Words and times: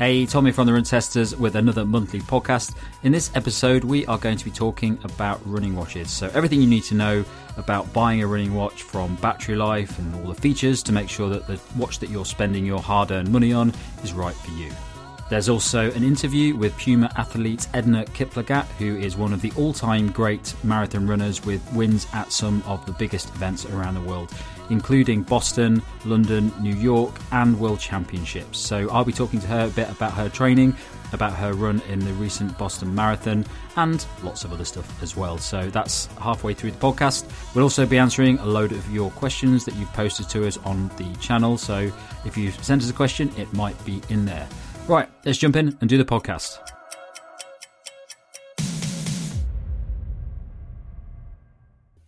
Hey, 0.00 0.24
Tommy 0.24 0.50
from 0.50 0.66
the 0.66 0.72
Run 0.72 0.82
Testers 0.82 1.36
with 1.36 1.56
another 1.56 1.84
monthly 1.84 2.20
podcast. 2.20 2.74
In 3.02 3.12
this 3.12 3.30
episode, 3.34 3.84
we 3.84 4.06
are 4.06 4.16
going 4.16 4.38
to 4.38 4.44
be 4.46 4.50
talking 4.50 4.98
about 5.04 5.42
running 5.44 5.76
watches. 5.76 6.10
So, 6.10 6.30
everything 6.32 6.62
you 6.62 6.66
need 6.66 6.84
to 6.84 6.94
know 6.94 7.22
about 7.58 7.92
buying 7.92 8.22
a 8.22 8.26
running 8.26 8.54
watch 8.54 8.82
from 8.82 9.16
battery 9.16 9.56
life 9.56 9.98
and 9.98 10.14
all 10.14 10.32
the 10.32 10.40
features 10.40 10.82
to 10.84 10.92
make 10.92 11.10
sure 11.10 11.28
that 11.28 11.46
the 11.46 11.60
watch 11.76 11.98
that 11.98 12.08
you're 12.08 12.24
spending 12.24 12.64
your 12.64 12.80
hard 12.80 13.10
earned 13.10 13.30
money 13.30 13.52
on 13.52 13.74
is 14.02 14.14
right 14.14 14.34
for 14.36 14.52
you. 14.52 14.70
There's 15.30 15.48
also 15.48 15.92
an 15.92 16.02
interview 16.02 16.56
with 16.56 16.76
Puma 16.76 17.08
athlete 17.16 17.68
Edna 17.72 18.04
Kiplagat, 18.04 18.66
who 18.78 18.96
is 18.96 19.16
one 19.16 19.32
of 19.32 19.40
the 19.40 19.52
all 19.56 19.72
time 19.72 20.10
great 20.10 20.56
marathon 20.64 21.06
runners 21.06 21.44
with 21.44 21.62
wins 21.72 22.08
at 22.12 22.32
some 22.32 22.64
of 22.66 22.84
the 22.84 22.90
biggest 22.90 23.28
events 23.36 23.64
around 23.64 23.94
the 23.94 24.00
world, 24.00 24.32
including 24.70 25.22
Boston, 25.22 25.82
London, 26.04 26.52
New 26.60 26.74
York, 26.74 27.14
and 27.30 27.58
World 27.60 27.78
Championships. 27.78 28.58
So 28.58 28.90
I'll 28.90 29.04
be 29.04 29.12
talking 29.12 29.38
to 29.38 29.46
her 29.46 29.66
a 29.66 29.70
bit 29.70 29.88
about 29.88 30.14
her 30.14 30.28
training, 30.28 30.74
about 31.12 31.34
her 31.34 31.52
run 31.52 31.80
in 31.88 32.00
the 32.00 32.12
recent 32.14 32.58
Boston 32.58 32.92
Marathon, 32.92 33.46
and 33.76 34.04
lots 34.24 34.42
of 34.42 34.52
other 34.52 34.64
stuff 34.64 35.00
as 35.00 35.16
well. 35.16 35.38
So 35.38 35.70
that's 35.70 36.06
halfway 36.18 36.54
through 36.54 36.72
the 36.72 36.78
podcast. 36.78 37.24
We'll 37.54 37.62
also 37.62 37.86
be 37.86 37.98
answering 37.98 38.40
a 38.40 38.46
load 38.46 38.72
of 38.72 38.92
your 38.92 39.12
questions 39.12 39.64
that 39.66 39.76
you've 39.76 39.92
posted 39.92 40.28
to 40.30 40.48
us 40.48 40.58
on 40.64 40.88
the 40.96 41.14
channel. 41.20 41.56
So 41.56 41.88
if 42.24 42.36
you 42.36 42.50
send 42.50 42.82
us 42.82 42.90
a 42.90 42.94
question, 42.94 43.30
it 43.36 43.52
might 43.52 43.82
be 43.84 44.02
in 44.08 44.24
there. 44.24 44.48
Right, 44.90 45.08
let's 45.24 45.38
jump 45.38 45.54
in 45.54 45.78
and 45.80 45.88
do 45.88 45.96
the 45.96 46.04
podcast. 46.04 46.58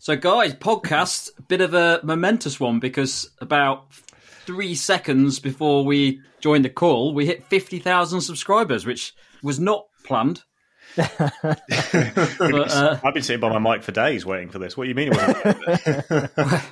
So, 0.00 0.16
guys, 0.16 0.54
podcast, 0.54 1.30
bit 1.46 1.60
of 1.60 1.74
a 1.74 2.00
momentous 2.02 2.58
one 2.58 2.80
because 2.80 3.30
about 3.38 3.92
three 3.92 4.74
seconds 4.74 5.38
before 5.38 5.84
we 5.84 6.22
joined 6.40 6.64
the 6.64 6.70
call, 6.70 7.14
we 7.14 7.24
hit 7.24 7.44
50,000 7.44 8.20
subscribers, 8.20 8.84
which 8.84 9.14
was 9.44 9.60
not 9.60 9.86
planned. 10.04 10.42
but, 10.96 11.12
uh, 11.52 12.98
I've 13.04 13.14
been 13.14 13.22
sitting 13.22 13.38
by 13.38 13.56
my 13.56 13.74
mic 13.76 13.84
for 13.84 13.92
days 13.92 14.26
waiting 14.26 14.48
for 14.48 14.58
this. 14.58 14.76
What 14.76 14.86
do 14.86 14.88
you 14.88 14.96
mean? 14.96 15.14
uh, 15.14 16.62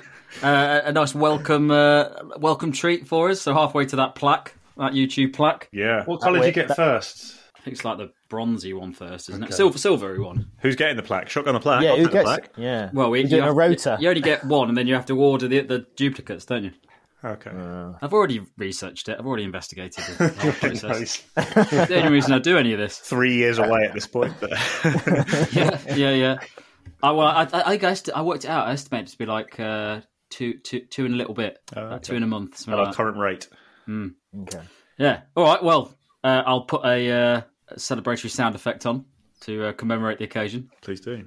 a 0.43 0.91
nice 0.91 1.15
welcome, 1.15 1.71
uh, 1.71 2.09
welcome 2.35 2.73
treat 2.73 3.07
for 3.07 3.29
us. 3.29 3.39
So 3.39 3.53
halfway 3.53 3.85
to 3.85 3.95
that 3.95 4.15
plaque, 4.15 4.55
that 4.81 4.93
YouTube 4.93 5.33
plaque. 5.33 5.69
Yeah. 5.71 6.03
What 6.05 6.21
colour 6.21 6.39
did 6.39 6.47
you 6.47 6.51
get 6.51 6.67
that... 6.69 6.75
first? 6.75 7.35
I 7.55 7.63
think 7.63 7.75
it's 7.75 7.85
like 7.85 7.99
the 7.99 8.11
bronzy 8.27 8.73
one 8.73 8.91
first, 8.91 9.29
isn't 9.29 9.43
okay. 9.43 9.53
it? 9.53 9.55
Silver, 9.55 9.77
silvery 9.77 10.19
one. 10.19 10.47
Who's 10.61 10.75
getting 10.75 10.97
the 10.97 11.03
plaque? 11.03 11.29
Shotgun 11.29 11.53
the 11.53 11.59
plaque. 11.59 11.83
Yeah, 11.83 11.95
who 11.95 12.09
gets? 12.09 12.23
Plaque. 12.23 12.49
Yeah. 12.57 12.89
Well, 12.91 13.11
we, 13.11 13.21
you 13.21 13.27
doing 13.27 13.43
have, 13.43 13.51
a 13.51 13.55
rota. 13.55 13.97
You, 13.99 14.05
you, 14.05 14.09
only 14.09 14.21
get 14.21 14.43
one, 14.47 14.67
and 14.69 14.75
then 14.75 14.87
you 14.87 14.95
have 14.95 15.05
to 15.05 15.19
order 15.19 15.47
the, 15.47 15.61
the 15.61 15.85
duplicates, 15.95 16.45
don't 16.45 16.63
you? 16.63 16.71
Okay. 17.23 17.51
Uh, 17.51 17.93
I've 18.01 18.13
already 18.13 18.41
researched 18.57 19.09
it. 19.09 19.17
I've 19.19 19.27
already 19.27 19.43
investigated 19.43 20.03
the 20.17 20.29
whole 20.29 20.51
process. 20.53 21.21
the 21.35 21.97
only 21.97 22.11
reason 22.11 22.33
I 22.33 22.39
do 22.39 22.57
any 22.57 22.73
of 22.73 22.79
this. 22.79 22.97
Three 22.97 23.35
years 23.35 23.59
away 23.59 23.83
at 23.83 23.93
this 23.93 24.07
point. 24.07 24.33
But... 24.39 24.49
yeah, 25.53 25.79
yeah, 25.95 26.11
yeah. 26.11 26.37
I, 27.03 27.11
well, 27.11 27.27
I, 27.27 27.47
I, 27.53 27.69
I 27.71 27.77
guess 27.77 28.09
I 28.09 28.23
worked 28.23 28.45
it 28.45 28.49
out. 28.49 28.67
I 28.67 28.71
estimated 28.71 29.09
it 29.09 29.11
to 29.11 29.17
be 29.19 29.25
like 29.27 29.59
uh, 29.59 30.01
two, 30.31 30.55
two, 30.55 30.79
two 30.79 31.05
in 31.05 31.13
a 31.13 31.15
little 31.15 31.35
bit, 31.35 31.59
oh, 31.75 31.81
okay. 31.81 31.99
two 32.01 32.15
in 32.15 32.23
a 32.23 32.27
month. 32.27 32.67
At 32.67 32.73
our 32.73 32.91
current 32.91 33.17
rate. 33.17 33.47
Mm. 33.87 34.15
Okay. 34.39 34.61
Yeah. 34.97 35.21
All 35.35 35.43
right. 35.43 35.63
Well, 35.63 35.93
uh, 36.23 36.43
I'll 36.45 36.61
put 36.61 36.85
a, 36.85 37.11
uh, 37.11 37.41
celebratory 37.75 38.29
sound 38.29 38.55
effect 38.55 38.85
on 38.85 39.05
to 39.41 39.67
uh, 39.67 39.73
commemorate 39.73 40.19
the 40.19 40.25
occasion. 40.25 40.69
Please 40.81 41.01
do. 41.01 41.25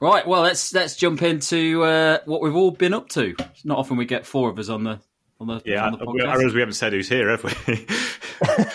Right, 0.00 0.26
well 0.26 0.42
let's 0.42 0.74
let's 0.74 0.96
jump 0.96 1.22
into 1.22 1.82
uh, 1.82 2.18
what 2.26 2.42
we've 2.42 2.54
all 2.54 2.72
been 2.72 2.92
up 2.92 3.08
to. 3.10 3.34
It's 3.38 3.64
not 3.64 3.78
often 3.78 3.96
we 3.96 4.04
get 4.04 4.26
four 4.26 4.50
of 4.50 4.58
us 4.58 4.68
on 4.68 4.84
the 4.84 5.00
on 5.40 5.46
the 5.46 5.62
yeah. 5.64 5.86
On 5.86 5.92
the 5.92 5.98
podcast. 5.98 6.28
I 6.28 6.34
realize 6.34 6.54
we 6.54 6.60
haven't 6.60 6.74
said 6.74 6.92
who's 6.92 7.08
here, 7.08 7.30
have 7.30 7.42
we? 7.42 7.52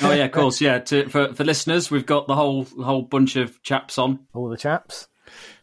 oh 0.01 0.11
yeah, 0.11 0.25
of 0.25 0.31
course, 0.31 0.59
yeah. 0.59 0.79
To, 0.79 1.07
for 1.07 1.35
for 1.35 1.43
listeners, 1.43 1.91
we've 1.91 2.07
got 2.07 2.25
the 2.25 2.33
whole 2.33 2.63
the 2.63 2.83
whole 2.83 3.03
bunch 3.03 3.35
of 3.35 3.61
chaps 3.61 3.99
on. 3.99 4.25
All 4.33 4.49
the 4.49 4.57
chaps. 4.57 5.07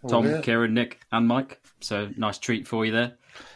Tom, 0.09 0.27
oh, 0.27 0.41
Kieran, 0.41 0.75
Nick, 0.75 1.01
and 1.13 1.27
Mike. 1.27 1.61
So 1.81 2.09
nice 2.17 2.39
treat 2.39 2.67
for 2.67 2.85
you 2.85 2.93
there. 2.93 3.15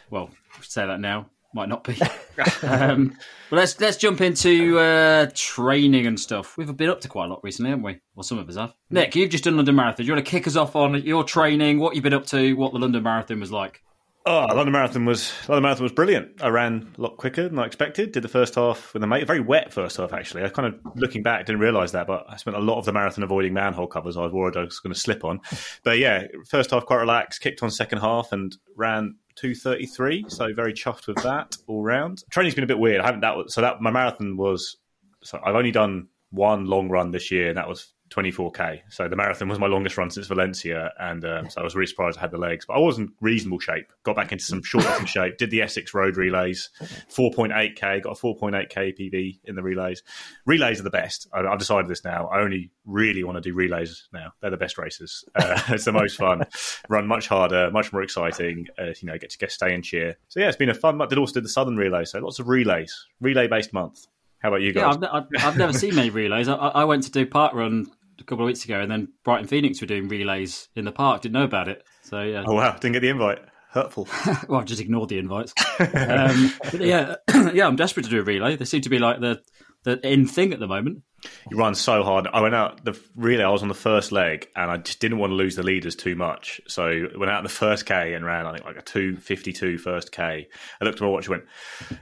Well, 0.09 0.29
say 0.61 0.85
that 0.85 0.99
now 0.99 1.29
might 1.53 1.69
not 1.69 1.83
be. 1.83 1.99
um, 2.63 3.15
but 3.49 3.55
let's 3.57 3.79
let's 3.79 3.97
jump 3.97 4.21
into 4.21 4.79
uh, 4.79 5.29
training 5.33 6.07
and 6.07 6.19
stuff. 6.19 6.57
We've 6.57 6.75
been 6.75 6.89
up 6.89 7.01
to 7.01 7.07
quite 7.07 7.25
a 7.25 7.29
lot 7.29 7.43
recently, 7.43 7.71
haven't 7.71 7.83
we? 7.83 7.99
Well, 8.15 8.23
some 8.23 8.37
of 8.37 8.47
us 8.49 8.55
have. 8.55 8.73
Nick, 8.89 9.15
you've 9.15 9.29
just 9.29 9.43
done 9.43 9.57
London 9.57 9.75
Marathon. 9.75 10.05
Do 10.05 10.07
you 10.07 10.13
want 10.13 10.25
to 10.25 10.29
kick 10.29 10.47
us 10.47 10.55
off 10.55 10.75
on 10.75 11.01
your 11.03 11.23
training? 11.23 11.79
What 11.79 11.95
you've 11.95 12.03
been 12.03 12.13
up 12.13 12.25
to? 12.27 12.53
What 12.53 12.73
the 12.73 12.79
London 12.79 13.03
Marathon 13.03 13.39
was 13.39 13.51
like? 13.51 13.83
Oh, 14.23 14.45
London 14.53 14.71
Marathon 14.71 15.05
was 15.05 15.33
London 15.47 15.63
Marathon 15.63 15.83
was 15.83 15.91
brilliant. 15.91 16.43
I 16.43 16.49
ran 16.49 16.93
a 16.95 17.01
lot 17.01 17.17
quicker 17.17 17.49
than 17.49 17.57
I 17.57 17.65
expected. 17.65 18.11
Did 18.11 18.23
the 18.23 18.29
first 18.29 18.53
half 18.53 18.93
with 18.93 19.03
a 19.03 19.07
mate, 19.07 19.25
very 19.25 19.39
wet 19.39 19.73
first 19.73 19.97
half 19.97 20.13
actually. 20.13 20.43
I 20.43 20.49
kind 20.49 20.67
of 20.67 20.79
looking 20.95 21.23
back 21.23 21.45
didn't 21.45 21.61
realise 21.61 21.91
that, 21.93 22.05
but 22.05 22.25
I 22.29 22.35
spent 22.37 22.55
a 22.55 22.59
lot 22.59 22.77
of 22.77 22.85
the 22.85 22.93
marathon 22.93 23.23
avoiding 23.23 23.53
manhole 23.53 23.87
covers. 23.87 24.17
I 24.17 24.21
was 24.21 24.31
worried 24.31 24.57
I 24.57 24.63
was 24.63 24.79
going 24.79 24.93
to 24.93 24.99
slip 24.99 25.25
on, 25.25 25.39
but 25.83 25.97
yeah, 25.97 26.27
first 26.47 26.69
half 26.69 26.85
quite 26.85 26.99
relaxed. 26.99 27.41
Kicked 27.41 27.63
on 27.63 27.71
second 27.71 27.97
half 27.97 28.31
and 28.31 28.55
ran 28.75 29.15
233. 29.37 30.25
So 30.27 30.53
very 30.53 30.73
chuffed 30.73 31.07
with 31.07 31.17
that 31.23 31.55
all 31.65 31.81
round. 31.81 32.23
Training's 32.29 32.53
been 32.53 32.63
a 32.63 32.67
bit 32.67 32.79
weird. 32.79 33.01
I 33.01 33.05
haven't 33.07 33.21
that 33.21 33.35
so 33.47 33.61
that 33.61 33.81
my 33.81 33.89
marathon 33.89 34.37
was. 34.37 34.77
So 35.23 35.39
I've 35.43 35.55
only 35.55 35.71
done 35.71 36.09
one 36.29 36.65
long 36.65 36.89
run 36.89 37.09
this 37.09 37.31
year, 37.31 37.49
and 37.49 37.57
that 37.57 37.67
was 37.67 37.91
24k. 38.11 38.81
So 38.89 39.07
the 39.07 39.15
marathon 39.15 39.47
was 39.47 39.57
my 39.57 39.67
longest 39.67 39.97
run 39.97 40.09
since 40.09 40.27
Valencia, 40.27 40.91
and 40.99 41.23
um, 41.25 41.49
so 41.49 41.61
I 41.61 41.63
was 41.63 41.75
really 41.75 41.87
surprised 41.87 42.17
I 42.17 42.21
had 42.21 42.31
the 42.31 42.37
legs. 42.37 42.65
But 42.65 42.75
I 42.75 42.79
was 42.79 42.97
in 42.97 43.13
reasonable 43.21 43.59
shape. 43.59 43.87
Got 44.03 44.17
back 44.17 44.31
into 44.31 44.43
some 44.43 44.61
short 44.63 44.85
shape. 45.07 45.37
Did 45.37 45.49
the 45.49 45.61
Essex 45.61 45.93
Road 45.93 46.17
relays, 46.17 46.69
4.8k. 46.81 48.03
Got 48.03 48.17
a 48.17 48.21
4.8k 48.21 48.99
PB 48.99 49.39
in 49.45 49.55
the 49.55 49.63
relays. 49.63 50.03
Relays 50.45 50.79
are 50.79 50.83
the 50.83 50.89
best. 50.89 51.27
I, 51.33 51.41
have 51.41 51.59
decided 51.59 51.89
this 51.89 52.03
now. 52.03 52.27
I 52.27 52.41
only 52.41 52.71
really 52.85 53.23
want 53.23 53.37
to 53.37 53.41
do 53.41 53.53
relays 53.53 54.07
now. 54.11 54.33
They're 54.41 54.51
the 54.51 54.57
best 54.57 54.77
races. 54.77 55.23
Uh, 55.35 55.59
it's 55.69 55.85
the 55.85 55.93
most 55.93 56.17
fun. 56.17 56.43
Run 56.89 57.07
much 57.07 57.27
harder, 57.27 57.71
much 57.71 57.93
more 57.93 58.03
exciting. 58.03 58.67
Uh, 58.77 58.87
you 58.99 59.07
know, 59.07 59.17
get 59.17 59.29
to 59.31 59.37
get 59.37 59.51
stay 59.51 59.73
and 59.73 59.83
cheer. 59.83 60.17
So 60.27 60.39
yeah, 60.39 60.47
it's 60.47 60.57
been 60.57 60.69
a 60.69 60.73
fun 60.73 60.97
month. 60.97 61.09
Did 61.09 61.19
also 61.19 61.33
did 61.35 61.45
the 61.45 61.49
Southern 61.49 61.77
relay. 61.77 62.05
So 62.05 62.19
lots 62.19 62.39
of 62.39 62.47
relays, 62.49 63.07
relay 63.21 63.47
based 63.47 63.73
month. 63.73 64.07
How 64.39 64.49
about 64.49 64.61
you 64.61 64.73
guys? 64.73 64.97
Yeah, 64.99 65.09
I've, 65.11 65.25
I've, 65.39 65.57
never 65.57 65.71
seen 65.71 65.95
many 65.95 66.09
relays. 66.09 66.47
I, 66.47 66.55
I, 66.55 66.83
went 66.85 67.03
to 67.03 67.11
do 67.11 67.27
parkrun 67.27 67.87
a 68.21 68.25
couple 68.25 68.45
of 68.45 68.47
weeks 68.47 68.63
ago, 68.65 68.79
and 68.79 68.91
then 68.91 69.09
Brighton 69.23 69.47
Phoenix 69.47 69.81
were 69.81 69.87
doing 69.87 70.07
relays 70.07 70.69
in 70.75 70.85
the 70.85 70.91
park. 70.91 71.21
Didn't 71.21 71.33
know 71.33 71.43
about 71.43 71.67
it. 71.67 71.83
So 72.03 72.21
yeah. 72.21 72.43
Oh 72.45 72.53
wow! 72.53 72.73
Didn't 72.73 72.93
get 72.93 73.01
the 73.01 73.09
invite. 73.09 73.39
Hurtful. 73.71 74.07
well, 74.49 74.59
I've 74.59 74.65
just 74.65 74.81
ignored 74.81 75.09
the 75.09 75.17
invites. 75.17 75.53
um, 75.79 76.53
yeah, 76.77 77.15
yeah. 77.53 77.65
I'm 77.65 77.75
desperate 77.75 78.03
to 78.03 78.09
do 78.09 78.19
a 78.19 78.23
relay. 78.23 78.55
They 78.57 78.65
seem 78.65 78.81
to 78.81 78.89
be 78.89 78.99
like 78.99 79.21
the 79.21 79.41
the 79.83 79.99
in 80.07 80.27
thing 80.27 80.53
at 80.53 80.59
the 80.59 80.67
moment. 80.67 81.03
You 81.49 81.57
run 81.57 81.75
so 81.75 82.03
hard. 82.03 82.27
I 82.33 82.41
went 82.41 82.55
out 82.55 82.83
the 82.83 82.99
relay. 83.15 83.43
I 83.43 83.49
was 83.49 83.61
on 83.61 83.67
the 83.67 83.73
first 83.73 84.11
leg, 84.11 84.47
and 84.55 84.69
I 84.69 84.77
just 84.77 84.99
didn't 84.99 85.19
want 85.19 85.31
to 85.31 85.35
lose 85.35 85.55
the 85.55 85.63
leaders 85.63 85.95
too 85.95 86.15
much. 86.15 86.59
So 86.67 86.85
I 86.85 87.17
went 87.17 87.31
out 87.31 87.43
the 87.43 87.49
first 87.49 87.85
K 87.85 88.13
and 88.13 88.25
ran 88.25 88.45
I 88.45 88.53
think 88.53 88.65
like 88.65 88.77
a 88.77 88.81
two 88.81 89.17
fifty 89.17 89.53
two 89.53 89.77
first 89.77 90.11
K. 90.11 90.47
I 90.81 90.85
looked 90.85 90.97
at 90.97 91.01
my 91.01 91.07
watch 91.07 91.27
and 91.27 91.37
went, 91.37 91.45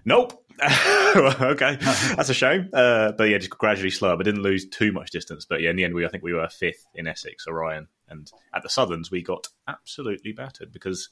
"Nope." 0.05 0.43
okay, 1.15 1.77
that's 1.81 2.29
a 2.29 2.33
shame. 2.33 2.69
Uh, 2.73 3.11
but 3.13 3.25
yeah, 3.25 3.37
just 3.37 3.51
gradually 3.51 3.89
slower, 3.89 4.17
but 4.17 4.23
didn't 4.23 4.41
lose 4.41 4.67
too 4.67 4.91
much 4.91 5.11
distance. 5.11 5.45
But 5.45 5.61
yeah, 5.61 5.69
in 5.69 5.75
the 5.75 5.83
end, 5.83 5.93
we 5.93 6.05
I 6.05 6.09
think 6.09 6.23
we 6.23 6.33
were 6.33 6.47
fifth 6.49 6.85
in 6.93 7.07
Essex, 7.07 7.47
Orion, 7.47 7.87
and 8.07 8.31
at 8.53 8.63
the 8.63 8.69
Southerns 8.69 9.11
we 9.11 9.21
got 9.21 9.47
absolutely 9.67 10.33
battered 10.33 10.71
because 10.71 11.09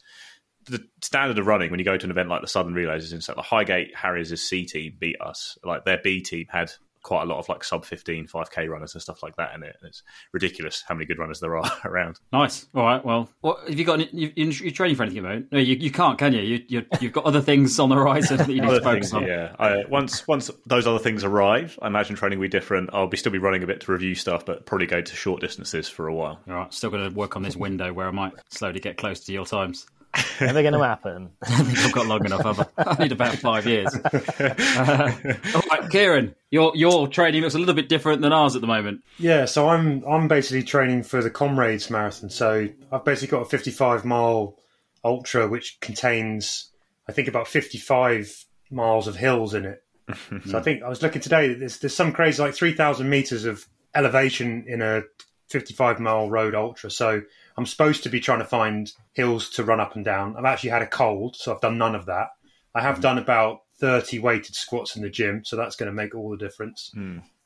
the 0.66 0.86
standard 1.02 1.40
of 1.40 1.48
running 1.48 1.72
when 1.72 1.80
you 1.80 1.86
go 1.86 1.98
to 1.98 2.06
an 2.06 2.12
event 2.12 2.30
like 2.30 2.42
the 2.42 2.48
Southern 2.48 2.74
Relays 2.74 3.04
is 3.04 3.14
insane. 3.14 3.36
The 3.36 3.42
Highgate 3.42 3.96
Harriers' 3.96 4.42
C 4.42 4.66
team 4.66 4.98
beat 5.00 5.20
us. 5.22 5.58
Like 5.64 5.86
their 5.86 6.00
B 6.04 6.22
team 6.22 6.48
had 6.50 6.72
quite 7.08 7.24
a 7.24 7.26
lot 7.26 7.40
of 7.40 7.48
like 7.48 7.64
sub 7.64 7.86
15 7.86 8.28
5k 8.28 8.68
runners 8.68 8.94
and 8.94 9.02
stuff 9.02 9.24
like 9.24 9.34
that 9.38 9.56
in 9.56 9.64
it 9.64 9.78
it's 9.82 10.04
ridiculous 10.34 10.84
how 10.86 10.94
many 10.94 11.06
good 11.06 11.18
runners 11.18 11.40
there 11.40 11.56
are 11.56 11.72
around. 11.86 12.20
Nice. 12.34 12.68
All 12.76 12.84
right 12.84 13.04
well. 13.04 13.30
What 13.40 13.70
have 13.70 13.80
you 13.80 13.86
got 13.86 14.02
any, 14.02 14.10
you, 14.12 14.34
you, 14.36 14.68
are 14.68 14.72
training 14.72 14.98
for 14.98 15.04
anything 15.04 15.20
about 15.20 15.44
no 15.50 15.58
you, 15.58 15.76
you 15.76 15.90
can't 15.90 16.20
can 16.20 16.34
you, 16.34 16.42
you 16.42 16.62
you 16.68 16.86
have 17.08 17.14
got 17.14 17.24
other 17.24 17.40
things 17.40 17.80
on 17.80 17.88
the 17.88 17.96
horizon 17.96 18.36
that 18.36 18.50
you 18.50 18.62
need 18.62 18.70
to 18.70 18.82
focus 18.82 19.12
things, 19.12 19.14
on. 19.14 19.26
yeah. 19.26 19.56
I, 19.58 19.86
once 19.90 20.28
once 20.28 20.52
those 20.66 20.86
other 20.86 21.00
things 21.00 21.24
arrive 21.24 21.80
i 21.82 21.88
imagine 21.88 22.18
training 22.18 22.40
will 22.40 22.46
be 22.46 22.50
different. 22.50 22.90
I'll 22.92 23.08
be 23.08 23.16
still 23.16 23.32
be 23.32 23.38
running 23.38 23.64
a 23.64 23.68
bit 23.68 23.80
to 23.82 23.92
review 23.94 24.14
stuff 24.14 24.46
but 24.46 24.66
probably 24.66 24.88
go 24.88 25.00
to 25.00 25.16
short 25.16 25.40
distances 25.40 25.88
for 25.88 26.08
a 26.08 26.14
while. 26.14 26.42
All 26.50 26.56
right 26.56 26.74
still 26.74 26.90
going 26.90 27.10
to 27.10 27.16
work 27.16 27.38
on 27.38 27.42
this 27.42 27.56
window 27.56 27.94
where 27.94 28.08
i 28.08 28.12
might 28.12 28.34
slowly 28.50 28.82
get 28.82 28.98
close 28.98 29.22
to 29.22 29.32
your 29.32 29.46
times 29.46 29.88
Never 30.42 30.62
going 30.62 30.74
to 30.74 30.84
happen. 30.84 31.30
I 31.44 31.64
think 31.64 31.80
I've 31.80 31.94
got 31.94 32.08
long 32.08 32.26
enough, 32.26 32.44
have 32.44 32.70
I? 32.78 32.84
I 32.84 33.04
need 33.04 33.12
about 33.12 33.36
five 33.36 33.66
years. 33.66 33.94
Uh, 33.96 35.14
all 35.56 35.62
right, 35.70 35.90
Kieran, 35.90 36.36
your 36.52 36.72
your 36.76 37.08
training 37.08 37.42
looks 37.42 37.56
a 37.56 37.60
little 37.60 37.74
bit 37.74 37.90
different 37.90 38.22
than 38.22 38.34
ours 38.34 38.56
at 38.56 38.62
the 38.62 38.68
moment. 38.68 39.04
Yeah, 39.18 39.46
so 39.46 39.70
I'm 39.70 40.04
I'm 40.06 40.28
basically 40.28 40.64
training 40.64 41.04
for 41.04 41.22
the 41.22 41.30
Comrades 41.30 41.90
Marathon. 41.90 42.30
So 42.30 42.68
I've 42.92 43.06
basically 43.06 43.38
got 43.38 43.42
a 43.42 43.50
55 43.50 44.06
mile 44.06 44.58
ultra, 45.04 45.48
which 45.48 45.80
contains 45.80 46.72
I 47.08 47.12
think 47.12 47.28
about 47.28 47.48
55 47.48 48.46
miles 48.70 49.08
of 49.08 49.16
hills 49.16 49.54
in 49.54 49.66
it. 49.66 49.84
so 50.46 50.58
I 50.58 50.62
think 50.62 50.84
I 50.84 50.90
was 50.90 51.02
looking 51.02 51.22
today. 51.22 51.54
There's 51.54 51.80
there's 51.80 51.96
some 51.96 52.12
crazy 52.14 52.42
like 52.42 52.54
3,000 52.54 53.10
meters 53.10 53.46
of 53.46 53.66
elevation 53.94 54.66
in 54.68 54.82
a 54.82 55.04
55 55.50 56.00
mile 56.00 56.30
road 56.30 56.56
ultra. 56.56 56.92
So 56.92 57.22
I'm 57.58 57.66
supposed 57.66 58.04
to 58.04 58.10
be 58.10 58.20
trying 58.20 58.40
to 58.40 58.46
find 58.46 58.92
hills 59.14 59.50
to 59.52 59.64
run 59.64 59.80
up 59.80 59.96
and 59.96 60.06
down. 60.06 60.36
I've 60.38 60.46
actually 60.46 60.70
had 60.70 60.82
a 60.84 60.88
cold, 60.88 61.36
so 61.36 61.54
I've 61.54 61.62
done 61.62 61.78
none 61.78 61.96
of 61.96 62.06
that. 62.06 62.28
I 62.76 62.82
have 62.82 63.02
done 63.02 63.18
about 63.18 63.62
30 63.80 64.20
weighted 64.20 64.54
squats 64.56 64.96
in 64.96 65.02
the 65.02 65.10
gym, 65.10 65.44
so 65.44 65.56
that's 65.56 65.76
going 65.76 65.88
to 65.88 65.94
make 65.94 66.14
all 66.14 66.30
the 66.30 66.38
difference. 66.38 66.92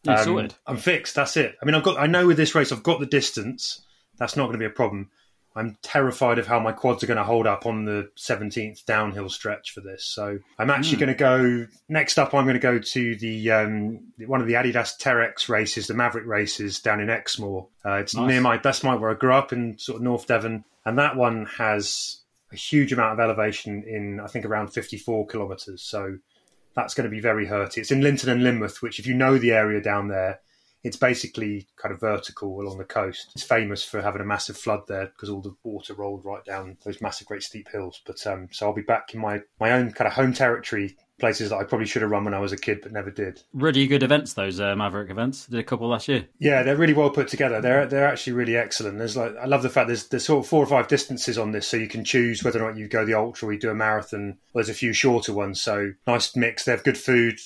Yeah, 0.04 0.13
Um. 0.31 0.36
I'm 0.68 0.78
fixed. 0.78 1.16
That's 1.16 1.38
it. 1.38 1.56
I 1.62 1.66
mean, 1.66 1.75
I've 1.75 1.84
got. 1.84 1.98
I 2.00 2.08
know 2.08 2.28
with 2.28 2.38
this 2.38 2.56
race, 2.56 2.72
I've 2.72 2.84
got 2.84 3.00
the 3.00 3.06
distance. 3.06 3.81
That's 4.18 4.36
not 4.36 4.44
going 4.48 4.54
to 4.54 4.60
be 4.60 4.66
a 4.66 4.69
problem. 4.69 5.10
I'm 5.56 5.77
terrified 5.81 6.39
of 6.39 6.48
how 6.48 6.59
my 6.59 6.71
quads 6.71 7.03
are 7.03 7.07
going 7.07 7.18
to 7.18 7.24
hold 7.24 7.45
up 7.45 7.65
on 7.65 7.83
the 7.86 8.09
17th 8.18 8.86
downhill 8.86 9.30
stretch 9.30 9.71
for 9.71 9.81
this. 9.81 10.06
So 10.06 10.39
I'm 10.57 10.69
actually 10.69 10.98
going 10.98 11.09
to 11.09 11.13
go 11.13 11.68
next 11.89 12.18
up. 12.18 12.33
I'm 12.33 12.45
going 12.45 12.53
to 12.53 12.59
go 12.59 12.80
to 12.80 13.15
the 13.18 13.51
um, 13.51 14.00
one 14.27 14.39
of 14.42 14.48
the 14.48 14.53
Adidas 14.53 14.98
Terrex 14.98 15.50
races, 15.50 15.88
the 15.88 15.94
Maverick 15.94 16.25
races 16.25 16.80
down 16.80 17.01
in 17.01 17.09
Exmoor. 17.09 17.68
Uh, 17.86 17.95
it's 17.95 18.15
Nice. 18.15 18.27
near 18.30 18.42
my. 18.42 18.57
That's 18.57 18.83
my 18.83 18.95
where 18.95 19.12
I 19.12 19.15
grew 19.15 19.33
up 19.33 19.51
in 19.51 19.77
sort 19.77 19.98
of 19.98 20.03
North 20.03 20.25
Devon, 20.27 20.63
and 20.86 20.98
that 20.98 21.15
one 21.18 21.45
has 21.57 22.21
a 22.53 22.56
huge 22.56 22.94
amount 22.94 23.13
of 23.13 23.19
elevation 23.19 23.83
in 23.86 24.19
I 24.19 24.27
think 24.27 24.45
around 24.45 24.69
54 24.69 25.27
kilometres. 25.27 25.81
So 25.81 26.18
that's 26.75 26.94
going 26.94 27.06
to 27.06 27.12
be 27.12 27.19
very 27.19 27.45
hurty. 27.48 27.80
It's 27.80 27.92
in 27.92 28.01
Lynton 28.01 28.30
and 28.30 28.42
Lynmouth, 28.42 28.81
which 28.81 29.00
if 29.00 29.06
you 29.07 29.13
know 29.13 29.38
the 29.38 29.51
area 29.51 29.81
down 29.81 30.07
there, 30.07 30.39
it's 30.83 30.98
basically 30.98 31.68
kind 31.75 31.94
of 31.94 32.00
vertical 32.00 32.60
along 32.62 32.78
the 32.78 32.83
coast. 32.83 33.31
It's 33.36 33.44
famous 33.44 33.83
for 33.83 34.01
having 34.01 34.22
a 34.22 34.25
massive 34.25 34.57
flood 34.57 34.81
there 34.88 35.07
because 35.07 35.30
all 35.30 35.42
the 35.42 35.56
water 35.63 35.94
rolled 35.94 36.25
right 36.25 36.44
down 36.44 36.78
those 36.83 37.01
massive, 37.01 37.28
great 37.28 37.44
steep 37.44 37.69
hills. 37.69 38.01
But 38.06 38.25
um, 38.25 38.50
so 38.51 38.68
I'll 38.68 38.74
be 38.74 38.81
back 38.81 39.13
in 39.13 39.22
my 39.22 39.42
my 39.60 39.72
own 39.72 39.92
kind 39.92 40.07
of 40.07 40.13
home 40.13 40.33
territory, 40.33 40.98
places 41.19 41.51
that 41.51 41.57
I 41.57 41.63
probably 41.63 41.86
should 41.86 42.01
have 42.01 42.10
run 42.10 42.25
when 42.25 42.33
I 42.33 42.39
was 42.39 42.51
a 42.51 42.57
kid 42.57 42.80
but 42.81 42.92
never 42.92 43.12
did. 43.12 43.44
Really 43.54 43.86
good 43.86 44.01
events, 44.01 44.33
those 44.33 44.60
uh, 44.60 44.75
Maverick 44.75 45.12
events. 45.12 45.45
Did 45.45 45.60
a 45.60 45.63
couple 45.63 45.88
last 45.88 46.07
year. 46.07 46.25
Yeah, 46.39 46.63
they're 46.63 46.75
really 46.75 46.94
well 46.94 47.12
put 47.12 47.27
together. 47.27 47.62
They're 47.62 47.86
they're 47.86 48.07
actually 48.07 48.34
really 48.34 48.57
excellent. 48.57 48.98
There's 48.98 49.16
like 49.16 49.36
I 49.38 49.45
love 49.45 49.62
the 49.62 49.69
fact 49.69 49.88
there's 49.88 50.07
there's 50.07 50.25
sort 50.25 50.44
of 50.44 50.50
four 50.50 50.63
or 50.63 50.68
five 50.68 50.88
distances 50.88 51.38
on 51.38 51.51
this, 51.51 51.68
so 51.68 51.77
you 51.77 51.88
can 51.88 52.04
choose 52.04 52.44
whether 52.44 52.62
or 52.62 52.72
not 52.72 52.77
you 52.77 52.88
go 52.88 53.06
the 53.06 53.13
ultra 53.13 53.48
or 53.48 53.54
you 53.54 53.60
do 53.60 53.69
a 53.69 53.75
marathon. 53.75 54.39
There's 54.54 54.69
a 54.69 54.74
few 54.74 54.94
shorter 54.94 55.31
ones, 55.31 55.62
so 55.62 55.94
nice 56.07 56.36
mix. 56.36 56.66
They 56.66 56.72
have 56.72 56.84
good 56.84 56.98
food, 56.98 57.39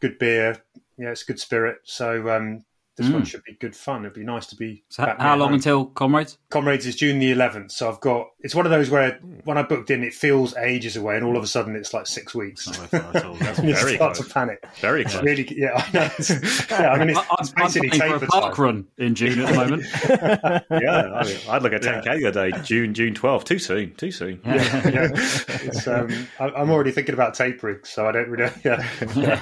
good 0.00 0.18
beer. 0.18 0.62
Yeah, 0.98 1.10
it's 1.10 1.24
good 1.24 1.40
spirit. 1.40 1.78
So 1.84 2.28
um, 2.30 2.64
this 2.96 3.08
one 3.10 3.24
should 3.24 3.44
be 3.44 3.54
good 3.54 3.76
fun. 3.76 4.02
It'd 4.02 4.14
be 4.14 4.24
nice 4.24 4.46
to 4.46 4.56
be. 4.56 4.84
So 4.88 5.04
back 5.04 5.20
how 5.20 5.36
long 5.36 5.48
home. 5.48 5.54
until 5.54 5.84
Comrades? 5.86 6.38
Comrades 6.50 6.86
is 6.86 6.96
June 6.96 7.18
the 7.18 7.32
11th, 7.32 7.70
so 7.72 7.88
I've 7.90 8.00
got. 8.00 8.28
It's 8.40 8.54
one 8.54 8.64
of 8.66 8.70
those 8.70 8.88
where 8.90 9.18
when 9.44 9.58
I 9.58 9.62
booked 9.62 9.90
in, 9.90 10.02
it 10.04 10.14
feels 10.14 10.56
ages 10.56 10.96
away, 10.96 11.16
and 11.16 11.24
all 11.24 11.36
of 11.36 11.42
a 11.42 11.46
sudden 11.46 11.74
it's 11.76 11.92
like 11.92 12.06
six 12.06 12.34
weeks. 12.34 12.66
That's 12.90 13.62
you 13.62 13.74
start 13.74 14.14
close. 14.14 14.18
to 14.28 14.32
panic. 14.34 14.64
Very 14.80 15.02
It's 15.02 15.12
close. 15.12 15.24
really, 15.24 15.46
yeah, 15.58 15.72
I 15.74 15.92
know. 15.92 16.10
Yeah, 16.70 16.90
I 16.92 16.98
mean, 16.98 17.10
it's, 17.10 17.18
I- 17.18 17.22
I'm, 17.22 17.36
it's 17.40 17.52
I'm 17.56 17.64
basically 17.64 17.90
paying 17.90 18.18
for 18.18 18.24
a 18.24 18.28
park 18.28 18.54
time. 18.54 18.64
run 18.64 18.86
in 18.98 19.14
June 19.14 19.40
at 19.40 19.48
the 19.48 19.54
moment. 19.54 19.84
yeah, 20.70 21.12
I 21.14 21.24
mean, 21.24 21.36
I'd 21.48 21.62
look 21.62 21.72
at 21.72 21.82
10k 21.82 22.18
the 22.20 22.26
other 22.28 22.50
day, 22.50 22.58
June 22.64 22.94
June 22.94 23.14
12th. 23.14 23.44
Too 23.44 23.58
soon, 23.58 23.94
too 23.94 24.10
soon. 24.10 24.40
yeah, 24.44 25.10
it's, 25.14 25.86
um, 25.86 26.08
I- 26.40 26.50
I'm 26.50 26.70
already 26.70 26.90
thinking 26.92 27.14
about 27.14 27.34
tapering, 27.34 27.80
so 27.84 28.06
I 28.06 28.12
don't 28.12 28.28
really. 28.28 28.52
Yeah, 28.64 28.86
yeah. 29.14 29.40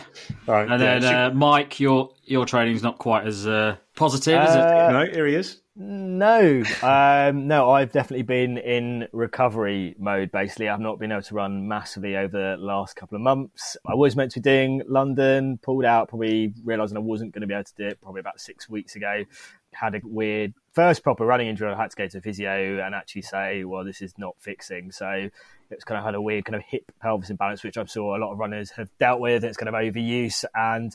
All 0.48 0.54
right, 0.54 0.70
And 0.70 0.80
yeah, 0.82 0.98
then 0.98 1.02
so- 1.02 1.08
uh, 1.16 1.30
Mike, 1.34 1.78
your 1.80 2.10
your 2.26 2.46
training's 2.46 2.82
not 2.82 2.98
quite 2.98 3.26
as 3.26 3.46
uh, 3.46 3.76
positive, 3.96 4.42
is 4.42 4.54
it? 4.54 4.60
Uh, 4.60 4.92
no, 4.92 5.06
here 5.06 5.26
he 5.26 5.34
is. 5.34 5.60
No, 5.76 6.62
um, 6.82 7.48
no, 7.48 7.70
I've 7.70 7.90
definitely 7.90 8.22
been 8.22 8.58
in 8.58 9.08
recovery 9.12 9.96
mode. 9.98 10.30
Basically, 10.30 10.68
I've 10.68 10.80
not 10.80 10.98
been 10.98 11.10
able 11.10 11.22
to 11.22 11.34
run 11.34 11.66
massively 11.66 12.16
over 12.16 12.56
the 12.56 12.56
last 12.58 12.96
couple 12.96 13.16
of 13.16 13.22
months. 13.22 13.76
I 13.86 13.94
was 13.94 14.14
meant 14.14 14.32
to 14.32 14.40
be 14.40 14.44
doing 14.44 14.82
London, 14.86 15.58
pulled 15.62 15.84
out, 15.84 16.08
probably 16.08 16.54
realising 16.64 16.96
I 16.96 17.00
wasn't 17.00 17.32
going 17.32 17.42
to 17.42 17.46
be 17.46 17.54
able 17.54 17.64
to 17.64 17.74
do 17.76 17.86
it 17.88 18.00
probably 18.00 18.20
about 18.20 18.40
six 18.40 18.68
weeks 18.68 18.94
ago. 18.94 19.24
Had 19.72 19.96
a 19.96 20.00
weird 20.04 20.54
first 20.72 21.02
proper 21.02 21.26
running 21.26 21.48
injury. 21.48 21.72
I 21.72 21.76
had 21.76 21.90
to 21.90 21.96
go 21.96 22.06
to 22.06 22.20
physio 22.20 22.80
and 22.84 22.94
actually 22.94 23.22
say, 23.22 23.64
well, 23.64 23.84
this 23.84 24.00
is 24.00 24.14
not 24.16 24.36
fixing. 24.38 24.92
So 24.92 25.28
it's 25.70 25.82
kind 25.82 25.98
of 25.98 26.04
had 26.04 26.14
a 26.14 26.20
weird 26.20 26.44
kind 26.44 26.54
of 26.54 26.62
hip 26.62 26.92
pelvis 27.02 27.30
imbalance, 27.30 27.64
which 27.64 27.76
I'm 27.76 27.86
sure 27.86 28.16
a 28.16 28.20
lot 28.20 28.32
of 28.32 28.38
runners 28.38 28.70
have 28.72 28.88
dealt 29.00 29.18
with. 29.18 29.42
It's 29.42 29.56
kind 29.56 29.68
of 29.68 29.74
overuse 29.74 30.44
and 30.54 30.94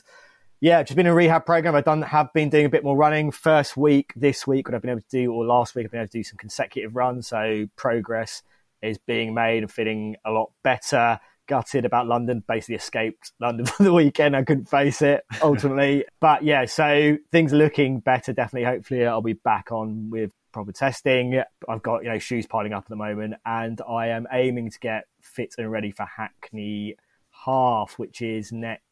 yeah, 0.60 0.82
just 0.82 0.94
been 0.94 1.06
in 1.06 1.12
a 1.12 1.14
rehab 1.14 1.46
program. 1.46 1.74
I've 1.74 1.84
done 1.84 2.02
have 2.02 2.32
been 2.34 2.50
doing 2.50 2.66
a 2.66 2.68
bit 2.68 2.84
more 2.84 2.96
running. 2.96 3.30
First 3.30 3.78
week 3.78 4.12
this 4.14 4.46
week, 4.46 4.68
what 4.68 4.74
I've 4.74 4.82
been 4.82 4.90
able 4.90 5.00
to 5.00 5.06
do, 5.08 5.32
or 5.32 5.44
last 5.44 5.74
week, 5.74 5.86
I've 5.86 5.90
been 5.90 6.00
able 6.00 6.08
to 6.08 6.18
do 6.18 6.22
some 6.22 6.36
consecutive 6.36 6.94
runs. 6.94 7.28
So 7.28 7.66
progress 7.76 8.42
is 8.82 8.98
being 8.98 9.32
made 9.32 9.62
and 9.62 9.72
feeling 9.72 10.16
a 10.24 10.30
lot 10.30 10.50
better. 10.62 11.18
Gutted 11.46 11.84
about 11.84 12.06
London, 12.06 12.44
basically 12.46 12.76
escaped 12.76 13.32
London 13.40 13.66
for 13.66 13.82
the 13.82 13.92
weekend. 13.92 14.36
I 14.36 14.44
couldn't 14.44 14.68
face 14.68 15.00
it 15.00 15.24
ultimately, 15.42 16.04
but 16.20 16.44
yeah, 16.44 16.66
so 16.66 17.16
things 17.32 17.54
are 17.54 17.56
looking 17.56 18.00
better. 18.00 18.32
Definitely, 18.34 18.66
hopefully, 18.66 19.06
I'll 19.06 19.22
be 19.22 19.32
back 19.32 19.72
on 19.72 20.10
with 20.10 20.30
proper 20.52 20.72
testing. 20.72 21.42
I've 21.68 21.82
got 21.82 22.04
you 22.04 22.10
know 22.10 22.18
shoes 22.18 22.46
piling 22.46 22.74
up 22.74 22.84
at 22.84 22.88
the 22.88 22.96
moment, 22.96 23.34
and 23.46 23.80
I 23.88 24.08
am 24.08 24.28
aiming 24.30 24.70
to 24.70 24.78
get 24.78 25.06
fit 25.22 25.54
and 25.56 25.72
ready 25.72 25.90
for 25.90 26.04
Hackney 26.04 26.96
half, 27.44 27.98
which 27.98 28.22
is 28.22 28.52
next 28.52 28.84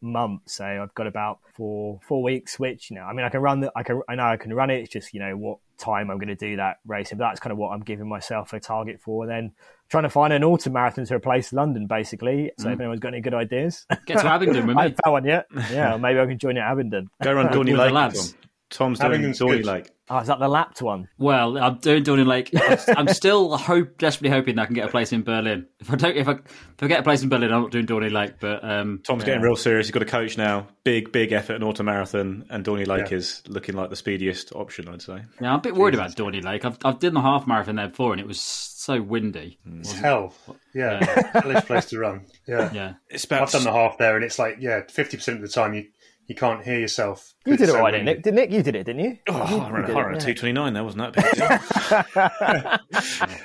month. 0.00 0.42
So 0.46 0.64
I've 0.64 0.94
got 0.94 1.06
about 1.06 1.38
four 1.54 2.00
four 2.06 2.22
weeks, 2.22 2.58
which 2.58 2.90
you 2.90 2.96
know, 2.96 3.02
I 3.02 3.12
mean, 3.12 3.24
I 3.24 3.28
can 3.28 3.40
run 3.40 3.60
the, 3.60 3.72
I 3.76 3.82
can, 3.82 4.02
I 4.08 4.14
know 4.14 4.24
I 4.24 4.36
can 4.36 4.52
run 4.52 4.70
it. 4.70 4.80
It's 4.80 4.92
just 4.92 5.14
you 5.14 5.20
know 5.20 5.36
what 5.36 5.58
time 5.78 6.10
I'm 6.10 6.18
going 6.18 6.28
to 6.28 6.34
do 6.34 6.56
that 6.56 6.78
racing. 6.86 7.18
But 7.18 7.28
that's 7.28 7.40
kind 7.40 7.52
of 7.52 7.58
what 7.58 7.70
I'm 7.70 7.80
giving 7.80 8.08
myself 8.08 8.52
a 8.52 8.60
target 8.60 9.00
for. 9.00 9.24
And 9.24 9.30
then 9.30 9.52
trying 9.88 10.04
to 10.04 10.10
find 10.10 10.32
an 10.32 10.44
autumn 10.44 10.72
marathon 10.72 11.04
to 11.06 11.14
replace 11.14 11.52
London, 11.52 11.86
basically. 11.86 12.52
So 12.58 12.68
if 12.68 12.76
mm. 12.76 12.80
anyone's 12.80 13.00
got 13.00 13.08
any 13.08 13.20
good 13.20 13.34
ideas, 13.34 13.86
Get 14.06 14.20
to 14.20 14.26
Abingdon 14.26 14.66
with 14.66 14.76
I 14.78 14.80
me. 14.80 14.82
haven't 14.90 15.00
found 15.04 15.12
one 15.12 15.24
yet. 15.24 15.46
Yeah, 15.70 15.96
maybe 15.96 16.20
I 16.20 16.26
can 16.26 16.38
join 16.38 16.56
you 16.56 16.62
at 16.62 16.72
Abingdon. 16.72 17.08
Go 17.22 17.32
run 17.32 17.48
Dorney 17.52 17.66
With 17.66 17.66
the 17.66 17.76
Lake. 17.84 17.92
lads. 17.92 18.34
Tom's 18.70 18.98
doing 18.98 19.12
Abingdon's 19.12 19.38
Dorney 19.38 19.56
good. 19.58 19.66
Lake. 19.66 19.90
Oh, 20.08 20.18
is 20.18 20.28
that 20.28 20.38
the 20.38 20.46
lapped 20.48 20.80
one? 20.82 21.08
Well, 21.18 21.58
I'm 21.58 21.78
doing 21.78 22.04
Dorney 22.04 22.24
Lake. 22.24 22.50
I'm- 22.54 22.78
I'm 22.96 23.08
still 23.08 23.56
hope, 23.56 23.98
desperately 23.98 24.30
hoping 24.30 24.54
that 24.56 24.62
I 24.62 24.66
can 24.66 24.74
get 24.76 24.84
a 24.86 24.90
place 24.90 25.12
in 25.12 25.22
Berlin. 25.24 25.66
If 25.80 25.90
I 25.90 25.96
don't, 25.96 26.16
if 26.16 26.28
I, 26.28 26.32
if 26.32 26.82
I 26.82 26.86
get 26.86 27.00
a 27.00 27.02
place 27.02 27.22
in 27.22 27.28
Berlin, 27.28 27.52
I'm 27.52 27.62
not 27.62 27.72
doing 27.72 27.86
Dorney 27.86 28.12
Lake. 28.12 28.34
But 28.38 28.62
um, 28.62 29.00
Tom's 29.04 29.24
getting 29.24 29.42
real 29.42 29.56
serious. 29.56 29.86
He's 29.86 29.92
got 29.92 30.02
a 30.02 30.06
coach 30.06 30.38
now. 30.38 30.68
Big, 30.84 31.10
big 31.10 31.32
effort 31.32 31.54
in 31.54 31.64
autumn 31.64 31.86
marathon, 31.86 32.46
and 32.50 32.64
Dorney 32.64 32.86
Lake 32.86 33.10
Yeah. 33.10 33.16
is 33.18 33.42
looking 33.48 33.74
like 33.74 33.90
the 33.90 33.96
speediest 33.96 34.52
option, 34.54 34.88
I'd 34.88 35.02
say. 35.02 35.22
yeah, 35.40 35.50
I'm 35.52 35.58
a 35.58 35.62
bit 35.62 35.74
worried 35.74 35.94
about 35.94 36.14
Dorney 36.14 36.42
Lake. 36.44 36.64
I've 36.64 36.78
I've 36.84 37.00
done 37.00 37.14
the 37.14 37.20
half 37.20 37.46
marathon 37.48 37.74
there 37.76 37.88
before, 37.88 38.12
and 38.12 38.20
it 38.20 38.28
was 38.28 38.40
so 38.40 39.02
windy. 39.02 39.58
It's 39.80 39.90
hell. 39.92 40.32
Yeah, 40.72 41.04
hellish 41.32 41.64
place 41.64 41.86
to 41.86 41.98
run. 41.98 42.26
Yeah. 42.46 42.70
Yeah, 42.72 42.92
It's 43.10 43.24
about 43.24 43.42
I've 43.42 43.50
done 43.50 43.64
the 43.64 43.72
half 43.72 43.98
there, 43.98 44.14
and 44.14 44.24
it's 44.24 44.38
like 44.38 44.58
yeah, 44.60 44.82
fifty 44.88 45.16
percent 45.16 45.38
of 45.38 45.42
the 45.42 45.48
time 45.48 45.74
you 45.74 45.86
you 46.26 46.34
can't 46.34 46.64
hear 46.64 46.78
yourself. 46.78 47.34
You 47.44 47.56
did 47.56 47.68
it 47.68 47.72
so 47.72 47.80
right, 47.80 47.92
didn't 47.92 48.06
windy. 48.06 48.16
Nick? 48.16 48.22
Did 48.24 48.34
Nick? 48.34 48.50
You 48.50 48.62
did 48.62 48.74
it, 48.74 48.84
didn't 48.84 49.04
you? 49.04 49.18
Oh, 49.28 49.34
I 49.34 49.70
ran, 49.70 49.86
did 49.86 49.96
I 49.96 50.00
it, 50.00 50.02
ran 50.02 50.14
a 50.14 50.18
yeah. 50.18 50.34
229 50.34 50.72
there, 50.74 50.84
wasn't 50.84 51.14
that 51.14 52.80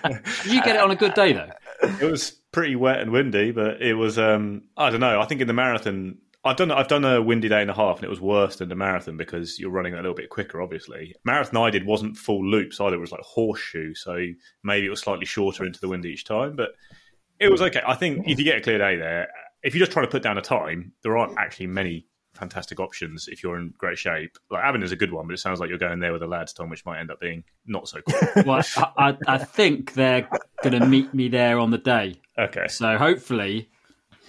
big? 0.04 0.24
did 0.44 0.54
you 0.54 0.64
get 0.64 0.76
it 0.76 0.82
on 0.82 0.92
a 0.92 0.96
good 0.96 1.14
day 1.14 1.34
though? 1.34 1.52
it 1.84 2.10
was 2.10 2.32
pretty 2.52 2.76
wet 2.76 3.00
and 3.00 3.12
windy, 3.12 3.52
but 3.52 3.82
it 3.82 3.94
was, 3.94 4.18
um, 4.18 4.64
I 4.78 4.90
don't 4.90 5.00
know. 5.00 5.20
I 5.22 5.26
think 5.26 5.42
in 5.42 5.48
the 5.48 5.54
marathon, 5.54 6.18
I've 6.44 6.58
done, 6.58 6.72
I've 6.72 6.88
done 6.88 7.06
a 7.06 7.22
windy 7.22 7.50
day 7.50 7.62
and 7.62 7.70
a 7.70 7.74
half, 7.74 7.98
and 7.98 8.06
it 8.06 8.10
was 8.10 8.22
worse 8.22 8.56
than 8.58 8.70
the 8.70 8.76
marathon 8.76 9.18
because 9.18 9.60
you're 9.60 9.72
running 9.72 9.94
a 9.94 9.98
little 9.98 10.16
bit 10.16 10.30
quicker, 10.30 10.62
obviously. 10.62 11.16
Marathon 11.24 11.62
I 11.62 11.70
did 11.70 11.86
wasn't 11.86 12.18
full 12.18 12.44
loops 12.44 12.80
either, 12.80 12.96
it 12.96 13.00
was 13.00 13.12
like 13.12 13.22
horseshoe, 13.22 13.94
so 13.94 14.26
maybe 14.64 14.88
it 14.88 14.90
was 14.90 15.02
slightly 15.02 15.26
shorter 15.26 15.66
into 15.66 15.80
the 15.80 15.88
wind 15.88 16.06
each 16.06 16.26
time, 16.26 16.56
but 16.56 16.72
it 17.40 17.52
was 17.52 17.62
okay. 17.62 17.82
I 17.86 17.96
think 17.96 18.28
if 18.28 18.40
you 18.40 18.46
get 18.46 18.58
a 18.58 18.62
clear 18.62 18.78
day 18.78 18.96
there, 18.96 19.28
if 19.64 19.76
you're 19.76 19.82
just 19.82 19.92
trying 19.92 20.06
to 20.06 20.12
put 20.12 20.24
down 20.24 20.38
a 20.38 20.42
time, 20.42 20.94
there 21.04 21.18
aren't 21.18 21.38
actually 21.38 21.68
many 21.68 22.08
fantastic 22.42 22.80
options 22.80 23.28
if 23.28 23.44
you're 23.44 23.58
in 23.58 23.72
great 23.78 24.00
shape. 24.00 24.38
Like 24.50 24.64
Avon 24.66 24.82
is 24.82 24.92
a 24.92 24.96
good 24.96 25.14
one, 25.14 25.28
but 25.28 25.34
it 25.34 25.38
sounds 25.40 25.60
like 25.60 25.70
you're 25.70 25.78
going 25.78 26.00
there 26.00 26.12
with 26.12 26.22
the 26.22 26.28
lads, 26.28 26.54
Tom, 26.54 26.70
which 26.70 26.84
might 26.88 27.00
end 27.00 27.12
up 27.12 27.20
being 27.20 27.44
not 27.68 27.88
so 27.88 28.00
cool. 28.02 28.44
Well, 28.46 28.64
I, 28.76 29.10
I, 29.10 29.18
I 29.28 29.38
think 29.38 29.94
they're 29.94 30.28
going 30.64 30.80
to 30.80 30.86
meet 30.88 31.14
me 31.14 31.28
there 31.30 31.60
on 31.60 31.70
the 31.70 31.78
day. 31.78 32.16
okay. 32.38 32.68
So 32.68 32.98
hopefully, 32.98 33.70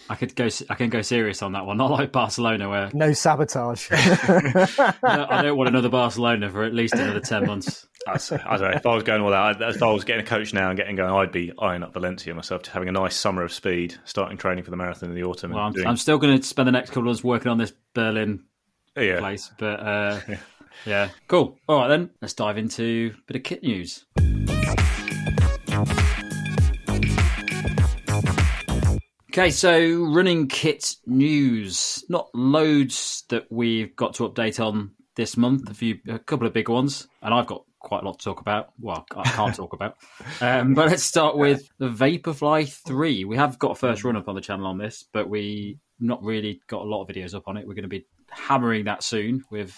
I 0.09 0.15
could 0.15 0.35
go. 0.35 0.49
I 0.69 0.75
can 0.75 0.91
go 0.91 1.03
serious 1.03 1.43
on 1.43 1.53
that 1.53 1.67
one. 1.67 1.77
Not 1.79 1.91
like 1.91 2.13
Barcelona, 2.13 2.69
where 2.69 2.91
No 2.93 3.13
sabotage. 3.13 3.89
I 3.93 5.43
don't, 5.43 5.57
want 5.57 5.69
another 5.69 5.89
Barcelona 5.89 6.51
for 6.51 6.65
at 6.65 6.75
least 6.75 6.95
another 6.95 7.21
ten 7.21 7.47
months. 7.47 7.87
I 8.07 8.13
I 8.13 8.57
don't 8.57 8.71
know. 8.71 8.77
If 8.77 8.87
I 8.87 8.95
was 8.95 9.05
going 9.05 9.23
all 9.23 9.33
out, 9.33 9.61
if 9.63 9.83
I 9.83 9.91
was 9.91 10.05
getting 10.05 10.25
a 10.25 10.27
coach 10.27 10.53
now 10.53 10.69
and 10.71 10.77
getting 10.77 10.97
going, 10.97 11.13
I'd 11.13 11.33
be 11.33 11.53
eyeing 11.59 11.83
up 11.83 11.93
Valencia 11.93 12.35
myself, 12.35 12.67
having 12.67 12.89
a 12.89 12.93
nice 12.93 13.15
summer 13.15 13.43
of 13.43 13.53
speed, 13.53 13.95
starting 14.05 14.39
training 14.39 14.65
for 14.65 14.71
the 14.71 14.77
marathon 14.77 15.11
in 15.11 15.15
the 15.15 15.25
autumn. 15.25 15.53
Well, 15.53 15.65
I'm, 15.65 15.73
doing, 15.73 15.87
I'm 15.87 15.97
still 15.97 16.19
going 16.19 16.39
to 16.39 16.43
spend 16.43 16.67
the 16.67 16.73
next 16.73 16.91
couple 16.91 17.03
of 17.03 17.07
months 17.07 17.25
working 17.25 17.51
on 17.51 17.59
this 17.59 17.73
Berlin 17.95 18.45
yeah. 18.97 19.21
place, 19.21 19.51
but 19.59 19.81
uh, 19.81 20.21
yeah, 20.85 21.11
cool. 21.29 21.59
All 21.69 21.79
right, 21.79 21.89
then 21.89 22.11
let's 22.21 22.35
dive 22.35 22.59
into 22.59 23.15
a 23.15 23.27
bit 23.27 23.37
of 23.37 23.43
kit 23.45 23.63
news. 23.63 24.05
Okay, 29.33 29.51
so 29.51 30.05
running 30.05 30.47
kit 30.47 30.95
news. 31.07 32.05
Not 32.11 32.29
loads 32.35 33.25
that 33.31 33.51
we've 33.51 33.97
got 33.97 34.13
to 34.17 34.29
update 34.29 34.63
on 34.63 34.91
this 35.17 35.39
month. 35.39 35.71
A 35.71 35.75
few, 35.75 35.99
a 36.07 36.19
couple 36.19 36.47
of 36.47 36.53
big 36.53 36.69
ones, 36.69 37.09
and 37.23 37.33
I've 37.33 37.47
got 37.47 37.65
quite 37.79 38.03
a 38.03 38.05
lot 38.05 38.19
to 38.19 38.25
talk 38.27 38.43
about. 38.43 38.75
Well, 38.79 39.07
I 39.17 39.23
can't 39.31 39.55
talk 39.55 39.73
about. 39.73 39.97
Um, 40.43 40.75
but 40.75 40.89
let's 40.91 41.03
start 41.03 41.39
with 41.39 41.67
the 41.79 41.89
Vaporfly 41.89 42.69
Three. 42.87 43.25
We 43.25 43.37
have 43.37 43.59
got 43.59 43.71
a 43.71 43.75
first 43.75 44.05
run 44.05 44.17
up 44.17 44.29
on 44.29 44.35
the 44.35 44.41
channel 44.43 44.67
on 44.67 44.77
this, 44.77 45.03
but 45.15 45.31
we 45.31 45.79
not 45.99 46.23
really 46.23 46.61
got 46.67 46.83
a 46.83 46.85
lot 46.89 47.01
of 47.03 47.09
videos 47.09 47.35
up 47.35 47.45
on 47.49 47.57
it. 47.57 47.67
We're 47.67 47.73
going 47.75 47.85
to 47.85 47.89
be 47.89 48.07
hammering 48.29 48.85
that 48.85 49.03
soon 49.03 49.45
with 49.51 49.75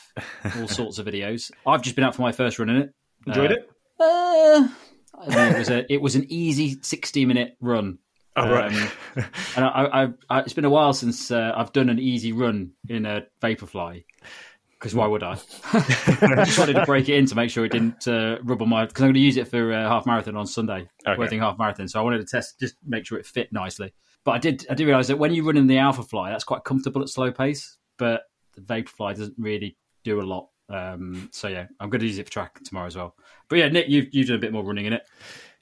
all 0.59 0.67
sorts 0.81 0.99
of 0.99 1.07
videos. 1.07 1.53
I've 1.65 1.83
just 1.83 1.95
been 1.95 2.05
out 2.05 2.17
for 2.17 2.23
my 2.23 2.33
first 2.33 2.59
run 2.59 2.71
in 2.71 2.77
it. 2.77 2.91
Enjoyed 3.29 3.53
Uh, 3.53 3.55
it? 3.55 3.71
Uh, 4.01 4.69
it 5.29 5.59
was 5.59 5.71
a 5.71 5.93
it 5.93 6.03
was 6.03 6.17
an 6.17 6.27
easy 6.29 6.77
sixty 6.83 7.25
minute 7.25 7.57
run. 7.61 7.99
Oh, 8.37 8.51
right. 8.51 8.73
Um, 8.73 9.25
and 9.57 9.65
I, 9.65 9.69
I, 9.69 10.09
I, 10.29 10.41
it's 10.41 10.53
been 10.53 10.65
a 10.65 10.71
while 10.71 10.93
since 10.93 11.31
uh, 11.31 11.53
I've 11.57 11.73
done 11.73 11.89
an 11.89 11.99
easy 11.99 12.33
run 12.33 12.73
in 12.89 13.07
a 13.07 13.27
Vaporfly. 13.41 14.05
Because 14.73 14.95
why 14.95 15.07
would 15.07 15.23
I? 15.23 15.33
I 15.73 16.43
just 16.45 16.59
wanted 16.59 16.75
to 16.75 16.85
break 16.85 17.09
it 17.09 17.15
in 17.15 17.27
to 17.27 17.35
make 17.35 17.49
sure 17.49 17.65
it 17.65 17.73
didn't 17.73 18.07
uh, 18.07 18.39
rub 18.43 18.61
on 18.61 18.69
my. 18.69 18.85
Because 18.85 19.03
I'm 19.03 19.07
going 19.09 19.15
to 19.15 19.21
use 19.21 19.37
it 19.37 19.49
for 19.49 19.73
uh, 19.73 19.89
half 19.89 20.05
marathon 20.05 20.37
on 20.37 20.47
Sunday, 20.47 20.89
Okay. 21.07 21.19
Worthing 21.19 21.41
half 21.41 21.59
marathon. 21.59 21.89
So 21.89 22.01
I 22.01 22.03
wanted 22.03 22.19
to 22.19 22.27
test, 22.27 22.59
just 22.61 22.75
make 22.85 23.07
sure 23.07 23.19
it 23.19 23.25
fit 23.25 23.53
nicely. 23.53 23.95
But 24.25 24.33
I 24.33 24.39
did, 24.39 24.67
I 24.69 24.75
did 24.75 24.87
realize 24.87 25.09
that 25.09 25.19
when 25.19 25.33
you 25.33 25.47
run 25.47 25.57
in 25.57 25.67
the 25.67 25.77
Alphafly, 25.77 26.31
that's 26.31 26.45
quite 26.45 26.65
comfortable 26.65 27.03
at 27.03 27.09
slow 27.09 27.31
pace. 27.31 27.79
But 27.99 28.25
the 28.55 28.61
Vaporfly 28.61 29.17
doesn't 29.17 29.37
really 29.39 29.77
do 30.03 30.21
a 30.21 30.23
lot. 30.23 30.49
Um, 30.69 31.29
so 31.33 31.49
yeah, 31.49 31.67
I'm 31.81 31.91
going 31.91 32.01
to 32.01 32.07
use 32.07 32.19
it 32.19 32.27
for 32.27 32.33
track 32.33 32.63
tomorrow 32.65 32.87
as 32.87 32.97
well. 32.97 33.17
But 33.49 33.59
yeah, 33.59 33.69
Nick, 33.69 33.89
you've 33.89 34.09
you've 34.13 34.27
done 34.27 34.37
a 34.37 34.41
bit 34.41 34.53
more 34.53 34.65
running 34.65 34.87
in 34.87 34.93
it. 34.95 35.07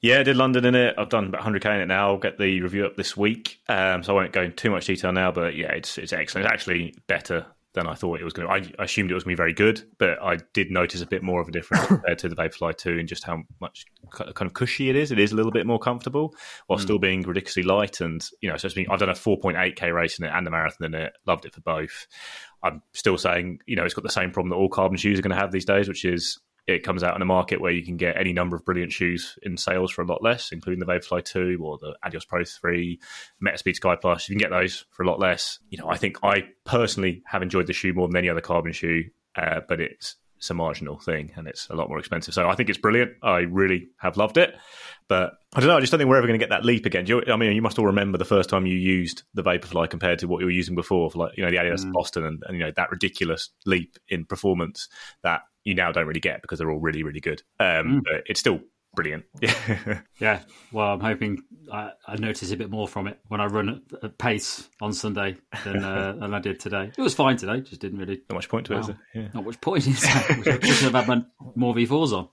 Yeah, 0.03 0.19
I 0.19 0.23
did 0.25 0.37
London 0.37 0.65
in 0.65 0.75
it. 0.75 0.97
I've 0.99 1.09
done 1.09 1.27
about 1.27 1.43
100k 1.43 1.65
in 1.77 1.81
it 1.83 1.87
now. 1.87 2.09
I'll 2.09 2.19
get 2.19 2.37
the 2.37 2.61
review 2.61 2.85
up 2.85 2.97
this 2.97 3.17
week, 3.17 3.61
um, 3.69 4.03
so 4.03 4.13
I 4.13 4.21
won't 4.21 4.33
go 4.33 4.43
into 4.43 4.57
too 4.57 4.71
much 4.71 4.87
detail 4.87 5.13
now. 5.13 5.31
But 5.31 5.55
yeah, 5.55 5.71
it's 5.73 5.97
it's 5.97 6.13
excellent. 6.13 6.47
It's 6.47 6.53
actually 6.53 6.97
better 7.07 7.47
than 7.75 7.87
I 7.87 7.95
thought 7.95 8.21
it 8.21 8.25
was 8.25 8.33
going 8.33 8.49
to. 8.49 8.81
I 8.81 8.85
assumed 8.85 9.13
it 9.13 9.15
was 9.15 9.23
going 9.23 9.37
to 9.37 9.37
be 9.37 9.43
very 9.43 9.53
good, 9.55 9.83
but 9.99 10.21
I 10.21 10.39
did 10.53 10.73
notice 10.73 11.01
a 11.03 11.07
bit 11.07 11.23
more 11.23 11.41
of 11.41 11.49
a 11.49 11.53
difference 11.53 11.87
compared 11.87 12.19
to 12.19 12.29
the 12.29 12.35
Vaporfly 12.35 12.77
2 12.77 12.99
and 12.99 13.09
just 13.09 13.25
how 13.25 13.45
much 13.61 13.87
kind 14.11 14.43
of 14.43 14.55
cushy 14.55 14.91
it 14.91 14.97
is. 14.97 15.13
It 15.13 15.21
is 15.21 15.31
a 15.31 15.37
little 15.37 15.53
bit 15.53 15.67
more 15.67 15.79
comfortable 15.79 16.35
while 16.67 16.81
still 16.81 16.99
being 16.99 17.23
ridiculously 17.23 17.63
light. 17.63 18.01
And 18.01 18.29
you 18.41 18.51
know, 18.51 18.57
so 18.57 18.67
it's 18.67 18.75
been 18.75 18.89
I've 18.91 18.99
done 18.99 19.09
a 19.09 19.15
4.8k 19.15 19.95
race 19.95 20.19
in 20.19 20.25
it 20.25 20.33
and 20.35 20.45
the 20.45 20.51
marathon 20.51 20.87
in 20.87 20.95
it. 20.95 21.13
Loved 21.27 21.47
it 21.47 21.55
for 21.55 21.61
both. 21.61 22.09
I'm 22.63 22.83
still 22.93 23.19
saying, 23.19 23.61
you 23.67 23.77
know, 23.77 23.85
it's 23.85 23.95
got 23.95 24.05
the 24.05 24.11
same 24.11 24.33
problem 24.33 24.51
that 24.51 24.57
all 24.57 24.69
carbon 24.69 24.97
shoes 24.97 25.19
are 25.19 25.23
going 25.23 25.35
to 25.35 25.41
have 25.41 25.53
these 25.53 25.65
days, 25.65 25.89
which 25.89 26.05
is 26.05 26.41
it 26.67 26.85
comes 26.85 27.03
out 27.03 27.17
in 27.17 27.23
a 27.23 27.27
market 27.27 27.61
where 27.61 27.73
you 27.73 27.85
can 27.85 27.97
get 27.97 28.17
any 28.17 28.33
number 28.33 28.57
of 28.57 28.65
brilliant 28.65 28.93
shoes 28.93 29.39
in 29.43 29.57
sales 29.57 29.91
for 29.91 30.03
a 30.03 30.07
lot 30.07 30.23
less, 30.23 30.53
including 30.53 30.79
the 30.79 30.87
Vaporfly 30.87 31.25
2 31.25 31.59
or 31.63 31.79
the 31.79 31.97
Adios 32.05 32.25
Pro 32.25 32.45
3, 32.45 33.01
Metaspeed 33.45 33.75
Sky 33.75 33.97
Plus. 33.97 34.29
You 34.29 34.37
can 34.37 34.41
get 34.41 34.51
those 34.51 34.85
for 34.91 35.03
a 35.03 35.07
lot 35.07 35.19
less. 35.19 35.59
You 35.71 35.79
know, 35.79 35.89
I 35.89 35.97
think 35.97 36.19
I 36.23 36.45
personally 36.65 37.23
have 37.27 37.43
enjoyed 37.43 37.67
the 37.67 37.73
shoe 37.73 37.93
more 37.93 38.07
than 38.07 38.17
any 38.17 38.29
other 38.29 38.41
carbon 38.41 38.73
shoe, 38.73 39.05
uh, 39.37 39.61
but 39.69 39.81
it's 39.81 40.17
it's 40.43 40.51
a 40.51 40.55
marginal 40.55 40.99
thing 40.99 41.31
and 41.37 41.47
it's 41.47 41.69
a 41.71 41.77
lot 41.77 41.89
more 41.89 42.01
expensive. 42.01 42.35
So 42.35 42.49
I 42.49 42.57
think 42.57 42.69
it's 42.69 42.79
brilliant. 42.79 43.13
I 43.23 43.43
really 43.43 43.91
have 43.99 44.17
loved 44.17 44.37
it. 44.37 44.57
But 45.07 45.35
I 45.55 45.61
don't 45.61 45.69
know. 45.69 45.77
I 45.77 45.81
just 45.81 45.93
don't 45.93 45.99
think 45.99 46.11
we're 46.11 46.17
ever 46.17 46.27
going 46.27 46.39
to 46.39 46.43
get 46.43 46.51
that 46.51 46.65
leap 46.65 46.85
again. 46.85 47.05
Do 47.05 47.23
you, 47.25 47.33
I 47.33 47.37
mean, 47.37 47.53
you 47.53 47.63
must 47.63 47.79
all 47.79 47.87
remember 47.87 48.19
the 48.19 48.25
first 48.25 48.51
time 48.51 48.67
you 48.67 48.75
used 48.75 49.23
the 49.35 49.45
Vaporfly 49.45 49.89
compared 49.89 50.19
to 50.19 50.27
what 50.27 50.41
you 50.41 50.47
were 50.47 50.51
using 50.51 50.75
before, 50.75 51.13
for 51.13 51.19
like 51.21 51.37
you 51.37 51.45
know 51.45 51.51
the 51.51 51.59
Adidas 51.59 51.89
Boston, 51.93 52.25
and, 52.25 52.43
and 52.45 52.57
you 52.57 52.65
know 52.65 52.73
that 52.75 52.91
ridiculous 52.91 53.51
leap 53.67 53.99
in 54.09 54.25
performance 54.25 54.89
that 55.23 55.43
you 55.65 55.75
now 55.75 55.93
don't 55.93 56.07
really 56.07 56.21
get 56.21 56.43
because 56.43 56.59
they're 56.59 56.71
all 56.71 56.81
really 56.81 57.03
really 57.03 57.21
good. 57.21 57.43
Um, 57.61 58.03
But 58.05 58.25
it's 58.27 58.41
still 58.41 58.61
brilliant. 58.95 59.25
Yeah, 59.41 60.01
Yeah, 60.21 60.41
well, 60.71 60.93
I'm 60.93 61.01
hoping 61.01 61.43
I, 61.73 61.93
I 62.07 62.17
notice 62.17 62.53
a 62.53 62.57
bit 62.59 62.69
more 62.71 62.87
from 62.87 63.07
it 63.07 63.19
when 63.29 63.41
I 63.41 63.47
run 63.47 63.69
at, 63.71 64.05
at 64.05 64.19
pace 64.19 64.69
on 64.83 64.93
Sunday 64.93 65.37
than 65.65 65.83
uh, 65.85 66.13
than 66.21 66.35
I 66.35 66.41
did 66.41 66.61
today. 66.61 66.91
It 66.97 67.01
was 67.01 67.15
fine 67.15 67.37
today, 67.39 67.61
just 67.61 67.81
didn't 67.81 67.99
really 67.99 68.21
Not 68.29 68.35
much 68.37 68.49
point 68.51 68.67
to 68.67 68.75
it, 68.75 68.81
is 68.81 68.89
Wow. 68.89 68.97
there? 69.15 69.23
Yeah. 69.23 69.29
Not 69.35 69.45
much 69.47 69.61
point 69.63 69.87
is 69.87 70.01
that. 70.03 70.31
I 70.63 70.67
should 70.67 70.93
have 70.93 71.07
had 71.07 71.09
my 71.09 71.23
more 71.55 71.75
V4s 71.75 72.13
on. 72.13 72.29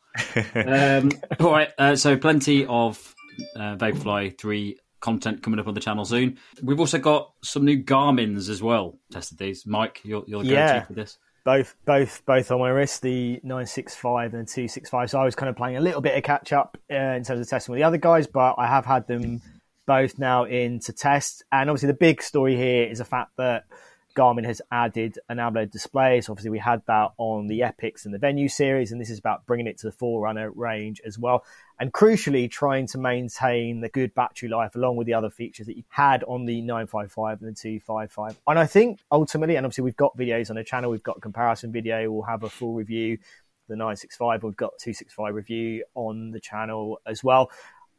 Um, 1.04 1.12
all 1.40 1.52
right, 1.52 1.70
uh, 1.78 1.96
so 1.96 2.18
plenty 2.18 2.66
of 2.66 3.16
uh, 3.56 3.76
Vaporfly 3.78 4.38
3 4.38 4.78
content 5.00 5.42
coming 5.42 5.60
up 5.62 5.68
on 5.68 5.74
the 5.74 5.80
channel 5.80 6.04
soon. 6.04 6.38
We've 6.62 6.80
also 6.80 6.98
got 6.98 7.32
some 7.42 7.64
new 7.64 7.78
Garmin's 7.78 8.50
as 8.50 8.62
well. 8.62 9.00
Tested 9.12 9.38
these. 9.38 9.66
Mike, 9.66 10.02
you're, 10.04 10.26
you're 10.28 10.44
the 10.44 10.50
Yeah. 10.50 10.74
go-to 10.74 10.86
for 10.88 10.94
this. 10.94 11.18
Both 11.50 11.76
both 11.86 12.26
both 12.26 12.52
on 12.52 12.60
my 12.60 12.70
wrist 12.70 13.02
the 13.02 13.40
965 13.44 14.34
and 14.36 14.48
265 14.48 15.10
so 15.10 15.20
i 15.20 15.26
was 15.26 15.36
kind 15.36 15.50
of 15.50 15.56
playing 15.56 15.78
a 15.78 15.82
little 15.82 16.02
bit 16.02 16.16
of 16.16 16.24
catch 16.24 16.54
up 16.54 16.78
uh, 16.92 16.96
in 16.96 17.24
terms 17.24 17.42
of 17.42 17.48
testing 17.48 17.72
with 17.72 17.80
the 17.80 17.84
other 17.84 17.98
guys 17.98 18.28
but 18.28 18.56
i 18.58 18.68
have 18.68 18.86
had 18.86 19.08
them 19.08 19.42
both 19.90 20.20
now 20.20 20.44
in 20.44 20.80
to 20.80 20.94
test. 20.94 21.44
And 21.52 21.68
obviously 21.68 21.88
the 21.88 21.96
big 21.96 22.22
story 22.22 22.56
here 22.56 22.84
is 22.84 23.00
the 23.00 23.06
fact 23.06 23.32
that 23.38 23.66
garmin 24.20 24.46
has 24.46 24.62
added 24.70 25.18
an 25.30 25.38
AMOLED 25.38 25.72
display. 25.72 26.20
So 26.20 26.34
obviously 26.34 26.52
we 26.52 26.60
had 26.60 26.82
that 26.88 27.12
on 27.18 27.48
the 27.48 27.62
Epix 27.62 28.04
and 28.04 28.14
the 28.14 28.18
Venu 28.18 28.50
series 28.50 28.92
and 28.92 29.00
this 29.00 29.10
is 29.10 29.18
about 29.18 29.46
bringing 29.46 29.66
it 29.66 29.78
to 29.78 29.88
the 29.88 29.94
forerunner 29.94 30.52
range 30.52 31.00
as 31.06 31.18
well. 31.18 31.46
And 31.80 31.94
crucially 31.94 32.52
trying 32.52 32.88
to 32.88 32.98
maintain 32.98 33.80
the 33.80 33.88
good 33.88 34.14
battery 34.14 34.50
life 34.50 34.76
along 34.76 34.98
with 34.98 35.08
the 35.08 35.14
other 35.14 35.30
features 35.30 35.68
that 35.68 35.78
you 35.78 35.84
had 35.88 36.26
on 36.26 36.46
the 36.46 36.60
955 36.60 37.42
and 37.42 37.56
the 37.56 37.56
255 37.56 38.38
and 38.48 38.60
i 38.60 38.66
think 38.66 39.00
ultimately 39.12 39.56
and 39.56 39.66
obviously 39.66 39.86
we've 39.86 39.96
got 39.96 40.18
videos 40.18 40.50
on 40.50 40.58
the 40.58 40.64
channel 40.64 40.92
we've 40.92 41.04
got 41.04 41.18
a 41.18 41.22
comparison 41.22 41.72
video 41.72 42.12
we'll 42.12 42.24
have 42.24 42.44
a 42.44 42.50
full 42.50 42.74
review. 42.74 43.18
The 43.70 43.76
965 43.76 44.44
we've 44.44 44.58
got 44.58 44.72
265 44.80 45.34
review 45.34 45.86
on 45.96 46.32
the 46.32 46.40
channel 46.42 47.00
as 47.06 47.24
well 47.24 47.52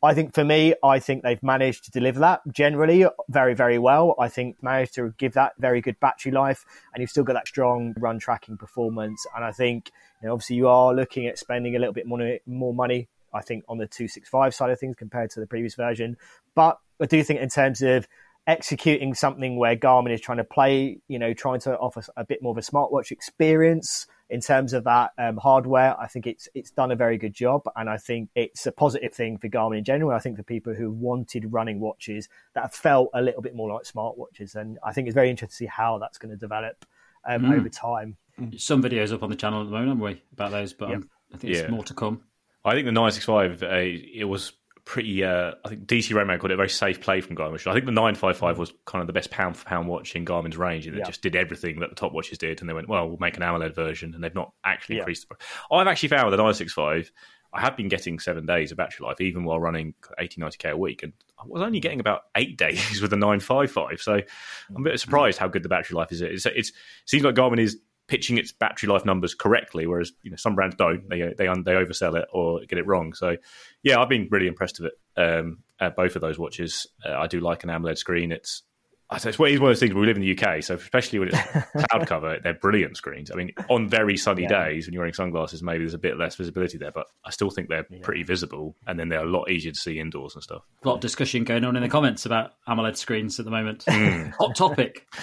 I 0.03 0.15
think 0.15 0.35
for 0.35 0.45
me, 0.45 0.75
I 0.83 0.99
think 0.99 1.23
they've 1.23 1.43
managed 1.43 1.85
to 1.85 1.91
deliver 1.91 2.21
that 2.21 2.41
generally 2.51 3.05
very, 3.29 3.55
very 3.55 3.79
well. 3.79 4.15
I 4.19 4.29
think 4.29 4.63
managed 4.63 4.95
to 4.95 5.13
give 5.19 5.35
that 5.35 5.53
very 5.59 5.83
good 5.83 6.01
battery 6.01 6.33
life, 6.33 6.65
and 6.93 7.03
you've 7.03 7.11
still 7.11 7.25
got 7.25 7.35
that 7.35 7.47
strong 7.47 7.95
run 7.99 8.19
tracking 8.19 8.57
performance. 8.57 9.27
And 9.37 9.45
I 9.45 9.53
think, 9.53 9.91
you 10.23 10.29
know, 10.29 10.33
obviously, 10.33 10.57
you 10.57 10.69
are 10.69 10.95
looking 10.95 11.27
at 11.27 11.39
spending 11.39 11.77
a 11.77 11.79
little 11.79 11.93
bit 11.93 12.07
more 12.07 12.39
more 12.47 12.73
money. 12.73 13.09
I 13.33 13.43
think 13.43 13.65
on 13.69 13.79
the 13.79 13.87
265 13.87 14.55
side 14.55 14.71
of 14.71 14.81
things 14.81 14.97
compared 14.97 15.31
to 15.33 15.41
the 15.41 15.47
previous 15.47 15.75
version, 15.75 16.17
but 16.55 16.79
I 17.01 17.07
do 17.07 17.23
think 17.23 17.41
in 17.41 17.49
terms 17.49 17.83
of 17.83 18.09
executing 18.47 19.15
something 19.15 19.57
where 19.57 19.77
Garmin 19.77 20.13
is 20.13 20.21
trying 20.21 20.39
to 20.39 20.45
play, 20.45 20.99
you 21.09 21.19
know, 21.19 21.35
trying 21.35 21.61
to 21.61 21.77
offer 21.79 22.03
a 22.17 22.25
bit 22.25 22.43
more 22.43 22.53
of 22.53 22.59
a 22.59 22.63
smartwatch 22.63 23.11
experience 23.13 24.07
in 24.31 24.41
terms 24.41 24.73
of 24.73 24.85
that 24.85 25.11
um, 25.19 25.37
hardware. 25.37 25.99
I 26.01 26.07
think 26.07 26.27
it's 26.27 26.49
it's 26.55 26.71
done 26.71 26.91
a 26.91 26.97
very 26.97 27.19
good 27.19 27.35
job, 27.35 27.63
and 27.77 27.91
I 27.91 27.97
think 27.99 28.31
it's 28.35 28.67
a 28.67 28.73
positive 28.73 29.13
thing 29.13 29.37
for 29.39 29.49
Garmin 29.49 29.79
in 29.79 29.85
general. 29.85 30.13
I 30.13 30.21
think 30.21 30.37
for 30.37 30.43
people 30.43 30.73
who 30.75 30.91
wanted 30.91 31.53
running 31.53 31.81
watches 31.81 32.29
that 32.55 32.75
felt 32.75 33.11
a 33.13 33.21
little 33.21 33.43
bit 33.43 33.55
more 33.55 33.73
like 33.73 33.85
smartwatches, 33.85 34.55
and 34.55 34.79
I 34.85 34.93
think 34.93 35.09
it's 35.09 35.15
very 35.15 35.31
interesting 35.31 35.51
to 35.51 35.57
see 35.57 35.67
how 35.67 35.99
that's 35.99 36.19
going 36.19 36.31
to 36.31 36.37
develop 36.39 36.87
um, 37.29 37.45
over 37.45 37.69
time. 37.69 38.17
Some 38.57 38.83
videos 38.83 39.13
up 39.13 39.23
on 39.23 39.29
the 39.31 39.37
channel 39.37 39.61
at 39.61 39.65
the 39.65 39.71
moment, 39.73 39.91
aren't 39.91 40.01
we, 40.03 40.23
about 40.33 40.53
those? 40.53 40.73
But 40.73 40.93
um, 40.93 41.11
I 41.35 41.37
think 41.37 41.53
Yeah. 41.53 41.61
there's 41.61 41.71
more 41.73 41.85
to 41.85 41.95
come. 41.95 42.23
I 42.65 42.73
think 42.73 42.87
the 42.87 42.93
965, 42.93 43.63
uh, 43.63 43.67
it 43.73 44.25
was 44.25 44.53
pretty. 44.91 45.23
Uh, 45.23 45.53
I 45.65 45.69
think 45.69 45.87
DC 45.87 46.13
Rainmaker 46.13 46.41
called 46.41 46.51
it 46.51 46.55
a 46.55 46.57
very 46.57 46.69
safe 46.69 47.01
play 47.01 47.21
from 47.21 47.37
Garmin. 47.37 47.65
I 47.65 47.73
think 47.73 47.87
the 47.87 47.93
955 47.93 48.59
was 48.59 48.73
kind 48.87 49.01
of 49.01 49.07
the 49.07 49.13
best 49.13 49.31
pound 49.31 49.57
for 49.57 49.65
pound 49.65 49.87
watch 49.87 50.17
in 50.17 50.25
Garmin's 50.25 50.57
range, 50.57 50.89
and 50.89 50.97
it 50.97 50.99
Yeah. 50.99 51.05
just 51.07 51.23
did 51.23 51.37
everything 51.37 51.79
that 51.79 51.91
the 51.91 51.95
top 51.95 52.13
watches 52.13 52.39
did. 52.39 52.61
And 52.61 52.69
they 52.69 52.75
went, 52.75 52.89
well, 52.89 53.09
we'll 53.09 53.19
make 53.19 53.37
an 53.37 53.43
AMOLED 53.45 53.73
version, 53.73 54.15
and 54.15 54.23
they've 54.25 54.35
not 54.35 54.53
actually 54.65 54.97
Yeah. 54.97 55.03
increased 55.03 55.29
the. 55.29 55.37
Price. 55.37 55.49
I've 55.71 55.87
actually 55.87 56.09
found 56.09 56.25
with 56.27 56.33
the 56.33 56.39
965, 56.39 57.13
I 57.53 57.61
have 57.61 57.77
been 57.77 57.87
getting 57.89 58.19
seven 58.19 58.47
days 58.47 58.73
of 58.73 58.79
battery 58.79 59.07
life, 59.07 59.21
even 59.21 59.45
while 59.45 59.61
running 59.61 59.95
80, 60.19 60.41
90k 60.41 60.71
a 60.71 60.77
week, 60.77 61.05
and 61.05 61.13
I 61.39 61.45
was 61.47 61.63
only 61.63 61.79
getting 61.79 62.01
about 62.01 62.23
eight 62.37 62.57
days 62.59 63.01
with 63.01 63.11
the 63.11 63.17
955. 63.17 64.01
So 64.01 64.15
I'm 64.15 64.87
a 64.87 64.91
bit 64.91 64.99
surprised 64.99 65.39
how 65.39 65.47
good 65.47 65.63
the 65.63 65.69
battery 65.69 65.95
life 65.97 66.11
is. 66.11 66.21
It's, 66.21 66.47
it's 66.47 66.71
it 66.71 66.75
seems 67.07 67.23
like 67.25 67.37
Garmin 67.37 67.61
is 67.61 67.79
pitching 68.11 68.39
its 68.39 68.51
battery 68.51 68.89
life 68.89 69.05
numbers 69.05 69.35
correctly, 69.35 69.87
whereas 69.87 70.13
you 70.23 70.33
know 70.33 70.37
some 70.37 70.57
brands 70.57 70.75
don't. 70.75 71.09
They 71.09 71.21
they 71.21 71.47
they 71.47 71.47
oversell 71.47 72.21
it 72.21 72.27
or 72.33 72.61
get 72.69 72.79
it 72.79 72.87
wrong. 72.87 73.15
So 73.15 73.37
yeah, 73.85 74.01
I've 74.01 74.09
been 74.09 74.27
really 74.33 74.49
impressed 74.49 74.81
with 74.81 74.93
it. 74.93 75.21
Um, 75.21 75.59
both 75.97 76.17
of 76.17 76.21
those 76.21 76.37
watches, 76.37 76.89
uh, 77.07 77.17
I 77.17 77.29
do 77.29 77.39
like 77.39 77.63
an 77.63 77.71
AMOLED 77.71 77.99
screen. 77.99 78.33
It's 78.33 78.65
it's 79.13 79.39
one 79.39 79.51
of 79.53 79.61
those 79.61 79.81
things. 79.81 79.95
We 79.95 80.07
live 80.07 80.17
in 80.17 80.23
the 80.23 80.39
UK, 80.39 80.63
so 80.63 80.75
especially 80.75 81.19
when 81.19 81.29
it's 81.33 81.87
cloud 81.89 82.07
cover, 82.07 82.39
they're 82.45 82.55
brilliant 82.55 82.97
screens. 82.97 83.31
I 83.31 83.35
mean, 83.35 83.53
on 83.69 83.89
very 83.89 84.17
sunny 84.17 84.43
Yeah. 84.43 84.67
days 84.67 84.87
when 84.87 84.95
you're 84.95 85.01
wearing 85.01 85.15
sunglasses, 85.15 85.63
maybe 85.63 85.81
there's 85.85 85.95
a 85.95 85.99
bit 85.99 86.17
less 86.17 86.37
visibility 86.37 86.79
there, 86.79 86.93
but 86.93 87.07
I 87.25 87.31
still 87.31 87.51
think 87.51 87.69
they're 87.69 87.87
pretty 88.03 88.23
visible, 88.23 88.77
and 88.87 88.99
then 88.99 89.09
they're 89.09 89.25
a 89.25 89.29
lot 89.31 89.51
easier 89.51 89.73
to 89.73 89.79
see 89.79 89.99
indoors 89.99 90.35
and 90.35 90.43
stuff. 90.43 90.63
A 90.85 90.89
lot 90.89 90.95
of 90.95 91.01
discussion 91.01 91.45
going 91.45 91.65
on 91.65 91.77
in 91.77 91.83
the 91.83 91.89
comments 91.89 92.25
about 92.27 92.53
AMOLED 92.69 92.97
screens 92.97 93.39
at 93.39 93.45
the 93.45 93.51
moment. 93.51 93.85
Hmm. 93.89 94.29
Hot 94.39 94.55
topic. 94.55 95.07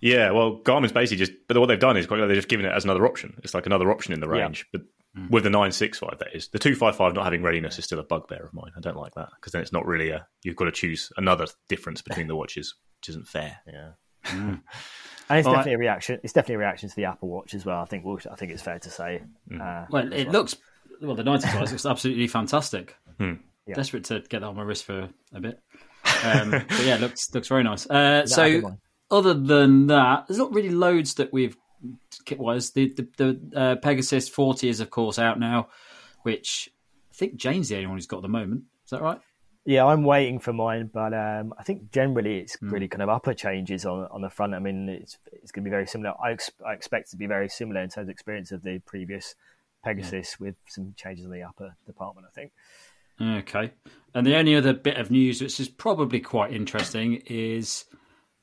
Yeah, 0.00 0.30
well, 0.32 0.56
Garmin's 0.56 0.92
basically 0.92 1.24
just, 1.24 1.32
but 1.48 1.56
what 1.58 1.66
they've 1.66 1.78
done 1.78 1.96
is 1.96 2.06
quite 2.06 2.18
they've 2.26 2.36
just 2.36 2.48
given 2.48 2.66
it 2.66 2.72
as 2.72 2.84
another 2.84 3.06
option. 3.06 3.34
It's 3.42 3.54
like 3.54 3.66
another 3.66 3.90
option 3.90 4.12
in 4.12 4.20
the 4.20 4.26
Yeah. 4.28 4.42
range, 4.42 4.66
but 5.14 5.30
with 5.30 5.44
the 5.44 5.50
965, 5.50 6.18
that 6.18 6.34
is. 6.34 6.48
The 6.48 6.58
255 6.58 7.14
not 7.14 7.24
having 7.24 7.42
readiness 7.42 7.78
is 7.78 7.84
still 7.84 7.98
a 7.98 8.02
bugbear 8.04 8.44
of 8.44 8.52
mine. 8.52 8.72
I 8.76 8.80
don't 8.80 8.96
like 8.96 9.14
that 9.14 9.28
because 9.36 9.52
then 9.52 9.62
it's 9.62 9.72
not 9.72 9.86
really 9.86 10.10
a, 10.10 10.26
you've 10.42 10.56
got 10.56 10.64
to 10.66 10.72
choose 10.72 11.10
another 11.16 11.46
difference 11.68 12.02
between 12.02 12.26
the 12.26 12.36
watches, 12.36 12.74
which 13.00 13.10
isn't 13.10 13.28
fair. 13.28 13.58
Yeah. 13.66 13.90
And 15.26 15.38
it's 15.38 15.46
All 15.46 15.54
right. 15.54 15.60
definitely 15.60 15.76
a 15.76 15.78
reaction. 15.78 16.20
It's 16.22 16.34
definitely 16.34 16.56
a 16.56 16.58
reaction 16.58 16.90
to 16.90 16.96
the 16.96 17.06
Apple 17.06 17.30
Watch 17.30 17.54
as 17.54 17.64
well. 17.64 17.80
I 17.80 17.86
think. 17.86 18.04
we'll- 18.04 18.18
I 18.30 18.36
think 18.36 18.52
it's 18.52 18.60
fair 18.60 18.78
to 18.78 18.90
say. 18.90 19.22
Uh, 19.58 19.86
Well, 19.88 20.12
it 20.12 20.28
looks 20.28 20.54
well. 21.00 21.14
The 21.14 21.24
95 21.24 21.70
looks 21.70 21.86
absolutely 21.86 22.26
fantastic. 22.26 22.94
Hmm. 23.18 23.34
Yeah. 23.66 23.74
Desperate 23.74 24.04
to 24.04 24.20
get 24.20 24.40
that 24.40 24.42
on 24.42 24.54
my 24.56 24.62
wrist 24.62 24.84
for 24.84 25.08
a 25.32 25.40
bit. 25.40 25.58
Um, 26.22 26.50
but 26.50 26.84
yeah, 26.84 26.96
it 26.96 27.00
looks 27.00 27.32
looks 27.34 27.48
very 27.48 27.62
nice. 27.62 27.86
Uh, 27.86 28.24
that 28.26 28.38
a 28.38 28.50
good 28.50 28.62
so, 28.64 28.76
other 29.10 29.32
than 29.34 29.86
that, 29.86 30.26
there's 30.28 30.36
not 30.38 30.52
really 30.52 30.68
loads 30.68 31.14
that 31.14 31.32
we've 31.32 31.56
kit 32.24 32.38
wise. 32.38 32.70
The 32.70 32.88
the, 32.94 33.08
the 33.16 33.58
uh, 33.58 33.76
Pegasus 33.76 34.28
40 34.28 34.68
is 34.68 34.80
of 34.80 34.90
course 34.90 35.18
out 35.18 35.38
now, 35.38 35.68
which 36.22 36.70
I 37.10 37.14
think 37.14 37.36
Jane's 37.36 37.68
the 37.68 37.76
only 37.76 37.86
one 37.86 37.96
who's 37.96 38.06
got 38.06 38.18
at 38.18 38.22
the 38.22 38.28
moment. 38.28 38.64
Is 38.84 38.90
that 38.90 39.02
right? 39.02 39.20
Yeah, 39.66 39.86
I'm 39.86 40.04
waiting 40.04 40.40
for 40.40 40.52
mine, 40.52 40.90
but 40.92 41.14
um, 41.14 41.54
I 41.58 41.62
think 41.62 41.90
generally 41.90 42.38
it's 42.40 42.56
Hmm. 42.56 42.68
really 42.68 42.86
kind 42.88 43.02
of 43.02 43.08
upper 43.08 43.32
changes 43.32 43.86
on 43.86 44.06
on 44.10 44.20
the 44.20 44.28
front. 44.28 44.54
I 44.54 44.58
mean, 44.58 44.88
it's 44.90 45.16
it's 45.32 45.52
going 45.52 45.64
to 45.64 45.68
be 45.68 45.74
very 45.74 45.86
similar. 45.86 46.12
I, 46.22 46.32
ex- 46.32 46.50
I 46.66 46.72
expect 46.74 47.08
it 47.08 47.10
to 47.12 47.16
be 47.16 47.26
very 47.26 47.48
similar 47.48 47.80
in 47.80 47.88
terms 47.88 48.06
of 48.06 48.10
experience 48.10 48.52
of 48.52 48.62
the 48.62 48.78
previous 48.80 49.34
Pegasus 49.82 50.38
with 50.40 50.54
some 50.68 50.94
changes 50.96 51.24
in 51.24 51.30
the 51.30 51.42
upper 51.42 51.76
department. 51.86 52.26
I 52.30 52.34
think. 52.34 52.52
Okay. 53.20 53.72
And 54.12 54.26
the 54.26 54.34
only 54.36 54.54
other 54.56 54.72
bit 54.74 54.96
of 54.96 55.10
news 55.10 55.40
which 55.40 55.58
is 55.60 55.68
probably 55.68 56.20
quite 56.20 56.52
interesting 56.52 57.22
is 57.26 57.84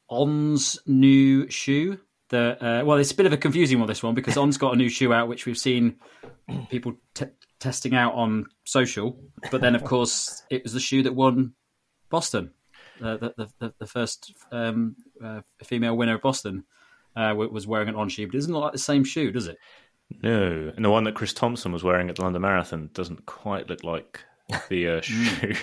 On's 0.10 0.80
new 0.88 1.50
shoe. 1.50 2.00
The 2.32 2.58
uh, 2.82 2.86
well, 2.86 2.98
it's 2.98 3.12
a 3.12 3.16
bit 3.16 3.26
of 3.26 3.34
a 3.34 3.38
confusing 3.38 3.78
one 3.80 3.88
this 3.88 4.02
one 4.02 4.16
because 4.16 4.38
On's 4.38 4.58
got 4.58 4.74
a 4.74 4.78
new 4.78 4.90
shoe 4.90 5.12
out 5.14 5.28
which 5.28 5.46
we've 5.46 5.58
seen 5.58 5.98
people 6.70 6.94
t- 7.14 7.26
testing 7.60 7.94
out 7.94 8.14
on 8.16 8.46
social, 8.64 9.20
but 9.52 9.60
then 9.62 9.76
of 9.76 9.84
course 9.84 10.42
it 10.50 10.64
was 10.64 10.72
the 10.74 10.80
shoe 10.80 11.04
that 11.04 11.14
won 11.14 11.54
Boston, 12.10 12.52
uh, 13.04 13.18
the, 13.18 13.50
the, 13.60 13.74
the 13.80 13.86
first 13.86 14.34
um, 14.52 14.96
uh, 15.24 15.42
female 15.64 15.96
winner 15.98 16.16
of 16.16 16.22
Boston 16.22 16.64
uh, 17.18 17.34
was 17.36 17.68
wearing 17.68 17.90
an 17.90 17.96
On 17.96 18.08
shoe, 18.10 18.28
but 18.28 18.36
it 18.36 18.40
doesn't 18.40 18.54
look 18.54 18.64
like 18.64 18.72
the 18.74 18.80
same 18.80 19.04
shoe, 19.04 19.32
does 19.32 19.48
it? 19.48 19.58
No, 20.24 20.72
and 20.76 20.84
the 20.86 20.90
one 20.90 21.04
that 21.06 21.16
Chris 21.16 21.34
Thompson 21.34 21.72
was 21.74 21.84
wearing 21.84 22.10
at 22.10 22.16
the 22.16 22.22
London 22.22 22.42
Marathon 22.42 22.90
doesn't 22.94 23.26
quite 23.26 23.70
look 23.70 23.84
like 23.84 24.22
the 24.70 24.88
uh, 24.88 25.02
shoe. 25.02 25.54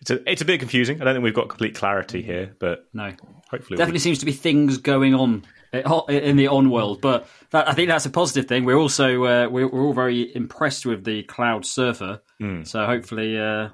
it's 0.00 0.10
a 0.10 0.30
it's 0.30 0.42
a 0.42 0.44
bit 0.44 0.58
confusing. 0.60 1.00
I 1.00 1.04
don't 1.04 1.14
think 1.14 1.24
we've 1.24 1.34
got 1.34 1.48
complete 1.48 1.74
clarity 1.76 2.22
here, 2.22 2.54
but 2.58 2.86
No, 2.92 3.12
hopefully 3.50 3.76
definitely 3.76 3.94
we- 3.94 3.98
seems 4.00 4.18
to 4.18 4.26
be 4.26 4.32
things 4.32 4.78
going 4.78 5.14
on 5.14 5.44
in 5.72 6.36
the 6.36 6.48
on 6.48 6.70
world, 6.70 7.00
but 7.00 7.28
that, 7.50 7.68
I 7.68 7.72
think 7.72 7.88
that's 7.88 8.06
a 8.06 8.10
positive 8.10 8.46
thing. 8.46 8.64
We're 8.64 8.78
also 8.78 9.24
uh, 9.24 9.48
we're, 9.48 9.68
we're 9.68 9.82
all 9.82 9.94
very 9.94 10.34
impressed 10.34 10.86
with 10.86 11.04
the 11.04 11.22
Cloudsurfer, 11.24 12.20
so 12.64 12.86
hopefully 12.86 13.38
uh, 13.38 13.68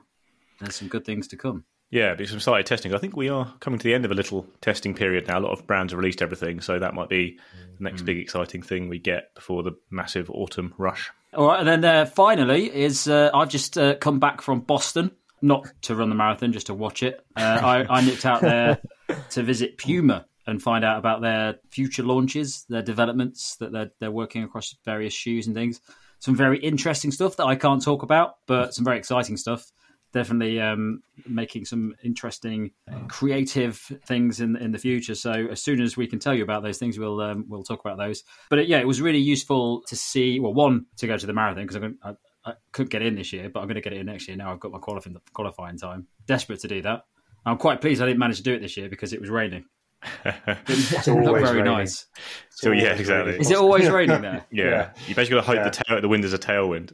there's 0.60 0.76
some 0.76 0.88
good 0.88 1.04
things 1.04 1.28
to 1.28 1.36
come. 1.36 1.64
Yeah, 1.90 2.14
do 2.14 2.26
some 2.26 2.40
started 2.40 2.66
testing. 2.66 2.92
I 2.92 2.98
think 2.98 3.16
we 3.16 3.28
are 3.28 3.54
coming 3.60 3.78
to 3.78 3.84
the 3.84 3.94
end 3.94 4.04
of 4.04 4.10
a 4.10 4.14
little 4.14 4.46
testing 4.60 4.94
period 4.94 5.28
now. 5.28 5.38
A 5.38 5.40
lot 5.40 5.52
of 5.52 5.64
brands 5.64 5.92
have 5.92 5.98
released 5.98 6.22
everything, 6.22 6.60
so 6.60 6.78
that 6.80 6.92
might 6.94 7.08
be 7.08 7.38
the 7.78 7.84
next 7.84 8.02
big 8.02 8.18
exciting 8.18 8.62
thing 8.62 8.88
we 8.88 8.98
get 8.98 9.32
before 9.36 9.62
the 9.62 9.72
massive 9.90 10.28
autumn 10.30 10.74
rush. 10.76 11.12
All 11.32 11.46
right, 11.46 11.60
and 11.60 11.68
then 11.68 11.84
uh, 11.84 12.04
finally 12.06 12.74
is 12.74 13.06
uh, 13.06 13.30
I've 13.32 13.48
just 13.48 13.78
uh, 13.78 13.94
come 13.94 14.18
back 14.18 14.40
from 14.40 14.60
Boston, 14.60 15.12
not 15.40 15.68
to 15.82 15.94
run 15.94 16.08
the 16.08 16.16
marathon, 16.16 16.52
just 16.52 16.66
to 16.66 16.74
watch 16.74 17.04
it. 17.04 17.24
Uh, 17.36 17.60
I, 17.62 17.98
I 17.98 18.00
nipped 18.00 18.26
out 18.26 18.40
there 18.40 18.78
to 19.30 19.42
visit 19.44 19.78
Puma 19.78 20.26
and 20.46 20.62
find 20.62 20.84
out 20.84 20.98
about 20.98 21.22
their 21.22 21.56
future 21.70 22.02
launches, 22.02 22.64
their 22.68 22.82
developments 22.82 23.56
that 23.56 23.72
they're 23.72 23.90
they're 24.00 24.10
working 24.10 24.42
across 24.42 24.74
various 24.84 25.14
shoes 25.14 25.46
and 25.46 25.54
things. 25.54 25.80
Some 26.18 26.36
very 26.36 26.58
interesting 26.58 27.10
stuff 27.10 27.36
that 27.36 27.44
I 27.44 27.56
can't 27.56 27.82
talk 27.82 28.02
about, 28.02 28.34
but 28.46 28.74
some 28.74 28.84
very 28.84 28.98
exciting 28.98 29.36
stuff. 29.36 29.70
Definitely 30.12 30.60
um, 30.60 31.02
making 31.26 31.64
some 31.64 31.94
interesting, 32.04 32.70
creative 33.08 33.78
things 34.06 34.40
in 34.40 34.56
in 34.56 34.70
the 34.70 34.78
future. 34.78 35.14
So 35.14 35.32
as 35.32 35.62
soon 35.62 35.82
as 35.82 35.96
we 35.96 36.06
can 36.06 36.20
tell 36.20 36.34
you 36.34 36.44
about 36.44 36.62
those 36.62 36.78
things, 36.78 36.98
we'll 36.98 37.20
um, 37.20 37.46
we'll 37.48 37.64
talk 37.64 37.80
about 37.84 37.98
those. 37.98 38.22
But 38.48 38.60
uh, 38.60 38.62
yeah, 38.62 38.78
it 38.78 38.86
was 38.86 39.00
really 39.00 39.18
useful 39.18 39.82
to 39.88 39.96
see. 39.96 40.38
Well, 40.38 40.54
one 40.54 40.86
to 40.98 41.06
go 41.06 41.16
to 41.16 41.26
the 41.26 41.32
marathon 41.32 41.64
because 41.64 41.76
I'm. 41.76 41.98
I, 42.02 42.14
I 42.46 42.52
couldn't 42.72 42.90
get 42.90 43.00
in 43.00 43.14
this 43.14 43.32
year, 43.32 43.48
but 43.48 43.60
I'm 43.60 43.66
going 43.66 43.76
to 43.76 43.80
get 43.80 43.94
it 43.94 44.00
in 44.00 44.04
next 44.06 44.28
year. 44.28 44.36
Now 44.36 44.52
I've 44.52 44.60
got 44.60 44.70
my 44.70 44.78
qualifying 44.78 45.16
qualifying 45.32 45.78
time. 45.78 46.06
Desperate 46.26 46.60
to 46.60 46.68
do 46.68 46.82
that. 46.82 47.04
I'm 47.46 47.56
quite 47.56 47.80
pleased 47.80 48.02
I 48.02 48.06
didn't 48.06 48.18
manage 48.18 48.38
to 48.38 48.42
do 48.42 48.54
it 48.54 48.60
this 48.60 48.76
year 48.76 48.88
because 48.88 49.12
it 49.12 49.20
was 49.20 49.30
raining. 49.30 49.64
It 50.24 50.66
didn't 50.66 51.26
always 51.26 51.42
very 51.44 51.58
raining. 51.58 51.72
nice. 51.72 52.06
So 52.50 52.70
yeah, 52.72 52.92
exactly. 52.94 53.32
raining. 53.32 53.40
Is 53.40 53.50
it 53.50 53.56
always 53.56 53.88
raining 53.90 54.22
there? 54.22 54.44
Yeah, 54.52 54.64
Yeah. 54.64 54.90
you 55.06 55.14
basically 55.14 55.36
got 55.36 55.42
to 55.42 55.46
hope 55.46 55.56
Yeah. 55.56 55.64
the 55.64 55.70
tail, 55.84 56.00
the 56.00 56.08
wind 56.08 56.24
is 56.24 56.32
a 56.32 56.38
tailwind. 56.38 56.92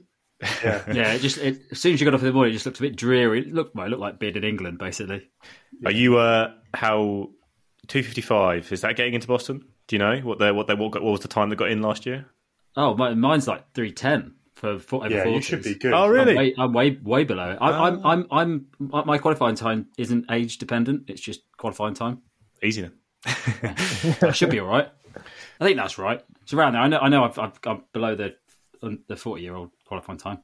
Yeah. 0.64 0.82
Yeah, 0.92 1.12
it 1.12 1.20
just 1.20 1.38
it, 1.38 1.60
as 1.70 1.80
soon 1.80 1.94
as 1.94 2.00
you 2.00 2.04
got 2.06 2.14
off 2.14 2.20
in 2.22 2.26
the 2.28 2.32
morning, 2.32 2.50
it 2.50 2.54
just 2.54 2.66
looked 2.66 2.78
a 2.78 2.82
bit 2.82 2.96
dreary. 2.96 3.40
It 3.40 3.52
looked 3.52 3.74
well, 3.74 3.86
it 3.86 3.90
looked 3.90 4.00
like 4.00 4.18
beard 4.18 4.36
in 4.36 4.44
England, 4.44 4.78
basically. 4.78 5.28
Are 5.84 5.92
you 5.92 6.16
uh 6.18 6.52
how 6.74 7.28
two 7.88 8.02
fifty 8.02 8.20
five 8.22 8.70
is 8.72 8.80
that 8.82 8.96
getting 8.96 9.14
into 9.14 9.26
Boston? 9.26 9.62
Do 9.88 9.96
you 9.96 9.98
know 10.00 10.16
what 10.20 10.38
they 10.38 10.50
what 10.52 10.66
they 10.66 10.74
what, 10.74 10.92
got- 10.92 11.02
what 11.02 11.10
was 11.12 11.20
the 11.20 11.28
time 11.28 11.50
that 11.50 11.56
got 11.56 11.70
in 11.70 11.82
last 11.82 12.06
year? 12.06 12.26
Oh, 12.76 12.94
my, 12.94 13.12
mine's 13.14 13.48
like 13.48 13.64
three 13.74 13.92
ten 13.92 14.34
for, 14.54 14.78
for 14.78 15.04
over 15.04 15.12
Yeah, 15.14 15.24
40s. 15.24 15.34
you 15.34 15.40
should 15.42 15.62
be 15.64 15.74
good. 15.74 15.92
Oh, 15.92 16.04
I'm 16.04 16.10
really? 16.10 16.36
way, 16.36 16.54
I'm 16.56 16.72
way 16.72 16.98
way 17.02 17.24
below. 17.24 17.50
it. 17.50 17.58
I, 17.60 17.88
I'm 17.88 18.06
I'm 18.06 18.26
I'm 18.30 18.66
my 18.78 19.04
my 19.04 19.18
qualifying 19.18 19.56
time 19.56 19.88
isn't 19.98 20.26
age 20.30 20.56
dependent. 20.58 21.10
It's 21.10 21.20
just 21.20 21.40
qualifying 21.58 21.94
time. 21.94 22.22
Easy 22.62 22.82
then. 22.82 22.92
I 23.26 24.32
should 24.32 24.50
be 24.50 24.60
all 24.60 24.68
right. 24.68 24.88
I 25.60 25.64
think 25.64 25.76
that's 25.76 25.98
right. 25.98 26.22
It's 26.42 26.52
around 26.52 26.72
there. 26.72 26.82
I 26.82 26.88
know. 26.88 26.98
I 26.98 27.08
know. 27.08 27.24
I've, 27.24 27.38
I'm 27.66 27.84
below 27.92 28.14
the 28.14 28.36
the 29.08 29.16
40 29.16 29.42
year 29.42 29.54
old 29.54 29.70
qualifying 29.84 30.18
time. 30.18 30.38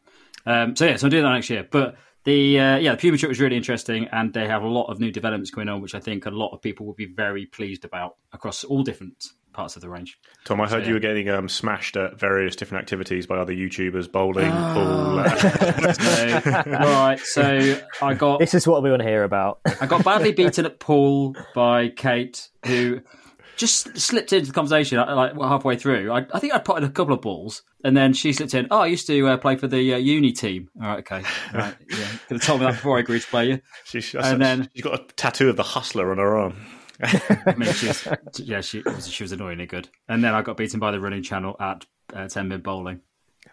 Um, 0.44 0.76
so 0.76 0.84
yeah, 0.86 0.96
so 0.96 1.06
I'm 1.06 1.10
doing 1.10 1.24
that 1.24 1.30
next 1.32 1.48
year. 1.48 1.66
But 1.68 1.96
the 2.24 2.58
uh, 2.58 2.76
yeah, 2.76 2.92
the 2.92 2.98
Puma 2.98 3.16
trip 3.16 3.28
was 3.28 3.40
really 3.40 3.56
interesting, 3.56 4.08
and 4.12 4.32
they 4.32 4.46
have 4.46 4.62
a 4.62 4.68
lot 4.68 4.90
of 4.90 5.00
new 5.00 5.10
developments 5.10 5.50
going 5.50 5.68
on, 5.68 5.80
which 5.80 5.94
I 5.94 6.00
think 6.00 6.26
a 6.26 6.30
lot 6.30 6.52
of 6.52 6.60
people 6.60 6.84
will 6.84 6.94
be 6.94 7.06
very 7.06 7.46
pleased 7.46 7.84
about 7.84 8.16
across 8.32 8.64
all 8.64 8.82
different 8.82 9.26
parts 9.56 9.74
of 9.74 9.82
the 9.82 9.88
range. 9.88 10.18
Tom, 10.44 10.60
I 10.60 10.68
heard 10.68 10.82
yeah. 10.82 10.88
you 10.88 10.94
were 10.94 11.00
getting 11.00 11.28
um, 11.28 11.48
smashed 11.48 11.96
at 11.96 12.18
various 12.20 12.54
different 12.54 12.82
activities 12.82 13.26
by 13.26 13.36
other 13.38 13.52
YouTubers, 13.52 14.10
bowling, 14.10 14.50
Ah. 14.52 14.74
pool. 14.74 15.16
Uh, 15.86 15.92
So, 15.92 16.40
all 16.44 17.06
right, 17.06 17.18
so 17.20 17.80
I 18.02 18.14
got 18.14 18.38
This 18.38 18.54
is 18.54 18.66
what 18.66 18.82
we 18.82 18.90
want 18.90 19.02
to 19.02 19.08
hear 19.08 19.24
about. 19.24 19.60
I 19.80 19.86
got 19.86 20.04
badly 20.04 20.32
beaten 20.32 20.66
at 20.66 20.78
pool 20.78 21.34
by 21.54 21.88
Kate, 21.88 22.48
who 22.64 23.00
just 23.56 23.96
slipped 23.98 24.32
into 24.34 24.46
the 24.48 24.52
conversation 24.52 24.98
uh, 24.98 25.14
like 25.16 25.34
halfway 25.40 25.76
through. 25.76 26.12
I, 26.12 26.26
I 26.32 26.38
think 26.38 26.54
I 26.54 26.58
put 26.58 26.76
in 26.78 26.84
a 26.84 26.90
couple 26.90 27.14
of 27.14 27.22
balls, 27.22 27.62
and 27.82 27.96
then 27.96 28.12
she 28.12 28.32
slipped 28.34 28.52
in. 28.54 28.66
Oh, 28.70 28.80
I 28.80 28.86
used 28.86 29.06
to 29.06 29.26
uh, 29.28 29.36
play 29.38 29.56
for 29.56 29.66
the 29.68 29.94
uh, 29.94 29.96
uni 29.96 30.32
team. 30.32 30.68
All 30.80 30.88
right, 30.88 30.98
okay, 30.98 31.22
all 31.54 31.60
right, 31.60 31.74
yeah. 31.88 31.96
Could 32.28 32.36
have 32.36 32.42
told 32.42 32.60
me 32.60 32.66
that 32.66 32.72
before 32.74 32.98
I 32.98 33.00
agreed 33.00 33.22
to 33.22 33.28
play 33.28 33.48
you. 33.48 33.60
she's, 33.84 34.14
And 34.14 34.40
then- 34.42 34.68
she's 34.74 34.84
got 34.84 35.00
a 35.00 35.04
tattoo 35.14 35.48
of 35.48 35.56
the 35.56 35.62
hustler 35.62 36.10
on 36.12 36.18
her 36.18 36.36
arm. 36.36 36.56
I 37.02 37.54
mean, 37.56 37.72
she 37.72 37.88
was, 37.88 38.08
yeah, 38.38 38.60
she 38.60 38.82
she 39.00 39.24
was 39.24 39.32
annoyingly 39.32 39.66
good. 39.66 39.88
And 40.08 40.22
then 40.22 40.34
I 40.34 40.42
got 40.42 40.56
beaten 40.56 40.80
by 40.80 40.90
the 40.90 41.00
running 41.00 41.22
channel 41.22 41.56
at 41.60 41.84
uh, 42.14 42.28
ten 42.28 42.48
mid 42.48 42.62
bowling. 42.62 43.00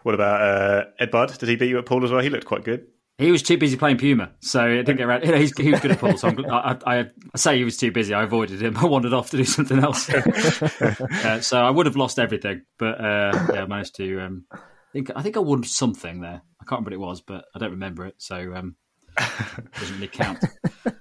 What 0.02 0.14
about 0.14 0.40
uh, 0.40 0.84
Ed 0.98 1.10
Bud? 1.10 1.38
Did 1.38 1.48
he 1.48 1.56
beat 1.56 1.68
you 1.68 1.78
at 1.78 1.86
pool 1.86 2.04
as 2.04 2.10
well? 2.10 2.20
He 2.20 2.30
looked 2.30 2.46
quite 2.46 2.64
good. 2.64 2.86
He 3.16 3.30
was 3.30 3.44
too 3.44 3.56
busy 3.56 3.76
playing 3.76 3.98
Puma, 3.98 4.32
so 4.40 4.66
it 4.68 4.82
didn't 4.82 4.96
get 4.96 5.06
around. 5.06 5.22
He's, 5.22 5.56
he 5.56 5.70
was 5.70 5.78
good 5.78 5.92
at 5.92 6.00
pool, 6.00 6.16
so 6.16 6.28
I'm, 6.28 6.50
I, 6.50 6.78
I, 6.84 6.98
I 7.00 7.06
say 7.36 7.56
he 7.56 7.64
was 7.64 7.76
too 7.76 7.92
busy. 7.92 8.12
I 8.12 8.24
avoided 8.24 8.60
him. 8.60 8.76
I 8.78 8.86
wandered 8.86 9.12
off 9.12 9.30
to 9.30 9.36
do 9.36 9.44
something 9.44 9.78
else. 9.78 10.10
uh, 10.10 11.40
so 11.40 11.58
I 11.58 11.70
would 11.70 11.86
have 11.86 11.96
lost 11.96 12.18
everything, 12.18 12.62
but 12.76 13.00
uh, 13.00 13.46
yeah, 13.52 13.62
I 13.62 13.66
managed 13.66 13.94
to. 13.96 14.20
Um, 14.20 14.46
I 14.50 14.58
think 14.92 15.10
I 15.14 15.22
think 15.22 15.36
I 15.36 15.40
won 15.40 15.62
something 15.62 16.20
there. 16.22 16.42
I 16.60 16.64
can't 16.64 16.80
remember 16.80 16.98
what 16.98 17.06
it 17.06 17.08
was, 17.08 17.20
but 17.20 17.44
I 17.54 17.60
don't 17.60 17.70
remember 17.70 18.04
it, 18.04 18.16
so 18.18 18.52
um, 18.54 18.74
doesn't 19.16 19.94
really 19.94 20.08
count. 20.08 20.38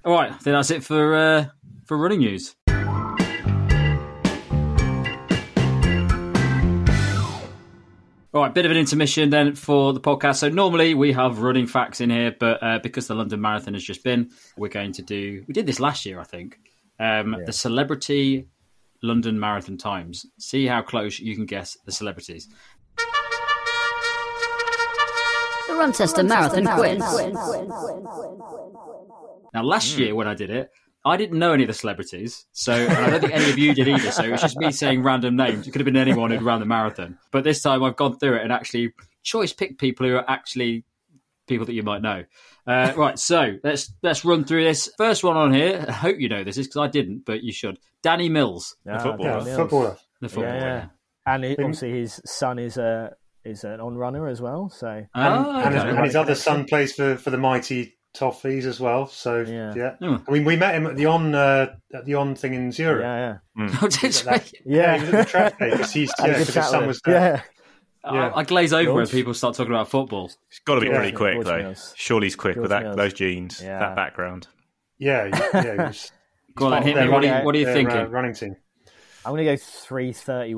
All 0.05 0.13
right, 0.13 0.31
I 0.31 0.37
think 0.37 0.53
that's 0.53 0.71
it 0.71 0.83
for 0.83 1.15
uh, 1.15 1.45
for 1.85 1.97
running 1.97 2.19
news. 2.19 2.55
All 8.33 8.41
right, 8.41 8.51
bit 8.51 8.65
of 8.65 8.71
an 8.71 8.77
intermission 8.77 9.29
then 9.29 9.53
for 9.53 9.93
the 9.93 9.99
podcast. 9.99 10.37
So 10.37 10.49
normally 10.49 10.95
we 10.95 11.13
have 11.13 11.39
running 11.39 11.67
facts 11.67 12.01
in 12.01 12.09
here, 12.09 12.35
but 12.39 12.63
uh, 12.63 12.79
because 12.81 13.05
the 13.05 13.13
London 13.13 13.39
Marathon 13.39 13.75
has 13.75 13.83
just 13.83 14.03
been, 14.03 14.31
we're 14.57 14.69
going 14.69 14.93
to 14.93 15.03
do. 15.03 15.43
We 15.47 15.53
did 15.53 15.67
this 15.67 15.79
last 15.79 16.03
year, 16.03 16.19
I 16.19 16.23
think. 16.23 16.57
Um, 16.99 17.37
The 17.45 17.53
celebrity 17.53 18.47
London 19.03 19.39
Marathon 19.39 19.77
times. 19.77 20.25
See 20.39 20.65
how 20.65 20.81
close 20.81 21.19
you 21.19 21.35
can 21.35 21.45
guess 21.45 21.77
the 21.85 21.91
celebrities. 21.91 22.47
The 25.73 25.79
Runchester 25.79 26.27
Marathon 26.27 26.67
Quiz. 26.77 26.99
Now, 29.53 29.63
last 29.63 29.97
year 29.97 30.13
when 30.13 30.27
I 30.27 30.35
did 30.35 30.49
it, 30.51 30.69
I 31.05 31.17
didn't 31.17 31.39
know 31.39 31.51
any 31.53 31.63
of 31.63 31.67
the 31.67 31.73
celebrities, 31.73 32.45
so 32.53 32.73
and 32.73 32.91
I 32.93 33.09
don't 33.09 33.21
think 33.21 33.33
any 33.33 33.49
of 33.49 33.57
you 33.57 33.73
did 33.73 33.87
either. 33.87 34.11
So 34.11 34.23
it 34.23 34.31
was 34.31 34.41
just 34.41 34.55
me 34.57 34.71
saying 34.71 35.01
random 35.03 35.35
names. 35.35 35.67
It 35.67 35.71
could 35.71 35.81
have 35.81 35.85
been 35.85 35.97
anyone 35.97 36.31
who'd 36.31 36.43
ran 36.43 36.59
the 36.59 36.65
marathon, 36.65 37.17
but 37.31 37.43
this 37.43 37.61
time 37.61 37.83
I've 37.83 37.95
gone 37.95 38.17
through 38.19 38.35
it 38.35 38.43
and 38.43 38.51
actually 38.53 38.93
choice 39.23 39.51
picked 39.51 39.79
people 39.79 40.07
who 40.07 40.15
are 40.15 40.29
actually 40.29 40.85
people 41.47 41.65
that 41.65 41.73
you 41.73 41.83
might 41.83 42.01
know. 42.01 42.23
Uh, 42.65 42.93
right, 42.95 43.17
so 43.19 43.57
let's 43.63 43.91
let's 44.03 44.23
run 44.23 44.45
through 44.45 44.63
this. 44.63 44.91
First 44.97 45.23
one 45.23 45.35
on 45.37 45.53
here. 45.53 45.83
I 45.87 45.91
hope 45.91 46.19
you 46.19 46.29
know 46.29 46.43
this 46.43 46.57
is 46.57 46.67
because 46.67 46.81
I 46.81 46.87
didn't, 46.87 47.25
but 47.25 47.41
you 47.43 47.51
should. 47.51 47.79
Danny 48.03 48.29
Mills, 48.29 48.75
Ah, 48.87 48.99
footballer. 48.99 49.29
Yeah, 49.39 49.43
Mills. 49.43 49.57
footballer. 49.57 49.97
the 50.21 50.29
footballer. 50.29 50.55
Yeah, 50.55 50.65
yeah. 50.75 50.85
and 51.33 51.43
he, 51.43 51.51
obviously 51.57 51.91
his 51.99 52.21
son 52.25 52.59
is 52.59 52.77
a 52.77 53.15
is 53.45 53.63
an 53.63 53.79
on 53.79 53.97
runner 53.97 54.27
as 54.27 54.41
well. 54.41 54.69
So 54.69 55.05
Oh, 55.15 55.61
and, 55.61 55.73
his, 55.73 55.83
okay. 55.83 55.89
and 55.95 56.05
his 56.05 56.15
other 56.15 56.35
son 56.35 56.65
plays 56.65 56.93
for, 56.93 57.15
for 57.17 57.29
the 57.29 57.37
mighty 57.37 57.95
Toffees 58.15 58.65
as 58.65 58.79
well. 58.79 59.07
So 59.07 59.41
Yeah. 59.41 59.73
yeah, 59.75 59.95
Hmm. 59.97 60.17
I 60.27 60.31
mean 60.31 60.45
we 60.45 60.55
met 60.55 60.75
him 60.75 60.85
at 60.87 60.95
the 60.95 61.07
on 61.07 61.33
uh, 61.33 61.75
at 61.93 62.05
the 62.05 62.15
on 62.15 62.35
thing 62.35 62.53
in 62.53 62.71
Zurich. 62.71 63.01
yeah, 63.01 63.37
yeah, 63.57 63.77
Oh, 63.81 63.87
did 63.87 64.03
you? 64.23 64.31
Yeah, 64.31 64.39
yeah. 64.65 64.97
he 64.97 65.05
was 65.05 65.13
at 65.13 65.25
the 65.25 65.31
track 65.31 65.59
day 65.59 65.69
because 65.71 65.91
he's 65.91 66.11
yeah, 66.19 66.25
good 66.27 66.35
'cause 66.37 66.53
chat 66.53 66.63
his 66.63 66.71
son 66.71 66.87
was 66.87 67.01
there. 67.05 67.43
I, 68.05 68.13
Yeah. 68.15 68.31
I 68.35 68.43
glaze 68.43 68.71
over 68.73 68.93
when 68.93 69.07
people 69.07 69.33
start 69.33 69.55
talking 69.55 69.71
about 69.73 69.89
football. 69.89 70.25
It's 70.49 70.59
got 70.59 70.75
to 70.75 70.81
be 70.81 70.87
Yeah. 70.87 70.97
pretty 70.97 71.11
quick 71.15 71.33
George 71.35 71.45
though. 71.47 71.57
Mills. 71.63 71.93
Surely 71.97 72.27
he's 72.27 72.35
quick 72.35 72.57
with 72.57 72.69
that 72.69 72.83
Mills. 72.83 72.95
those 72.97 73.13
genes, 73.13 73.61
Yeah. 73.63 73.79
that 73.79 73.95
background. 73.95 74.47
Yeah, 74.99 75.25
yeah. 75.25 75.49
yeah 75.53 75.71
he 75.71 75.77
was, 75.79 76.11
Go 76.55 76.65
on, 76.67 76.71
then, 76.71 76.81
part 76.81 76.81
of 76.81 76.85
hit 76.85 76.95
me. 77.07 77.11
What, 77.11 77.23
are 77.23 77.27
you, 77.39 77.45
what 77.45 77.55
are 77.55 77.57
you 77.57 77.65
their, 77.65 77.73
thinking? 77.73 77.97
Uh, 77.97 78.05
running 78.07 78.33
team. 78.35 78.55
I'm 79.25 79.31
going 79.31 79.45
to 79.45 79.51
go 79.53 79.57
three 79.57 80.11
thirty 80.13 80.53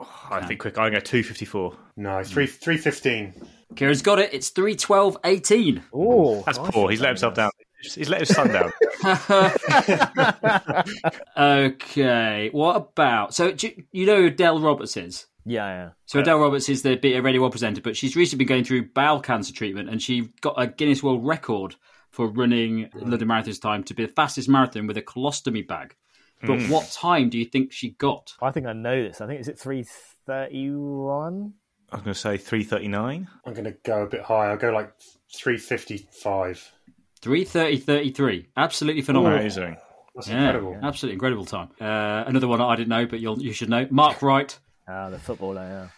one. 0.00 0.42
I 0.42 0.46
think 0.46 0.60
quick. 0.60 0.78
I'm 0.78 0.90
going 0.90 0.94
to 0.94 1.00
two 1.00 1.22
fifty 1.22 1.44
four. 1.44 1.76
No, 1.96 2.22
three 2.24 2.46
three 2.46 2.76
fifteen. 2.76 3.34
Kieran's 3.76 4.02
got 4.02 4.18
it. 4.18 4.32
It's 4.32 4.48
three 4.50 4.74
twelve 4.74 5.16
eighteen. 5.24 5.82
Oh, 5.92 6.42
That's 6.46 6.58
poor. 6.58 6.90
He's 6.90 7.00
let 7.00 7.08
himself 7.08 7.34
down. 7.34 7.50
He's 7.82 8.08
let 8.08 8.20
his 8.20 8.28
son 8.28 8.48
down. 8.48 8.72
Okay, 11.36 12.50
what 12.52 12.76
about 12.76 13.34
so 13.34 13.52
do 13.52 13.68
you, 13.68 13.84
you 13.92 14.06
know 14.06 14.16
who 14.16 14.30
Dell 14.30 14.60
Roberts 14.60 14.96
is? 14.96 15.26
Yeah, 15.46 15.66
yeah. 15.66 15.90
So 16.06 16.20
Adele 16.20 16.38
Roberts 16.38 16.68
is 16.68 16.82
the 16.82 16.96
Be 16.96 17.14
a 17.14 17.22
Radio 17.22 17.40
One 17.40 17.50
presenter, 17.50 17.80
but 17.80 17.96
she's 17.96 18.14
recently 18.14 18.44
been 18.44 18.48
going 18.48 18.64
through 18.64 18.90
bowel 18.92 19.20
cancer 19.20 19.52
treatment, 19.52 19.88
and 19.88 20.02
she 20.02 20.28
got 20.42 20.54
a 20.60 20.66
Guinness 20.66 21.02
World 21.02 21.26
Record 21.26 21.76
for 22.10 22.26
running 22.28 22.88
mm. 22.88 23.02
London 23.02 23.28
Marathon's 23.28 23.58
time 23.58 23.82
to 23.84 23.94
be 23.94 24.04
the 24.04 24.12
fastest 24.12 24.48
marathon 24.48 24.86
with 24.86 24.96
a 24.96 25.02
colostomy 25.02 25.66
bag. 25.66 25.94
But 26.42 26.58
Mm. 26.58 26.70
what 26.70 26.90
time 26.90 27.28
do 27.28 27.38
you 27.38 27.44
think 27.44 27.72
she 27.72 27.90
got? 27.90 28.34
I 28.40 28.50
think 28.50 28.66
I 28.66 28.72
know 28.72 29.02
this. 29.02 29.20
I 29.20 29.26
think 29.26 29.40
is 29.40 29.48
it 29.48 29.58
three 29.58 29.84
thirty-one. 30.26 31.54
I'm 31.92 31.98
going 32.00 32.14
to 32.14 32.14
say 32.14 32.36
339. 32.36 33.26
I'm 33.44 33.52
going 33.52 33.64
to 33.64 33.74
go 33.84 34.04
a 34.04 34.06
bit 34.06 34.22
higher. 34.22 34.50
I'll 34.50 34.56
go 34.56 34.70
like 34.70 34.92
355. 35.34 36.72
Three 37.20 37.44
thirty 37.44 37.76
thirty 37.78 38.10
three. 38.12 38.48
Absolutely 38.56 39.02
phenomenal. 39.02 39.38
Amazing. 39.38 39.76
That's 40.14 40.28
Yeah, 40.28 40.36
incredible. 40.46 40.78
absolutely 40.82 41.14
incredible 41.14 41.44
time. 41.44 41.68
Uh, 41.80 42.24
another 42.26 42.48
one 42.48 42.60
I 42.60 42.76
didn't 42.76 42.88
know, 42.88 43.06
but 43.06 43.20
you'll 43.20 43.40
you 43.42 43.52
should 43.52 43.68
know. 43.68 43.86
Mark 43.90 44.22
Wright, 44.22 44.56
Ah, 44.88 45.10
the 45.10 45.18
footballer. 45.18 45.90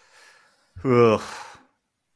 Yeah. 0.84 0.90
Ugh. 0.90 1.20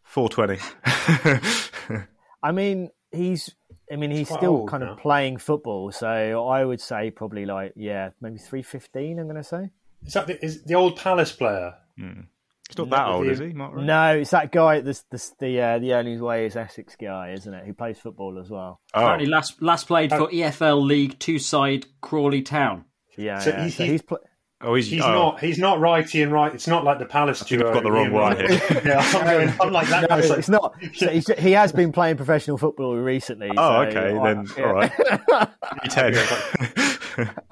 420. 0.04 2.02
I 2.42 2.52
mean, 2.52 2.90
he's. 3.12 3.54
I 3.92 3.96
mean, 3.96 4.10
he's 4.10 4.28
still 4.28 4.66
kind 4.66 4.82
now. 4.84 4.92
of 4.92 4.98
playing 4.98 5.36
football, 5.36 5.92
so 5.92 6.08
I 6.48 6.64
would 6.64 6.80
say 6.80 7.10
probably 7.10 7.46
like 7.46 7.72
yeah, 7.76 8.10
maybe 8.20 8.38
three 8.38 8.62
fifteen. 8.62 9.18
I'm 9.18 9.26
going 9.26 9.36
to 9.36 9.44
say. 9.44 9.70
Is 10.04 10.12
that 10.14 10.26
the, 10.26 10.44
is 10.44 10.62
the 10.64 10.74
old 10.74 10.96
Palace 10.96 11.32
player? 11.32 11.74
He's 11.96 12.76
not 12.78 12.90
that 12.90 13.06
old, 13.06 13.20
with 13.26 13.32
is 13.34 13.38
he? 13.38 13.52
Mark 13.52 13.74
Wright? 13.74 13.84
No, 13.86 14.16
it's 14.18 14.30
that 14.30 14.50
guy. 14.50 14.80
The 14.80 15.00
the 15.10 15.30
the, 15.38 15.60
uh, 15.60 15.78
the 15.78 15.94
only 15.94 16.20
way 16.20 16.46
is 16.46 16.56
Essex 16.56 16.96
guy, 17.00 17.30
isn't 17.30 17.52
it? 17.54 17.64
Who 17.64 17.72
plays 17.74 17.98
football 17.98 18.38
as 18.40 18.50
well. 18.50 18.80
Oh, 18.92 19.00
apparently 19.02 19.28
last 19.28 19.62
last 19.62 19.86
played 19.86 20.10
for 20.10 20.26
EFL 20.28 20.84
League 20.84 21.18
two 21.20 21.38
side 21.38 21.86
Crawley 22.00 22.42
Town. 22.42 22.84
Yeah, 23.16 23.38
So 23.38 23.50
yeah. 23.50 23.64
he- 23.64 23.70
so 23.70 23.84
he- 23.84 23.90
he's 23.92 24.02
pl- 24.02 24.18
oh 24.60 24.74
he's, 24.74 24.88
He's 24.88 25.02
oh. 25.02 25.12
not. 25.12 25.40
He's 25.40 25.58
not 25.58 25.80
righty 25.80 26.22
and 26.22 26.32
right. 26.32 26.54
It's 26.54 26.66
not 26.66 26.84
like 26.84 26.98
the 26.98 27.06
Palace 27.06 27.42
think 27.42 27.60
duo. 27.60 27.68
I've 27.68 27.74
got 27.74 27.82
the 27.82 27.92
wrong 27.92 28.06
Ian 28.06 28.12
one 28.12 28.36
here. 28.36 28.48
yeah, 28.84 29.10
I'm 29.14 29.24
going. 29.26 29.54
I'm 29.60 29.72
like 29.72 29.88
that. 29.88 30.02
No, 30.02 30.16
person. 30.16 30.38
it's 30.38 30.48
not. 30.48 30.74
So 30.94 31.08
he's, 31.08 31.26
he 31.38 31.52
has 31.52 31.72
been 31.72 31.92
playing 31.92 32.16
professional 32.16 32.58
football 32.58 32.96
recently. 32.96 33.50
Oh, 33.56 33.84
so 33.84 33.88
okay. 33.88 34.16
I- 34.16 34.34
Then, 34.34 34.46
yeah. 34.56 34.64
all 34.64 34.74
right. 34.74 34.92
310. 35.90 36.76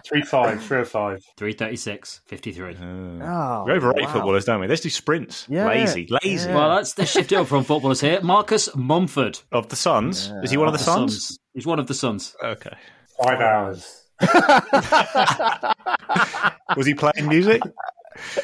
Three 0.04 0.22
five, 0.22 0.62
three 0.62 0.78
oh 0.80 0.84
five. 0.84 1.24
336, 1.38 2.20
53. 2.26 2.76
Oh, 3.22 3.64
we 3.66 3.72
overrate 3.72 4.04
wow. 4.04 4.12
footballers, 4.12 4.44
don't 4.44 4.60
we? 4.60 4.66
Let's 4.66 4.82
do 4.82 4.90
sprints. 4.90 5.46
Yeah. 5.48 5.66
Lazy. 5.66 6.06
Lazy. 6.22 6.48
Yeah. 6.48 6.54
Well, 6.54 6.74
let's, 6.74 6.96
let's 6.98 7.10
shift 7.10 7.32
it 7.32 7.36
up 7.36 7.46
from 7.46 7.64
footballers 7.64 8.00
here. 8.00 8.20
Marcus 8.20 8.68
Mumford. 8.76 9.40
Of 9.52 9.68
the 9.68 9.76
Sons? 9.76 10.30
Is 10.42 10.50
he 10.50 10.58
one 10.58 10.68
of 10.68 10.74
the 10.74 10.78
Sons? 10.78 11.26
Sons. 11.26 11.38
He's 11.54 11.66
one 11.66 11.78
of 11.78 11.86
the 11.86 11.94
Sons. 11.94 12.36
Okay. 12.42 12.76
Five 13.22 13.40
hours. 13.40 14.03
Was 16.76 16.86
he 16.86 16.94
playing 16.94 17.28
music? 17.28 17.62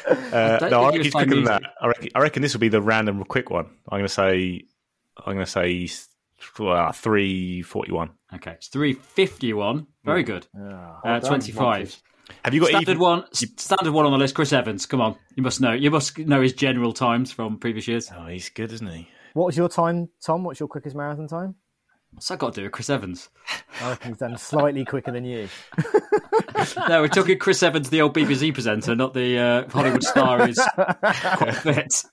Uh, 0.05 0.57
don't 0.57 0.71
no, 0.71 0.81
I 0.81 0.85
reckon 0.87 1.01
he's 1.03 1.11
playing 1.11 1.29
quicker 1.29 1.43
than 1.43 1.45
that. 1.45 1.63
I 1.81 1.87
reckon, 1.87 2.09
I 2.15 2.19
reckon 2.19 2.41
this 2.41 2.53
will 2.53 2.59
be 2.59 2.69
the 2.69 2.81
random 2.81 3.23
quick 3.23 3.49
one. 3.49 3.65
I'm 3.89 3.99
going 3.99 4.03
to 4.03 4.09
say, 4.09 4.63
I'm 5.17 5.33
going 5.33 5.45
to 5.45 5.51
say 5.51 5.87
uh, 6.59 6.91
three 6.91 7.61
forty-one. 7.61 8.11
Okay, 8.33 8.51
it's 8.51 8.67
351. 8.67 9.87
Very 10.03 10.23
good. 10.23 10.47
Uh, 10.57 11.19
25. 11.19 12.01
Have 12.45 12.53
you 12.53 12.61
got 12.61 12.69
Standard 12.69 12.91
even? 12.91 12.99
one, 12.99 13.23
standard 13.33 13.91
one 13.91 14.05
on 14.05 14.11
the 14.13 14.17
list. 14.17 14.35
Chris 14.35 14.53
Evans. 14.53 14.85
Come 14.85 15.01
on, 15.01 15.15
you 15.35 15.43
must 15.43 15.59
know. 15.59 15.73
You 15.73 15.91
must 15.91 16.17
know 16.17 16.41
his 16.41 16.53
general 16.53 16.93
times 16.93 17.31
from 17.31 17.57
previous 17.57 17.87
years. 17.87 18.09
Oh, 18.15 18.27
he's 18.27 18.49
good, 18.49 18.71
isn't 18.71 18.87
he? 18.87 19.07
What 19.33 19.47
was 19.47 19.57
your 19.57 19.69
time, 19.69 20.09
Tom? 20.25 20.43
What's 20.43 20.59
your 20.59 20.69
quickest 20.69 20.95
marathon 20.95 21.27
time? 21.27 21.55
What's 22.13 22.27
that 22.27 22.39
got 22.39 22.53
to 22.53 22.61
do 22.61 22.63
with 22.65 22.71
Chris 22.73 22.89
Evans? 22.89 23.29
I 23.81 23.89
reckon 23.91 24.11
he's 24.11 24.17
done 24.19 24.37
slightly 24.37 24.85
quicker 24.85 25.11
than 25.11 25.25
you. 25.25 25.47
no, 26.89 27.01
we're 27.01 27.07
talking 27.07 27.39
Chris 27.39 27.63
Evans, 27.63 27.89
the 27.89 28.01
old 28.01 28.13
BBC 28.15 28.53
presenter, 28.53 28.95
not 28.95 29.13
the 29.13 29.37
uh, 29.39 29.69
Hollywood 29.69 30.03
star 30.03 30.45
who's 30.45 30.59
quite 30.75 31.55
fit. 31.55 32.03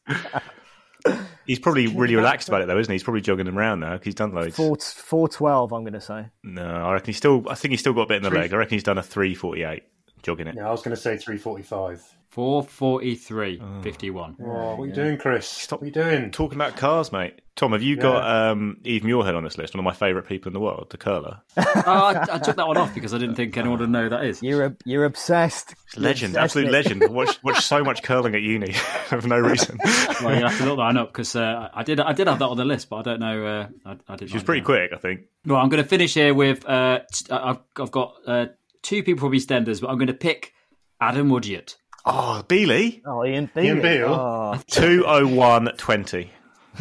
He's 1.47 1.59
probably 1.59 1.87
really 1.89 2.17
relaxed 2.17 2.49
about 2.49 2.61
it, 2.63 2.67
though, 2.69 2.79
isn't 2.79 2.91
he? 2.91 2.95
He's 2.95 3.03
probably 3.03 3.21
jogging 3.23 3.47
him 3.47 3.59
around 3.59 3.81
now 3.81 3.97
'cause 3.97 4.05
he's 4.05 4.15
done 4.15 4.33
loads. 4.35 4.55
Four 4.57 4.77
four 4.79 5.29
twelve. 5.29 5.73
I'm 5.73 5.83
going 5.83 5.93
to 5.95 6.01
say. 6.01 6.27
No, 6.43 6.65
I 6.65 6.93
reckon 6.93 7.07
he's 7.07 7.17
still. 7.17 7.45
I 7.49 7.55
think 7.55 7.71
he's 7.71 7.81
still 7.81 7.93
got 7.95 8.03
a 8.03 8.07
bit 8.07 8.17
in 8.19 8.23
the 8.23 8.31
Three- 8.31 8.39
leg. 8.41 8.53
I 8.53 8.57
reckon 8.57 8.75
he's 8.77 8.83
done 8.83 8.99
a 8.99 9.03
three 9.03 9.35
forty-eight 9.35 9.85
jogging 10.23 10.47
it. 10.49 10.55
Yeah, 10.57 10.69
I 10.69 10.71
was 10.71 10.83
going 10.83 10.95
to 10.95 11.01
say 11.01 11.17
three 11.17 11.39
forty-five. 11.39 12.03
443, 12.39 13.61
51. 13.83 14.37
Oh, 14.41 14.45
what 14.47 14.85
are 14.85 14.87
you 14.87 14.93
doing, 14.93 15.19
Chris? 15.19 15.45
Stop. 15.49 15.81
What 15.81 15.87
are 15.87 15.89
you 15.89 15.93
doing? 15.93 16.31
Talking 16.31 16.57
about 16.57 16.77
cars, 16.77 17.11
mate. 17.11 17.41
Tom, 17.57 17.73
have 17.73 17.83
you 17.83 17.97
got 17.97 18.23
um, 18.53 18.77
Eve 18.85 19.03
Muirhead 19.03 19.37
on 19.37 19.43
this 19.43 19.59
list? 19.59 19.75
One 19.75 19.81
of 19.81 19.85
my 19.85 19.93
favourite 19.93 20.29
people 20.29 20.49
in 20.49 20.53
the 20.53 20.61
world, 20.61 20.87
the 20.91 20.99
curler. 20.99 21.41
Oh, 21.57 21.83
I, 21.85 22.27
I 22.35 22.39
took 22.39 22.55
that 22.55 22.69
one 22.69 22.77
off 22.77 22.95
because 22.95 23.13
I 23.13 23.19
didn't 23.19 23.35
think 23.35 23.57
anyone 23.57 23.81
would 23.81 23.91
know 23.91 24.05
who 24.05 24.11
that 24.11 24.25
is. 24.25 24.41
You're 24.41 24.67
a, 24.67 24.77
you're 24.85 25.05
obsessed. 25.05 25.75
You're 25.97 26.05
Legend, 26.05 26.37
obsessed, 26.37 26.45
absolute 26.45 26.71
legend. 26.71 27.09
Watched 27.13 27.43
watched 27.43 27.63
so 27.65 27.83
much 27.83 28.05
curling 28.05 28.37
at 28.37 28.43
uni 28.43 28.73
for 29.07 29.21
no 29.27 29.39
reason. 29.41 29.77
Well, 30.23 30.37
you 30.37 30.47
have 30.47 30.59
to 30.59 30.65
look 30.65 30.77
that 30.77 30.85
one 30.85 30.97
up 30.97 31.09
because 31.13 31.35
uh, 31.35 31.71
I 31.75 31.83
did. 31.83 31.99
I 31.99 32.13
did 32.13 32.29
have 32.29 32.39
that 32.39 32.49
on 32.49 32.57
the 32.57 32.65
list, 32.65 32.89
but 32.89 32.97
I 32.99 33.03
don't 33.03 33.21
know. 33.21 33.47
Uh, 33.47 33.69
I, 33.85 33.97
I 34.13 34.17
didn't. 34.17 34.31
She 34.31 34.37
was 34.37 34.45
pretty 34.45 34.63
quick, 34.63 34.93
I 34.93 34.97
think. 34.97 35.23
Well, 35.45 35.59
I'm 35.59 35.71
going 35.71 35.83
to 35.83 35.89
finish 35.89 36.15
here 36.15 36.35
with. 36.35 36.65
Uh, 36.69 37.01
t- 37.13 37.33
I've, 37.33 37.59
I've 37.81 37.91
got 37.91 38.15
uh, 38.29 38.47
two 38.83 39.03
people 39.03 39.29
from 39.29 39.33
EastEnders, 39.37 39.81
but 39.81 39.89
I'm 39.91 39.97
going 39.99 40.07
to 40.07 40.15
pick 40.15 40.53
Adam 41.01 41.31
Woodyatt. 41.31 41.77
Oh, 42.11 42.43
Bealey, 42.49 43.03
Oh, 43.07 43.25
Ian 43.25 43.51
Beale. 43.55 43.65
Ian 43.65 43.83
Beale? 43.83 44.09
Oh, 44.15 44.61
two 44.67 45.05
oh 45.07 45.27
one 45.27 45.67
twenty. 45.77 46.31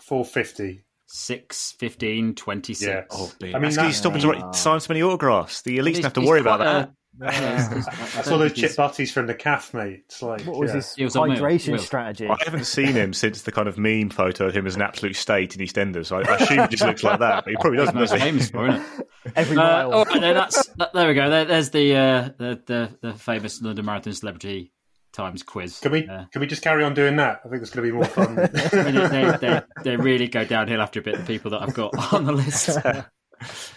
Four 0.00 0.24
fifty. 0.24 0.84
6, 1.10 1.72
15, 1.80 2.34
26. 2.34 2.86
Yeah. 2.86 3.04
Oh, 3.10 3.32
Bealey. 3.40 3.54
I 3.54 3.58
mean, 3.58 3.62
That's 3.62 3.62
'cause 3.62 3.76
that- 3.76 3.86
he's 3.86 3.96
stopping 3.96 4.20
to 4.20 4.28
write- 4.28 4.54
sign 4.54 4.78
so 4.78 4.90
many 4.92 5.00
autographs. 5.02 5.62
The 5.62 5.78
elites 5.78 5.86
He's- 5.86 5.96
don't 6.00 6.04
have 6.04 6.12
to 6.12 6.20
worry 6.20 6.40
about 6.40 6.58
quite 6.58 6.64
that. 6.66 6.88
a- 6.90 6.92
Yeah, 7.20 7.82
I 8.16 8.22
saw 8.22 8.38
those 8.38 8.52
chip 8.52 8.76
butties 8.76 9.10
from 9.12 9.26
the 9.26 9.34
calf, 9.34 9.74
mate. 9.74 10.02
It's 10.06 10.22
like 10.22 10.42
What 10.42 10.58
was 10.58 10.70
yeah. 10.70 11.04
his 11.06 11.14
was 11.14 11.14
hydration 11.14 11.70
Mill. 11.72 11.78
strategy? 11.82 12.28
I 12.28 12.36
haven't 12.44 12.64
seen 12.64 12.92
him 12.92 13.12
since 13.12 13.42
the 13.42 13.50
kind 13.52 13.66
of 13.66 13.76
meme 13.76 14.10
photo 14.10 14.46
of 14.46 14.54
him 14.54 14.66
as 14.66 14.76
an 14.76 14.82
absolute 14.82 15.16
state 15.16 15.56
in 15.56 15.66
EastEnders. 15.66 16.06
So 16.06 16.18
I, 16.18 16.22
I 16.22 16.36
assume 16.36 16.58
he 16.60 16.68
just 16.68 16.84
looks 16.84 17.02
like 17.02 17.18
that, 17.18 17.44
but 17.44 17.50
he 17.50 17.56
probably 17.56 17.78
doesn't, 17.78 17.94
Most 17.96 18.10
does 18.10 18.20
he? 18.22 18.26
famous 18.28 18.50
for, 18.50 18.68
isn't 18.68 18.80
it? 19.00 19.08
Every 19.34 19.56
Uh, 19.56 19.60
mile. 19.60 19.92
all 19.94 20.04
right, 20.04 20.20
then 20.20 20.34
that's 20.34 20.66
that, 20.76 20.92
there. 20.92 21.08
We 21.08 21.14
go. 21.14 21.28
There, 21.28 21.44
there's 21.44 21.70
the, 21.70 21.96
uh, 21.96 22.28
the 22.38 22.62
the 22.66 22.98
the 23.02 23.14
famous 23.14 23.60
London 23.60 23.84
Marathon 23.84 24.12
celebrity 24.12 24.72
times 25.12 25.42
quiz. 25.42 25.80
Can 25.80 25.90
we 25.92 26.06
Uh, 26.06 26.24
can 26.32 26.40
we 26.40 26.46
just 26.46 26.62
carry 26.62 26.84
on 26.84 26.94
doing 26.94 27.16
that? 27.16 27.40
I 27.44 27.48
think 27.48 27.62
it's 27.62 27.70
going 27.72 27.84
to 27.84 27.90
be 27.90 27.96
more 27.96 28.04
fun. 28.04 28.36
they, 28.52 28.92
they, 28.92 29.36
they, 29.40 29.60
they 29.82 29.96
really 30.02 30.28
go 30.28 30.44
downhill 30.44 30.80
after 30.80 31.00
a 31.00 31.02
bit. 31.02 31.16
The 31.16 31.24
people 31.24 31.50
that 31.50 31.62
I've 31.62 31.74
got 31.74 32.14
on 32.14 32.24
the 32.26 32.32
list. 32.32 32.78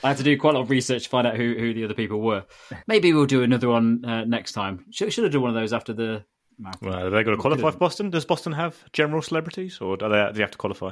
I 0.04 0.10
had 0.10 0.17
to 0.17 0.24
do 0.24 0.38
quite 0.38 0.56
a 0.56 0.58
lot 0.58 0.63
of 0.63 0.69
research 0.69 1.04
to 1.04 1.10
find 1.10 1.28
out 1.28 1.36
who, 1.36 1.56
who 1.58 1.74
the 1.74 1.84
other 1.84 1.93
people 1.93 2.21
were. 2.21 2.45
Maybe 2.88 3.13
we'll 3.13 3.26
do 3.26 3.43
another 3.43 3.69
one 3.69 4.04
uh, 4.06 4.26
next 4.26 4.54
time. 4.54 4.86
Should, 4.91 5.13
should 5.13 5.24
have 5.24 5.34
done 5.34 5.41
one 5.41 5.50
of 5.50 5.56
those 5.56 5.74
after 5.74 5.93
the 5.93 6.26
marathon. 6.58 6.89
Well, 6.89 7.08
are 7.08 7.10
they 7.10 7.24
going 7.24 7.38
to 7.38 7.41
qualify 7.41 7.71
for 7.71 7.78
Boston? 7.78 8.10
Does 8.10 8.26
Boston 8.26 8.54
have 8.54 8.78
general 8.93 9.21
celebrities, 9.21 9.80
or 9.80 9.97
do 9.97 10.10
they, 10.10 10.28
do 10.28 10.34
they 10.34 10.41
have 10.41 10.52
to 10.52 10.58
qualify? 10.58 10.91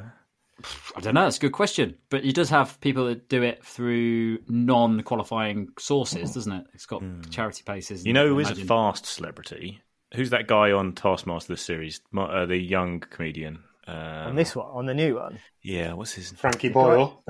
I 0.94 1.00
don't 1.00 1.14
know. 1.14 1.22
That's 1.24 1.38
a 1.38 1.40
good 1.40 1.52
question. 1.52 1.96
But 2.10 2.24
it 2.24 2.34
does 2.34 2.50
have 2.50 2.78
people 2.80 3.06
that 3.06 3.28
do 3.28 3.42
it 3.42 3.64
through 3.64 4.40
non-qualifying 4.48 5.68
sources, 5.78 6.34
doesn't 6.34 6.52
it? 6.52 6.66
It's 6.74 6.86
got 6.86 7.02
charity 7.30 7.62
places. 7.64 8.04
You 8.04 8.12
know 8.12 8.28
who 8.28 8.38
is 8.40 8.50
a 8.50 8.54
fast 8.54 9.06
celebrity? 9.06 9.80
Who's 10.14 10.30
that 10.30 10.48
guy 10.48 10.72
on 10.72 10.92
Taskmaster 10.92 11.52
this 11.52 11.62
series? 11.62 12.00
Uh, 12.16 12.44
the 12.44 12.58
young 12.58 13.00
comedian. 13.00 13.60
Um, 13.86 13.96
on 13.96 14.36
this 14.36 14.54
one, 14.54 14.66
on 14.66 14.86
the 14.86 14.94
new 14.94 15.16
one. 15.16 15.38
yeah, 15.62 15.94
what's 15.94 16.12
his? 16.12 16.30
Frankie 16.32 16.68
Boyle. 16.68 17.24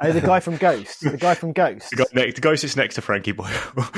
Oh, 0.00 0.12
the 0.12 0.20
guy 0.20 0.40
from 0.40 0.56
Ghost. 0.56 1.00
The 1.02 1.16
guy 1.16 1.34
from 1.34 1.52
Ghost. 1.52 1.90
The 1.90 1.96
guy, 1.96 2.04
next, 2.14 2.34
the 2.36 2.40
guy 2.40 2.54
sits 2.56 2.76
next 2.76 2.94
to 2.96 3.02
Frankie 3.02 3.32
Boyle. 3.32 3.50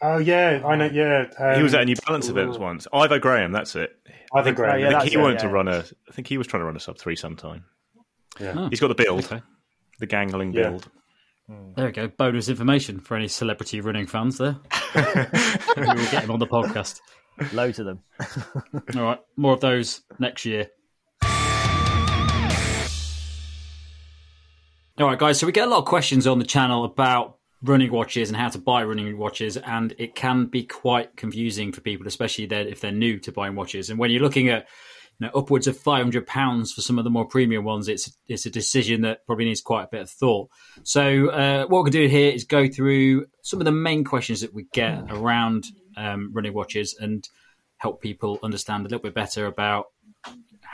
Oh 0.00 0.18
yeah, 0.18 0.62
I 0.64 0.76
know. 0.76 0.84
Yeah, 0.86 1.24
um, 1.40 1.56
he 1.56 1.62
was 1.64 1.74
at 1.74 1.82
a 1.82 1.84
New 1.84 1.96
Balance 2.06 2.28
event 2.28 2.56
once. 2.60 2.86
Ivo 2.92 3.18
Graham, 3.18 3.50
that's 3.50 3.74
it. 3.74 3.90
I 4.32 4.44
think 4.44 4.56
Oh, 4.56 4.62
Graham. 4.62 4.78
yeah, 4.78 4.96
I 4.96 5.00
think 5.00 5.10
he 5.12 5.18
it, 5.18 5.20
wanted 5.20 5.40
to 5.40 5.48
run 5.48 5.66
a. 5.66 5.78
I 6.08 6.12
think 6.12 6.28
he 6.28 6.38
was 6.38 6.46
trying 6.46 6.60
to 6.60 6.66
run 6.66 6.76
a 6.76 6.80
sub 6.80 6.98
three 6.98 7.16
sometime. 7.16 7.64
Yeah. 8.38 8.68
He's 8.70 8.78
got 8.78 8.86
the 8.88 8.94
build, 8.94 9.24
Okay. 9.24 9.42
the 9.98 10.06
gangling 10.06 10.52
Yeah. 10.52 10.68
build. 10.70 10.88
There 11.74 11.86
we 11.86 11.90
go. 11.90 12.06
Bonus 12.06 12.48
information 12.48 13.00
for 13.00 13.16
any 13.16 13.26
celebrity 13.26 13.80
running 13.80 14.06
fans 14.06 14.38
there. 14.38 14.58
we 14.94 15.82
will 15.82 15.94
get 16.12 16.22
him 16.22 16.30
on 16.30 16.38
the 16.38 16.46
podcast. 16.46 17.00
Loads 17.52 17.80
of 17.80 17.86
them. 17.86 17.98
All 18.96 19.02
right. 19.02 19.18
More 19.36 19.54
of 19.54 19.60
those 19.60 20.02
next 20.20 20.44
year. 20.44 20.68
All 25.00 25.06
right, 25.06 25.16
guys. 25.16 25.38
So 25.38 25.46
we 25.46 25.52
get 25.52 25.68
a 25.68 25.70
lot 25.70 25.78
of 25.78 25.84
questions 25.84 26.26
on 26.26 26.40
the 26.40 26.44
channel 26.44 26.84
about 26.84 27.36
running 27.62 27.92
watches 27.92 28.30
and 28.30 28.36
how 28.36 28.48
to 28.48 28.58
buy 28.58 28.82
running 28.82 29.16
watches, 29.16 29.56
and 29.56 29.94
it 29.96 30.16
can 30.16 30.46
be 30.46 30.64
quite 30.64 31.14
confusing 31.14 31.70
for 31.70 31.80
people, 31.80 32.08
especially 32.08 32.46
if 32.46 32.80
they're 32.80 32.90
new 32.90 33.20
to 33.20 33.30
buying 33.30 33.54
watches. 33.54 33.90
And 33.90 33.98
when 34.00 34.10
you're 34.10 34.20
looking 34.20 34.48
at 34.48 34.66
you 35.20 35.28
know, 35.28 35.32
upwards 35.38 35.68
of 35.68 35.78
five 35.78 36.02
hundred 36.02 36.26
pounds 36.26 36.72
for 36.72 36.80
some 36.80 36.98
of 36.98 37.04
the 37.04 37.10
more 37.10 37.26
premium 37.26 37.64
ones, 37.64 37.86
it's 37.86 38.10
it's 38.26 38.44
a 38.44 38.50
decision 38.50 39.02
that 39.02 39.24
probably 39.24 39.44
needs 39.44 39.60
quite 39.60 39.84
a 39.84 39.88
bit 39.88 40.00
of 40.00 40.10
thought. 40.10 40.50
So 40.82 41.28
uh, 41.28 41.66
what 41.66 41.84
we're 41.84 41.90
do 41.90 42.08
here 42.08 42.32
is 42.32 42.42
go 42.42 42.66
through 42.66 43.26
some 43.42 43.60
of 43.60 43.66
the 43.66 43.72
main 43.72 44.02
questions 44.02 44.40
that 44.40 44.52
we 44.52 44.66
get 44.72 45.04
around 45.10 45.66
um, 45.96 46.32
running 46.32 46.54
watches 46.54 46.96
and 46.98 47.24
help 47.76 48.02
people 48.02 48.40
understand 48.42 48.84
a 48.84 48.88
little 48.88 48.98
bit 48.98 49.14
better 49.14 49.46
about 49.46 49.86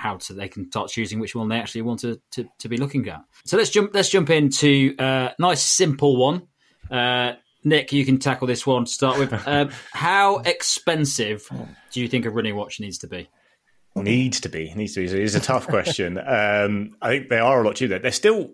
how 0.04 0.18
to 0.18 0.34
they 0.34 0.48
can 0.48 0.70
start 0.70 0.90
choosing 0.90 1.18
which 1.18 1.34
one 1.34 1.48
they 1.48 1.56
actually 1.56 1.80
want 1.80 2.00
to, 2.00 2.20
to, 2.30 2.46
to 2.58 2.68
be 2.68 2.76
looking 2.76 3.08
at. 3.08 3.22
So 3.46 3.56
let's 3.56 3.70
jump 3.70 3.92
let's 3.94 4.10
jump 4.10 4.28
into 4.28 4.94
a 4.98 5.30
nice 5.38 5.62
simple 5.62 6.16
one. 6.16 6.46
Uh, 6.90 7.32
Nick, 7.64 7.90
you 7.90 8.04
can 8.04 8.18
tackle 8.18 8.46
this 8.46 8.66
one 8.66 8.84
to 8.84 8.90
start 8.90 9.18
with. 9.18 9.32
Um, 9.46 9.70
how 9.92 10.38
expensive 10.38 11.48
do 11.90 12.00
you 12.00 12.08
think 12.08 12.26
a 12.26 12.30
running 12.30 12.54
watch 12.54 12.80
needs 12.80 12.98
to 12.98 13.06
be? 13.06 13.28
Needs 13.96 14.40
to 14.40 14.48
be. 14.48 14.72
Needs 14.74 14.94
to 14.94 15.06
be. 15.06 15.22
It's 15.22 15.34
a 15.34 15.40
tough 15.40 15.66
question. 15.66 16.18
um, 16.26 16.96
I 17.00 17.08
think 17.08 17.28
they 17.30 17.38
are 17.38 17.62
a 17.62 17.66
lot 17.66 17.76
cheaper. 17.76 17.98
They're 17.98 18.12
still, 18.12 18.50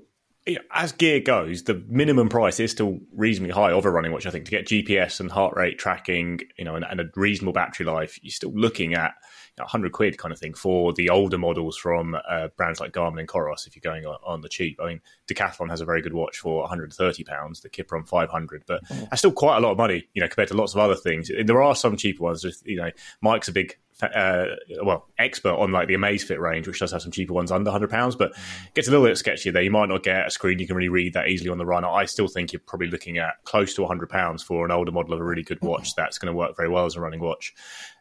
you 0.46 0.56
know, 0.56 0.60
as 0.72 0.92
gear 0.92 1.20
goes, 1.20 1.64
the 1.64 1.82
minimum 1.88 2.28
price 2.28 2.60
is 2.60 2.70
still 2.70 3.00
reasonably 3.12 3.52
high 3.52 3.72
of 3.72 3.84
a 3.84 3.90
running 3.90 4.12
watch. 4.12 4.26
I 4.26 4.30
think 4.30 4.44
to 4.46 4.50
get 4.50 4.66
GPS 4.66 5.20
and 5.20 5.30
heart 5.30 5.56
rate 5.56 5.78
tracking, 5.78 6.40
you 6.58 6.64
know, 6.64 6.74
and, 6.76 6.84
and 6.84 7.00
a 7.00 7.10
reasonable 7.16 7.52
battery 7.52 7.86
life, 7.86 8.18
you're 8.22 8.30
still 8.30 8.52
looking 8.52 8.94
at 8.94 9.14
100 9.60 9.92
quid 9.92 10.18
kind 10.18 10.32
of 10.32 10.38
thing 10.38 10.54
for 10.54 10.92
the 10.92 11.10
older 11.10 11.38
models 11.38 11.76
from 11.76 12.16
uh, 12.28 12.48
brands 12.56 12.80
like 12.80 12.92
Garmin 12.92 13.20
and 13.20 13.28
Coros. 13.28 13.66
If 13.66 13.76
you're 13.76 13.80
going 13.80 14.06
on, 14.06 14.16
on, 14.24 14.40
the 14.40 14.48
cheap, 14.48 14.78
I 14.82 14.86
mean, 14.86 15.00
Decathlon 15.28 15.70
has 15.70 15.80
a 15.80 15.84
very 15.84 16.02
good 16.02 16.12
watch 16.12 16.38
for 16.38 16.60
130 16.60 17.24
pounds. 17.24 17.60
The 17.60 17.70
Kiprun 17.70 18.06
500, 18.06 18.64
but 18.66 18.80
that's 18.88 19.18
still 19.18 19.32
quite 19.32 19.58
a 19.58 19.60
lot 19.60 19.72
of 19.72 19.78
money, 19.78 20.06
you 20.14 20.20
know, 20.20 20.28
compared 20.28 20.48
to 20.48 20.56
lots 20.56 20.74
of 20.74 20.80
other 20.80 20.96
things. 20.96 21.30
There 21.44 21.62
are 21.62 21.74
some 21.74 21.96
cheaper 21.96 22.24
ones. 22.24 22.42
Just 22.42 22.66
you 22.66 22.76
know, 22.76 22.90
Mike's 23.20 23.48
a 23.48 23.52
big 23.52 23.76
uh, 24.02 24.46
well, 24.82 25.06
expert 25.18 25.54
on 25.54 25.72
like 25.72 25.88
the 25.88 25.94
Amazfit 25.94 26.38
range, 26.38 26.66
which 26.66 26.78
does 26.78 26.92
have 26.92 27.02
some 27.02 27.10
cheaper 27.12 27.32
ones 27.32 27.50
under 27.50 27.70
hundred 27.70 27.90
pounds, 27.90 28.16
but 28.16 28.30
it 28.30 28.74
gets 28.74 28.88
a 28.88 28.90
little 28.90 29.06
bit 29.06 29.16
sketchy 29.18 29.50
there. 29.50 29.62
You 29.62 29.70
might 29.70 29.88
not 29.88 30.02
get 30.02 30.26
a 30.26 30.30
screen 30.30 30.58
you 30.58 30.66
can 30.66 30.76
really 30.76 30.88
read 30.88 31.14
that 31.14 31.28
easily 31.28 31.50
on 31.50 31.58
the 31.58 31.66
run. 31.66 31.84
I 31.84 32.04
still 32.04 32.28
think 32.28 32.52
you're 32.52 32.60
probably 32.60 32.88
looking 32.88 33.18
at 33.18 33.42
close 33.44 33.74
to 33.74 33.86
hundred 33.86 34.08
pounds 34.08 34.42
for 34.42 34.64
an 34.64 34.70
older 34.70 34.92
model 34.92 35.14
of 35.14 35.20
a 35.20 35.24
really 35.24 35.42
good 35.42 35.60
watch 35.62 35.94
that's 35.94 36.18
going 36.18 36.32
to 36.32 36.36
work 36.36 36.56
very 36.56 36.68
well 36.68 36.86
as 36.86 36.96
a 36.96 37.00
running 37.00 37.20
watch. 37.20 37.54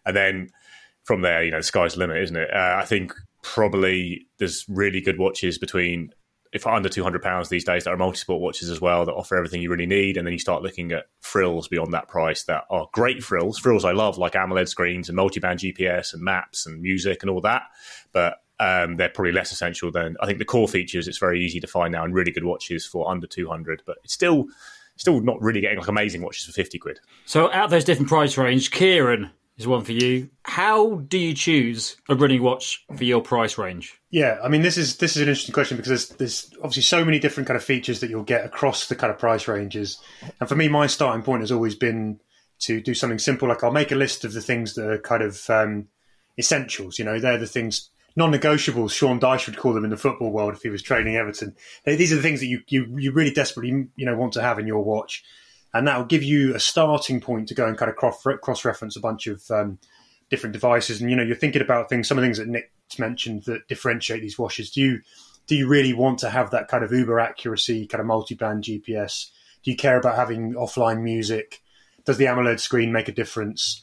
And 0.06 0.16
then 0.16 0.50
from 1.10 1.22
there, 1.24 1.44
you 1.44 1.50
know, 1.50 1.58
the 1.58 1.64
sky's 1.64 1.94
the 1.94 2.00
limit, 2.02 2.18
isn't 2.18 2.36
it? 2.36 2.54
Uh, 2.54 2.76
I 2.78 2.86
think 2.86 3.16
probably 3.42 4.28
there's 4.38 4.64
really 4.70 5.02
good 5.02 5.18
watches 5.18 5.58
between 5.58 6.14
if 6.54 6.68
under 6.68 6.88
two 6.88 7.02
hundred 7.02 7.24
pounds 7.24 7.50
these 7.50 7.64
days, 7.64 7.86
there 7.86 7.94
are 7.96 7.98
multi-sport 7.98 8.40
watches 8.40 8.70
as 8.70 8.80
well 8.80 9.06
that 9.06 9.14
offer 9.14 9.36
everything 9.36 9.60
you 9.60 9.72
really 9.72 9.88
need, 9.88 10.18
and 10.18 10.28
then 10.28 10.34
you 10.34 10.38
start 10.40 10.62
looking 10.62 10.92
at 10.92 11.06
frills 11.20 11.68
beyond 11.68 11.94
that 11.94 12.08
price 12.08 12.44
that 12.44 12.66
are 12.70 12.88
great 12.92 13.24
frills, 13.24 13.58
frills 13.58 13.86
I 13.86 13.92
love 13.92 14.20
like 14.20 14.34
AMOLED 14.34 14.70
screens 14.70 15.10
and 15.10 15.16
multi-band 15.16 15.62
GPS 15.62 16.14
and 16.14 16.22
maps 16.22 16.68
and 16.68 16.80
music 16.80 17.24
and 17.24 17.32
all 17.32 17.42
that, 17.42 17.64
but 18.14 18.44
um, 18.60 18.98
they're 18.98 19.10
probably 19.10 19.32
less 19.32 19.52
essential 19.52 19.92
than 19.92 20.16
I 20.22 20.28
think 20.28 20.38
the 20.38 20.46
core 20.46 20.68
features. 20.68 21.08
It's 21.08 21.18
very 21.18 21.44
easy 21.44 21.60
to 21.60 21.68
find 21.68 21.92
now 21.92 22.04
and 22.04 22.14
really 22.14 22.32
good 22.32 22.46
watches 22.46 22.86
for 22.86 23.10
under 23.10 23.26
two 23.26 23.48
hundred, 23.48 23.82
but 23.88 23.98
it's 24.04 24.14
still 24.14 24.46
still 24.96 25.22
not 25.22 25.42
really 25.42 25.62
getting 25.62 25.80
like 25.80 25.88
amazing 25.88 26.22
watches 26.22 26.46
for 26.46 26.52
fifty 26.52 26.78
quid. 26.78 27.00
So 27.26 27.52
out 27.52 27.66
of 27.66 27.72
those 27.72 27.84
different 27.84 28.10
price 28.10 28.38
range, 28.38 28.70
Kieran, 28.70 29.32
is 29.60 29.68
one 29.68 29.84
for 29.84 29.92
you. 29.92 30.30
How 30.44 30.96
do 30.96 31.18
you 31.18 31.34
choose 31.34 31.98
a 32.08 32.16
running 32.16 32.42
watch 32.42 32.84
for 32.96 33.04
your 33.04 33.22
price 33.22 33.58
range? 33.58 34.00
Yeah, 34.10 34.40
I 34.42 34.48
mean 34.48 34.62
this 34.62 34.78
is 34.78 34.98
this 34.98 35.16
is 35.16 35.22
an 35.22 35.28
interesting 35.28 35.54
question 35.54 35.78
because 35.78 35.90
there's 35.90 36.10
there's 36.18 36.54
obviously 36.58 36.84
so 36.84 37.04
many 37.06 37.20
different 37.20 37.48
kind 37.48 37.58
of 37.58 37.64
features 37.64 38.00
that 38.00 38.10
you'll 38.10 38.24
get 38.24 38.46
across 38.46 38.88
the 38.88 38.96
kind 38.96 39.12
of 39.12 39.20
price 39.20 39.48
ranges. 39.48 40.00
And 40.40 40.48
for 40.48 40.56
me, 40.56 40.70
my 40.70 40.88
starting 40.88 41.24
point 41.24 41.42
has 41.42 41.52
always 41.52 41.76
been 41.76 42.20
to 42.60 42.82
do 42.82 42.94
something 42.94 43.20
simple. 43.20 43.48
Like 43.50 43.64
I'll 43.64 43.72
make 43.72 43.92
a 43.92 43.96
list 43.96 44.24
of 44.24 44.34
the 44.34 44.42
things 44.42 44.76
that 44.76 44.90
are 44.90 44.98
kind 44.98 45.22
of 45.22 45.50
um, 45.50 45.88
essentials. 46.38 46.98
You 46.98 47.06
know, 47.06 47.20
they're 47.20 47.38
the 47.38 47.46
things 47.46 47.90
non-negotiables. 48.16 48.92
Sean 48.92 49.20
Dyche 49.20 49.48
would 49.48 49.58
call 49.58 49.74
them 49.74 49.84
in 49.84 49.92
the 49.92 49.98
football 49.98 50.32
world 50.32 50.54
if 50.54 50.62
he 50.62 50.70
was 50.70 50.82
training 50.82 51.16
Everton. 51.16 51.56
These 51.86 52.12
are 52.14 52.16
the 52.16 52.22
things 52.22 52.40
that 52.40 52.48
you 52.48 52.62
you, 52.68 52.96
you 52.98 53.12
really 53.12 53.34
desperately 53.34 53.88
you 53.96 54.06
know 54.06 54.16
want 54.16 54.34
to 54.34 54.42
have 54.42 54.58
in 54.58 54.68
your 54.68 54.84
watch 54.84 55.24
and 55.74 55.88
that 55.88 55.98
will 55.98 56.06
give 56.06 56.24
you 56.24 56.56
a 56.56 56.60
starting 56.60 57.22
point 57.22 57.48
to 57.48 57.54
go 57.54 57.68
and 57.68 57.78
kind 57.78 57.92
of 57.92 57.96
cross 57.98 58.66
reference 58.66 58.96
a 58.96 59.00
bunch 59.00 59.28
of 59.28 59.44
um, 59.52 59.78
different 60.30 60.54
devices. 60.54 61.02
And 61.02 61.10
you 61.10 61.16
know, 61.16 61.24
you're 61.24 61.36
thinking 61.36 61.62
about 61.62 61.90
things, 61.90 62.08
some 62.08 62.18
of 62.18 62.22
the 62.22 62.28
things 62.28 62.38
that 62.38 62.48
Nick's 62.48 63.00
mentioned 63.00 63.44
that 63.44 63.68
differentiate 63.68 64.22
these 64.22 64.40
washes. 64.40 64.72
Do 64.72 64.82
you 64.82 65.02
do 65.48 65.56
you 65.56 65.68
really 65.68 65.94
want 65.94 66.20
to 66.20 66.30
have 66.30 66.52
that 66.52 66.68
kind 66.68 66.84
of 66.84 66.92
uber 66.92 67.20
accuracy, 67.20 67.88
kind 67.88 68.02
of 68.02 68.08
multi-band 68.08 68.64
GPS? 68.64 69.32
Do 69.64 69.72
you 69.72 69.78
care 69.78 69.98
about 69.98 70.16
having 70.16 70.54
offline 70.54 71.02
music? 71.02 71.62
Does 72.06 72.18
the 72.18 72.26
AMOLED 72.26 72.60
screen 72.60 72.92
make 72.92 73.08
a 73.08 73.12
difference? 73.12 73.82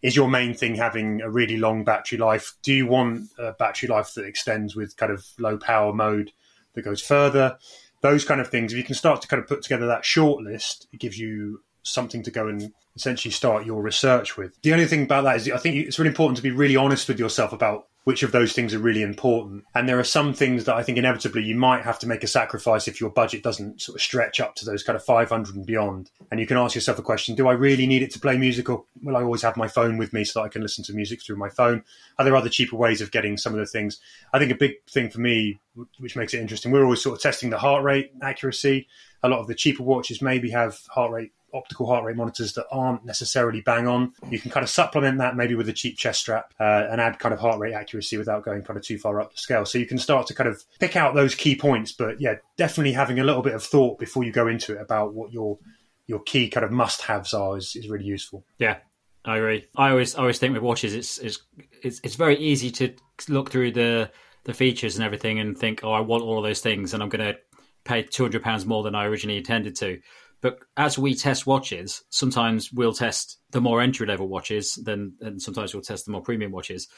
Is 0.00 0.14
your 0.14 0.28
main 0.28 0.54
thing 0.54 0.76
having 0.76 1.20
a 1.20 1.28
really 1.28 1.56
long 1.56 1.82
battery 1.82 2.18
life? 2.18 2.54
Do 2.62 2.72
you 2.72 2.86
want 2.86 3.30
a 3.36 3.52
battery 3.52 3.88
life 3.88 4.14
that 4.14 4.26
extends 4.26 4.76
with 4.76 4.96
kind 4.96 5.10
of 5.10 5.26
low 5.40 5.58
power 5.58 5.92
mode 5.92 6.30
that 6.74 6.82
goes 6.82 7.02
further? 7.02 7.58
Those 8.00 8.24
kind 8.24 8.40
of 8.40 8.48
things, 8.48 8.72
if 8.72 8.78
you 8.78 8.84
can 8.84 8.94
start 8.94 9.22
to 9.22 9.28
kind 9.28 9.42
of 9.42 9.48
put 9.48 9.62
together 9.62 9.86
that 9.86 10.04
short 10.04 10.42
list, 10.42 10.88
it 10.92 11.00
gives 11.00 11.18
you 11.18 11.62
something 11.82 12.22
to 12.22 12.30
go 12.30 12.48
and 12.48 12.72
essentially 12.94 13.32
start 13.32 13.66
your 13.66 13.82
research 13.82 14.36
with. 14.36 14.60
The 14.62 14.72
only 14.72 14.86
thing 14.86 15.04
about 15.04 15.24
that 15.24 15.36
is 15.36 15.50
I 15.50 15.56
think 15.56 15.76
it's 15.76 15.98
really 15.98 16.10
important 16.10 16.36
to 16.36 16.42
be 16.42 16.50
really 16.50 16.76
honest 16.76 17.08
with 17.08 17.18
yourself 17.18 17.52
about 17.52 17.86
which 18.08 18.22
of 18.22 18.32
those 18.32 18.54
things 18.54 18.72
are 18.72 18.78
really 18.78 19.02
important. 19.02 19.64
And 19.74 19.86
there 19.86 19.98
are 19.98 20.02
some 20.02 20.32
things 20.32 20.64
that 20.64 20.74
I 20.74 20.82
think 20.82 20.96
inevitably 20.96 21.42
you 21.42 21.54
might 21.54 21.82
have 21.82 21.98
to 21.98 22.06
make 22.06 22.24
a 22.24 22.26
sacrifice 22.26 22.88
if 22.88 23.02
your 23.02 23.10
budget 23.10 23.42
doesn't 23.42 23.82
sort 23.82 23.96
of 23.96 24.00
stretch 24.00 24.40
up 24.40 24.54
to 24.54 24.64
those 24.64 24.82
kind 24.82 24.96
of 24.96 25.04
500 25.04 25.54
and 25.54 25.66
beyond. 25.66 26.10
And 26.30 26.40
you 26.40 26.46
can 26.46 26.56
ask 26.56 26.74
yourself 26.74 26.98
a 26.98 27.02
question 27.02 27.34
Do 27.34 27.48
I 27.48 27.52
really 27.52 27.86
need 27.86 28.00
it 28.00 28.10
to 28.12 28.18
play 28.18 28.38
music, 28.38 28.70
or 28.70 28.84
will 29.02 29.14
I 29.14 29.22
always 29.22 29.42
have 29.42 29.58
my 29.58 29.68
phone 29.68 29.98
with 29.98 30.14
me 30.14 30.24
so 30.24 30.40
that 30.40 30.46
I 30.46 30.48
can 30.48 30.62
listen 30.62 30.84
to 30.84 30.94
music 30.94 31.22
through 31.22 31.36
my 31.36 31.50
phone? 31.50 31.84
Are 32.18 32.24
there 32.24 32.34
other 32.34 32.48
cheaper 32.48 32.76
ways 32.76 33.02
of 33.02 33.10
getting 33.10 33.36
some 33.36 33.52
of 33.52 33.58
the 33.58 33.66
things? 33.66 34.00
I 34.32 34.38
think 34.38 34.52
a 34.52 34.54
big 34.54 34.76
thing 34.88 35.10
for 35.10 35.20
me, 35.20 35.60
which 35.98 36.16
makes 36.16 36.32
it 36.32 36.40
interesting, 36.40 36.72
we're 36.72 36.84
always 36.84 37.02
sort 37.02 37.14
of 37.14 37.22
testing 37.22 37.50
the 37.50 37.58
heart 37.58 37.84
rate 37.84 38.12
accuracy. 38.22 38.88
A 39.22 39.28
lot 39.28 39.40
of 39.40 39.48
the 39.48 39.54
cheaper 39.54 39.82
watches 39.82 40.22
maybe 40.22 40.48
have 40.48 40.78
heart 40.88 41.12
rate 41.12 41.32
optical 41.54 41.86
heart 41.86 42.04
rate 42.04 42.16
monitors 42.16 42.52
that 42.54 42.66
aren't 42.70 43.04
necessarily 43.04 43.60
bang 43.60 43.86
on. 43.86 44.12
You 44.30 44.38
can 44.38 44.50
kind 44.50 44.64
of 44.64 44.70
supplement 44.70 45.18
that 45.18 45.36
maybe 45.36 45.54
with 45.54 45.68
a 45.68 45.72
cheap 45.72 45.96
chest 45.96 46.20
strap 46.20 46.52
uh, 46.60 46.86
and 46.90 47.00
add 47.00 47.18
kind 47.18 47.32
of 47.32 47.40
heart 47.40 47.58
rate 47.58 47.74
accuracy 47.74 48.16
without 48.16 48.44
going 48.44 48.62
kind 48.62 48.76
of 48.76 48.84
too 48.84 48.98
far 48.98 49.20
up 49.20 49.32
the 49.32 49.38
scale. 49.38 49.64
So 49.64 49.78
you 49.78 49.86
can 49.86 49.98
start 49.98 50.26
to 50.28 50.34
kind 50.34 50.48
of 50.48 50.62
pick 50.78 50.96
out 50.96 51.14
those 51.14 51.34
key 51.34 51.56
points. 51.56 51.92
But 51.92 52.20
yeah, 52.20 52.36
definitely 52.56 52.92
having 52.92 53.18
a 53.18 53.24
little 53.24 53.42
bit 53.42 53.54
of 53.54 53.62
thought 53.62 53.98
before 53.98 54.24
you 54.24 54.32
go 54.32 54.46
into 54.48 54.74
it 54.74 54.80
about 54.80 55.14
what 55.14 55.32
your 55.32 55.58
your 56.06 56.20
key 56.20 56.48
kind 56.48 56.64
of 56.64 56.72
must 56.72 57.02
haves 57.02 57.34
are 57.34 57.56
is, 57.56 57.76
is 57.76 57.88
really 57.88 58.06
useful. 58.06 58.44
Yeah. 58.58 58.78
I 59.24 59.36
agree. 59.36 59.66
I 59.76 59.90
always 59.90 60.14
I 60.14 60.20
always 60.20 60.38
think 60.38 60.54
with 60.54 60.62
watches, 60.62 60.94
it's 60.94 61.18
it's 61.18 61.42
it's, 61.82 62.00
it's 62.02 62.14
very 62.14 62.38
easy 62.38 62.70
to 62.70 62.94
look 63.28 63.50
through 63.50 63.72
the 63.72 64.10
the 64.44 64.54
features 64.54 64.96
and 64.96 65.04
everything 65.04 65.38
and 65.38 65.58
think, 65.58 65.84
oh, 65.84 65.92
I 65.92 66.00
want 66.00 66.22
all 66.22 66.38
of 66.38 66.44
those 66.44 66.60
things, 66.60 66.94
and 66.94 67.02
I'm 67.02 67.10
going 67.10 67.34
to 67.34 67.38
pay 67.84 68.04
two 68.04 68.22
hundred 68.22 68.42
pounds 68.42 68.64
more 68.64 68.82
than 68.82 68.94
I 68.94 69.04
originally 69.04 69.36
intended 69.36 69.76
to. 69.76 70.00
But 70.40 70.60
as 70.76 70.98
we 70.98 71.14
test 71.14 71.46
watches, 71.46 72.04
sometimes 72.10 72.72
we'll 72.72 72.92
test 72.92 73.38
the 73.50 73.60
more 73.60 73.80
entry 73.80 74.06
level 74.06 74.28
watches 74.28 74.78
then 74.84 75.14
and 75.20 75.42
sometimes 75.42 75.74
we'll 75.74 75.82
test 75.82 76.04
the 76.04 76.12
more 76.12 76.22
premium 76.22 76.52
watches. 76.52 76.88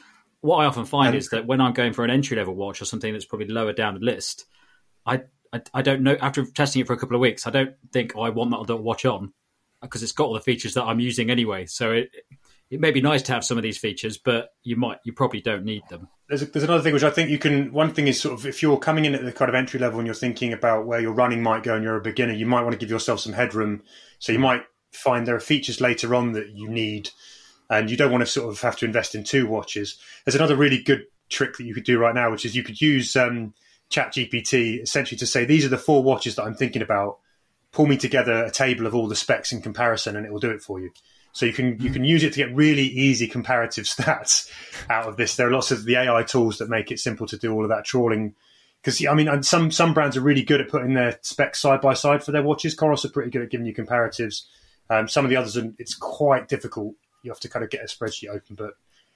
What 0.42 0.58
I 0.58 0.66
often 0.66 0.84
find 0.84 1.14
is 1.14 1.28
that 1.30 1.46
when 1.46 1.60
I'm 1.60 1.72
going 1.72 1.92
for 1.92 2.04
an 2.04 2.10
entry 2.10 2.36
level 2.36 2.54
watch 2.54 2.80
or 2.80 2.86
something 2.86 3.12
that's 3.12 3.24
probably 3.24 3.48
lower 3.48 3.72
down 3.72 3.94
the 3.94 4.00
list, 4.00 4.46
I, 5.06 5.22
I, 5.52 5.62
I 5.74 5.82
don't 5.82 6.02
know. 6.02 6.16
After 6.20 6.44
testing 6.44 6.80
it 6.80 6.86
for 6.86 6.92
a 6.92 6.98
couple 6.98 7.16
of 7.16 7.20
weeks, 7.20 7.46
I 7.46 7.50
don't 7.50 7.74
think 7.92 8.12
oh, 8.16 8.22
I 8.22 8.30
want 8.30 8.66
that 8.66 8.76
watch 8.76 9.04
on 9.04 9.32
because 9.82 10.02
it's 10.02 10.12
got 10.12 10.24
all 10.24 10.34
the 10.34 10.40
features 10.40 10.74
that 10.74 10.84
I'm 10.84 11.00
using 11.00 11.30
anyway. 11.30 11.66
So 11.66 11.92
it 11.92 12.10
it 12.70 12.80
may 12.80 12.92
be 12.92 13.00
nice 13.00 13.22
to 13.22 13.32
have 13.32 13.44
some 13.44 13.58
of 13.58 13.62
these 13.62 13.78
features, 13.78 14.16
but 14.16 14.50
you 14.62 14.76
might 14.76 14.98
you 15.04 15.12
probably 15.12 15.40
don't 15.40 15.64
need 15.64 15.82
them. 15.90 16.08
There's, 16.28 16.42
a, 16.42 16.46
there's 16.46 16.62
another 16.62 16.82
thing 16.82 16.94
which 16.94 17.02
I 17.02 17.10
think 17.10 17.28
you 17.28 17.38
can. 17.38 17.72
One 17.72 17.92
thing 17.92 18.06
is 18.06 18.20
sort 18.20 18.38
of 18.38 18.46
if 18.46 18.62
you're 18.62 18.78
coming 18.78 19.04
in 19.04 19.14
at 19.14 19.24
the 19.24 19.32
kind 19.32 19.48
of 19.48 19.56
entry 19.56 19.80
level 19.80 19.98
and 19.98 20.06
you're 20.06 20.14
thinking 20.14 20.52
about 20.52 20.86
where 20.86 21.00
your 21.00 21.12
running 21.12 21.42
might 21.42 21.64
go 21.64 21.74
and 21.74 21.82
you're 21.82 21.96
a 21.96 22.00
beginner, 22.00 22.32
you 22.32 22.46
might 22.46 22.62
want 22.62 22.72
to 22.72 22.78
give 22.78 22.88
yourself 22.88 23.20
some 23.20 23.32
headroom. 23.32 23.82
So 24.20 24.30
you 24.30 24.38
might 24.38 24.62
find 24.92 25.26
there 25.26 25.34
are 25.34 25.40
features 25.40 25.80
later 25.80 26.14
on 26.14 26.32
that 26.32 26.50
you 26.50 26.68
need, 26.68 27.10
and 27.68 27.90
you 27.90 27.96
don't 27.96 28.12
want 28.12 28.22
to 28.22 28.26
sort 28.26 28.48
of 28.48 28.60
have 28.60 28.76
to 28.76 28.86
invest 28.86 29.16
in 29.16 29.24
two 29.24 29.48
watches. 29.48 29.98
There's 30.24 30.36
another 30.36 30.56
really 30.56 30.80
good 30.80 31.02
trick 31.28 31.56
that 31.56 31.64
you 31.64 31.74
could 31.74 31.84
do 31.84 31.98
right 31.98 32.14
now, 32.14 32.30
which 32.30 32.44
is 32.44 32.54
you 32.54 32.62
could 32.62 32.80
use 32.80 33.16
um, 33.16 33.52
Chat 33.88 34.14
GPT 34.14 34.80
essentially 34.80 35.18
to 35.18 35.26
say 35.26 35.44
these 35.44 35.64
are 35.64 35.70
the 35.70 35.78
four 35.78 36.04
watches 36.04 36.36
that 36.36 36.44
I'm 36.44 36.54
thinking 36.54 36.82
about. 36.82 37.18
Pull 37.72 37.86
me 37.86 37.96
together 37.96 38.44
a 38.44 38.50
table 38.50 38.86
of 38.86 38.94
all 38.94 39.08
the 39.08 39.16
specs 39.16 39.52
in 39.52 39.60
comparison, 39.60 40.16
and 40.16 40.24
it 40.24 40.32
will 40.32 40.40
do 40.40 40.50
it 40.50 40.62
for 40.62 40.80
you. 40.80 40.90
So 41.32 41.46
you 41.46 41.52
can 41.52 41.78
you 41.80 41.90
can 41.90 42.04
use 42.04 42.24
it 42.24 42.32
to 42.34 42.38
get 42.38 42.54
really 42.54 42.82
easy 42.82 43.26
comparative 43.26 43.84
stats 43.86 44.50
out 44.88 45.06
of 45.06 45.16
this. 45.16 45.36
There 45.36 45.48
are 45.48 45.52
lots 45.52 45.70
of 45.70 45.84
the 45.84 45.96
AI 45.96 46.22
tools 46.22 46.58
that 46.58 46.68
make 46.68 46.90
it 46.90 46.98
simple 46.98 47.26
to 47.28 47.36
do 47.36 47.52
all 47.52 47.62
of 47.62 47.70
that 47.70 47.84
trawling. 47.84 48.34
Because 48.82 49.04
I 49.06 49.14
mean, 49.14 49.42
some 49.42 49.70
some 49.70 49.94
brands 49.94 50.16
are 50.16 50.22
really 50.22 50.42
good 50.42 50.60
at 50.60 50.68
putting 50.68 50.94
their 50.94 51.18
specs 51.22 51.60
side 51.60 51.80
by 51.80 51.94
side 51.94 52.24
for 52.24 52.32
their 52.32 52.42
watches. 52.42 52.74
Coros 52.74 53.04
are 53.04 53.10
pretty 53.10 53.30
good 53.30 53.42
at 53.42 53.50
giving 53.50 53.66
you 53.66 53.74
comparatives. 53.74 54.44
Um, 54.88 55.06
some 55.06 55.24
of 55.24 55.30
the 55.30 55.36
others, 55.36 55.56
it's 55.78 55.94
quite 55.94 56.48
difficult. 56.48 56.94
You 57.22 57.30
have 57.30 57.40
to 57.40 57.48
kind 57.48 57.64
of 57.64 57.70
get 57.70 57.82
a 57.82 57.84
spreadsheet 57.84 58.30
open, 58.30 58.56
but 58.56 58.74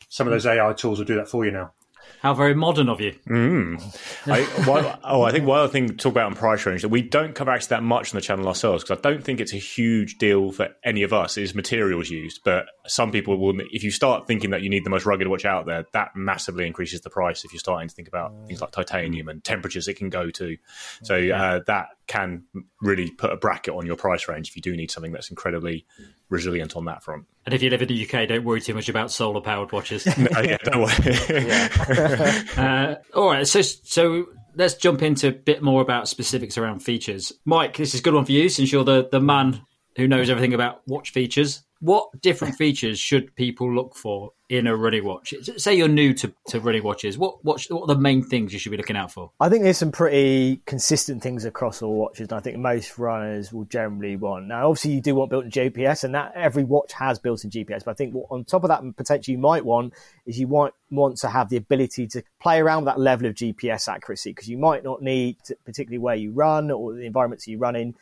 some 0.09 0.27
of 0.27 0.33
those 0.33 0.46
AI 0.46 0.72
tools 0.74 0.98
will 0.98 1.07
do 1.07 1.16
that 1.16 1.29
for 1.29 1.44
you 1.44 1.50
now. 1.50 1.72
How 2.20 2.32
very 2.32 2.54
modern 2.54 2.88
of 2.88 3.02
you. 3.02 3.12
Mm. 3.28 3.78
I, 4.26 4.98
oh, 5.04 5.22
I 5.22 5.30
think 5.30 5.46
one 5.46 5.58
other 5.58 5.68
thing 5.70 5.88
to 5.88 5.94
talk 5.94 6.12
about 6.12 6.26
on 6.26 6.34
price 6.34 6.64
range 6.64 6.80
that 6.80 6.88
we 6.88 7.02
don't 7.02 7.34
cover 7.34 7.50
actually 7.50 7.68
that 7.68 7.82
much 7.82 8.14
on 8.14 8.16
the 8.16 8.22
channel 8.22 8.48
ourselves 8.48 8.82
because 8.82 8.98
I 8.98 9.00
don't 9.02 9.22
think 9.22 9.40
it's 9.40 9.52
a 9.52 9.58
huge 9.58 10.16
deal 10.16 10.50
for 10.50 10.68
any 10.84 11.02
of 11.02 11.12
us 11.12 11.36
is 11.36 11.54
materials 11.54 12.08
used. 12.08 12.40
But 12.42 12.66
some 12.86 13.12
people 13.12 13.36
will, 13.38 13.60
if 13.70 13.84
you 13.84 13.90
start 13.90 14.26
thinking 14.26 14.50
that 14.50 14.62
you 14.62 14.70
need 14.70 14.84
the 14.84 14.90
most 14.90 15.04
rugged 15.04 15.28
watch 15.28 15.44
out 15.44 15.66
there, 15.66 15.84
that 15.92 16.12
massively 16.16 16.66
increases 16.66 17.02
the 17.02 17.10
price 17.10 17.44
if 17.44 17.52
you're 17.52 17.60
starting 17.60 17.88
to 17.88 17.94
think 17.94 18.08
about 18.08 18.32
things 18.46 18.60
like 18.60 18.70
titanium 18.70 19.28
and 19.28 19.44
temperatures 19.44 19.86
it 19.86 19.94
can 19.94 20.08
go 20.08 20.30
to. 20.30 20.56
So 21.02 21.16
uh, 21.28 21.60
that 21.66 21.88
can 22.06 22.44
really 22.80 23.10
put 23.10 23.32
a 23.32 23.36
bracket 23.36 23.74
on 23.74 23.86
your 23.86 23.96
price 23.96 24.28
range 24.28 24.48
if 24.48 24.56
you 24.56 24.62
do 24.62 24.76
need 24.76 24.90
something 24.90 25.12
that's 25.12 25.30
incredibly 25.30 25.86
resilient 26.28 26.76
on 26.76 26.84
that 26.87 27.02
front. 27.02 27.24
And 27.46 27.54
if 27.54 27.62
you 27.62 27.70
live 27.70 27.82
in 27.82 27.88
the 27.88 28.04
UK, 28.06 28.28
don't 28.28 28.44
worry 28.44 28.60
too 28.60 28.74
much 28.74 28.88
about 28.88 29.10
solar 29.10 29.40
powered 29.40 29.72
watches. 29.72 30.06
no, 30.18 30.40
yeah, 30.40 30.56
don't 30.64 30.80
worry. 30.80 32.40
uh, 32.56 32.94
all 33.14 33.30
right, 33.30 33.46
so 33.46 33.60
so 33.62 34.26
let's 34.56 34.74
jump 34.74 35.02
into 35.02 35.28
a 35.28 35.32
bit 35.32 35.62
more 35.62 35.82
about 35.82 36.08
specifics 36.08 36.56
around 36.56 36.80
features. 36.80 37.32
Mike, 37.44 37.76
this 37.76 37.94
is 37.94 38.00
a 38.00 38.02
good 38.02 38.14
one 38.14 38.24
for 38.24 38.32
you 38.32 38.48
since 38.48 38.72
you're 38.72 38.84
the, 38.84 39.08
the 39.10 39.20
man 39.20 39.62
who 39.96 40.08
knows 40.08 40.30
everything 40.30 40.54
about 40.54 40.82
watch 40.87 41.10
features. 41.10 41.62
What 41.84 42.22
different 42.22 42.54
features 42.54 42.98
should 42.98 43.36
people 43.36 43.70
look 43.70 43.94
for 43.94 44.32
in 44.48 44.66
a 44.66 44.74
running 44.74 45.04
watch? 45.04 45.34
Say 45.58 45.74
you're 45.74 45.86
new 45.86 46.14
to, 46.14 46.32
to 46.48 46.58
running 46.58 46.82
watches. 46.82 47.18
What, 47.18 47.44
what 47.44 47.62
what 47.68 47.82
are 47.82 47.94
the 47.94 48.00
main 48.00 48.22
things 48.22 48.54
you 48.54 48.58
should 48.58 48.70
be 48.70 48.78
looking 48.78 48.96
out 48.96 49.12
for? 49.12 49.32
I 49.38 49.50
think 49.50 49.64
there's 49.64 49.76
some 49.76 49.92
pretty 49.92 50.62
consistent 50.64 51.22
things 51.22 51.44
across 51.44 51.82
all 51.82 51.94
watches, 51.94 52.28
and 52.30 52.32
I 52.32 52.40
think 52.40 52.56
most 52.56 52.96
runners 52.96 53.52
will 53.52 53.66
generally 53.66 54.16
want. 54.16 54.46
Now, 54.46 54.70
obviously, 54.70 54.92
you 54.92 55.02
do 55.02 55.14
want 55.14 55.28
built-in 55.28 55.50
GPS, 55.50 56.04
and 56.04 56.14
that 56.14 56.32
every 56.34 56.64
watch 56.64 56.94
has 56.94 57.18
built-in 57.18 57.50
GPS. 57.50 57.84
But 57.84 57.90
I 57.90 57.94
think 57.94 58.14
on 58.30 58.44
top 58.44 58.64
of 58.64 58.68
that, 58.68 58.82
potentially 58.96 59.32
you 59.32 59.38
might 59.38 59.66
want 59.66 59.92
is 60.24 60.38
you 60.38 60.46
might 60.46 60.72
want 60.90 61.18
to 61.18 61.28
have 61.28 61.50
the 61.50 61.58
ability 61.58 62.06
to 62.06 62.22
play 62.40 62.60
around 62.60 62.86
with 62.86 62.94
that 62.94 62.98
level 62.98 63.26
of 63.26 63.34
GPS 63.34 63.88
accuracy 63.88 64.30
because 64.30 64.48
you 64.48 64.56
might 64.56 64.84
not 64.84 65.02
need, 65.02 65.36
to, 65.44 65.56
particularly 65.66 65.98
where 65.98 66.16
you 66.16 66.32
run 66.32 66.70
or 66.70 66.94
the 66.94 67.04
environments 67.04 67.46
you 67.46 67.58
run 67.58 67.76
in 67.76 67.94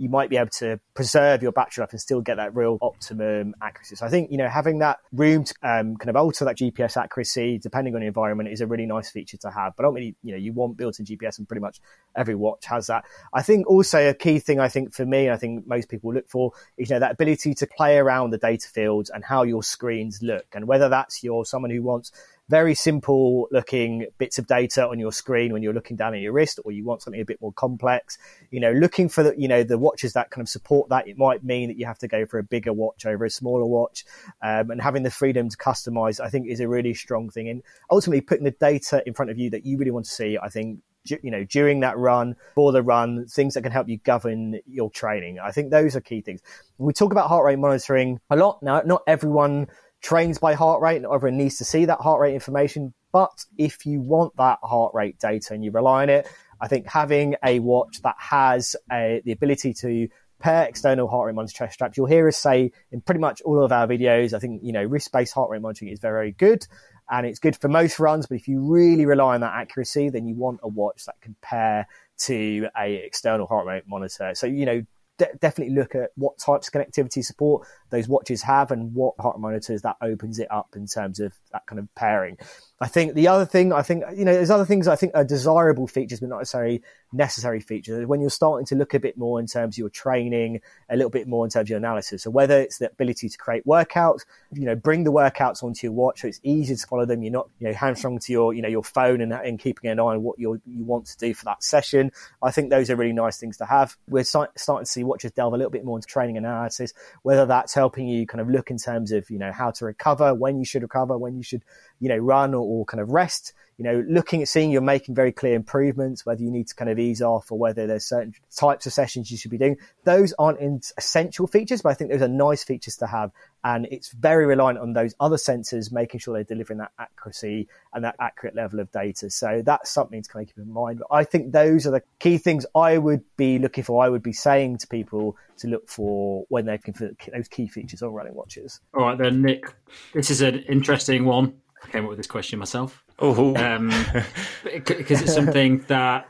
you 0.00 0.08
might 0.08 0.30
be 0.30 0.38
able 0.38 0.48
to 0.48 0.80
preserve 0.94 1.42
your 1.42 1.52
battery 1.52 1.82
life 1.82 1.92
and 1.92 2.00
still 2.00 2.22
get 2.22 2.38
that 2.38 2.56
real 2.56 2.78
optimum 2.80 3.54
accuracy. 3.60 3.94
So 3.96 4.06
I 4.06 4.08
think, 4.08 4.30
you 4.30 4.38
know, 4.38 4.48
having 4.48 4.78
that 4.78 4.98
room 5.12 5.44
to 5.44 5.54
um, 5.62 5.94
kind 5.96 6.08
of 6.08 6.16
alter 6.16 6.46
that 6.46 6.56
GPS 6.56 6.96
accuracy 6.96 7.58
depending 7.58 7.94
on 7.94 8.00
the 8.00 8.06
environment 8.06 8.48
is 8.48 8.62
a 8.62 8.66
really 8.66 8.86
nice 8.86 9.10
feature 9.10 9.36
to 9.36 9.50
have. 9.50 9.76
But 9.76 9.84
ultimately, 9.84 10.16
you 10.22 10.32
know, 10.32 10.38
you 10.38 10.54
want 10.54 10.78
built-in 10.78 11.04
GPS 11.04 11.36
and 11.36 11.46
pretty 11.46 11.60
much 11.60 11.80
every 12.16 12.34
watch 12.34 12.64
has 12.64 12.86
that. 12.86 13.04
I 13.34 13.42
think 13.42 13.68
also 13.68 14.08
a 14.08 14.14
key 14.14 14.38
thing 14.38 14.58
I 14.58 14.68
think 14.68 14.94
for 14.94 15.04
me, 15.04 15.28
I 15.28 15.36
think 15.36 15.66
most 15.66 15.90
people 15.90 16.14
look 16.14 16.30
for 16.30 16.52
is, 16.78 16.88
you 16.88 16.96
know, 16.96 17.00
that 17.00 17.12
ability 17.12 17.52
to 17.56 17.66
play 17.66 17.98
around 17.98 18.30
the 18.30 18.38
data 18.38 18.68
fields 18.68 19.10
and 19.10 19.22
how 19.22 19.42
your 19.42 19.62
screens 19.62 20.22
look. 20.22 20.46
And 20.54 20.66
whether 20.66 20.88
that's 20.88 21.22
you're 21.22 21.44
someone 21.44 21.70
who 21.70 21.82
wants 21.82 22.10
very 22.50 22.74
simple 22.74 23.46
looking 23.52 24.08
bits 24.18 24.38
of 24.38 24.46
data 24.48 24.86
on 24.86 24.98
your 24.98 25.12
screen 25.12 25.52
when 25.52 25.62
you're 25.62 25.72
looking 25.72 25.96
down 25.96 26.14
at 26.14 26.20
your 26.20 26.32
wrist, 26.32 26.58
or 26.64 26.72
you 26.72 26.84
want 26.84 27.00
something 27.00 27.20
a 27.20 27.24
bit 27.24 27.40
more 27.40 27.52
complex. 27.52 28.18
You 28.50 28.58
know, 28.58 28.72
looking 28.72 29.08
for 29.08 29.22
the 29.22 29.34
you 29.38 29.46
know 29.46 29.62
the 29.62 29.78
watches 29.78 30.12
that 30.14 30.30
kind 30.30 30.42
of 30.44 30.48
support 30.48 30.88
that. 30.90 31.06
It 31.06 31.16
might 31.16 31.44
mean 31.44 31.68
that 31.68 31.78
you 31.78 31.86
have 31.86 31.98
to 31.98 32.08
go 32.08 32.26
for 32.26 32.38
a 32.38 32.42
bigger 32.42 32.72
watch 32.72 33.06
over 33.06 33.24
a 33.24 33.30
smaller 33.30 33.64
watch, 33.64 34.04
um, 34.42 34.70
and 34.70 34.82
having 34.82 35.04
the 35.04 35.10
freedom 35.10 35.48
to 35.48 35.56
customize, 35.56 36.20
I 36.20 36.28
think, 36.28 36.48
is 36.48 36.60
a 36.60 36.68
really 36.68 36.92
strong 36.92 37.30
thing. 37.30 37.48
And 37.48 37.62
ultimately, 37.90 38.20
putting 38.20 38.44
the 38.44 38.50
data 38.50 39.02
in 39.06 39.14
front 39.14 39.30
of 39.30 39.38
you 39.38 39.50
that 39.50 39.64
you 39.64 39.78
really 39.78 39.92
want 39.92 40.06
to 40.06 40.12
see, 40.12 40.36
I 40.36 40.48
think 40.48 40.80
you 41.04 41.30
know 41.30 41.44
during 41.44 41.80
that 41.80 41.96
run 41.96 42.36
for 42.54 42.72
the 42.72 42.82
run 42.82 43.26
things 43.26 43.54
that 43.54 43.62
can 43.62 43.72
help 43.72 43.88
you 43.88 43.96
govern 43.98 44.60
your 44.66 44.90
training 44.90 45.38
i 45.38 45.50
think 45.50 45.70
those 45.70 45.96
are 45.96 46.00
key 46.00 46.20
things 46.20 46.42
we 46.76 46.92
talk 46.92 47.10
about 47.10 47.26
heart 47.26 47.44
rate 47.44 47.58
monitoring 47.58 48.20
a 48.28 48.36
lot 48.36 48.62
now 48.62 48.82
not 48.84 49.02
everyone 49.06 49.66
trains 50.00 50.38
by 50.38 50.54
heart 50.54 50.82
rate. 50.82 51.02
Not 51.02 51.12
everyone 51.12 51.38
needs 51.38 51.58
to 51.58 51.64
see 51.64 51.84
that 51.84 52.00
heart 52.00 52.20
rate 52.20 52.34
information. 52.34 52.94
But 53.12 53.44
if 53.58 53.86
you 53.86 54.00
want 54.00 54.36
that 54.36 54.58
heart 54.62 54.94
rate 54.94 55.18
data 55.18 55.54
and 55.54 55.64
you 55.64 55.70
rely 55.70 56.02
on 56.02 56.10
it, 56.10 56.28
I 56.60 56.68
think 56.68 56.86
having 56.86 57.34
a 57.44 57.58
watch 57.58 58.02
that 58.02 58.16
has 58.18 58.76
a, 58.92 59.20
the 59.24 59.32
ability 59.32 59.74
to 59.74 60.08
pair 60.38 60.64
external 60.64 61.08
heart 61.08 61.26
rate 61.26 61.34
monitoring 61.34 61.70
straps, 61.70 61.96
you'll 61.96 62.06
hear 62.06 62.28
us 62.28 62.36
say 62.36 62.72
in 62.92 63.00
pretty 63.00 63.20
much 63.20 63.42
all 63.42 63.62
of 63.62 63.72
our 63.72 63.86
videos, 63.86 64.32
I 64.32 64.38
think, 64.38 64.62
you 64.62 64.72
know, 64.72 64.82
wrist-based 64.82 65.34
heart 65.34 65.50
rate 65.50 65.60
monitoring 65.60 65.90
is 65.90 66.00
very 66.00 66.32
good 66.32 66.66
and 67.10 67.26
it's 67.26 67.38
good 67.38 67.56
for 67.56 67.68
most 67.68 67.98
runs. 67.98 68.26
But 68.26 68.36
if 68.36 68.48
you 68.48 68.60
really 68.60 69.06
rely 69.06 69.34
on 69.34 69.40
that 69.40 69.54
accuracy, 69.54 70.08
then 70.08 70.26
you 70.26 70.34
want 70.34 70.60
a 70.62 70.68
watch 70.68 71.04
that 71.06 71.20
can 71.20 71.34
pair 71.42 71.86
to 72.20 72.68
a 72.78 72.94
external 72.94 73.46
heart 73.46 73.66
rate 73.66 73.84
monitor. 73.86 74.34
So, 74.34 74.46
you 74.46 74.66
know, 74.66 74.82
de- 75.20 75.36
definitely 75.40 75.74
look 75.74 75.94
at 75.94 76.10
what 76.16 76.38
types 76.38 76.68
of 76.68 76.74
connectivity 76.74 77.22
support 77.22 77.66
those 77.90 78.08
watches 78.08 78.42
have 78.42 78.70
and 78.70 78.94
what 78.94 79.14
heart 79.20 79.38
monitors 79.38 79.82
that 79.82 79.96
opens 80.00 80.38
it 80.38 80.50
up 80.50 80.68
in 80.74 80.86
terms 80.86 81.20
of 81.20 81.32
that 81.52 81.66
kind 81.66 81.78
of 81.78 81.92
pairing. 81.94 82.38
I 82.80 82.88
think 82.88 83.14
the 83.14 83.28
other 83.28 83.44
thing, 83.44 83.72
I 83.72 83.82
think, 83.82 84.04
you 84.14 84.24
know, 84.24 84.32
there's 84.32 84.50
other 84.50 84.64
things 84.64 84.88
I 84.88 84.96
think 84.96 85.12
are 85.14 85.24
desirable 85.24 85.86
features, 85.86 86.20
but 86.20 86.30
not 86.30 86.38
necessarily 86.38 86.82
necessary 87.12 87.60
features. 87.60 88.06
When 88.06 88.20
you're 88.20 88.30
starting 88.30 88.64
to 88.66 88.74
look 88.74 88.94
a 88.94 89.00
bit 89.00 89.18
more 89.18 89.38
in 89.38 89.46
terms 89.46 89.74
of 89.74 89.78
your 89.78 89.90
training, 89.90 90.60
a 90.88 90.96
little 90.96 91.10
bit 91.10 91.28
more 91.28 91.44
in 91.44 91.50
terms 91.50 91.66
of 91.66 91.68
your 91.68 91.78
analysis. 91.78 92.22
So 92.22 92.30
whether 92.30 92.58
it's 92.58 92.78
the 92.78 92.90
ability 92.90 93.28
to 93.28 93.36
create 93.36 93.66
workouts, 93.66 94.20
you 94.52 94.64
know, 94.64 94.76
bring 94.76 95.04
the 95.04 95.12
workouts 95.12 95.62
onto 95.62 95.86
your 95.86 95.92
watch 95.92 96.20
so 96.20 96.28
it's 96.28 96.40
easy 96.42 96.74
to 96.74 96.86
follow 96.86 97.04
them. 97.04 97.22
You're 97.22 97.32
not, 97.32 97.50
you 97.58 97.68
know, 97.68 97.74
hamstrung 97.74 98.18
to 98.18 98.32
your, 98.32 98.54
you 98.54 98.62
know, 98.62 98.68
your 98.68 98.84
phone 98.84 99.20
and, 99.20 99.32
and 99.32 99.58
keeping 99.58 99.90
an 99.90 99.98
eye 99.98 100.02
on 100.02 100.22
what 100.22 100.38
you 100.38 100.60
you 100.64 100.84
want 100.84 101.06
to 101.06 101.18
do 101.18 101.34
for 101.34 101.44
that 101.46 101.62
session. 101.62 102.12
I 102.42 102.50
think 102.50 102.70
those 102.70 102.88
are 102.88 102.96
really 102.96 103.12
nice 103.12 103.38
things 103.38 103.58
to 103.58 103.66
have. 103.66 103.96
We're 104.08 104.24
start, 104.24 104.58
starting 104.58 104.86
to 104.86 104.90
see 104.90 105.04
watches 105.04 105.32
delve 105.32 105.52
a 105.52 105.56
little 105.56 105.70
bit 105.70 105.84
more 105.84 105.98
into 105.98 106.06
training 106.06 106.38
analysis, 106.38 106.94
whether 107.22 107.44
that's 107.44 107.74
helping 107.74 108.08
you 108.08 108.26
kind 108.26 108.40
of 108.40 108.48
look 108.48 108.70
in 108.70 108.78
terms 108.78 109.12
of, 109.12 109.28
you 109.28 109.38
know, 109.38 109.52
how 109.52 109.70
to 109.72 109.84
recover, 109.84 110.34
when 110.34 110.58
you 110.58 110.64
should 110.64 110.82
recover, 110.82 111.18
when 111.18 111.36
you 111.36 111.39
should 111.42 111.62
you 112.00 112.08
know, 112.08 112.16
run 112.16 112.54
or, 112.54 112.66
or, 112.66 112.84
kind 112.84 113.00
of 113.00 113.10
rest, 113.10 113.52
you 113.80 113.84
know, 113.84 114.04
looking 114.10 114.42
at 114.42 114.48
seeing 114.48 114.70
you're 114.70 114.82
making 114.82 115.14
very 115.14 115.32
clear 115.32 115.54
improvements, 115.54 116.26
whether 116.26 116.42
you 116.42 116.50
need 116.50 116.68
to 116.68 116.74
kind 116.74 116.90
of 116.90 116.98
ease 116.98 117.22
off 117.22 117.50
or 117.50 117.58
whether 117.58 117.86
there's 117.86 118.04
certain 118.04 118.34
types 118.54 118.84
of 118.84 118.92
sessions 118.92 119.30
you 119.30 119.38
should 119.38 119.50
be 119.50 119.56
doing. 119.56 119.78
Those 120.04 120.34
aren't 120.38 120.60
essential 120.98 121.46
features, 121.46 121.80
but 121.80 121.88
I 121.88 121.94
think 121.94 122.10
those 122.10 122.20
are 122.20 122.28
nice 122.28 122.62
features 122.62 122.98
to 122.98 123.06
have. 123.06 123.30
And 123.64 123.88
it's 123.90 124.12
very 124.12 124.44
reliant 124.44 124.80
on 124.80 124.92
those 124.92 125.14
other 125.18 125.36
sensors 125.36 125.90
making 125.90 126.20
sure 126.20 126.34
they're 126.34 126.44
delivering 126.44 126.80
that 126.80 126.92
accuracy 126.98 127.68
and 127.94 128.04
that 128.04 128.16
accurate 128.20 128.54
level 128.54 128.80
of 128.80 128.92
data. 128.92 129.30
So 129.30 129.62
that's 129.64 129.90
something 129.90 130.22
to 130.22 130.28
kind 130.28 130.46
of 130.46 130.54
keep 130.54 130.62
in 130.62 130.70
mind. 130.70 130.98
But 130.98 131.14
I 131.14 131.24
think 131.24 131.50
those 131.50 131.86
are 131.86 131.90
the 131.90 132.02
key 132.18 132.36
things 132.36 132.66
I 132.74 132.98
would 132.98 133.24
be 133.38 133.58
looking 133.58 133.84
for. 133.84 134.04
I 134.04 134.10
would 134.10 134.22
be 134.22 134.34
saying 134.34 134.76
to 134.78 134.88
people 134.88 135.38
to 135.56 135.68
look 135.68 135.88
for 135.88 136.44
when 136.50 136.66
they're 136.66 136.74
looking 136.74 136.92
for 136.92 137.12
those 137.32 137.48
key 137.48 137.66
features 137.66 138.02
on 138.02 138.12
running 138.12 138.34
watches. 138.34 138.78
All 138.92 139.04
right, 139.04 139.16
then, 139.16 139.40
Nick, 139.40 139.72
this 140.12 140.30
is 140.30 140.42
an 140.42 140.58
interesting 140.68 141.24
one. 141.24 141.54
I 141.82 141.88
came 141.88 142.04
up 142.04 142.10
with 142.10 142.18
this 142.18 142.26
question 142.26 142.58
myself. 142.58 143.04
Oh, 143.18 143.54
um, 143.56 143.88
because 144.64 145.22
it's 145.22 145.34
something 145.34 145.84
that 145.88 146.26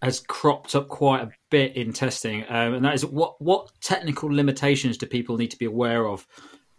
has 0.00 0.20
cropped 0.20 0.74
up 0.74 0.88
quite 0.88 1.22
a 1.22 1.30
bit 1.50 1.76
in 1.76 1.92
testing, 1.92 2.44
um, 2.48 2.74
and 2.74 2.84
that 2.84 2.94
is 2.94 3.04
what 3.06 3.40
what 3.40 3.70
technical 3.80 4.28
limitations 4.32 4.98
do 4.98 5.06
people 5.06 5.36
need 5.36 5.50
to 5.52 5.58
be 5.58 5.66
aware 5.66 6.06
of 6.06 6.26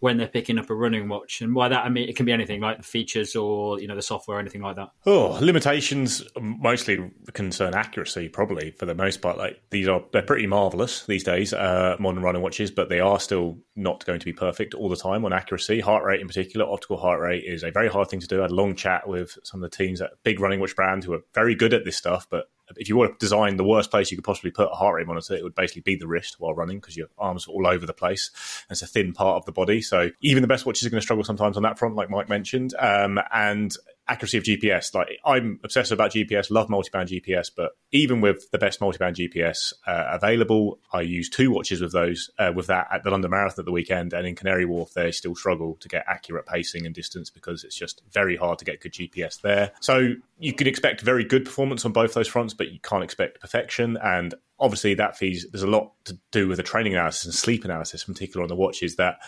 when 0.04 0.18
they're 0.18 0.28
picking 0.28 0.60
up 0.60 0.70
a 0.70 0.76
running 0.76 1.08
watch, 1.08 1.40
and 1.40 1.56
why 1.56 1.70
that 1.70 1.86
I 1.86 1.88
mean 1.88 2.10
it 2.10 2.18
can 2.18 2.26
be 2.26 2.34
anything 2.34 2.60
like 2.60 2.76
the 2.76 2.84
features 2.84 3.38
or 3.38 3.80
you 3.80 3.88
know 3.88 3.96
the 3.96 4.02
software 4.02 4.36
or 4.36 4.40
anything 4.42 4.62
like 4.62 4.76
that. 4.76 4.90
Oh, 5.06 5.38
limitations 5.40 6.22
mostly 6.42 7.10
concern 7.32 7.74
accuracy, 7.74 8.28
probably 8.28 8.72
for 8.72 8.86
the 8.86 8.96
most 8.96 9.22
part. 9.22 9.38
Like 9.38 9.62
these 9.70 9.88
are 9.88 10.04
they're 10.12 10.22
pretty 10.22 10.46
marvelous 10.46 11.06
these 11.06 11.24
days, 11.24 11.54
uh, 11.54 11.96
modern 12.00 12.22
running 12.22 12.42
watches, 12.42 12.70
but 12.70 12.90
they 12.90 13.00
are 13.00 13.18
still 13.18 13.60
not 13.78 14.06
going 14.06 14.20
to 14.20 14.26
be 14.26 14.34
perfect 14.34 14.74
all 14.74 14.90
the 14.90 14.98
time 14.98 15.24
on 15.24 15.32
accuracy. 15.32 15.80
Heart 15.80 16.04
rate 16.04 16.20
in 16.20 16.28
particular, 16.28 16.66
optical 16.66 16.98
heart 16.98 17.22
rate 17.22 17.46
is 17.46 17.64
a 17.64 17.72
very 17.72 17.88
hard 17.88 18.10
thing 18.10 18.20
to 18.20 18.28
do. 18.28 18.40
I 18.40 18.42
had 18.42 18.52
a 18.52 18.56
long 18.56 18.76
chat 18.76 19.08
with 19.08 19.38
some 19.46 19.64
of 19.64 19.72
the 19.72 19.78
teams 19.78 20.02
at 20.02 20.12
big 20.26 20.42
running 20.42 20.60
watch 20.60 20.76
brand 20.76 21.06
who 21.06 21.14
are 21.14 21.22
very 21.34 21.56
good 21.56 21.74
at 21.74 21.86
this 21.86 21.96
stuff, 21.96 22.28
but 22.30 22.48
if 22.78 22.90
you 22.90 22.96
want 22.96 23.12
to 23.12 23.24
design 23.24 23.58
the 23.58 23.64
worst 23.64 23.92
place 23.92 24.12
you 24.12 24.18
could 24.18 24.24
possibly 24.24 24.52
put 24.52 24.70
a 24.72 24.76
heart 24.76 24.96
rate 24.96 25.08
monitor, 25.08 25.36
it 25.36 25.44
would 25.44 25.56
basically 25.56 25.82
be 25.82 25.96
the 25.96 26.08
wrist 26.08 26.40
while 26.40 26.54
running 26.54 26.80
because 26.80 26.98
your 26.98 27.08
arms 27.18 27.48
are 27.48 27.52
all 27.52 27.68
over 27.68 27.86
the 27.86 27.94
place. 27.94 28.32
And 28.70 28.76
it's 28.76 28.82
a 28.82 28.88
thin 28.88 29.14
part 29.14 29.38
of 29.38 29.46
the 29.46 29.52
body. 29.52 29.82
So 29.82 30.10
even 30.22 30.42
the 30.42 30.48
best 30.48 30.66
watches 30.66 30.86
are 30.86 30.90
going 30.90 31.00
to 31.00 31.06
struggle 31.06 31.24
sometimes 31.24 31.58
on 31.58 31.64
that 31.64 31.78
front, 31.78 31.96
like 31.96 32.10
Mike 32.10 32.30
mentioned. 32.30 32.74
Um, 32.80 33.20
and 33.34 33.76
accuracy 34.08 34.38
of 34.38 34.44
GPS. 34.44 34.94
Like 34.94 35.20
I'm 35.26 35.60
obsessive 35.64 35.96
about 35.96 36.12
GPS, 36.12 36.52
love 36.52 36.68
multiband 36.68 37.08
GPS, 37.08 37.50
but 37.56 37.72
even 37.92 38.22
with 38.22 38.50
the 38.52 38.58
best 38.58 38.80
multiband 38.80 39.16
GPS 39.16 39.74
uh, 39.88 40.06
available, 40.12 40.80
I 40.92 41.02
use 41.02 41.30
two 41.30 41.52
watches 41.52 41.82
with 41.82 41.92
those 41.92 42.30
uh, 42.38 42.52
with 42.56 42.68
that 42.68 42.88
at 42.92 43.04
the 43.04 43.12
London 43.12 43.32
Marathon 43.32 43.62
at 43.64 43.66
the 43.66 43.72
weekend, 43.72 44.14
and 44.14 44.28
in 44.28 44.36
Canary 44.36 44.66
Wharf 44.66 44.94
they 44.94 45.12
still 45.12 45.36
struggle 45.36 45.78
to 45.80 45.88
get 45.88 46.04
accurate 46.08 46.46
pacing 46.46 46.86
and 46.86 46.94
distance 46.94 47.30
because 47.30 47.64
it's 47.64 47.76
just 47.76 48.02
very 48.12 48.36
hard 48.36 48.60
to 48.60 48.66
get 48.66 48.82
good 48.82 48.94
GPS 48.94 49.42
there. 49.42 49.72
So 49.80 50.14
you 50.38 50.54
can 50.54 50.68
expect 50.68 51.02
very 51.02 51.24
good 51.24 51.46
performance 51.46 51.86
on 51.86 51.94
both 51.94 52.14
those 52.14 52.28
fronts, 52.28 52.54
but 52.54 52.72
you 52.72 52.80
can't 52.80 53.04
expect 53.04 53.40
perfection. 53.40 53.98
And 54.04 54.34
obviously 54.60 54.94
that 54.96 55.18
fees 55.18 55.46
there's 55.52 55.64
a 55.64 55.68
lot 55.68 55.94
to 56.06 56.18
do 56.32 56.48
with 56.48 56.58
the 56.58 56.64
training 56.64 56.94
analysis 56.94 57.26
and 57.26 57.34
sleep 57.34 57.64
analysis, 57.64 58.08
in 58.08 58.14
particular 58.14 58.44
on 58.44 58.50
the 58.50 58.56
watches. 58.56 58.98
That 58.98 59.20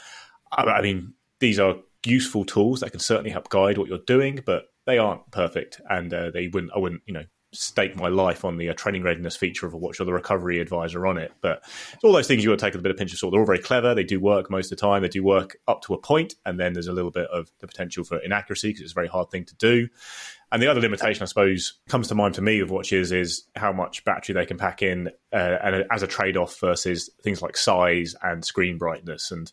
I 0.51 0.81
mean 0.81 1.13
these 1.39 1.59
are 1.59 1.75
useful 2.05 2.45
tools 2.45 2.79
that 2.79 2.91
can 2.91 2.99
certainly 2.99 3.31
help 3.31 3.49
guide 3.49 3.77
what 3.77 3.87
you're 3.87 3.99
doing, 3.99 4.41
but 4.45 4.65
they 4.85 4.97
aren't 4.97 5.29
perfect, 5.31 5.81
and 5.89 6.13
uh, 6.13 6.31
they 6.31 6.47
wouldn't. 6.47 6.71
I 6.75 6.79
wouldn't, 6.79 7.01
you 7.05 7.13
know, 7.13 7.23
stake 7.55 7.95
my 7.95 8.09
life 8.09 8.43
on 8.43 8.57
the 8.57 8.69
uh, 8.69 8.73
training 8.73 9.03
readiness 9.03 9.35
feature 9.35 9.65
of 9.65 9.73
a 9.73 9.77
watch 9.77 9.99
or 9.99 10.05
the 10.05 10.13
recovery 10.13 10.59
advisor 10.59 11.07
on 11.07 11.17
it. 11.17 11.31
But 11.41 11.63
all 12.03 12.11
those 12.11 12.27
things 12.27 12.43
you 12.43 12.49
got 12.49 12.59
to 12.59 12.65
take 12.65 12.75
a 12.75 12.79
bit 12.79 12.91
of 12.91 12.97
pinch 12.97 13.13
of 13.13 13.19
salt. 13.19 13.31
They're 13.31 13.39
all 13.39 13.45
very 13.45 13.59
clever. 13.59 13.95
They 13.95 14.03
do 14.03 14.19
work 14.19 14.49
most 14.49 14.71
of 14.71 14.77
the 14.77 14.81
time. 14.81 15.01
They 15.01 15.07
do 15.07 15.23
work 15.23 15.57
up 15.67 15.81
to 15.83 15.93
a 15.93 15.97
point, 15.97 16.35
and 16.45 16.59
then 16.59 16.73
there's 16.73 16.87
a 16.87 16.93
little 16.93 17.11
bit 17.11 17.27
of 17.29 17.49
the 17.59 17.67
potential 17.67 18.03
for 18.03 18.17
inaccuracy 18.19 18.69
because 18.69 18.81
it's 18.81 18.91
a 18.91 18.95
very 18.95 19.07
hard 19.07 19.29
thing 19.31 19.45
to 19.45 19.55
do. 19.55 19.87
And 20.51 20.61
the 20.61 20.67
other 20.67 20.81
limitation, 20.81 21.23
I 21.23 21.25
suppose, 21.25 21.79
comes 21.89 22.07
to 22.09 22.15
mind 22.15 22.35
for 22.35 22.41
me 22.41 22.61
with 22.61 22.71
watches 22.71 23.11
is 23.11 23.45
how 23.55 23.73
much 23.73 24.05
battery 24.05 24.33
they 24.33 24.45
can 24.45 24.57
pack 24.57 24.81
in, 24.81 25.09
uh, 25.33 25.57
and 25.63 25.85
as 25.91 26.03
a 26.03 26.07
trade 26.07 26.37
off 26.37 26.59
versus 26.59 27.09
things 27.23 27.41
like 27.41 27.57
size 27.57 28.15
and 28.21 28.45
screen 28.45 28.77
brightness 28.77 29.31
and 29.31 29.51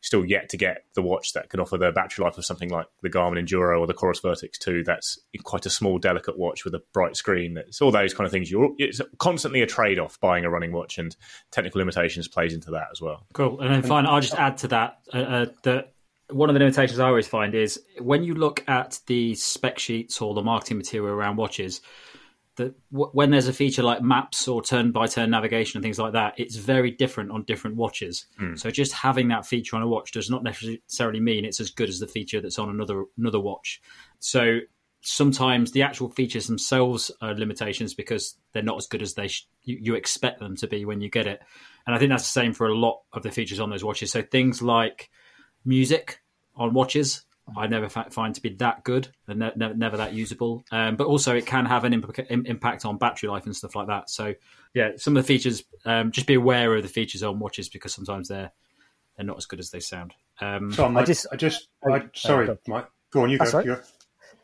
still 0.00 0.24
yet 0.24 0.48
to 0.48 0.56
get 0.56 0.84
the 0.94 1.02
watch 1.02 1.32
that 1.34 1.50
can 1.50 1.60
offer 1.60 1.76
the 1.76 1.92
battery 1.92 2.24
life 2.24 2.38
of 2.38 2.44
something 2.44 2.70
like 2.70 2.86
the 3.02 3.10
Garmin 3.10 3.44
Enduro 3.44 3.78
or 3.78 3.86
the 3.86 3.94
Coros 3.94 4.22
Vertix 4.22 4.58
2. 4.58 4.84
That's 4.84 5.18
quite 5.44 5.66
a 5.66 5.70
small, 5.70 5.98
delicate 5.98 6.38
watch 6.38 6.64
with 6.64 6.74
a 6.74 6.82
bright 6.92 7.16
screen. 7.16 7.56
It's 7.58 7.82
all 7.82 7.90
those 7.90 8.14
kind 8.14 8.26
of 8.26 8.32
things. 8.32 8.50
You're, 8.50 8.70
it's 8.78 9.00
constantly 9.18 9.62
a 9.62 9.66
trade 9.66 9.98
off 9.98 10.18
buying 10.20 10.44
a 10.44 10.50
running 10.50 10.72
watch, 10.72 10.98
and 10.98 11.14
technical 11.50 11.80
limitations 11.80 12.28
plays 12.28 12.54
into 12.54 12.70
that 12.72 12.88
as 12.92 13.00
well. 13.00 13.26
Cool. 13.34 13.60
And 13.60 13.72
then 13.72 13.82
finally, 13.82 14.12
I'll 14.12 14.20
just 14.20 14.34
add 14.34 14.58
to 14.58 14.68
that 14.68 14.98
uh, 15.12 15.18
uh, 15.18 15.46
that 15.64 15.92
one 16.30 16.48
of 16.48 16.54
the 16.54 16.60
limitations 16.60 16.98
I 17.00 17.08
always 17.08 17.26
find 17.26 17.54
is 17.54 17.80
when 17.98 18.22
you 18.22 18.34
look 18.34 18.64
at 18.68 19.00
the 19.06 19.34
spec 19.34 19.78
sheets 19.78 20.20
or 20.20 20.34
the 20.34 20.42
marketing 20.42 20.78
material 20.78 21.14
around 21.14 21.36
watches 21.36 21.80
that 22.60 22.74
w- 22.92 23.10
when 23.12 23.30
there's 23.30 23.48
a 23.48 23.52
feature 23.52 23.82
like 23.82 24.02
maps 24.02 24.46
or 24.46 24.62
turn 24.62 24.92
by 24.92 25.06
turn 25.06 25.30
navigation 25.30 25.78
and 25.78 25.82
things 25.82 25.98
like 25.98 26.12
that, 26.12 26.34
it's 26.38 26.56
very 26.56 26.90
different 26.90 27.30
on 27.30 27.42
different 27.44 27.76
watches. 27.76 28.26
Hmm. 28.38 28.54
So 28.54 28.70
just 28.70 28.92
having 28.92 29.28
that 29.28 29.46
feature 29.46 29.76
on 29.76 29.82
a 29.82 29.88
watch 29.88 30.12
does 30.12 30.30
not 30.30 30.42
necessarily 30.42 31.20
mean 31.20 31.44
it's 31.44 31.60
as 31.60 31.70
good 31.70 31.88
as 31.88 31.98
the 31.98 32.06
feature 32.06 32.40
that's 32.40 32.58
on 32.58 32.68
another 32.70 33.04
another 33.18 33.40
watch. 33.40 33.80
So 34.18 34.60
sometimes 35.02 35.72
the 35.72 35.82
actual 35.82 36.10
features 36.10 36.46
themselves 36.46 37.10
are 37.22 37.34
limitations 37.34 37.94
because 37.94 38.36
they're 38.52 38.62
not 38.62 38.76
as 38.76 38.86
good 38.86 39.02
as 39.02 39.14
they 39.14 39.28
sh- 39.28 39.48
you, 39.62 39.78
you 39.80 39.94
expect 39.94 40.40
them 40.40 40.56
to 40.56 40.66
be 40.66 40.84
when 40.84 41.00
you 41.00 41.08
get 41.08 41.26
it. 41.26 41.40
And 41.86 41.96
I 41.96 41.98
think 41.98 42.10
that's 42.10 42.24
the 42.24 42.40
same 42.40 42.52
for 42.52 42.66
a 42.66 42.76
lot 42.76 43.00
of 43.12 43.22
the 43.22 43.30
features 43.30 43.60
on 43.60 43.70
those 43.70 43.84
watches. 43.84 44.12
So 44.12 44.22
things 44.22 44.60
like 44.60 45.10
music 45.64 46.20
on 46.54 46.74
watches 46.74 47.24
I 47.56 47.66
never 47.66 47.88
find 47.88 48.34
to 48.34 48.40
be 48.40 48.50
that 48.56 48.84
good 48.84 49.08
and 49.28 49.38
ne- 49.40 49.52
ne- 49.56 49.74
never 49.74 49.96
that 49.98 50.12
usable. 50.14 50.64
Um, 50.70 50.96
but 50.96 51.06
also, 51.06 51.34
it 51.36 51.46
can 51.46 51.66
have 51.66 51.84
an 51.84 51.92
imp- 51.92 52.18
impact 52.30 52.84
on 52.84 52.98
battery 52.98 53.28
life 53.28 53.46
and 53.46 53.54
stuff 53.56 53.74
like 53.74 53.86
that. 53.88 54.10
So, 54.10 54.34
yeah, 54.74 54.92
some 54.96 55.16
of 55.16 55.22
the 55.22 55.26
features, 55.26 55.64
um, 55.84 56.10
just 56.12 56.26
be 56.26 56.34
aware 56.34 56.74
of 56.76 56.82
the 56.82 56.88
features 56.88 57.22
on 57.22 57.38
watches 57.38 57.68
because 57.68 57.94
sometimes 57.94 58.28
they're 58.28 58.50
they're 59.16 59.26
not 59.26 59.36
as 59.36 59.46
good 59.46 59.58
as 59.60 59.70
they 59.70 59.80
sound. 59.80 60.14
Um, 60.40 60.72
Tom, 60.72 60.96
I 60.96 61.00
I 61.00 61.04
just- 61.04 61.26
just, 61.36 61.68
I 61.84 61.98
just, 61.98 62.14
I, 62.14 62.18
sorry, 62.18 62.46
go. 62.46 62.58
Mike. 62.66 62.86
Go 63.10 63.22
on, 63.22 63.30
you 63.30 63.38
go. 63.38 63.44
right. 63.50 63.64
You 63.66 63.74
go. 63.76 63.80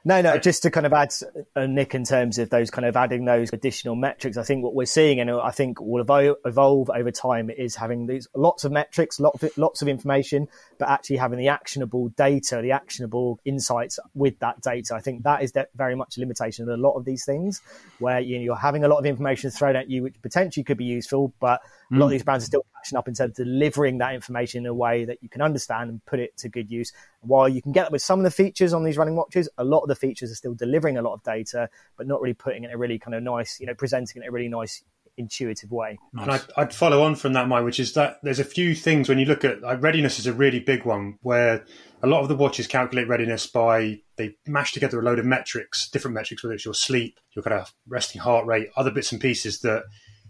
No, 0.07 0.23
no, 0.23 0.39
just 0.39 0.63
to 0.63 0.71
kind 0.71 0.87
of 0.87 0.93
add, 0.93 1.13
uh, 1.57 1.67
Nick, 1.67 1.93
in 1.93 2.05
terms 2.05 2.39
of 2.39 2.49
those 2.49 2.71
kind 2.71 2.87
of 2.87 2.97
adding 2.97 3.25
those 3.25 3.53
additional 3.53 3.97
metrics, 3.97 4.37
I 4.37 4.45
think 4.45 4.63
what 4.63 4.73
we're 4.73 4.87
seeing 4.87 5.19
and 5.19 5.29
I 5.29 5.51
think 5.51 5.81
will 5.81 6.05
evo- 6.05 6.37
evolve 6.45 6.91
over 6.91 7.11
time 7.11 7.51
is 7.51 7.75
having 7.75 8.07
these 8.07 8.29
lots 8.33 8.65
of 8.65 8.71
metrics, 8.71 9.19
lots 9.19 9.43
of, 9.43 9.59
lots 9.59 9.83
of 9.83 9.89
information, 9.89 10.47
but 10.79 10.89
actually 10.89 11.17
having 11.17 11.41
the 11.41 11.49
actionable 11.49 12.11
data, 12.11 12.61
the 12.63 12.71
actionable 12.71 13.41
insights 13.45 13.99
with 14.15 14.39
that 14.39 14.61
data. 14.61 14.95
I 14.95 15.01
think 15.01 15.25
that 15.25 15.43
is 15.43 15.53
very 15.75 15.97
much 15.97 16.17
a 16.19 16.21
limitation 16.21 16.63
of 16.63 16.79
a 16.79 16.81
lot 16.81 16.95
of 16.95 17.05
these 17.05 17.25
things 17.25 17.61
where 17.99 18.21
you 18.21 18.39
know, 18.39 18.45
you're 18.45 18.55
having 18.55 18.85
a 18.85 18.89
lot 18.89 18.99
of 18.99 19.07
information 19.07 19.51
thrown 19.51 19.75
at 19.75 19.91
you, 19.91 20.05
which 20.05 20.15
potentially 20.23 20.63
could 20.63 20.79
be 20.79 20.85
useful, 20.85 21.33
but 21.41 21.63
a 21.93 21.95
lot 21.95 22.07
of 22.07 22.09
mm. 22.09 22.15
these 22.15 22.23
brands 22.25 22.45
are 22.45 22.47
still 22.47 22.67
catching 22.77 22.99
up 22.99 23.07
in 23.09 23.15
terms 23.15 23.39
of 23.39 23.47
delivering 23.47 23.99
that 23.99 24.15
information 24.15 24.65
in 24.65 24.67
a 24.67 24.75
way 24.75 25.05
that 25.05 25.19
you 25.23 25.29
can 25.29 25.41
understand 25.41 25.91
and 25.91 26.05
put 26.05 26.19
it 26.19 26.37
to 26.39 26.49
good 26.49 26.71
use. 26.71 26.93
While 27.21 27.49
you 27.49 27.63
can 27.63 27.73
get 27.73 27.85
that 27.85 27.93
with 27.93 28.03
some 28.03 28.19
of 28.19 28.25
the 28.25 28.31
features 28.31 28.73
on 28.73 28.85
these 28.85 28.97
running 28.97 29.17
watches, 29.17 29.49
a 29.57 29.65
lot 29.65 29.81
of 29.81 29.89
the 29.89 29.95
features 29.95 30.31
are 30.31 30.35
still 30.35 30.55
delivering 30.55 30.97
a 30.97 31.03
lot 31.03 31.15
of 31.15 31.23
data, 31.23 31.69
but 31.97 32.07
not 32.07 32.21
really 32.21 32.35
putting 32.35 32.65
it 32.65 32.69
in 32.69 32.73
a 32.73 32.79
really 32.79 32.99
kind 32.99 33.15
of 33.15 33.23
nice, 33.23 33.61
you 33.61 33.67
know, 33.67 33.75
presenting 33.75 34.23
it 34.23 34.25
in 34.25 34.29
a 34.29 34.33
really 34.33 34.49
nice, 34.49 34.83
intuitive 35.17 35.71
way. 35.71 35.99
And 36.15 36.31
I'd, 36.31 36.43
I'd 36.57 36.75
follow 36.75 37.03
on 37.03 37.15
from 37.15 37.33
that, 37.35 37.49
Mike, 37.49 37.65
which 37.65 37.81
is 37.81 37.95
that 37.95 38.19
there's 38.23 38.39
a 38.39 38.45
few 38.45 38.75
things 38.75 39.09
when 39.09 39.19
you 39.19 39.25
look 39.25 39.45
at 39.45 39.63
like, 39.63 39.83
readiness 39.83 40.19
is 40.19 40.27
a 40.27 40.33
really 40.33 40.61
big 40.61 40.85
one 40.85 41.19
where 41.23 41.65
a 42.03 42.07
lot 42.07 42.21
of 42.21 42.29
the 42.29 42.37
watches 42.37 42.67
calculate 42.67 43.09
readiness 43.09 43.47
by 43.47 44.01
they 44.17 44.37
mash 44.47 44.73
together 44.73 45.01
a 45.01 45.03
load 45.03 45.19
of 45.19 45.25
metrics, 45.25 45.89
different 45.89 46.15
metrics, 46.15 46.43
whether 46.43 46.55
it's 46.55 46.65
your 46.65 46.75
sleep, 46.75 47.19
your 47.33 47.43
kind 47.43 47.59
of 47.59 47.73
resting 47.87 48.21
heart 48.21 48.47
rate, 48.47 48.69
other 48.77 48.91
bits 48.91 49.13
and 49.13 49.21
pieces 49.21 49.61
that 49.61 49.85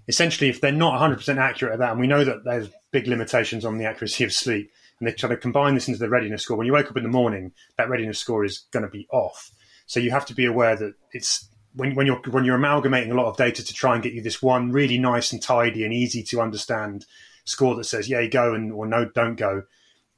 essentially, 0.09 0.51
if 0.51 0.61
they're 0.61 0.73
not 0.73 1.01
100% 1.01 1.39
accurate 1.39 1.75
at 1.75 1.79
that, 1.81 1.93
and 1.93 2.01
we 2.01 2.07
know 2.07 2.25
that 2.25 2.45
there's 2.45 2.71
big 2.91 3.07
limitations 3.07 3.65
on 3.65 3.79
the 3.79 3.85
accuracy 3.85 4.25
of 4.25 4.33
sleep, 4.33 4.71
and 4.99 5.07
they 5.07 5.13
try 5.13 5.29
to 5.29 5.37
combine 5.37 5.75
this 5.75 5.89
into 5.89 6.01
the 6.01 6.09
readiness 6.09 6.43
score, 6.43 6.57
when 6.57 6.67
you 6.67 6.73
wake 6.73 6.91
up 6.91 6.97
in 6.97 7.03
the 7.03 7.09
morning, 7.09 7.53
that 7.77 7.89
readiness 7.89 8.19
score 8.19 8.45
is 8.45 8.65
going 8.71 8.85
to 8.85 8.91
be 8.91 9.07
off. 9.13 9.51
So 9.87 10.01
you 10.01 10.11
have 10.11 10.27
to 10.27 10.35
be 10.35 10.47
aware 10.47 10.77
that 10.77 10.95
it's 11.13 11.49
when, 11.75 11.95
when 11.95 12.07
you're 12.07 12.21
when 12.31 12.45
you're 12.45 12.57
amalgamating 12.57 13.13
a 13.13 13.15
lot 13.15 13.27
of 13.27 13.37
data 13.37 13.65
to 13.65 13.75
try 13.75 13.95
and 13.95 14.03
get 14.03 14.15
you 14.15 14.23
this 14.23 14.43
one 14.43 14.73
really 14.73 14.99
nice 14.99 15.33
and 15.33 15.43
tidy 15.43 15.85
and 15.85 15.93
easy 15.93 16.23
to 16.25 16.41
understand 16.41 17.05
score 17.45 17.77
that 17.77 17.85
says 17.85 18.09
yeah 18.09 18.27
go 18.27 18.55
and 18.55 18.73
or 18.73 18.87
no 18.87 19.09
don't 19.15 19.37
go. 19.37 19.63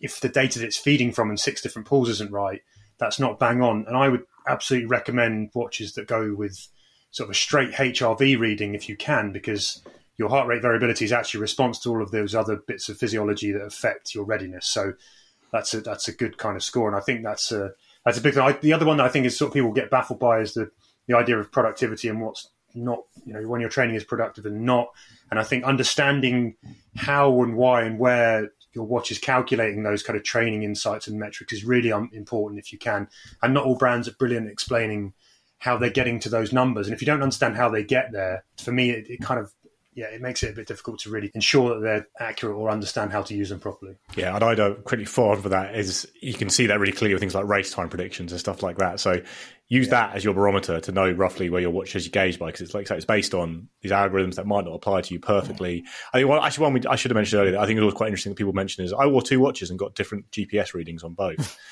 If 0.01 0.20
the 0.20 0.28
data 0.28 0.61
that 0.61 0.66
it's 0.66 0.76
feeding 0.76 1.12
from 1.12 1.30
in 1.30 1.36
six 1.36 1.61
different 1.61 1.89
pools 1.89 2.09
isn't 2.09 2.30
right, 2.30 2.62
that's 2.99 3.18
not 3.18 3.41
bang 3.41 3.61
on. 3.61 3.84
And 3.89 3.97
I 3.97 4.09
would 4.09 4.22
absolutely 4.47 4.86
recommend 4.86 5.51
watches 5.55 5.95
that 5.95 6.07
go 6.07 6.34
with 6.34 6.68
sort 7.11 7.28
of 7.28 7.32
a 7.32 7.34
straight 7.34 7.72
HRV 7.72 8.38
reading 8.38 8.74
if 8.74 8.88
you 8.88 8.96
can, 8.96 9.32
because 9.32 9.82
your 10.16 10.28
heart 10.28 10.48
rate 10.48 10.62
variability 10.62 11.04
is 11.04 11.12
actually 11.12 11.38
a 11.38 11.42
response 11.42 11.78
to 11.80 11.90
all 11.90 12.02
of 12.02 12.11
those 12.11 12.34
other 12.34 12.56
bits 12.56 12.88
of 12.88 12.98
physiology 12.98 13.52
that 13.52 13.62
affect 13.62 14.14
your 14.14 14.24
readiness. 14.24 14.66
So 14.66 14.94
that's 15.52 15.72
a 15.74 15.80
that's 15.80 16.09
a 16.09 16.12
good 16.12 16.38
kind 16.38 16.56
of 16.56 16.62
score, 16.62 16.88
and 16.88 16.96
I 16.96 17.00
think 17.00 17.22
that's 17.22 17.52
a 17.52 17.72
that's 18.04 18.18
a 18.18 18.20
big 18.20 18.34
thing. 18.34 18.42
I, 18.42 18.52
the 18.52 18.72
other 18.72 18.86
one 18.86 18.98
that 18.98 19.06
I 19.06 19.09
think 19.09 19.26
is 19.26 19.36
sort 19.36 19.48
of 19.48 19.54
people 19.54 19.72
get 19.72 19.90
baffled 19.90 20.18
by 20.18 20.40
is 20.40 20.54
the 20.54 20.70
the 21.06 21.16
idea 21.16 21.38
of 21.38 21.50
productivity 21.50 22.09
and 22.09 22.20
what's 22.20 22.50
not 22.74 23.00
you 23.24 23.32
know 23.32 23.48
when 23.48 23.61
your 23.61 23.70
training 23.70 23.96
is 23.96 24.04
productive 24.04 24.44
and 24.44 24.62
not. 24.62 24.88
And 25.30 25.38
I 25.38 25.44
think 25.44 25.64
understanding 25.64 26.56
how 26.96 27.42
and 27.42 27.56
why 27.56 27.82
and 27.82 27.98
where 27.98 28.50
your 28.74 28.84
watch 28.84 29.11
is 29.11 29.18
calculating 29.18 29.82
those 29.82 30.02
kind 30.02 30.16
of 30.16 30.24
training 30.24 30.62
insights 30.62 31.09
and 31.09 31.18
metrics 31.18 31.52
is 31.52 31.64
really 31.64 31.92
um, 31.92 32.11
important 32.12 32.61
if 32.61 32.72
you 32.72 32.78
can. 32.78 33.09
And 33.42 33.54
not 33.54 33.64
all 33.64 33.76
brands 33.76 34.09
are 34.09 34.12
brilliant 34.12 34.48
explaining 34.48 35.14
how 35.59 35.76
they're 35.76 35.90
getting 35.90 36.20
to 36.20 36.28
those 36.28 36.52
numbers. 36.52 36.86
And 36.86 36.94
if 36.94 37.02
you 37.02 37.06
don't 37.06 37.22
understand 37.22 37.56
how 37.56 37.68
they 37.68 37.82
get 37.82 38.12
there, 38.12 38.44
for 38.62 38.72
me, 38.72 38.90
it, 38.90 39.09
it 39.09 39.20
kind 39.20 39.40
of 39.40 39.52
yeah, 39.98 40.06
it 40.06 40.20
makes 40.20 40.44
it 40.44 40.50
a 40.50 40.52
bit 40.52 40.68
difficult 40.68 41.00
to 41.00 41.11
really 41.11 41.28
ensure 41.34 41.74
that 41.74 41.80
they're 41.80 42.06
accurate 42.20 42.54
or 42.54 42.70
understand 42.70 43.11
how 43.11 43.22
to 43.22 43.34
use 43.34 43.48
them 43.48 43.59
properly. 43.59 43.96
Yeah, 44.14 44.32
and 44.32 44.44
I 44.44 44.54
don't 44.54 44.84
quickly 44.84 45.04
forward 45.04 45.40
for 45.40 45.48
that 45.48 45.74
is 45.74 46.09
you 46.22 46.34
can 46.34 46.50
see 46.50 46.66
that 46.66 46.78
really 46.78 46.92
clearly 46.92 47.14
with 47.14 47.20
things 47.20 47.34
like 47.34 47.46
race 47.46 47.72
time 47.72 47.88
predictions 47.88 48.30
and 48.30 48.38
stuff 48.38 48.62
like 48.62 48.78
that. 48.78 49.00
So 49.00 49.20
use 49.66 49.88
that 49.88 50.14
as 50.14 50.22
your 50.22 50.34
barometer 50.34 50.78
to 50.82 50.92
know 50.92 51.11
roughly 51.11 51.50
where 51.50 51.61
your 51.61 51.72
watch 51.72 51.96
is 51.96 52.06
gauged 52.06 52.38
by 52.38 52.46
because 52.46 52.61
it's 52.61 52.74
like 52.74 52.86
so 52.86 52.94
it's 52.94 53.06
based 53.06 53.34
on 53.34 53.68
these 53.82 53.90
algorithms 53.90 54.36
that 54.36 54.46
might 54.46 54.64
not 54.64 54.74
apply 54.74 55.00
to 55.00 55.12
you 55.12 55.18
perfectly. 55.18 55.82
I 56.12 56.18
think 56.18 56.28
well, 56.28 56.44
actually 56.44 56.62
one 56.62 56.74
we, 56.74 56.86
I 56.88 56.94
should 56.94 57.11
have 57.11 57.16
mentioned 57.16 57.40
earlier. 57.40 57.52
That 57.52 57.61
I 57.61 57.66
think 57.66 57.80
it 57.80 57.82
was 57.82 57.94
quite 57.94 58.06
interesting 58.06 58.30
that 58.30 58.36
people 58.36 58.52
mention 58.52 58.84
is 58.84 58.92
I 58.92 59.06
wore 59.06 59.20
two 59.20 59.40
watches 59.40 59.70
and 59.70 59.80
got 59.80 59.96
different 59.96 60.30
GPS 60.30 60.74
readings 60.74 61.02
on 61.02 61.14
both. 61.14 61.59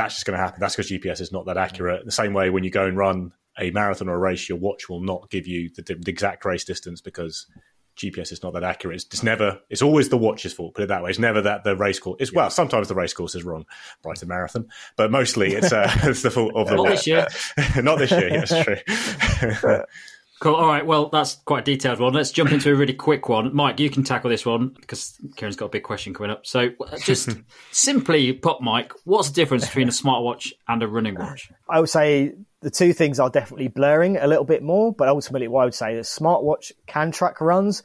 That's 0.00 0.14
just 0.14 0.24
going 0.24 0.38
to 0.38 0.42
happen. 0.42 0.60
That's 0.60 0.74
because 0.74 0.90
GPS 0.90 1.20
is 1.20 1.30
not 1.30 1.44
that 1.44 1.58
accurate. 1.58 2.06
The 2.06 2.10
same 2.10 2.32
way 2.32 2.48
when 2.48 2.64
you 2.64 2.70
go 2.70 2.86
and 2.86 2.96
run 2.96 3.32
a 3.58 3.70
marathon 3.70 4.08
or 4.08 4.14
a 4.14 4.18
race, 4.18 4.48
your 4.48 4.56
watch 4.56 4.88
will 4.88 5.02
not 5.02 5.28
give 5.28 5.46
you 5.46 5.68
the, 5.76 5.82
the 5.82 6.10
exact 6.10 6.46
race 6.46 6.64
distance 6.64 7.02
because 7.02 7.46
GPS 7.98 8.32
is 8.32 8.42
not 8.42 8.54
that 8.54 8.64
accurate. 8.64 8.96
It's, 8.96 9.04
it's 9.04 9.22
never. 9.22 9.60
It's 9.68 9.82
always 9.82 10.08
the 10.08 10.16
watch's 10.16 10.54
fault. 10.54 10.74
Put 10.74 10.84
it 10.84 10.88
that 10.88 11.02
way. 11.02 11.10
It's 11.10 11.18
never 11.18 11.42
that 11.42 11.64
the 11.64 11.76
race 11.76 11.98
course. 11.98 12.16
It's 12.18 12.32
well, 12.32 12.48
sometimes 12.48 12.88
the 12.88 12.94
race 12.94 13.12
course 13.12 13.34
is 13.34 13.44
wrong. 13.44 13.66
Brighton 14.02 14.28
Marathon, 14.28 14.68
but 14.96 15.10
mostly 15.10 15.52
it's 15.52 15.70
uh, 15.70 15.90
it's 16.04 16.22
the 16.22 16.30
fault 16.30 16.52
of 16.54 16.68
the 16.68 16.76
Not 16.76 16.82
watch. 16.84 17.04
this 17.04 17.06
year. 17.06 17.26
not 17.82 17.98
this 17.98 18.10
year. 18.10 18.28
Yes, 18.30 18.64
true. 18.64 19.76
Cool. 20.40 20.54
All 20.54 20.66
right. 20.66 20.86
Well, 20.86 21.10
that's 21.10 21.34
quite 21.44 21.60
a 21.60 21.64
detailed 21.64 22.00
one. 22.00 22.14
Let's 22.14 22.30
jump 22.30 22.50
into 22.50 22.72
a 22.72 22.74
really 22.74 22.94
quick 22.94 23.28
one. 23.28 23.54
Mike, 23.54 23.78
you 23.78 23.90
can 23.90 24.02
tackle 24.04 24.30
this 24.30 24.46
one 24.46 24.68
because 24.68 25.18
Kieran's 25.36 25.56
got 25.56 25.66
a 25.66 25.68
big 25.68 25.82
question 25.82 26.14
coming 26.14 26.30
up. 26.30 26.46
So, 26.46 26.70
just 27.04 27.36
simply 27.72 28.32
put, 28.32 28.62
Mike, 28.62 28.94
what's 29.04 29.28
the 29.28 29.34
difference 29.34 29.66
between 29.66 29.88
a 29.88 29.92
smartwatch 29.92 30.52
and 30.66 30.82
a 30.82 30.88
running 30.88 31.14
watch? 31.14 31.50
I 31.68 31.78
would 31.78 31.90
say 31.90 32.32
the 32.62 32.70
two 32.70 32.94
things 32.94 33.20
are 33.20 33.28
definitely 33.28 33.68
blurring 33.68 34.16
a 34.16 34.26
little 34.26 34.44
bit 34.44 34.62
more, 34.62 34.94
but 34.94 35.08
ultimately, 35.08 35.46
what 35.46 35.60
I 35.60 35.64
would 35.64 35.74
say 35.74 35.94
is 35.96 36.08
smartwatch 36.08 36.72
can 36.86 37.12
track 37.12 37.42
runs, 37.42 37.82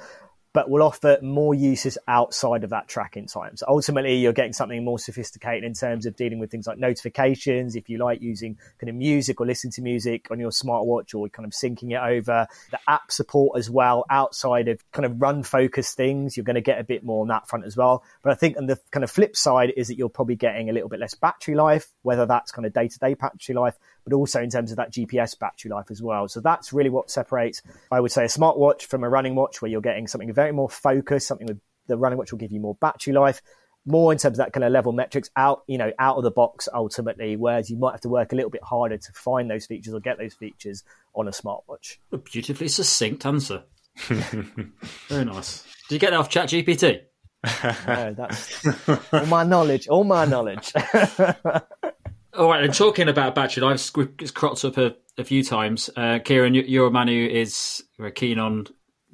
but 0.56 0.70
will 0.70 0.82
offer 0.82 1.18
more 1.22 1.54
uses 1.54 1.98
outside 2.08 2.64
of 2.64 2.70
that 2.70 2.88
tracking 2.88 3.28
time. 3.28 3.58
So 3.58 3.66
ultimately, 3.68 4.16
you're 4.16 4.32
getting 4.32 4.54
something 4.54 4.86
more 4.86 4.98
sophisticated 4.98 5.66
in 5.66 5.74
terms 5.74 6.06
of 6.06 6.16
dealing 6.16 6.40
with 6.40 6.50
things 6.50 6.66
like 6.66 6.78
notifications. 6.78 7.76
If 7.76 7.90
you 7.90 7.98
like 7.98 8.22
using 8.22 8.58
kind 8.80 8.90
of 8.90 8.96
music 8.96 9.42
or 9.42 9.46
listening 9.46 9.74
to 9.74 9.82
music 9.82 10.28
on 10.32 10.40
your 10.40 10.52
smartwatch 10.52 11.14
or 11.14 11.28
kind 11.28 11.46
of 11.46 11.52
syncing 11.52 11.92
it 11.92 12.02
over, 12.02 12.48
the 12.72 12.80
app 12.88 13.12
support 13.12 13.60
as 13.60 13.70
well 13.70 14.06
outside 14.10 14.70
of 14.70 14.80
kind 14.94 15.06
of 15.06 15.22
run 15.22 15.44
focused 15.44 15.98
things, 15.98 16.38
you're 16.38 16.46
going 16.46 16.56
to 16.56 16.62
get 16.62 16.80
a 16.80 16.86
bit 16.86 17.04
more 17.04 17.22
on 17.22 17.28
that 17.28 17.50
front 17.50 17.66
as 17.66 17.76
well. 17.76 18.02
But 18.24 18.32
I 18.32 18.36
think 18.36 18.56
on 18.56 18.68
the 18.68 18.80
kind 18.92 19.04
of 19.04 19.12
flip 19.12 19.36
side 19.36 19.74
is 19.76 19.90
that 19.90 19.98
you're 19.98 20.08
probably 20.08 20.38
getting 20.38 20.70
a 20.70 20.74
little 20.74 20.88
bit 20.88 21.02
less 21.02 21.16
battery 21.16 21.56
life, 21.56 21.90
whether 22.04 22.26
that's 22.26 22.54
kind 22.54 22.66
of 22.66 22.72
day 22.72 22.88
to 22.88 22.98
day 22.98 23.14
battery 23.14 23.56
life, 23.56 23.76
but 24.06 24.14
also 24.14 24.42
in 24.42 24.50
terms 24.50 24.72
of 24.72 24.78
that 24.78 24.94
GPS 24.94 25.38
battery 25.38 25.72
life 25.72 25.92
as 25.92 26.02
well. 26.02 26.28
So 26.28 26.40
that's 26.40 26.72
really 26.72 26.90
what 26.90 27.12
separates, 27.12 27.62
I 27.92 28.00
would 28.00 28.12
say, 28.12 28.24
a 28.24 28.28
smartwatch 28.28 28.84
from 28.84 29.04
a 29.04 29.10
running 29.10 29.36
watch, 29.36 29.62
where 29.62 29.70
you're 29.70 29.82
getting 29.82 30.08
something 30.08 30.32
very 30.32 30.54
more 30.54 30.70
focused, 30.70 31.28
something 31.28 31.48
with 31.48 31.60
the 31.88 31.98
running 31.98 32.18
watch 32.18 32.32
will 32.32 32.40
give 32.40 32.52
you 32.52 32.60
more 32.60 32.76
battery 32.76 33.14
life, 33.14 33.42
more 33.86 34.12
in 34.12 34.18
terms 34.18 34.40
of 34.40 34.46
that 34.46 34.54
kind 34.54 34.64
of 34.64 34.72
level 34.72 34.92
metrics 34.92 35.30
out, 35.36 35.64
you 35.68 35.78
know, 35.78 35.92
out 36.00 36.18
of 36.18 36.24
the 36.24 36.32
box 36.32 36.68
ultimately, 36.74 37.36
whereas 37.36 37.70
you 37.70 37.78
might 37.78 37.92
have 37.92 38.02
to 38.02 38.10
work 38.10 38.32
a 38.32 38.36
little 38.36 38.50
bit 38.50 38.64
harder 38.64 38.98
to 38.98 39.12
find 39.14 39.50
those 39.50 39.66
features 39.66 39.94
or 39.94 40.00
get 40.00 40.18
those 40.18 40.34
features 40.34 40.84
on 41.14 41.28
a 41.28 41.32
smartwatch. 41.32 41.98
A 42.12 42.18
beautifully 42.18 42.68
succinct 42.68 43.26
answer. 43.26 43.64
Very 43.98 45.26
nice. 45.26 45.64
Did 45.88 45.96
you 45.96 46.00
get 46.00 46.12
that 46.12 46.20
off 46.20 46.30
ChatGPT? 46.30 47.02
No, 47.88 48.16
that's 48.18 48.66
all 49.14 49.26
my 49.28 49.44
knowledge, 49.44 49.88
all 49.88 50.04
my 50.04 50.26
knowledge. 50.26 50.74
All 52.38 52.50
right, 52.50 52.64
and 52.64 52.74
talking 52.74 53.08
about 53.08 53.36
battery 53.36 53.64
life, 53.64 53.92
it's 54.20 54.32
cropped 54.32 54.66
up 54.66 54.78
a, 54.78 54.96
a 55.18 55.24
few 55.24 55.44
times. 55.44 55.90
Uh, 55.96 56.20
Kieran, 56.20 56.54
you- 56.54 56.64
you're 56.68 56.88
a 56.88 56.92
man 56.92 57.08
who 57.08 57.14
is 57.26 57.84
keen 58.16 58.40
on 58.40 58.68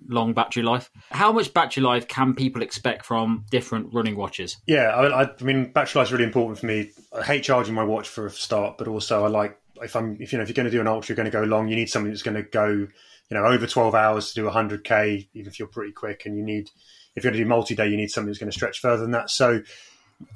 long 0.07 0.33
battery 0.33 0.63
life. 0.63 0.89
How 1.11 1.31
much 1.31 1.53
battery 1.53 1.83
life 1.83 2.07
can 2.07 2.33
people 2.33 2.61
expect 2.63 3.05
from 3.05 3.45
different 3.51 3.93
running 3.93 4.15
watches? 4.15 4.57
Yeah, 4.65 4.89
I, 4.89 5.23
I 5.23 5.43
mean, 5.43 5.71
battery 5.71 5.99
life 5.99 6.07
is 6.07 6.11
really 6.13 6.23
important 6.23 6.57
for 6.59 6.65
me. 6.65 6.91
I 7.13 7.21
hate 7.23 7.43
charging 7.43 7.75
my 7.75 7.83
watch 7.83 8.07
for 8.09 8.25
a 8.25 8.31
start, 8.31 8.77
but 8.77 8.87
also 8.87 9.23
I 9.23 9.27
like 9.27 9.57
if 9.83 9.95
I'm 9.95 10.17
if 10.19 10.31
you 10.31 10.37
know 10.37 10.43
if 10.43 10.49
you're 10.49 10.55
going 10.55 10.65
to 10.65 10.71
do 10.71 10.81
an 10.81 10.87
ultra, 10.87 11.13
you're 11.13 11.23
going 11.23 11.31
to 11.31 11.37
go 11.37 11.43
long. 11.43 11.67
You 11.67 11.75
need 11.75 11.89
something 11.89 12.11
that's 12.11 12.23
going 12.23 12.37
to 12.37 12.43
go 12.43 12.67
you 12.69 12.87
know 13.37 13.45
over 13.45 13.67
12 13.67 13.93
hours 13.93 14.29
to 14.33 14.41
do 14.41 14.49
100k, 14.49 15.27
even 15.33 15.47
if 15.47 15.59
you're 15.59 15.67
pretty 15.67 15.91
quick. 15.91 16.25
And 16.25 16.35
you 16.35 16.43
need 16.43 16.69
if 17.15 17.23
you're 17.23 17.31
going 17.31 17.37
to 17.39 17.43
do 17.43 17.49
multi-day, 17.49 17.87
you 17.87 17.97
need 17.97 18.09
something 18.09 18.27
that's 18.27 18.39
going 18.39 18.49
to 18.51 18.57
stretch 18.57 18.79
further 18.79 19.01
than 19.03 19.11
that. 19.11 19.29
So, 19.29 19.61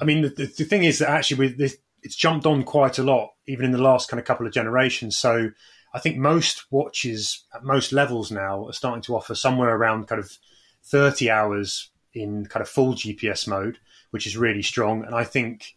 I 0.01 0.05
mean, 0.05 0.21
the, 0.23 0.29
the, 0.29 0.45
the 0.45 0.63
thing 0.65 0.83
is 0.83 0.99
that 0.99 1.09
actually 1.09 1.38
with 1.38 1.57
this, 1.57 1.77
it's 2.05 2.15
jumped 2.15 2.45
on 2.45 2.63
quite 2.63 2.97
a 2.97 3.03
lot, 3.03 3.33
even 3.47 3.65
in 3.65 3.71
the 3.71 3.81
last 3.81 4.09
kind 4.09 4.19
of 4.19 4.25
couple 4.25 4.47
of 4.47 4.53
generations. 4.53 5.17
So. 5.17 5.51
I 5.93 5.99
think 5.99 6.17
most 6.17 6.69
watches 6.73 7.45
at 7.53 7.63
most 7.63 7.93
levels 7.93 8.29
now 8.29 8.67
are 8.67 8.73
starting 8.73 9.01
to 9.03 9.15
offer 9.15 9.33
somewhere 9.33 9.73
around 9.73 10.09
kind 10.09 10.19
of 10.19 10.37
30 10.83 11.29
hours 11.29 11.89
in 12.13 12.45
kind 12.45 12.61
of 12.61 12.69
full 12.69 12.93
GPS 12.93 13.47
mode, 13.47 13.79
which 14.11 14.27
is 14.27 14.37
really 14.37 14.61
strong. 14.61 15.05
And 15.05 15.15
I 15.15 15.23
think 15.23 15.75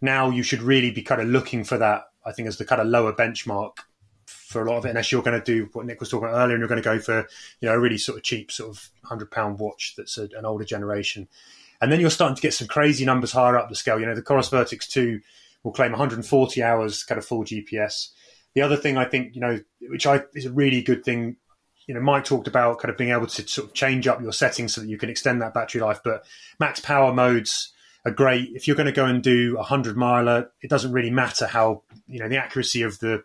now 0.00 0.30
you 0.30 0.42
should 0.42 0.62
really 0.62 0.90
be 0.90 1.02
kind 1.02 1.20
of 1.20 1.28
looking 1.28 1.64
for 1.64 1.78
that, 1.78 2.04
I 2.24 2.32
think, 2.32 2.48
as 2.48 2.58
the 2.58 2.64
kind 2.64 2.80
of 2.80 2.88
lower 2.88 3.12
benchmark 3.12 3.78
for 4.26 4.62
a 4.62 4.70
lot 4.70 4.78
of 4.78 4.86
it, 4.86 4.90
unless 4.90 5.12
you're 5.12 5.22
going 5.22 5.40
to 5.40 5.44
do 5.44 5.68
what 5.72 5.86
Nick 5.86 6.00
was 6.00 6.08
talking 6.08 6.28
about 6.28 6.38
earlier, 6.38 6.54
and 6.54 6.60
you're 6.60 6.68
going 6.68 6.82
to 6.82 6.88
go 6.88 6.98
for 6.98 7.26
you 7.60 7.68
know 7.68 7.74
a 7.74 7.80
really 7.80 7.98
sort 7.98 8.18
of 8.18 8.24
cheap 8.24 8.50
sort 8.50 8.70
of 8.70 8.88
hundred 9.04 9.30
pound 9.30 9.58
watch 9.58 9.94
that's 9.96 10.18
a, 10.18 10.24
an 10.36 10.44
older 10.44 10.64
generation, 10.64 11.28
and 11.80 11.90
then 11.90 12.00
you're 12.00 12.10
starting 12.10 12.36
to 12.36 12.42
get 12.42 12.54
some 12.54 12.68
crazy 12.68 13.04
numbers 13.04 13.32
higher 13.32 13.56
up 13.56 13.68
the 13.68 13.74
scale. 13.74 14.00
You 14.00 14.06
know, 14.06 14.14
the 14.14 14.22
Coros 14.22 14.50
Vertix 14.50 14.88
two 14.88 15.20
will 15.66 15.72
claim 15.72 15.90
140 15.90 16.62
hours 16.62 17.02
kind 17.02 17.18
of 17.18 17.24
full 17.24 17.42
GPS. 17.42 18.10
The 18.54 18.62
other 18.62 18.76
thing 18.76 18.96
I 18.96 19.04
think 19.04 19.34
you 19.34 19.40
know, 19.40 19.58
which 19.80 20.06
I 20.06 20.22
is 20.32 20.46
a 20.46 20.52
really 20.52 20.80
good 20.80 21.04
thing. 21.04 21.36
You 21.88 21.94
know, 21.94 22.00
Mike 22.00 22.24
talked 22.24 22.46
about 22.46 22.78
kind 22.78 22.90
of 22.90 22.96
being 22.96 23.10
able 23.10 23.26
to 23.26 23.48
sort 23.48 23.66
of 23.66 23.74
change 23.74 24.06
up 24.06 24.22
your 24.22 24.32
settings 24.32 24.74
so 24.74 24.80
that 24.80 24.88
you 24.88 24.96
can 24.96 25.10
extend 25.10 25.42
that 25.42 25.54
battery 25.54 25.80
life. 25.80 26.00
But 26.04 26.24
max 26.60 26.78
power 26.78 27.12
modes 27.12 27.72
are 28.04 28.12
great 28.12 28.50
if 28.54 28.68
you're 28.68 28.76
going 28.76 28.86
to 28.86 28.92
go 28.92 29.06
and 29.06 29.24
do 29.24 29.56
a 29.58 29.64
hundred 29.64 29.96
miler. 29.96 30.52
It 30.62 30.70
doesn't 30.70 30.92
really 30.92 31.10
matter 31.10 31.48
how 31.48 31.82
you 32.06 32.20
know 32.20 32.28
the 32.28 32.38
accuracy 32.38 32.82
of 32.82 33.00
the 33.00 33.24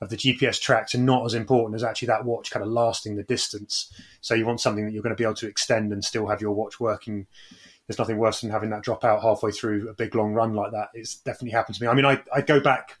of 0.00 0.08
the 0.08 0.16
GPS 0.16 0.58
tracks 0.58 0.94
are 0.94 0.98
not 0.98 1.26
as 1.26 1.34
important 1.34 1.76
as 1.76 1.84
actually 1.84 2.06
that 2.06 2.24
watch 2.24 2.50
kind 2.50 2.64
of 2.64 2.72
lasting 2.72 3.16
the 3.16 3.22
distance. 3.22 3.92
So 4.22 4.34
you 4.34 4.46
want 4.46 4.62
something 4.62 4.86
that 4.86 4.92
you're 4.92 5.02
going 5.02 5.14
to 5.14 5.20
be 5.20 5.24
able 5.24 5.34
to 5.34 5.46
extend 5.46 5.92
and 5.92 6.02
still 6.02 6.26
have 6.26 6.40
your 6.40 6.52
watch 6.52 6.80
working. 6.80 7.26
There's 7.92 8.08
nothing 8.08 8.18
worse 8.18 8.40
than 8.40 8.50
having 8.50 8.70
that 8.70 8.82
drop 8.82 9.04
out 9.04 9.22
halfway 9.22 9.50
through 9.50 9.88
a 9.88 9.94
big 9.94 10.14
long 10.14 10.32
run 10.32 10.54
like 10.54 10.72
that. 10.72 10.88
It's 10.94 11.16
definitely 11.16 11.50
happened 11.50 11.76
to 11.76 11.82
me. 11.82 11.88
I 11.88 11.94
mean, 11.94 12.06
I, 12.06 12.22
I 12.34 12.40
go 12.40 12.58
back, 12.58 12.98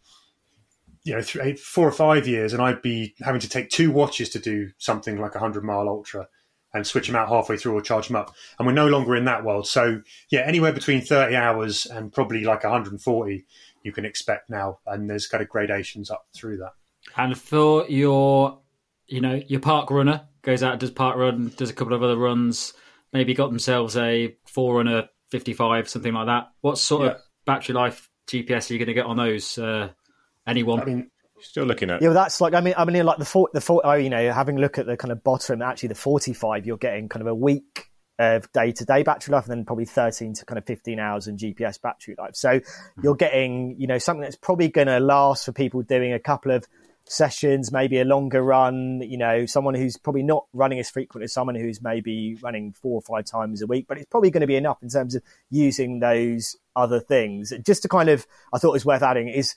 you 1.04 1.14
know, 1.14 1.22
three, 1.22 1.54
four 1.54 1.88
or 1.88 1.92
five 1.92 2.28
years, 2.28 2.52
and 2.52 2.60
I'd 2.60 2.82
be 2.82 3.14
having 3.20 3.40
to 3.40 3.48
take 3.48 3.70
two 3.70 3.90
watches 3.90 4.28
to 4.30 4.38
do 4.38 4.70
something 4.78 5.18
like 5.18 5.34
a 5.34 5.38
hundred 5.38 5.64
mile 5.64 5.88
ultra 5.88 6.28
and 6.74 6.86
switch 6.86 7.06
them 7.06 7.16
out 7.16 7.28
halfway 7.28 7.56
through 7.56 7.74
or 7.74 7.82
charge 7.82 8.08
them 8.08 8.16
up. 8.16 8.34
And 8.58 8.66
we're 8.66 8.72
no 8.72 8.88
longer 8.88 9.16
in 9.16 9.24
that 9.26 9.44
world. 9.44 9.66
So 9.66 10.02
yeah, 10.30 10.40
anywhere 10.40 10.72
between 10.72 11.00
30 11.02 11.36
hours 11.36 11.86
and 11.86 12.12
probably 12.12 12.44
like 12.44 12.64
140 12.64 13.46
you 13.82 13.92
can 13.92 14.04
expect 14.04 14.48
now. 14.48 14.78
And 14.86 15.08
there's 15.08 15.26
kind 15.26 15.42
of 15.42 15.48
gradations 15.48 16.10
up 16.10 16.26
through 16.34 16.58
that. 16.58 16.72
And 17.16 17.36
for 17.36 17.86
your, 17.88 18.58
you 19.06 19.20
know, 19.20 19.42
your 19.46 19.60
park 19.60 19.90
runner 19.90 20.22
goes 20.42 20.62
out, 20.62 20.78
does 20.78 20.90
parkrun, 20.90 21.54
does 21.56 21.70
a 21.70 21.74
couple 21.74 21.94
of 21.94 22.02
other 22.02 22.16
runs, 22.16 22.74
maybe 23.12 23.34
got 23.34 23.48
themselves 23.48 23.96
a 23.96 24.36
Forerunner 24.46 25.08
55, 25.30 25.88
something 25.88 26.12
like 26.12 26.26
that. 26.26 26.50
What 26.60 26.78
sort 26.78 27.04
yeah. 27.04 27.10
of 27.12 27.16
battery 27.46 27.74
life 27.74 28.08
GPS 28.28 28.70
are 28.70 28.74
you 28.74 28.78
going 28.78 28.88
to 28.88 28.94
get 28.94 29.06
on 29.06 29.16
those? 29.16 29.58
Uh, 29.58 29.90
anyone? 30.46 30.80
I 30.80 30.84
mean, 30.84 31.10
still 31.40 31.64
looking 31.64 31.90
at. 31.90 32.02
Yeah, 32.02 32.08
well, 32.08 32.14
that's 32.14 32.40
like 32.40 32.54
I 32.54 32.60
mean, 32.60 32.74
I 32.76 32.84
mean, 32.84 33.04
like 33.04 33.18
the 33.18 33.24
four, 33.24 33.48
the 33.52 33.60
four, 33.60 33.82
oh, 33.84 33.94
you 33.94 34.10
know, 34.10 34.32
having 34.32 34.58
a 34.58 34.60
look 34.60 34.78
at 34.78 34.86
the 34.86 34.96
kind 34.96 35.12
of 35.12 35.22
bottom, 35.22 35.62
actually 35.62 35.90
the 35.90 35.94
45, 35.94 36.66
you're 36.66 36.76
getting 36.76 37.08
kind 37.08 37.22
of 37.22 37.26
a 37.26 37.34
week 37.34 37.88
of 38.18 38.50
day 38.52 38.72
to 38.72 38.84
day 38.84 39.02
battery 39.02 39.32
life, 39.32 39.44
and 39.44 39.52
then 39.52 39.64
probably 39.64 39.84
13 39.84 40.34
to 40.34 40.44
kind 40.44 40.58
of 40.58 40.66
15 40.66 40.98
hours 40.98 41.26
in 41.26 41.36
GPS 41.36 41.80
battery 41.80 42.14
life. 42.18 42.34
So 42.34 42.60
mm-hmm. 42.60 43.00
you're 43.02 43.16
getting, 43.16 43.76
you 43.78 43.86
know, 43.86 43.98
something 43.98 44.22
that's 44.22 44.36
probably 44.36 44.68
going 44.68 44.88
to 44.88 45.00
last 45.00 45.44
for 45.44 45.52
people 45.52 45.82
doing 45.82 46.12
a 46.12 46.20
couple 46.20 46.52
of 46.52 46.66
sessions, 47.04 47.72
maybe 47.72 48.00
a 48.00 48.04
longer 48.04 48.42
run, 48.42 49.02
you 49.02 49.18
know, 49.18 49.44
someone 49.46 49.74
who's 49.74 49.96
probably 49.96 50.22
not 50.22 50.46
running 50.52 50.78
as 50.78 50.88
frequently 50.88 51.24
as 51.24 51.32
someone 51.32 51.54
who's 51.54 51.82
maybe 51.82 52.36
running 52.42 52.72
four 52.72 52.94
or 52.94 53.02
five 53.02 53.24
times 53.24 53.62
a 53.62 53.66
week, 53.66 53.86
but 53.88 53.98
it's 53.98 54.06
probably 54.06 54.30
going 54.30 54.40
to 54.40 54.46
be 54.46 54.56
enough 54.56 54.82
in 54.82 54.88
terms 54.88 55.14
of 55.14 55.22
using 55.50 56.00
those 56.00 56.56
other 56.74 57.00
things. 57.00 57.52
Just 57.64 57.82
to 57.82 57.88
kind 57.88 58.08
of, 58.08 58.26
I 58.52 58.58
thought 58.58 58.70
it 58.70 58.72
was 58.72 58.86
worth 58.86 59.02
adding 59.02 59.28
is 59.28 59.54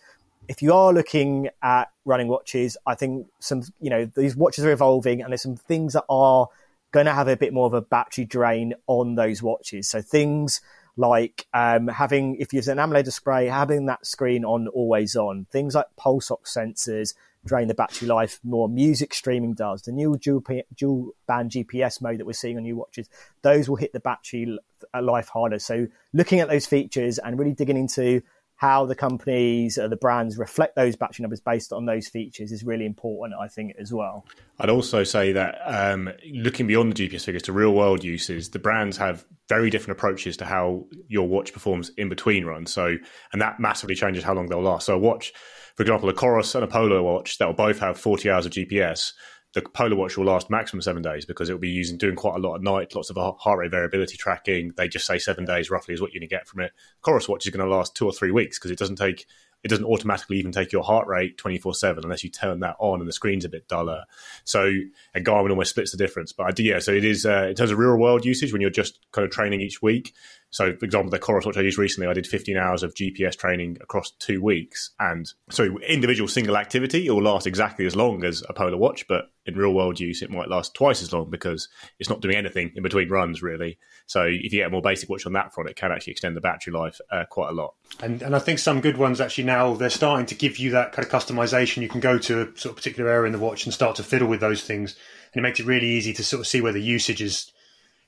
if 0.47 0.61
you 0.61 0.73
are 0.73 0.93
looking 0.93 1.49
at 1.61 1.85
running 2.03 2.27
watches, 2.27 2.77
I 2.85 2.95
think 2.95 3.27
some, 3.39 3.63
you 3.79 3.89
know, 3.89 4.05
these 4.05 4.35
watches 4.35 4.65
are 4.65 4.71
evolving 4.71 5.21
and 5.21 5.31
there's 5.31 5.41
some 5.41 5.55
things 5.55 5.93
that 5.93 6.05
are 6.09 6.47
going 6.91 7.05
to 7.05 7.13
have 7.13 7.27
a 7.27 7.37
bit 7.37 7.53
more 7.53 7.67
of 7.67 7.73
a 7.73 7.81
battery 7.81 8.25
drain 8.25 8.73
on 8.87 9.15
those 9.15 9.41
watches. 9.41 9.89
So 9.89 10.01
things 10.01 10.61
like 10.97 11.45
um, 11.53 11.87
having, 11.87 12.35
if 12.37 12.53
you 12.53 12.57
use 12.57 12.67
an 12.67 12.77
AMOLED 12.77 13.03
display, 13.03 13.47
having 13.47 13.87
that 13.87 14.05
screen 14.05 14.45
on 14.45 14.67
always 14.69 15.15
on, 15.15 15.45
things 15.51 15.75
like 15.75 15.87
pulse 15.97 16.31
ox 16.31 16.55
sensors, 16.55 17.13
drain 17.45 17.67
the 17.67 17.73
battery 17.73 18.07
life 18.07 18.39
more. 18.43 18.67
Music 18.67 19.13
streaming 19.13 19.53
does. 19.53 19.83
The 19.83 19.91
new 19.91 20.17
dual, 20.17 20.43
dual 20.75 21.11
band 21.27 21.51
GPS 21.51 22.01
mode 22.01 22.19
that 22.19 22.25
we're 22.25 22.33
seeing 22.33 22.57
on 22.57 22.63
new 22.63 22.75
watches, 22.75 23.09
those 23.41 23.69
will 23.69 23.75
hit 23.75 23.93
the 23.93 23.99
battery 23.99 24.57
life 24.99 25.29
harder. 25.29 25.59
So 25.59 25.87
looking 26.13 26.39
at 26.39 26.49
those 26.49 26.65
features 26.65 27.19
and 27.19 27.37
really 27.37 27.53
digging 27.53 27.77
into 27.77 28.21
how 28.57 28.85
the 28.85 28.95
companies, 28.95 29.77
uh, 29.77 29.87
the 29.87 29.97
brands 29.97 30.37
reflect 30.37 30.75
those 30.75 30.95
battery 30.95 31.23
numbers 31.23 31.41
based 31.41 31.73
on 31.73 31.85
those 31.85 32.07
features 32.07 32.53
is 32.53 32.63
really 32.63 32.85
important, 32.85 33.37
I 33.39 33.49
think, 33.49 33.73
as 33.77 33.91
well. 33.91 34.25
I'd 34.59 34.69
also 34.69 35.03
say 35.03 35.33
that 35.33 35.59
um, 35.65 36.09
looking 36.31 36.65
beyond 36.65 36.93
the 36.93 37.09
GPS 37.09 37.25
figures 37.25 37.43
to 37.43 37.53
real 37.53 37.73
world 37.73 38.03
uses, 38.03 38.49
the 38.49 38.59
brands 38.59 38.95
have 38.95 39.25
very 39.49 39.69
different 39.69 39.99
approaches 39.99 40.37
to 40.37 40.45
how 40.45 40.85
your 41.09 41.27
watch 41.27 41.51
performs 41.51 41.91
in 41.97 42.07
between 42.07 42.45
runs. 42.45 42.71
So, 42.71 42.95
and 43.33 43.41
that 43.41 43.59
massively 43.59 43.95
changes 43.95 44.23
how 44.23 44.33
long 44.33 44.47
they'll 44.47 44.61
last. 44.61 44.85
So, 44.85 44.95
a 44.95 44.97
watch, 44.97 45.33
for 45.75 45.83
example, 45.83 46.09
a 46.09 46.13
Coros 46.13 46.55
and 46.55 46.63
a 46.63 46.67
Polar 46.67 47.01
watch 47.01 47.37
that 47.37 47.45
will 47.45 47.53
both 47.53 47.79
have 47.79 47.99
40 47.99 48.29
hours 48.29 48.45
of 48.45 48.53
GPS 48.53 49.13
the 49.55 49.61
Polar 49.61 49.95
Watch 49.95 50.17
will 50.17 50.25
last 50.25 50.49
maximum 50.49 50.81
seven 50.81 51.01
days 51.01 51.25
because 51.25 51.49
it 51.49 51.53
will 51.53 51.59
be 51.59 51.69
using 51.69 51.97
doing 51.97 52.15
quite 52.15 52.35
a 52.35 52.39
lot 52.39 52.55
at 52.55 52.61
night, 52.61 52.93
lots 52.93 53.09
of 53.09 53.15
heart 53.15 53.57
rate 53.57 53.71
variability 53.71 54.17
tracking. 54.17 54.73
They 54.75 54.89
just 54.89 55.07
say 55.07 55.17
seven 55.17 55.45
days 55.45 55.71
roughly 55.71 55.93
is 55.93 56.01
what 56.01 56.11
you're 56.11 56.19
going 56.19 56.27
to 56.29 56.35
get 56.35 56.45
from 56.45 56.59
it. 56.59 56.73
Coros 57.01 57.29
Watch 57.29 57.45
is 57.45 57.53
going 57.53 57.65
to 57.65 57.73
last 57.73 57.95
two 57.95 58.05
or 58.05 58.11
three 58.11 58.31
weeks 58.31 58.59
because 58.59 58.69
it 58.69 58.77
doesn't 58.77 58.97
take 58.97 59.25
it 59.63 59.69
doesn't 59.69 59.85
automatically 59.85 60.37
even 60.37 60.51
take 60.51 60.71
your 60.71 60.83
heart 60.83 61.07
rate 61.07 61.37
24 61.37 61.73
7 61.73 62.03
unless 62.03 62.23
you 62.23 62.29
turn 62.29 62.59
that 62.59 62.75
on 62.79 62.99
and 62.99 63.07
the 63.07 63.13
screen's 63.13 63.45
a 63.45 63.49
bit 63.49 63.67
duller. 63.67 64.03
So, 64.43 64.71
and 65.15 65.25
Garmin 65.25 65.49
almost 65.49 65.71
splits 65.71 65.91
the 65.91 65.97
difference. 65.97 66.33
But 66.33 66.47
I 66.47 66.51
do, 66.51 66.61
yeah, 66.61 66.77
so 66.77 66.91
it 66.91 67.05
is 67.05 67.25
uh, 67.25 67.47
in 67.49 67.55
terms 67.55 67.71
of 67.71 67.79
real 67.79 67.97
world 67.97 68.25
usage 68.25 68.51
when 68.51 68.61
you're 68.61 68.69
just 68.69 68.99
kind 69.11 69.25
of 69.25 69.31
training 69.31 69.61
each 69.61 69.81
week. 69.81 70.13
So, 70.55 70.73
for 70.73 70.85
example, 70.85 71.11
the 71.11 71.19
Coros 71.19 71.45
watch 71.45 71.57
I 71.57 71.61
used 71.61 71.77
recently, 71.77 72.07
I 72.07 72.13
did 72.13 72.25
15 72.25 72.55
hours 72.55 72.81
of 72.81 72.93
GPS 72.93 73.35
training 73.37 73.77
across 73.81 74.11
two 74.11 74.41
weeks. 74.41 74.91
And 75.01 75.29
so, 75.49 75.77
individual 75.79 76.29
single 76.29 76.55
activity, 76.55 77.07
it 77.07 77.11
will 77.11 77.23
last 77.23 77.45
exactly 77.45 77.85
as 77.85 77.93
long 77.93 78.23
as 78.23 78.41
a 78.47 78.53
Polar 78.53 78.77
watch, 78.77 79.05
but 79.09 79.25
in 79.45 79.57
real 79.57 79.73
world 79.73 79.99
use, 79.99 80.21
it 80.21 80.29
might 80.29 80.47
last 80.47 80.73
twice 80.73 81.03
as 81.03 81.11
long 81.11 81.29
because 81.29 81.67
it's 81.99 82.09
not 82.09 82.21
doing 82.21 82.37
anything 82.37 82.71
in 82.73 82.83
between 82.83 83.09
runs, 83.09 83.43
really. 83.43 83.77
So, 84.05 84.21
if 84.21 84.53
you 84.53 84.61
get 84.61 84.67
a 84.67 84.69
more 84.69 84.81
basic 84.81 85.09
watch 85.09 85.25
on 85.25 85.33
that 85.33 85.53
front, 85.53 85.69
it 85.69 85.75
can 85.75 85.91
actually 85.91 86.11
extend 86.11 86.37
the 86.37 86.41
battery 86.41 86.71
life 86.71 87.01
uh, 87.11 87.25
quite 87.29 87.49
a 87.49 87.53
lot. 87.53 87.73
And, 88.01 88.21
and 88.21 88.33
I 88.33 88.39
think 88.39 88.59
some 88.59 88.79
good 88.79 88.95
ones 88.95 89.19
actually 89.19 89.43
now 89.43 89.73
they're 89.73 89.89
starting 89.89 90.25
to 90.27 90.35
give 90.35 90.57
you 90.57 90.71
that 90.71 90.93
kind 90.93 91.05
of 91.05 91.11
customization. 91.11 91.81
You 91.81 91.89
can 91.89 91.99
go 91.99 92.17
to 92.17 92.43
a 92.43 92.45
sort 92.57 92.71
of 92.71 92.77
particular 92.77 93.11
area 93.11 93.25
in 93.25 93.33
the 93.33 93.39
watch 93.39 93.65
and 93.65 93.73
start 93.73 93.97
to 93.97 94.03
fiddle 94.03 94.29
with 94.29 94.39
those 94.39 94.63
things, 94.63 94.95
and 95.33 95.41
it 95.41 95.43
makes 95.43 95.59
it 95.59 95.65
really 95.65 95.87
easy 95.87 96.13
to 96.13 96.23
sort 96.23 96.39
of 96.39 96.47
see 96.47 96.61
where 96.61 96.71
the 96.71 96.81
usage 96.81 97.21
is 97.21 97.51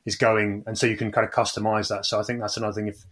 is 0.08 0.16
going, 0.16 0.64
and 0.66 0.78
so 0.78 0.88
you 0.88 0.97
can 0.97 1.12
kind 1.12 1.28
of 1.28 1.34
customize 1.34 1.89
that. 1.89 2.05
So 2.05 2.20
I 2.20 2.24
think 2.24 2.39
that's 2.39 2.58
another 2.58 2.74
thing. 2.74 2.88
If 2.88 3.05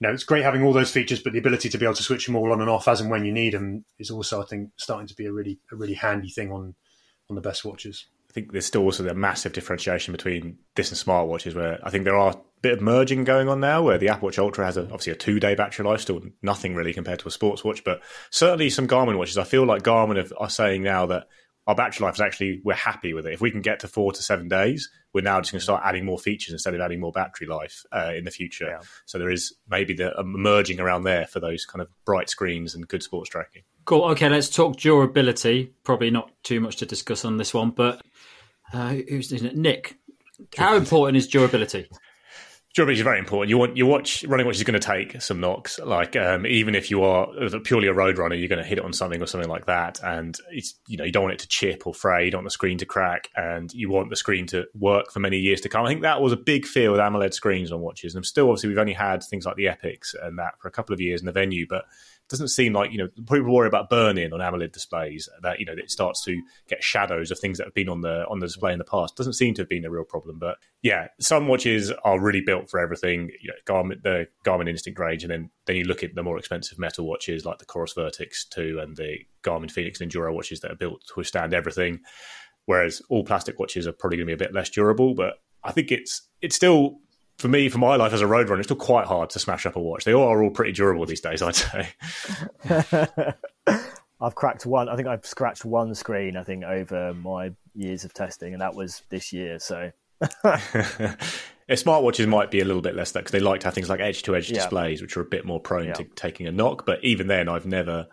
you 0.00 0.08
know, 0.08 0.14
it's 0.14 0.24
great 0.24 0.42
having 0.42 0.64
all 0.64 0.72
those 0.72 0.90
features, 0.90 1.20
but 1.20 1.34
the 1.34 1.38
ability 1.38 1.68
to 1.68 1.78
be 1.78 1.84
able 1.84 1.94
to 1.94 2.02
switch 2.02 2.26
them 2.26 2.34
all 2.34 2.52
on 2.52 2.60
and 2.60 2.70
off 2.70 2.88
as 2.88 3.00
and 3.00 3.10
when 3.10 3.24
you 3.24 3.32
need 3.32 3.52
them 3.52 3.84
is 3.98 4.10
also, 4.10 4.42
I 4.42 4.46
think, 4.46 4.70
starting 4.76 5.06
to 5.06 5.14
be 5.14 5.26
a 5.26 5.32
really 5.32 5.60
a 5.70 5.76
really 5.76 5.94
handy 5.94 6.30
thing 6.30 6.50
on 6.50 6.74
on 7.28 7.36
the 7.36 7.42
best 7.42 7.64
watches. 7.64 8.06
I 8.30 8.32
think 8.32 8.52
there's 8.52 8.66
still 8.66 8.82
also 8.82 9.06
a 9.06 9.14
massive 9.14 9.52
differentiation 9.52 10.12
between 10.12 10.58
this 10.74 10.90
and 10.90 10.98
smartwatches, 10.98 11.54
where 11.54 11.78
I 11.82 11.90
think 11.90 12.04
there 12.04 12.16
are 12.16 12.32
a 12.32 12.36
bit 12.62 12.74
of 12.74 12.80
merging 12.80 13.24
going 13.24 13.48
on 13.48 13.60
now, 13.60 13.82
where 13.82 13.98
the 13.98 14.08
Apple 14.08 14.26
Watch 14.26 14.38
Ultra 14.38 14.64
has 14.64 14.76
a, 14.78 14.84
obviously 14.84 15.12
a 15.12 15.16
two 15.16 15.38
day 15.38 15.54
battery 15.54 15.84
life, 15.84 16.00
still 16.00 16.22
nothing 16.40 16.74
really 16.74 16.94
compared 16.94 17.18
to 17.20 17.28
a 17.28 17.30
sports 17.30 17.62
watch, 17.62 17.84
but 17.84 18.00
certainly 18.30 18.70
some 18.70 18.88
Garmin 18.88 19.18
watches. 19.18 19.36
I 19.36 19.44
feel 19.44 19.66
like 19.66 19.82
Garmin 19.82 20.32
are 20.38 20.50
saying 20.50 20.82
now 20.82 21.04
that 21.06 21.28
our 21.68 21.74
battery 21.74 22.06
life 22.06 22.14
is 22.14 22.20
actually 22.20 22.62
we're 22.64 22.72
happy 22.74 23.12
with 23.12 23.26
it. 23.26 23.34
If 23.34 23.42
we 23.42 23.50
can 23.50 23.60
get 23.60 23.80
to 23.80 23.88
four 23.88 24.10
to 24.12 24.22
seven 24.22 24.48
days, 24.48 24.90
we're 25.12 25.20
now 25.20 25.38
just 25.40 25.52
going 25.52 25.60
to 25.60 25.64
start 25.64 25.82
adding 25.84 26.06
more 26.06 26.18
features 26.18 26.54
instead 26.54 26.74
of 26.74 26.80
adding 26.80 26.98
more 26.98 27.12
battery 27.12 27.46
life 27.46 27.84
uh, 27.92 28.12
in 28.16 28.24
the 28.24 28.30
future. 28.30 28.68
Yeah. 28.68 28.80
So 29.04 29.18
there 29.18 29.30
is 29.30 29.54
maybe 29.68 29.92
the 29.92 30.14
merging 30.24 30.80
around 30.80 31.04
there 31.04 31.26
for 31.26 31.40
those 31.40 31.66
kind 31.66 31.82
of 31.82 31.88
bright 32.06 32.30
screens 32.30 32.74
and 32.74 32.88
good 32.88 33.02
sports 33.02 33.28
tracking. 33.28 33.62
Cool. 33.84 34.04
Okay, 34.12 34.30
let's 34.30 34.48
talk 34.48 34.76
durability. 34.76 35.74
Probably 35.84 36.10
not 36.10 36.32
too 36.42 36.58
much 36.58 36.76
to 36.76 36.86
discuss 36.86 37.26
on 37.26 37.36
this 37.36 37.52
one, 37.52 37.70
but 37.70 38.00
uh, 38.72 38.94
who's 39.08 39.30
it? 39.30 39.54
Nick. 39.54 39.98
How 40.56 40.74
important 40.74 41.18
is 41.18 41.28
durability? 41.28 41.86
Durability 42.74 43.00
is 43.00 43.04
very 43.04 43.18
important. 43.18 43.48
You 43.48 43.58
want 43.58 43.76
your 43.76 43.88
watch 43.88 44.24
running 44.24 44.46
watch 44.46 44.56
is 44.56 44.62
going 44.62 44.78
to 44.78 44.86
take 44.86 45.20
some 45.22 45.40
knocks. 45.40 45.78
Like 45.78 46.14
um, 46.16 46.46
even 46.46 46.74
if 46.74 46.90
you 46.90 47.02
are 47.02 47.26
purely 47.64 47.88
a 47.88 47.94
road 47.94 48.18
runner, 48.18 48.34
you're 48.34 48.48
going 48.48 48.62
to 48.62 48.68
hit 48.68 48.78
it 48.78 48.84
on 48.84 48.92
something 48.92 49.22
or 49.22 49.26
something 49.26 49.48
like 49.48 49.66
that, 49.66 50.00
and 50.04 50.38
it's 50.50 50.78
you 50.86 50.96
know 50.96 51.04
you 51.04 51.10
don't 51.10 51.22
want 51.22 51.34
it 51.34 51.40
to 51.40 51.48
chip 51.48 51.86
or 51.86 51.94
fray. 51.94 52.26
You 52.26 52.30
don't 52.30 52.40
want 52.40 52.46
the 52.46 52.50
screen 52.50 52.78
to 52.78 52.86
crack, 52.86 53.30
and 53.34 53.72
you 53.72 53.88
want 53.88 54.10
the 54.10 54.16
screen 54.16 54.46
to 54.48 54.66
work 54.78 55.10
for 55.10 55.18
many 55.18 55.38
years 55.38 55.62
to 55.62 55.68
come. 55.68 55.84
I 55.84 55.88
think 55.88 56.02
that 56.02 56.20
was 56.20 56.32
a 56.32 56.36
big 56.36 56.66
fear 56.66 56.90
with 56.90 57.00
AMOLED 57.00 57.32
screens 57.32 57.72
on 57.72 57.80
watches, 57.80 58.14
and 58.14 58.24
still 58.24 58.48
obviously 58.48 58.68
we've 58.68 58.78
only 58.78 58.92
had 58.92 59.22
things 59.22 59.46
like 59.46 59.56
the 59.56 59.66
Epix 59.66 60.14
and 60.22 60.38
that 60.38 60.60
for 60.60 60.68
a 60.68 60.72
couple 60.72 60.92
of 60.92 61.00
years 61.00 61.20
in 61.20 61.26
the 61.26 61.32
Venu, 61.32 61.66
but 61.66 61.86
doesn't 62.28 62.48
seem 62.48 62.72
like 62.72 62.92
you 62.92 62.98
know 62.98 63.08
people 63.18 63.54
worry 63.54 63.68
about 63.68 63.88
burn-in 63.88 64.32
on 64.32 64.40
AMOLED 64.40 64.72
displays 64.72 65.28
that 65.42 65.58
you 65.58 65.66
know 65.66 65.72
it 65.72 65.90
starts 65.90 66.22
to 66.24 66.40
get 66.68 66.82
shadows 66.82 67.30
of 67.30 67.38
things 67.38 67.58
that 67.58 67.64
have 67.64 67.74
been 67.74 67.88
on 67.88 68.02
the 68.02 68.26
on 68.28 68.38
the 68.38 68.46
display 68.46 68.72
in 68.72 68.78
the 68.78 68.84
past. 68.84 69.16
Doesn't 69.16 69.34
seem 69.34 69.54
to 69.54 69.62
have 69.62 69.68
been 69.68 69.84
a 69.84 69.90
real 69.90 70.04
problem, 70.04 70.38
but 70.38 70.56
yeah, 70.82 71.08
some 71.20 71.48
watches 71.48 71.92
are 72.04 72.20
really 72.20 72.42
built 72.44 72.70
for 72.70 72.80
everything. 72.80 73.30
You 73.40 73.50
know, 73.50 73.54
Garmin, 73.66 74.02
the 74.02 74.28
Garmin 74.44 74.68
Instinct 74.68 74.98
range, 74.98 75.24
and 75.24 75.30
then 75.30 75.50
then 75.66 75.76
you 75.76 75.84
look 75.84 76.02
at 76.02 76.14
the 76.14 76.22
more 76.22 76.38
expensive 76.38 76.78
metal 76.78 77.06
watches 77.06 77.44
like 77.44 77.58
the 77.58 77.66
Coros 77.66 77.96
Vertix 77.96 78.48
2 78.50 78.78
and 78.80 78.96
the 78.96 79.18
Garmin 79.42 79.70
Fenix 79.70 80.00
and 80.00 80.10
Enduro 80.10 80.34
watches 80.34 80.60
that 80.60 80.70
are 80.70 80.76
built 80.76 81.02
to 81.08 81.14
withstand 81.16 81.54
everything. 81.54 82.00
Whereas 82.66 83.00
all 83.08 83.24
plastic 83.24 83.58
watches 83.58 83.86
are 83.86 83.92
probably 83.92 84.18
going 84.18 84.28
to 84.28 84.36
be 84.36 84.44
a 84.44 84.46
bit 84.46 84.54
less 84.54 84.68
durable, 84.68 85.14
but 85.14 85.34
I 85.64 85.72
think 85.72 85.90
it's 85.90 86.28
it's 86.42 86.56
still 86.56 86.98
for 87.38 87.48
me, 87.48 87.68
for 87.68 87.78
my 87.78 87.96
life 87.96 88.12
as 88.12 88.20
a 88.20 88.26
road 88.26 88.48
runner, 88.48 88.60
it's 88.60 88.66
still 88.66 88.76
quite 88.76 89.06
hard 89.06 89.30
to 89.30 89.38
smash 89.38 89.64
up 89.64 89.76
a 89.76 89.80
watch. 89.80 90.04
They 90.04 90.12
all 90.12 90.28
are 90.28 90.42
all 90.42 90.50
pretty 90.50 90.72
durable 90.72 91.06
these 91.06 91.20
days, 91.20 91.40
I'd 91.40 91.54
say. 91.54 91.88
I've 94.20 94.34
cracked 94.34 94.66
one. 94.66 94.88
I 94.88 94.96
think 94.96 95.06
I've 95.06 95.24
scratched 95.24 95.64
one 95.64 95.94
screen. 95.94 96.36
I 96.36 96.42
think 96.42 96.64
over 96.64 97.14
my 97.14 97.52
years 97.74 98.04
of 98.04 98.12
testing, 98.12 98.52
and 98.52 98.60
that 98.60 98.74
was 98.74 99.02
this 99.10 99.32
year. 99.32 99.60
So, 99.60 99.92
smartwatches 101.70 102.26
might 102.26 102.50
be 102.50 102.58
a 102.58 102.64
little 102.64 102.82
bit 102.82 102.96
less 102.96 103.12
that 103.12 103.20
because 103.20 103.30
they 103.30 103.38
like 103.38 103.60
to 103.60 103.68
have 103.68 103.74
things 103.74 103.88
like 103.88 104.00
edge 104.00 104.24
to 104.24 104.34
edge 104.34 104.48
displays, 104.48 105.00
which 105.00 105.16
are 105.16 105.20
a 105.20 105.24
bit 105.24 105.44
more 105.44 105.60
prone 105.60 105.86
yeah. 105.86 105.92
to 105.92 106.04
taking 106.16 106.48
a 106.48 106.52
knock. 106.52 106.84
But 106.84 107.04
even 107.04 107.28
then, 107.28 107.48
I've 107.48 107.66
never 107.66 108.08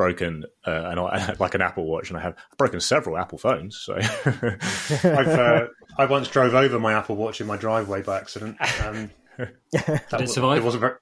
broken 0.00 0.46
uh, 0.66 0.94
an, 0.96 1.36
like 1.38 1.54
an 1.54 1.60
Apple 1.60 1.84
Watch, 1.84 2.08
and 2.08 2.16
I 2.16 2.22
have 2.22 2.34
I've 2.50 2.56
broken 2.56 2.80
several 2.80 3.18
Apple 3.18 3.36
phones. 3.36 3.76
So 3.76 3.96
I've 4.24 5.04
uh, 5.04 5.66
I 5.98 6.06
once 6.06 6.28
drove 6.28 6.54
over 6.54 6.80
my 6.80 6.94
Apple 6.94 7.16
Watch 7.16 7.42
in 7.42 7.46
my 7.46 7.58
driveway 7.58 8.00
by 8.00 8.16
accident. 8.16 8.56
Um, 8.82 9.10
Did 9.38 9.50
it 9.72 10.30
survive? 10.30 10.56
It 10.56 10.64
wasn't 10.64 10.80
very. 10.80 10.94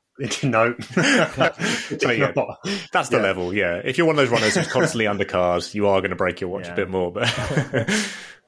no, 0.42 0.74
yeah, 0.96 1.30
that's 2.92 3.08
the 3.08 3.18
yeah. 3.18 3.22
level. 3.22 3.54
Yeah, 3.54 3.80
if 3.84 3.98
you're 3.98 4.06
one 4.06 4.18
of 4.18 4.28
those 4.28 4.30
runners 4.30 4.56
who's 4.56 4.66
constantly 4.66 5.06
under 5.06 5.24
cars, 5.24 5.76
you 5.76 5.86
are 5.86 6.00
going 6.00 6.10
to 6.10 6.16
break 6.16 6.40
your 6.40 6.50
watch 6.50 6.66
yeah. 6.66 6.72
a 6.72 6.76
bit 6.76 6.90
more. 6.90 7.12
But 7.12 7.32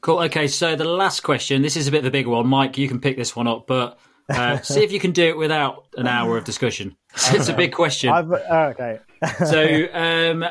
cool. 0.00 0.18
Okay, 0.24 0.48
so 0.48 0.74
the 0.74 0.84
last 0.84 1.20
question. 1.20 1.62
This 1.62 1.76
is 1.76 1.86
a 1.86 1.92
bit 1.92 1.98
of 1.98 2.06
a 2.06 2.10
bigger 2.10 2.30
one, 2.30 2.48
Mike. 2.48 2.76
You 2.76 2.88
can 2.88 3.00
pick 3.00 3.16
this 3.16 3.36
one 3.36 3.46
up, 3.46 3.68
but 3.68 4.00
uh, 4.28 4.60
see 4.62 4.82
if 4.82 4.90
you 4.90 4.98
can 4.98 5.12
do 5.12 5.28
it 5.28 5.36
without 5.36 5.86
an 5.96 6.08
hour 6.08 6.36
of 6.36 6.42
discussion. 6.42 6.96
it's 7.14 7.48
a 7.48 7.54
big 7.54 7.72
question. 7.72 8.10
Uh, 8.10 8.72
okay. 8.74 8.98
So, 9.44 9.86
um, 9.92 10.44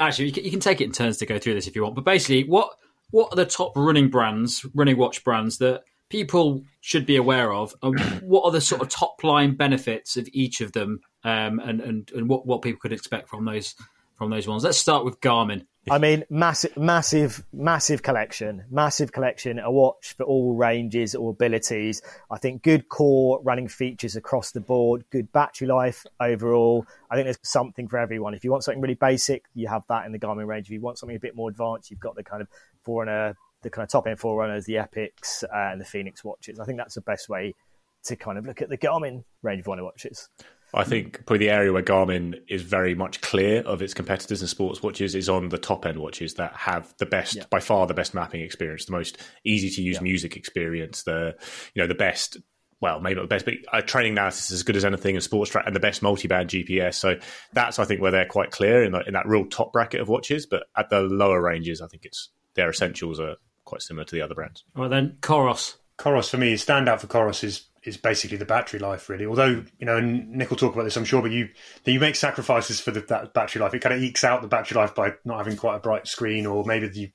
actually, 0.00 0.26
you 0.26 0.32
can, 0.32 0.44
you 0.44 0.50
can, 0.50 0.60
take 0.60 0.80
it 0.80 0.84
in 0.84 0.92
turns 0.92 1.18
to 1.18 1.26
go 1.26 1.38
through 1.38 1.54
this 1.54 1.66
if 1.66 1.74
you 1.74 1.82
want. 1.82 1.94
But 1.94 2.04
basically, 2.04 2.44
what 2.44 2.70
what 3.10 3.32
are 3.32 3.36
the 3.36 3.46
top 3.46 3.72
running 3.76 4.08
brands, 4.08 4.64
running 4.74 4.96
watch 4.96 5.24
brands 5.24 5.58
that 5.58 5.82
people 6.08 6.62
should 6.80 7.06
be 7.06 7.16
aware 7.16 7.52
of? 7.52 7.74
And 7.82 7.98
what 8.22 8.44
are 8.44 8.52
the 8.52 8.60
sort 8.60 8.82
of 8.82 8.88
top 8.88 9.22
line 9.22 9.56
benefits 9.56 10.16
of 10.16 10.28
each 10.32 10.60
of 10.60 10.72
them, 10.72 11.00
um, 11.24 11.58
and, 11.60 11.80
and 11.80 12.10
and 12.14 12.28
what 12.28 12.46
what 12.46 12.62
people 12.62 12.80
could 12.80 12.92
expect 12.92 13.28
from 13.28 13.44
those 13.44 13.74
from 14.16 14.30
those 14.30 14.46
ones? 14.46 14.64
Let's 14.64 14.78
start 14.78 15.04
with 15.04 15.20
Garmin. 15.20 15.66
I 15.90 15.98
mean, 15.98 16.24
massive, 16.30 16.76
massive, 16.76 17.44
massive 17.52 18.02
collection, 18.02 18.64
massive 18.70 19.10
collection. 19.10 19.58
A 19.58 19.70
watch 19.70 20.14
for 20.16 20.22
all 20.22 20.54
ranges, 20.54 21.14
all 21.16 21.30
abilities. 21.30 22.02
I 22.30 22.38
think 22.38 22.62
good 22.62 22.88
core 22.88 23.40
running 23.42 23.66
features 23.66 24.14
across 24.14 24.52
the 24.52 24.60
board, 24.60 25.04
good 25.10 25.32
battery 25.32 25.66
life 25.66 26.06
overall. 26.20 26.86
I 27.10 27.16
think 27.16 27.26
there's 27.26 27.38
something 27.42 27.88
for 27.88 27.98
everyone. 27.98 28.32
If 28.32 28.44
you 28.44 28.52
want 28.52 28.62
something 28.62 28.80
really 28.80 28.94
basic, 28.94 29.44
you 29.54 29.66
have 29.68 29.82
that 29.88 30.06
in 30.06 30.12
the 30.12 30.20
Garmin 30.20 30.46
range. 30.46 30.66
If 30.66 30.72
you 30.72 30.80
want 30.80 30.98
something 30.98 31.16
a 31.16 31.20
bit 31.20 31.34
more 31.34 31.50
advanced, 31.50 31.90
you've 31.90 32.00
got 32.00 32.14
the 32.14 32.22
kind 32.22 32.42
of 32.42 32.48
Forerunner, 32.84 33.34
the 33.62 33.70
kind 33.70 33.82
of 33.82 33.90
top 33.90 34.06
end 34.06 34.20
Forerunners, 34.20 34.66
the 34.66 34.74
Epix, 34.74 35.42
uh, 35.42 35.72
and 35.72 35.80
the 35.80 35.84
Fenix 35.84 36.22
watches. 36.22 36.60
I 36.60 36.64
think 36.64 36.78
that's 36.78 36.94
the 36.94 37.00
best 37.00 37.28
way 37.28 37.54
to 38.04 38.14
kind 38.14 38.38
of 38.38 38.46
look 38.46 38.62
at 38.62 38.68
the 38.68 38.78
Garmin 38.78 39.24
range 39.42 39.60
of 39.60 39.66
running 39.66 39.84
watches. 39.84 40.28
I 40.74 40.84
think 40.84 41.26
probably 41.26 41.46
the 41.46 41.52
area 41.52 41.72
where 41.72 41.82
Garmin 41.82 42.40
is 42.48 42.62
very 42.62 42.94
much 42.94 43.20
clear 43.20 43.60
of 43.62 43.82
its 43.82 43.92
competitors 43.92 44.40
in 44.40 44.48
sports 44.48 44.82
watches 44.82 45.14
is 45.14 45.28
on 45.28 45.50
the 45.50 45.58
top 45.58 45.84
end 45.84 45.98
watches 45.98 46.34
that 46.34 46.54
have 46.54 46.94
the 46.98 47.06
best, 47.06 47.36
yeah. 47.36 47.44
by 47.50 47.60
far 47.60 47.86
the 47.86 47.94
best 47.94 48.14
mapping 48.14 48.40
experience, 48.40 48.86
the 48.86 48.92
most 48.92 49.18
easy 49.44 49.68
to 49.70 49.82
use 49.82 49.96
yeah. 49.96 50.02
music 50.02 50.36
experience, 50.36 51.02
the 51.02 51.34
you 51.74 51.82
know 51.82 51.88
the 51.88 51.94
best. 51.94 52.38
Well, 52.80 53.00
maybe 53.00 53.14
not 53.14 53.22
the 53.22 53.28
best, 53.28 53.44
but 53.44 53.54
a 53.72 53.80
training 53.80 54.12
analysis 54.12 54.46
is 54.46 54.54
as 54.54 54.62
good 54.64 54.74
as 54.74 54.84
anything 54.84 55.14
in 55.14 55.20
sports 55.20 55.52
track, 55.52 55.64
and 55.66 55.76
the 55.76 55.80
best 55.80 56.02
multi-band 56.02 56.48
GPS. 56.48 56.94
So 56.94 57.16
that's 57.52 57.78
I 57.78 57.84
think 57.84 58.00
where 58.00 58.10
they're 58.10 58.26
quite 58.26 58.50
clear 58.50 58.82
in, 58.82 58.90
the, 58.90 59.06
in 59.06 59.12
that 59.12 59.28
real 59.28 59.44
top 59.46 59.72
bracket 59.72 60.00
of 60.00 60.08
watches. 60.08 60.46
But 60.46 60.64
at 60.76 60.90
the 60.90 61.00
lower 61.00 61.40
ranges, 61.40 61.80
I 61.80 61.86
think 61.86 62.04
it's 62.04 62.30
their 62.54 62.70
essentials 62.70 63.20
are 63.20 63.36
quite 63.64 63.82
similar 63.82 64.04
to 64.04 64.14
the 64.14 64.22
other 64.22 64.34
brands. 64.34 64.64
Well, 64.74 64.88
then 64.88 65.18
Coros. 65.20 65.76
Coros 65.98 66.28
for 66.28 66.38
me, 66.38 66.54
standout 66.54 67.00
for 67.00 67.06
Coros 67.06 67.44
is 67.44 67.68
is 67.84 67.96
basically 67.96 68.36
the 68.36 68.44
battery 68.44 68.78
life, 68.78 69.08
really. 69.08 69.26
Although 69.26 69.64
you 69.78 69.86
know, 69.86 69.96
and 69.96 70.30
Nick 70.30 70.50
will 70.50 70.56
talk 70.56 70.74
about 70.74 70.84
this, 70.84 70.96
I'm 70.96 71.04
sure, 71.04 71.22
but 71.22 71.32
you 71.32 71.48
you 71.84 72.00
make 72.00 72.16
sacrifices 72.16 72.80
for 72.80 72.90
the, 72.90 73.00
that 73.00 73.34
battery 73.34 73.60
life. 73.60 73.74
It 73.74 73.80
kind 73.80 73.94
of 73.94 74.02
ekes 74.02 74.24
out 74.24 74.42
the 74.42 74.48
battery 74.48 74.80
life 74.80 74.94
by 74.94 75.14
not 75.24 75.38
having 75.38 75.56
quite 75.56 75.76
a 75.76 75.80
bright 75.80 76.06
screen, 76.06 76.46
or 76.46 76.64
maybe 76.64 76.90
you 76.92 77.08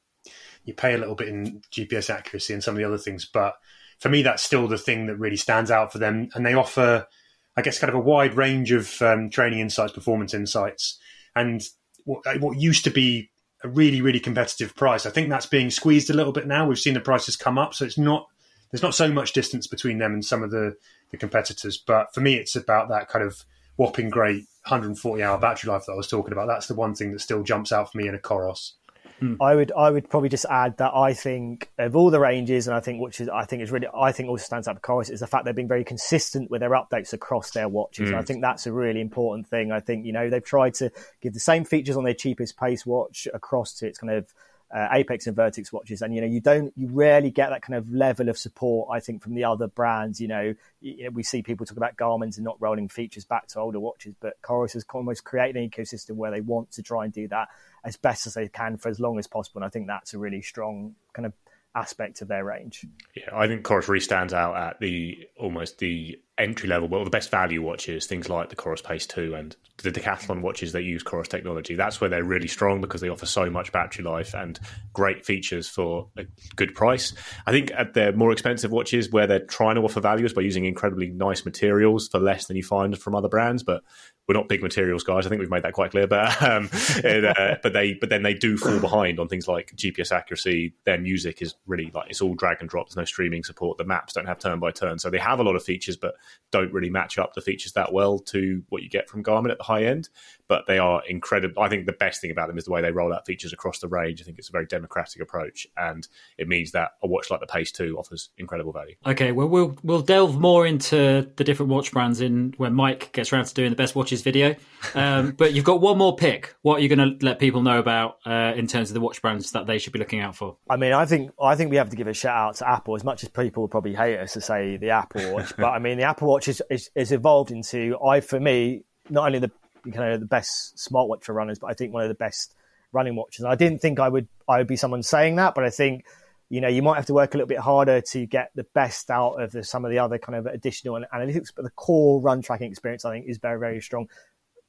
you 0.65 0.74
pay 0.74 0.93
a 0.93 0.97
little 0.97 1.15
bit 1.15 1.30
in 1.30 1.61
GPS 1.72 2.09
accuracy 2.09 2.53
and 2.53 2.63
some 2.63 2.76
of 2.76 2.80
the 2.80 2.84
other 2.84 2.97
things. 2.97 3.30
But 3.32 3.55
for 3.99 4.09
me, 4.09 4.22
that's 4.22 4.43
still 4.43 4.68
the 4.68 4.78
thing 4.78 5.07
that 5.07 5.18
really 5.18 5.38
stands 5.38 5.72
out 5.72 5.91
for 5.91 5.99
them, 5.99 6.30
and 6.36 6.45
they 6.45 6.53
offer, 6.53 7.07
I 7.55 7.61
guess, 7.61 7.80
kind 7.80 7.89
of 7.89 7.95
a 7.95 8.03
wide 8.03 8.36
range 8.36 8.72
of 8.72 9.01
um, 9.01 9.30
training 9.30 9.59
insights, 9.59 9.93
performance 9.93 10.34
insights, 10.34 10.99
and 11.36 11.61
what, 12.03 12.24
what 12.41 12.59
used 12.59 12.84
to 12.84 12.91
be 12.91 13.32
a 13.63 13.70
really 13.70 14.01
really 14.01 14.20
competitive 14.20 14.76
price. 14.76 15.05
I 15.05 15.09
think 15.09 15.30
that's 15.30 15.45
being 15.45 15.72
squeezed 15.72 16.09
a 16.09 16.13
little 16.13 16.34
bit 16.34 16.45
now. 16.45 16.68
We've 16.68 16.78
seen 16.78 16.93
the 16.93 16.99
prices 16.99 17.38
come 17.38 17.57
up, 17.57 17.74
so 17.74 17.86
it's 17.86 17.97
not 17.97 18.28
there's 18.72 18.84
not 18.84 18.95
so 18.95 19.11
much 19.11 19.34
distance 19.34 19.68
between 19.68 19.97
them 19.97 20.13
and 20.13 20.26
some 20.26 20.43
of 20.43 20.51
the, 20.51 20.76
the 21.11 21.18
competitors. 21.18 21.78
But 21.78 22.13
for 22.13 22.22
me, 22.22 22.36
it's 22.36 22.55
about 22.55 22.89
that 22.89 23.07
kind 23.09 23.26
of 23.26 23.45
whopping 23.78 24.09
great 24.09 24.45
140 24.63 25.24
hour 25.24 25.38
battery 25.38 25.72
life 25.72 25.86
that 25.86 25.93
I 25.93 25.95
was 25.95 26.07
talking 26.07 26.34
about. 26.34 26.47
That's 26.47 26.68
the 26.68 26.76
one 26.76 26.95
thing 26.95 27.11
that 27.11 27.22
still 27.22 27.43
jumps 27.43 27.72
out 27.72 27.91
for 27.91 27.97
me 27.97 28.07
in 28.07 28.15
a 28.15 28.20
Coros. 28.20 28.74
Hmm. 29.20 29.36
I 29.41 29.55
would 29.55 29.72
I 29.72 29.89
would 29.89 30.09
probably 30.09 30.30
just 30.30 30.45
add 30.47 30.78
that 30.78 30.93
I 30.93 31.13
think 31.13 31.72
of 31.80 31.95
all 31.95 32.11
the 32.11 32.20
ranges, 32.20 32.68
and 32.68 32.76
I 32.76 32.80
think 32.80 33.01
which 33.01 33.20
is 33.20 33.30
I 33.30 33.45
think 33.45 33.63
is 33.63 33.72
really 33.72 33.88
I 33.95 34.11
think 34.11 34.30
also 34.30 34.43
stands 34.43 34.68
out 34.68 34.76
for 34.76 34.82
Coros 34.82 35.09
is 35.09 35.22
the 35.22 35.28
fact 35.28 35.45
they've 35.45 35.55
been 35.55 35.68
very 35.68 35.84
consistent 35.84 36.51
with 36.51 36.61
their 36.61 36.72
updates 36.72 37.13
across 37.13 37.51
their 37.51 37.68
watches. 37.68 38.11
Mm. 38.11 38.15
I 38.15 38.22
think 38.22 38.41
that's 38.41 38.68
a 38.68 38.74
really 38.74 39.01
important 39.01 39.47
thing. 39.47 39.72
I 39.72 39.80
think 39.80 40.05
you 40.05 40.13
know 40.13 40.30
they've 40.30 40.43
tried 40.43 40.76
to 40.76 40.91
give 41.22 41.34
the 41.34 41.39
same 41.39 41.65
features 41.65 41.97
on 41.97 42.03
their 42.03 42.13
cheapest 42.13 42.59
pace 42.59 42.86
watch 42.86 43.28
across 43.34 43.74
to 43.76 43.88
its 43.88 43.97
kind 43.97 44.13
of 44.13 44.32
uh, 44.76 44.88
Apex 44.91 45.28
and 45.28 45.38
Vertix 45.38 45.72
watches, 45.72 46.01
and 46.01 46.13
you 46.13 46.22
know 46.22 46.28
you 46.28 46.41
don't 46.41 46.74
you 46.76 46.88
rarely 46.88 47.32
get 47.32 47.49
that 47.49 47.61
kind 47.61 47.76
of 47.76 47.89
level 47.89 48.28
of 48.28 48.38
support. 48.38 48.89
I 48.91 48.99
think 48.99 49.22
from 49.22 49.34
the 49.34 49.45
other 49.45 49.68
brands, 49.68 50.20
you 50.20 50.28
know, 50.28 50.53
you 50.82 51.05
know 51.05 51.09
we 51.11 51.24
see 51.24 51.41
people 51.41 51.65
talk 51.65 51.78
about 51.78 51.95
Garmin's 51.95 52.38
and 52.38 52.43
not 52.43 52.57
rolling 52.59 52.89
features 52.89 53.24
back 53.24 53.47
to 53.47 53.59
older 53.59 53.80
watches, 53.80 54.15
but 54.20 54.41
Coros 54.41 54.74
has 54.74 54.86
almost 54.93 55.24
created 55.24 55.61
an 55.61 55.70
ecosystem 55.70 56.15
where 56.15 56.32
they 56.32 56.41
want 56.41 56.72
to 56.72 56.84
try 56.84 57.05
and 57.05 57.13
do 57.13 57.28
that 57.30 57.47
as 57.86 57.95
best 57.95 58.28
as 58.28 58.34
they 58.34 58.49
can 58.49 58.78
for 58.78 58.89
as 58.89 58.99
long 58.99 59.18
as 59.18 59.28
possible. 59.28 59.59
And 59.59 59.65
I 59.65 59.70
think 59.70 59.88
that's 59.88 60.13
a 60.13 60.18
really 60.18 60.41
strong 60.41 60.95
kind 61.13 61.26
of 61.26 61.34
aspect 61.78 62.21
of 62.21 62.28
their 62.28 62.43
range. 62.43 62.86
Yeah, 63.15 63.30
I 63.34 63.47
think 63.47 63.63
Coros 63.63 63.88
really 63.88 64.01
stands 64.01 64.34
out 64.34 64.57
at 64.57 64.80
the 64.80 65.17
almost 65.39 65.78
the 65.78 66.19
entry 66.38 66.67
level, 66.67 66.88
but 66.88 67.03
the 67.03 67.09
best 67.09 67.30
value 67.30 67.61
watches, 67.61 68.07
things 68.07 68.30
like 68.30 68.49
the 68.49 68.55
Coros 68.55 68.84
Pace 68.84 69.05
2 69.05 69.36
and 69.36 69.55
the 69.78 69.91
Decathlon 69.91 70.41
watches 70.41 70.71
that 70.71 70.84
use 70.84 71.03
Coros 71.03 71.28
technology. 71.28 71.75
That's 71.75 72.01
where 72.01 72.09
they're 72.09 72.23
really 72.23 72.47
strong 72.47 72.82
because 72.82 73.01
they 73.01 73.09
offer 73.09 73.28
so 73.28 73.49
much 73.49 73.71
battery 73.71 74.03
life 74.03 74.34
and 74.34 74.59
great 74.93 75.25
features 75.25 75.67
for 75.69 76.09
a 76.17 76.25
good 76.55 76.73
price. 76.73 77.13
I 77.45 77.51
think 77.51 77.71
at 77.75 77.93
their 77.93 78.11
more 78.11 78.32
expensive 78.32 78.71
watches, 78.71 79.11
where 79.11 79.28
they're 79.28 79.45
trying 79.45 79.75
to 79.75 79.82
offer 79.82 80.01
values 80.01 80.34
by 80.34 80.41
using 80.41 80.65
incredibly 80.65 81.09
nice 81.09 81.45
materials 81.45 82.07
for 82.07 82.19
less 82.19 82.47
than 82.47 82.57
you 82.57 82.63
find 82.63 82.97
from 82.97 83.15
other 83.15 83.30
brands, 83.30 83.61
but 83.63 83.84
we're 84.28 84.34
not 84.34 84.49
big 84.49 84.61
materials 84.61 85.03
guys. 85.03 85.25
I 85.25 85.30
think 85.30 85.39
we've 85.39 85.49
made 85.49 85.63
that 85.63 85.73
quite 85.73 85.91
clear. 85.91 86.05
But 86.05 86.41
um, 86.41 86.69
it, 86.73 87.25
uh, 87.25 87.57
but 87.63 87.73
they 87.73 87.93
but 87.93 88.09
then 88.09 88.23
they 88.23 88.34
do 88.34 88.57
fall 88.57 88.80
behind 88.80 89.19
on 89.19 89.28
things 89.28 89.47
like 89.47 89.75
GPS 89.75 90.11
accuracy. 90.11 90.73
Their 90.84 90.97
music 90.97 91.41
is 91.41 91.55
really 91.65 91.91
like 91.93 92.09
it's 92.09 92.21
all 92.21 92.36
drag 92.36 92.57
and 92.59 92.69
drop. 92.69 92.88
There's 92.88 92.97
no 92.97 93.05
streaming 93.05 93.43
support. 93.43 93.78
The 93.78 93.86
maps 93.86 94.13
don't 94.13 94.25
have 94.25 94.39
turn 94.39 94.59
by 94.59 94.71
turn, 94.71 94.99
so 94.99 95.09
they 95.09 95.17
have 95.17 95.39
a 95.39 95.43
lot 95.43 95.55
of 95.55 95.63
features, 95.63 95.95
but 95.95 96.15
don't 96.51 96.73
really 96.73 96.89
match 96.89 97.17
up 97.17 97.34
the 97.34 97.41
features 97.41 97.73
that 97.73 97.93
well 97.93 98.19
to 98.19 98.63
what 98.69 98.84
you 98.84 98.89
get 98.89 99.09
from 99.09 99.23
Garmin 99.23 99.51
at 99.51 99.57
the 99.57 99.63
high 99.63 99.86
end. 99.86 100.09
But 100.47 100.65
they 100.67 100.78
are 100.78 101.03
incredible. 101.05 101.61
I 101.61 101.69
think 101.69 101.86
the 101.86 101.93
best 101.93 102.21
thing 102.21 102.32
about 102.32 102.47
them 102.47 102.57
is 102.57 102.65
the 102.65 102.71
way 102.71 102.82
they 102.82 102.91
roll 102.91 103.13
out 103.13 103.25
features 103.25 103.53
across 103.53 103.80
the 103.80 103.88
range. 103.88 104.21
I 104.21 104.23
think 104.25 104.39
it's 104.39 104.49
a 104.49 104.53
very 104.53 104.65
democratic 104.65 105.21
approach, 105.21 105.67
and 105.78 106.07
it 106.38 106.47
means 106.47 106.71
that 106.71 106.91
a 107.01 107.07
watch 107.07 107.32
like 107.32 107.39
the 107.39 107.47
Pace 107.47 107.71
Two 107.71 107.97
offers 107.97 108.30
incredible 108.38 108.73
value. 108.73 108.95
Okay, 109.05 109.32
well 109.32 109.47
we'll 109.47 109.78
we'll 109.84 110.01
delve 110.01 110.38
more 110.38 110.65
into 110.67 111.30
the 111.36 111.43
different 111.45 111.71
watch 111.71 111.93
brands 111.93 112.19
in 112.19 112.53
when 112.57 112.73
Mike 112.73 113.13
gets 113.13 113.32
around 113.32 113.45
to 113.45 113.53
doing 113.53 113.69
the 113.69 113.75
best 113.75 113.95
watches 113.95 114.16
video. 114.22 114.55
Um, 114.95 115.32
but 115.38 115.53
you've 115.53 115.65
got 115.65 115.82
one 115.82 115.97
more 115.97 116.15
pick. 116.15 116.55
What 116.61 116.80
are 116.80 116.80
you 116.82 116.89
going 116.89 117.20
to 117.20 117.26
let 117.26 117.39
people 117.39 117.61
know 117.61 117.80
about 117.80 118.18
uh, 118.26 118.53
in 118.55 118.68
terms 118.68 118.89
of 118.89 118.93
the 118.93 119.01
watch 119.01 119.22
brands 119.22 119.51
that 119.51 119.68
they 119.68 119.78
should 119.78 119.93
be 119.93 119.99
looking 119.99 120.20
out 120.20 120.36
for? 120.36 120.57
I 120.70 120.78
mean, 120.78 120.93
I 120.93 121.05
think 121.05 121.32
I 121.41 121.55
think 121.55 121.72
we 121.72 121.78
have 121.78 121.89
to 121.89 121.95
give 121.95 122.07
a 122.07 122.13
shout 122.13 122.36
out 122.36 122.55
to 122.57 122.70
Apple 122.70 122.95
as 122.95 123.03
much 123.03 123.24
as 123.24 123.30
people 123.30 123.68
probably 123.68 123.93
hate 123.93 124.18
us 124.18 124.34
to 124.34 124.41
say 124.41 124.78
the 124.78 124.91
Apple 124.91 125.34
Watch, 125.34 125.55
but 125.57 125.68
I 125.68 125.80
mean 125.80 125.97
the 125.97 126.05
Apple 126.05 126.28
Watch 126.28 126.47
is, 126.47 126.61
is, 126.70 126.89
is 126.95 127.11
evolved 127.11 127.51
into 127.51 127.97
I 128.05 128.22
for 128.22 128.39
me 128.39 128.84
not 129.09 129.28
only 129.28 129.39
the 129.39 129.51
kind 129.91 130.13
of 130.13 130.20
the 130.20 130.26
best 130.26 130.78
smartwatch 130.78 131.24
for 131.24 131.34
runners, 131.34 131.59
but 131.59 131.68
I 131.68 131.74
think 131.74 131.93
one 131.93 132.03
of 132.03 132.09
the 132.09 132.15
best 132.15 132.53
running 132.91 133.15
watches. 133.15 133.41
And 133.41 133.51
I 133.51 133.55
didn't 133.55 133.80
think 133.80 133.99
I 133.99 134.09
would 134.09 134.28
I 134.47 134.57
would 134.57 134.68
be 134.68 134.76
someone 134.76 135.03
saying 135.03 135.36
that, 135.36 135.55
but 135.55 135.63
I 135.63 135.70
think 135.70 136.05
you 136.49 136.61
know 136.61 136.67
you 136.67 136.81
might 136.81 136.95
have 136.95 137.05
to 137.07 137.13
work 137.13 137.33
a 137.33 137.37
little 137.37 137.47
bit 137.47 137.59
harder 137.59 138.01
to 138.01 138.25
get 138.25 138.51
the 138.55 138.65
best 138.73 139.09
out 139.09 139.41
of 139.41 139.51
the, 139.51 139.63
some 139.63 139.85
of 139.85 139.91
the 139.91 139.99
other 139.99 140.17
kind 140.17 140.37
of 140.37 140.45
additional 140.45 140.99
analytics. 141.13 141.51
But 141.55 141.63
the 141.63 141.71
core 141.71 142.21
run 142.21 142.41
tracking 142.41 142.69
experience, 142.69 143.05
I 143.05 143.11
think, 143.11 143.25
is 143.27 143.37
very 143.37 143.59
very 143.59 143.81
strong. 143.81 144.07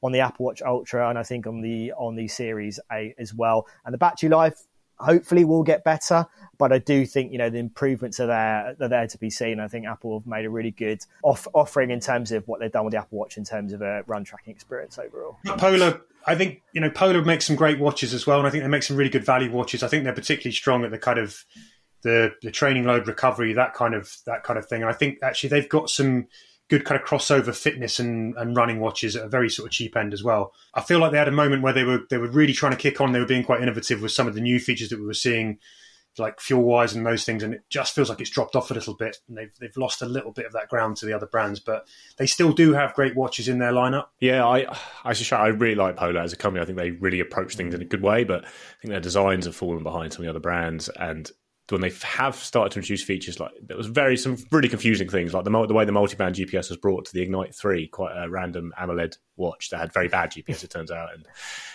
on 0.02 0.12
the 0.12 0.20
Apple 0.20 0.46
Watch 0.46 0.62
Ultra, 0.62 1.08
and 1.08 1.18
I 1.18 1.22
think 1.22 1.46
on 1.46 1.60
the 1.60 1.92
on 1.92 2.16
the 2.16 2.28
Series 2.28 2.78
8 2.90 3.14
as 3.18 3.34
well. 3.34 3.66
And 3.84 3.92
the 3.92 3.98
battery 3.98 4.28
life 4.28 4.58
hopefully 5.00 5.44
will 5.44 5.62
get 5.62 5.84
better. 5.84 6.26
But 6.58 6.72
I 6.72 6.78
do 6.78 7.06
think 7.06 7.32
you 7.32 7.38
know 7.38 7.50
the 7.50 7.58
improvements 7.58 8.18
are 8.18 8.26
there 8.26 8.76
are 8.80 8.88
there 8.88 9.06
to 9.06 9.18
be 9.18 9.30
seen. 9.30 9.60
I 9.60 9.68
think 9.68 9.86
Apple 9.86 10.18
have 10.18 10.26
made 10.26 10.44
a 10.44 10.50
really 10.50 10.72
good 10.72 11.04
off- 11.22 11.46
offering 11.54 11.90
in 11.90 12.00
terms 12.00 12.32
of 12.32 12.46
what 12.48 12.60
they've 12.60 12.72
done 12.72 12.84
with 12.84 12.92
the 12.92 12.98
Apple 12.98 13.18
Watch 13.18 13.36
in 13.36 13.44
terms 13.44 13.72
of 13.72 13.82
a 13.82 14.02
run 14.06 14.24
tracking 14.24 14.52
experience 14.52 14.98
overall. 14.98 15.38
Polar, 15.56 16.00
I 16.26 16.34
think 16.34 16.62
you 16.72 16.80
know 16.80 16.90
Polar 16.90 17.22
makes 17.24 17.46
some 17.46 17.56
great 17.56 17.78
watches 17.78 18.12
as 18.12 18.26
well, 18.26 18.38
and 18.38 18.46
I 18.46 18.50
think 18.50 18.64
they 18.64 18.68
make 18.68 18.82
some 18.82 18.96
really 18.96 19.10
good 19.10 19.24
value 19.24 19.52
watches. 19.52 19.82
I 19.82 19.88
think 19.88 20.04
they're 20.04 20.12
particularly 20.12 20.54
strong 20.54 20.84
at 20.84 20.90
the 20.90 20.98
kind 20.98 21.18
of 21.18 21.44
the 22.02 22.34
the 22.42 22.50
training 22.50 22.84
load 22.84 23.06
recovery, 23.06 23.52
that 23.52 23.74
kind 23.74 23.94
of 23.94 24.16
that 24.26 24.42
kind 24.42 24.58
of 24.58 24.66
thing. 24.66 24.82
And 24.82 24.90
I 24.90 24.94
think 24.94 25.18
actually 25.22 25.50
they've 25.50 25.68
got 25.68 25.90
some 25.90 26.26
good 26.68 26.84
kind 26.84 27.00
of 27.00 27.06
crossover 27.06 27.54
fitness 27.54 27.98
and, 27.98 28.34
and 28.36 28.56
running 28.56 28.78
watches 28.78 29.16
at 29.16 29.24
a 29.24 29.28
very 29.28 29.48
sort 29.48 29.66
of 29.66 29.72
cheap 29.72 29.96
end 29.96 30.12
as 30.12 30.22
well. 30.22 30.52
I 30.74 30.82
feel 30.82 30.98
like 30.98 31.12
they 31.12 31.18
had 31.18 31.28
a 31.28 31.32
moment 31.32 31.62
where 31.62 31.72
they 31.72 31.84
were 31.84 32.00
they 32.10 32.18
were 32.18 32.28
really 32.28 32.52
trying 32.52 32.72
to 32.72 32.78
kick 32.78 33.00
on. 33.00 33.12
They 33.12 33.20
were 33.20 33.26
being 33.26 33.44
quite 33.44 33.62
innovative 33.62 34.02
with 34.02 34.12
some 34.12 34.28
of 34.28 34.34
the 34.34 34.40
new 34.40 34.60
features 34.60 34.90
that 34.90 35.00
we 35.00 35.06
were 35.06 35.14
seeing, 35.14 35.58
like 36.18 36.38
FuelWise 36.40 36.94
and 36.94 37.06
those 37.06 37.24
things. 37.24 37.42
And 37.42 37.54
it 37.54 37.62
just 37.70 37.94
feels 37.94 38.10
like 38.10 38.20
it's 38.20 38.30
dropped 38.30 38.54
off 38.54 38.70
a 38.70 38.74
little 38.74 38.94
bit. 38.94 39.16
And 39.28 39.38
they've 39.38 39.52
they've 39.58 39.76
lost 39.78 40.02
a 40.02 40.06
little 40.06 40.32
bit 40.32 40.44
of 40.44 40.52
that 40.52 40.68
ground 40.68 40.98
to 40.98 41.06
the 41.06 41.14
other 41.14 41.26
brands, 41.26 41.58
but 41.58 41.88
they 42.18 42.26
still 42.26 42.52
do 42.52 42.74
have 42.74 42.94
great 42.94 43.16
watches 43.16 43.48
in 43.48 43.58
their 43.58 43.72
lineup. 43.72 44.06
Yeah, 44.20 44.46
I 44.46 44.66
I 45.04 45.14
should 45.14 45.32
I 45.32 45.48
really 45.48 45.74
like 45.74 45.96
Polar 45.96 46.20
as 46.20 46.34
a 46.34 46.36
company. 46.36 46.62
I 46.62 46.66
think 46.66 46.76
they 46.76 46.90
really 46.90 47.20
approach 47.20 47.56
things 47.56 47.72
in 47.74 47.80
a 47.80 47.86
good 47.86 48.02
way, 48.02 48.24
but 48.24 48.44
I 48.44 48.48
think 48.82 48.90
their 48.90 49.00
designs 49.00 49.46
have 49.46 49.56
fallen 49.56 49.82
behind 49.82 50.12
some 50.12 50.20
of 50.20 50.24
the 50.26 50.30
other 50.30 50.40
brands 50.40 50.90
and 50.90 51.30
when 51.74 51.82
they 51.82 51.92
have 52.02 52.34
started 52.34 52.72
to 52.72 52.78
introduce 52.78 53.02
features 53.02 53.38
like 53.38 53.52
there 53.62 53.76
was 53.76 53.86
very 53.86 54.16
some 54.16 54.36
really 54.50 54.68
confusing 54.68 55.08
things 55.08 55.34
like 55.34 55.44
the 55.44 55.66
the 55.66 55.74
way 55.74 55.84
the 55.84 55.92
multi-band 55.92 56.34
GPS 56.34 56.70
was 56.70 56.78
brought 56.78 57.04
to 57.06 57.12
the 57.12 57.22
Ignite 57.22 57.54
Three, 57.54 57.88
quite 57.88 58.12
a 58.16 58.28
random 58.28 58.72
AMOLED 58.78 59.18
watch 59.36 59.70
that 59.70 59.78
had 59.78 59.92
very 59.92 60.08
bad 60.08 60.32
GPS. 60.32 60.64
it 60.64 60.70
turns 60.70 60.90
out, 60.90 61.12
and 61.14 61.26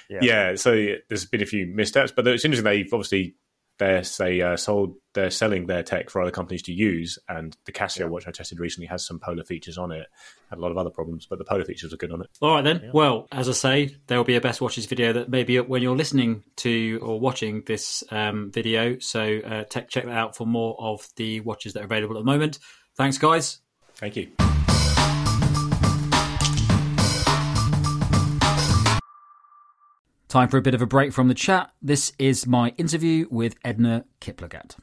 yeah. 0.10 0.20
yeah. 0.22 0.56
so 0.56 0.72
there's 1.08 1.26
been 1.26 1.42
a 1.42 1.46
few 1.46 1.66
missteps, 1.66 2.12
but 2.12 2.28
it's 2.28 2.46
interesting 2.46 2.64
they've 2.64 2.94
obviously 2.94 3.36
they're 3.80 4.04
say 4.04 4.42
uh, 4.42 4.56
sold 4.56 4.96
they're 5.14 5.30
selling 5.30 5.68
their 5.68 5.84
tech 5.84 6.10
for 6.10 6.22
other 6.22 6.32
companies 6.32 6.62
to 6.64 6.72
use 6.72 7.18
and 7.30 7.58
the 7.66 7.72
casio 7.72 8.02
yeah. 8.02 8.06
watch 8.06 8.28
i 8.28 8.32
tested 8.32 8.60
recently 8.60 8.88
has 8.88 9.06
some 9.06 9.20
polar 9.20 9.44
features 9.44 9.78
on 9.78 9.92
it. 9.92 10.08
Had 10.50 10.60
a 10.60 10.62
lot 10.62 10.72
of 10.72 10.78
other 10.78 10.90
problems 10.90 11.26
but 11.26 11.40
the 11.40 11.46
polar 11.46 11.66
features 11.66 11.94
are 11.94 11.98
good 11.98 12.12
on 12.12 12.22
it. 12.22 12.28
All 12.42 12.56
right 12.56 12.64
then. 12.64 12.82
Yeah. 12.84 12.92
well 12.94 13.28
as 13.32 13.50
i 13.50 13.52
say 13.52 13.96
there 14.08 14.18
will 14.18 14.26
be 14.26 14.36
a 14.36 14.42
best 14.42 14.62
watches 14.62 14.86
video 14.86 15.14
that 15.14 15.30
maybe 15.30 15.60
when 15.60 15.82
you're 15.82 15.96
listening 15.96 16.44
to 16.58 17.00
or 17.02 17.20
watching 17.20 17.64
this 17.66 18.04
um, 18.12 18.52
video 18.52 19.00
so 19.00 19.40
uh, 19.40 19.64
check 19.66 19.92
that 19.92 20.08
out 20.08 20.36
for 20.36 20.46
more 20.46 20.76
of 20.80 21.08
the 21.16 21.40
watches 21.42 21.74
that 21.74 21.82
are 21.82 21.86
available 21.86 22.18
at 22.18 22.22
the 22.22 22.32
moment. 22.32 22.60
Thanks 22.96 23.18
guys. 23.18 23.60
Thank 23.96 24.16
you 24.16 24.53
Time 30.34 30.50
for 30.50 30.58
a 30.58 30.64
bit 30.64 30.74
of 30.74 30.82
a 30.82 30.88
break 30.88 31.14
from 31.14 31.28
the 31.28 31.36
chat. 31.36 31.70
This 31.80 32.12
is 32.18 32.48
my 32.48 32.70
interview 32.80 33.28
with 33.30 33.54
Edna 33.64 34.04
Kiplagat. 34.20 34.76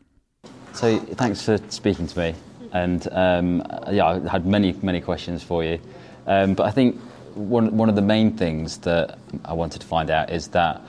So, 0.74 0.96
thanks 1.01 1.42
for 1.42 1.59
speaking 1.70 2.07
to 2.07 2.18
me. 2.20 2.34
And 2.72 3.09
um, 3.11 3.66
yeah, 3.90 4.07
I 4.07 4.28
had 4.28 4.46
many, 4.46 4.74
many 4.74 5.01
questions 5.01 5.42
for 5.42 5.64
you. 5.64 5.80
Um, 6.28 6.55
but 6.55 6.66
I 6.66 6.70
think 6.70 7.01
one, 7.34 7.76
one 7.76 7.88
of 7.88 7.96
the 7.96 8.01
main 8.01 8.36
things 8.36 8.78
that 8.82 9.18
I 9.44 9.55
wanted 9.55 9.80
to 9.80 9.88
find 9.88 10.09
out 10.09 10.30
is 10.30 10.46
that 10.51 10.82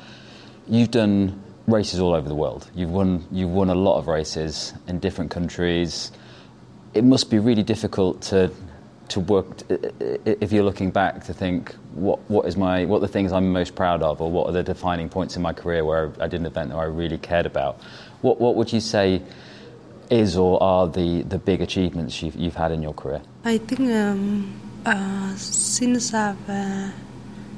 you've 0.67 0.91
done 0.91 1.41
races 1.65 1.99
all 1.99 2.13
over 2.13 2.29
the 2.29 2.35
world. 2.35 2.69
You've 2.75 2.91
won, 2.91 3.25
you've 3.31 3.49
won 3.49 3.71
a 3.71 3.75
lot 3.75 3.97
of 3.97 4.05
races 4.05 4.75
in 4.87 4.99
different 4.99 5.31
countries. 5.31 6.11
It 6.93 7.03
must 7.03 7.31
be 7.31 7.39
really 7.39 7.63
difficult 7.63 8.21
to 8.29 8.51
to 9.11 9.19
work 9.19 9.45
if 10.25 10.51
you're 10.53 10.63
looking 10.63 10.89
back 10.89 11.23
to 11.25 11.33
think 11.33 11.75
what 11.93 12.19
what 12.29 12.45
is 12.47 12.55
my 12.55 12.85
what 12.85 12.97
are 12.97 13.07
the 13.07 13.13
things 13.15 13.31
I'm 13.31 13.51
most 13.51 13.75
proud 13.75 14.01
of 14.01 14.21
or 14.21 14.31
what 14.31 14.47
are 14.47 14.53
the 14.53 14.63
defining 14.63 15.09
points 15.09 15.35
in 15.35 15.41
my 15.41 15.53
career 15.53 15.83
where 15.83 16.11
I 16.19 16.27
did 16.27 16.39
an 16.39 16.45
event 16.45 16.69
that 16.69 16.77
I 16.77 16.85
really 16.85 17.17
cared 17.17 17.45
about 17.45 17.81
what 18.21 18.39
what 18.39 18.55
would 18.55 18.71
you 18.71 18.79
say 18.79 19.21
is 20.09 20.37
or 20.37 20.61
are 20.63 20.87
the 20.87 21.23
the 21.23 21.37
big 21.37 21.61
achievements 21.61 22.21
you've, 22.21 22.35
you've 22.35 22.55
had 22.55 22.71
in 22.71 22.81
your 22.81 22.93
career? 22.93 23.21
I 23.43 23.57
think 23.57 23.81
um, 23.91 24.53
uh, 24.85 25.35
since 25.35 26.13
I've 26.13 26.49
uh, 26.49 26.91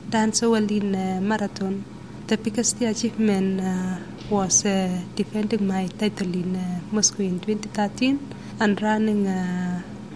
done 0.10 0.34
so 0.34 0.51
well 0.51 0.70
in 0.72 0.95
uh, 0.95 1.20
marathon 1.22 1.86
the 2.28 2.38
biggest 2.38 2.82
achievement 2.82 3.62
uh, 3.62 3.97
was 4.30 4.66
uh, 4.66 4.89
defending 5.16 5.68
my 5.68 5.86
title 5.88 6.34
in 6.34 6.56
uh, 6.56 6.80
Moscow 6.91 7.22
in 7.22 7.39
2013 7.39 8.18
and 8.60 8.82
running 8.82 9.28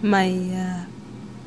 my 0.01 0.29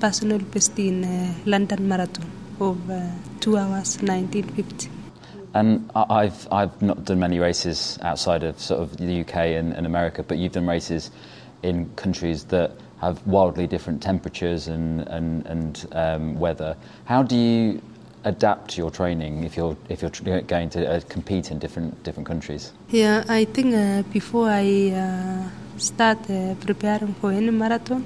personal 0.00 0.38
best 0.38 0.78
in 0.78 1.04
uh, 1.04 1.34
London 1.44 1.86
Marathon 1.88 2.26
of 2.58 2.90
uh, 2.90 3.10
2 3.40 3.56
hours 3.56 3.98
1950. 4.02 4.90
And 5.52 5.90
I've 5.94 6.46
I've 6.52 6.80
not 6.80 7.04
done 7.04 7.18
many 7.18 7.38
races 7.40 7.98
outside 8.02 8.44
of 8.44 8.60
sort 8.60 8.80
of 8.80 8.96
the 8.96 9.20
UK 9.22 9.36
and, 9.58 9.72
and 9.72 9.84
America, 9.84 10.22
but 10.22 10.38
you've 10.38 10.52
done 10.52 10.66
races 10.66 11.10
in 11.62 11.90
countries 11.96 12.44
that 12.44 12.70
have 13.00 13.26
wildly 13.26 13.66
different 13.66 14.00
temperatures 14.02 14.68
and 14.68 15.00
and, 15.08 15.46
and 15.46 15.88
um, 15.92 16.38
weather. 16.38 16.76
How 17.04 17.22
do 17.24 17.36
you 17.36 17.82
adapt 18.24 18.76
your 18.76 18.90
training 18.90 19.44
if 19.44 19.56
you're 19.56 19.76
if 19.88 20.02
you're 20.02 20.42
going 20.42 20.70
to 20.70 20.88
uh, 20.88 21.00
compete 21.08 21.50
in 21.50 21.58
different 21.58 22.02
different 22.04 22.28
countries? 22.28 22.72
Yeah, 22.90 23.24
I 23.28 23.44
think 23.44 23.74
uh, 23.74 24.02
before 24.12 24.48
I 24.48 24.90
uh, 24.90 25.48
start 25.78 26.30
uh, 26.30 26.54
preparing 26.60 27.14
for 27.14 27.32
any 27.32 27.50
marathon, 27.50 28.04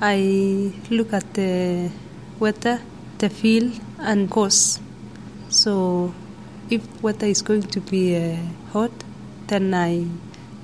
I 0.00 0.72
look 0.90 1.12
at 1.12 1.34
the 1.34 1.90
weather, 2.38 2.80
the 3.18 3.28
field, 3.28 3.72
and 3.98 4.30
course. 4.30 4.78
So, 5.48 6.14
if 6.70 7.02
weather 7.02 7.26
is 7.26 7.42
going 7.42 7.62
to 7.62 7.80
be 7.80 8.16
uh, 8.16 8.36
hot, 8.72 8.92
then 9.48 9.74
I 9.74 10.06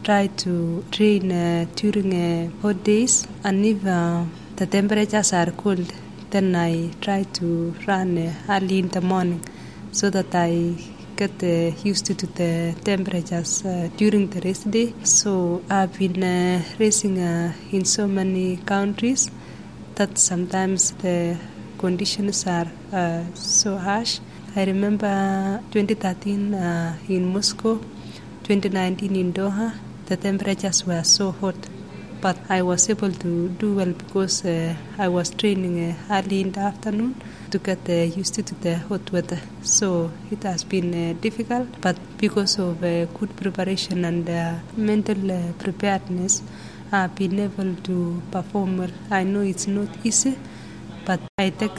try 0.05 0.29
to 0.29 0.85
train 0.93 1.33
uh, 1.33 1.67
during 1.75 2.15
uh, 2.15 2.51
hot 2.63 2.85
days. 2.85 3.27
And 3.43 3.67
if 3.67 3.85
uh, 3.85 4.25
the 4.55 4.67
temperatures 4.67 5.33
are 5.33 5.51
cold, 5.51 5.93
then 6.31 6.55
I 6.55 6.91
try 7.01 7.25
to 7.25 7.75
run 7.89 8.17
uh, 8.17 8.33
early 8.49 8.79
in 8.79 8.89
the 8.91 9.01
morning 9.01 9.43
so 9.91 10.11
that 10.11 10.33
I 10.33 10.77
get 11.17 11.43
used 11.85 12.07
to 12.07 12.27
the 12.27 12.75
temperatures 12.85 13.65
uh, 13.65 13.89
during 13.97 14.29
the 14.31 14.41
race 14.41 14.65
day. 14.65 14.95
So 15.03 15.63
I've 15.71 15.99
been 15.99 16.23
uh, 16.23 16.63
racing 16.79 17.19
uh, 17.19 17.53
in 17.73 17.85
so 17.85 18.07
many 18.07 18.59
countries 18.59 19.31
that 19.95 20.19
sometimes 20.19 20.93
the 20.93 21.37
conditions 21.79 22.47
are 22.47 22.71
so 23.35 23.77
harsh. 23.77 24.21
I 24.57 24.65
remember 24.65 25.61
2013 25.73 26.55
uh, 26.55 26.97
in 27.09 27.33
Moscow, 27.33 27.75
2019 28.45 29.17
in 29.17 29.33
Doha, 29.33 29.75
the 30.07 30.17
temperatures 30.17 30.87
were 30.87 31.03
so 31.03 31.33
hot. 31.33 31.74
But 32.25 32.39
I 32.49 32.63
was 32.63 32.89
able 32.89 33.13
to 33.25 33.33
do 33.63 33.75
well 33.79 33.93
because 33.93 34.47
uh, 34.47 34.75
I 34.97 35.09
was 35.09 35.29
training 35.29 35.95
early 36.11 36.41
in 36.41 36.53
the 36.53 36.61
afternoon 36.61 37.17
to 37.51 37.59
get 37.59 37.81
uh, 37.87 37.93
used 38.21 38.37
to 38.49 38.55
the 38.65 38.77
hot 38.89 39.13
weather. 39.13 39.39
So 39.61 40.11
it 40.31 40.43
has 40.45 40.65
been 40.65 40.89
uh, 40.95 41.21
difficult, 41.21 41.69
but 41.83 41.99
because 42.17 42.59
of 42.59 42.83
uh, 42.83 43.05
good 43.19 43.37
preparation 43.37 44.07
and 44.07 44.25
mental 44.75 45.21
preparedness, 45.59 46.43
I've 46.91 47.15
been 47.15 47.39
able 47.41 47.75
to 47.89 48.23
perform. 48.31 48.91
I 49.11 49.25
know 49.25 49.43
it's 49.43 49.67
not 49.67 49.89
easy, 50.03 50.39
but 51.05 51.21
I 51.37 51.51
take 51.51 51.79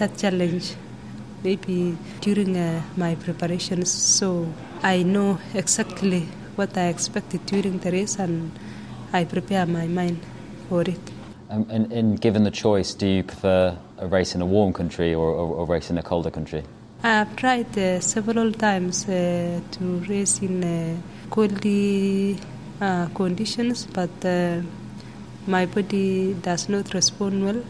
that 0.00 0.18
challenge 0.18 0.74
maybe 1.42 1.96
during 2.20 2.54
uh, 2.58 2.82
my 2.94 3.14
preparations 3.14 3.90
so 3.90 4.52
I 4.82 5.02
know 5.02 5.38
exactly 5.54 6.28
what 6.56 6.76
I 6.76 6.88
expected 6.88 7.46
during 7.46 7.78
the 7.78 7.90
race 7.90 8.18
and 8.18 8.52
I 9.12 9.24
prepare 9.24 9.66
my 9.66 9.86
mind 9.86 10.20
for 10.68 10.82
it. 10.82 11.00
Um, 11.50 11.66
and, 11.68 11.92
and, 11.92 12.20
given 12.20 12.44
the 12.44 12.50
choice, 12.50 12.94
do 12.94 13.06
you 13.06 13.22
prefer 13.24 13.76
a 13.98 14.06
race 14.06 14.36
in 14.36 14.40
a 14.40 14.46
warm 14.46 14.72
country 14.72 15.12
or, 15.14 15.30
or, 15.32 15.62
a 15.62 15.64
race 15.64 15.90
in 15.90 15.98
a 15.98 16.02
colder 16.02 16.30
country? 16.30 16.62
I've 17.02 17.34
tried 17.34 17.76
uh, 17.76 17.98
several 18.00 18.52
times 18.52 19.08
uh, 19.08 19.60
to 19.72 19.84
race 20.08 20.40
in 20.42 20.62
uh, 20.62 20.96
cold 21.28 21.66
uh, 22.80 23.08
conditions, 23.14 23.86
but 23.86 24.24
uh, 24.24 24.60
my 25.46 25.66
body 25.66 26.34
does 26.34 26.68
not 26.68 26.94
respond 26.94 27.44
well. 27.44 27.64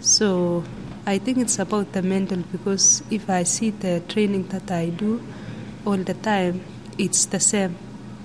So 0.00 0.62
I 1.06 1.18
think 1.18 1.38
it's 1.38 1.58
about 1.58 1.92
the 1.92 2.02
mental 2.02 2.42
because 2.52 3.02
if 3.10 3.30
I 3.30 3.44
see 3.44 3.70
the 3.70 4.02
training 4.06 4.48
that 4.48 4.70
I 4.70 4.90
do 4.90 5.22
all 5.86 5.96
the 5.96 6.14
time, 6.14 6.60
it's 6.98 7.24
the 7.26 7.40
same. 7.40 7.76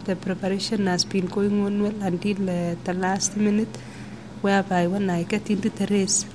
The 0.07 0.15
preparation 0.15 0.87
has 0.87 1.03
been 1.03 1.25
going 1.25 1.65
on 1.65 1.83
well 1.83 2.01
until 2.01 2.49
uh, 2.49 2.75
the 2.85 2.93
last 2.93 3.35
minute 3.35 3.77
whereby 4.41 4.87
when 4.87 5.09
I 5.09 5.23
get 5.23 5.49
into 5.49 5.69
the 5.69 5.85
race 5.87 6.25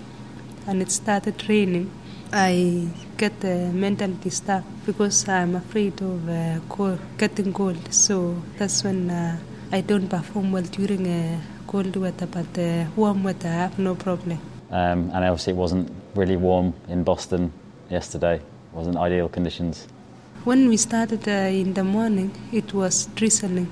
and 0.66 0.82
it 0.82 0.90
started 0.90 1.48
raining, 1.48 1.90
I 2.30 2.88
get 3.16 3.32
uh, 3.42 3.72
mentally 3.72 4.18
disturbed 4.20 4.66
because 4.84 5.26
I'm 5.26 5.54
afraid 5.56 6.02
of 6.02 6.28
uh, 6.28 6.60
cold, 6.68 6.98
getting 7.16 7.54
cold. 7.54 7.94
So 7.94 8.42
that's 8.58 8.84
when 8.84 9.08
uh, 9.08 9.38
I 9.72 9.80
don't 9.80 10.06
perform 10.06 10.52
well 10.52 10.64
during 10.64 11.08
uh, 11.08 11.40
cold 11.66 11.96
weather, 11.96 12.26
but 12.26 12.58
uh, 12.58 12.84
warm 12.94 13.24
weather 13.24 13.48
I 13.48 13.52
have 13.52 13.78
no 13.78 13.94
problem. 13.94 14.38
Um, 14.70 15.10
and 15.14 15.24
obviously 15.24 15.54
it 15.54 15.56
wasn't 15.56 15.90
really 16.14 16.36
warm 16.36 16.74
in 16.88 17.04
Boston 17.04 17.50
yesterday? 17.88 18.34
It 18.34 18.74
wasn't 18.74 18.98
ideal 18.98 19.30
conditions. 19.30 19.88
When 20.44 20.68
we 20.68 20.76
started 20.76 21.28
uh, 21.28 21.54
in 21.62 21.74
the 21.74 21.84
morning, 21.84 22.32
it 22.52 22.74
was 22.74 23.06
drizzling. 23.14 23.70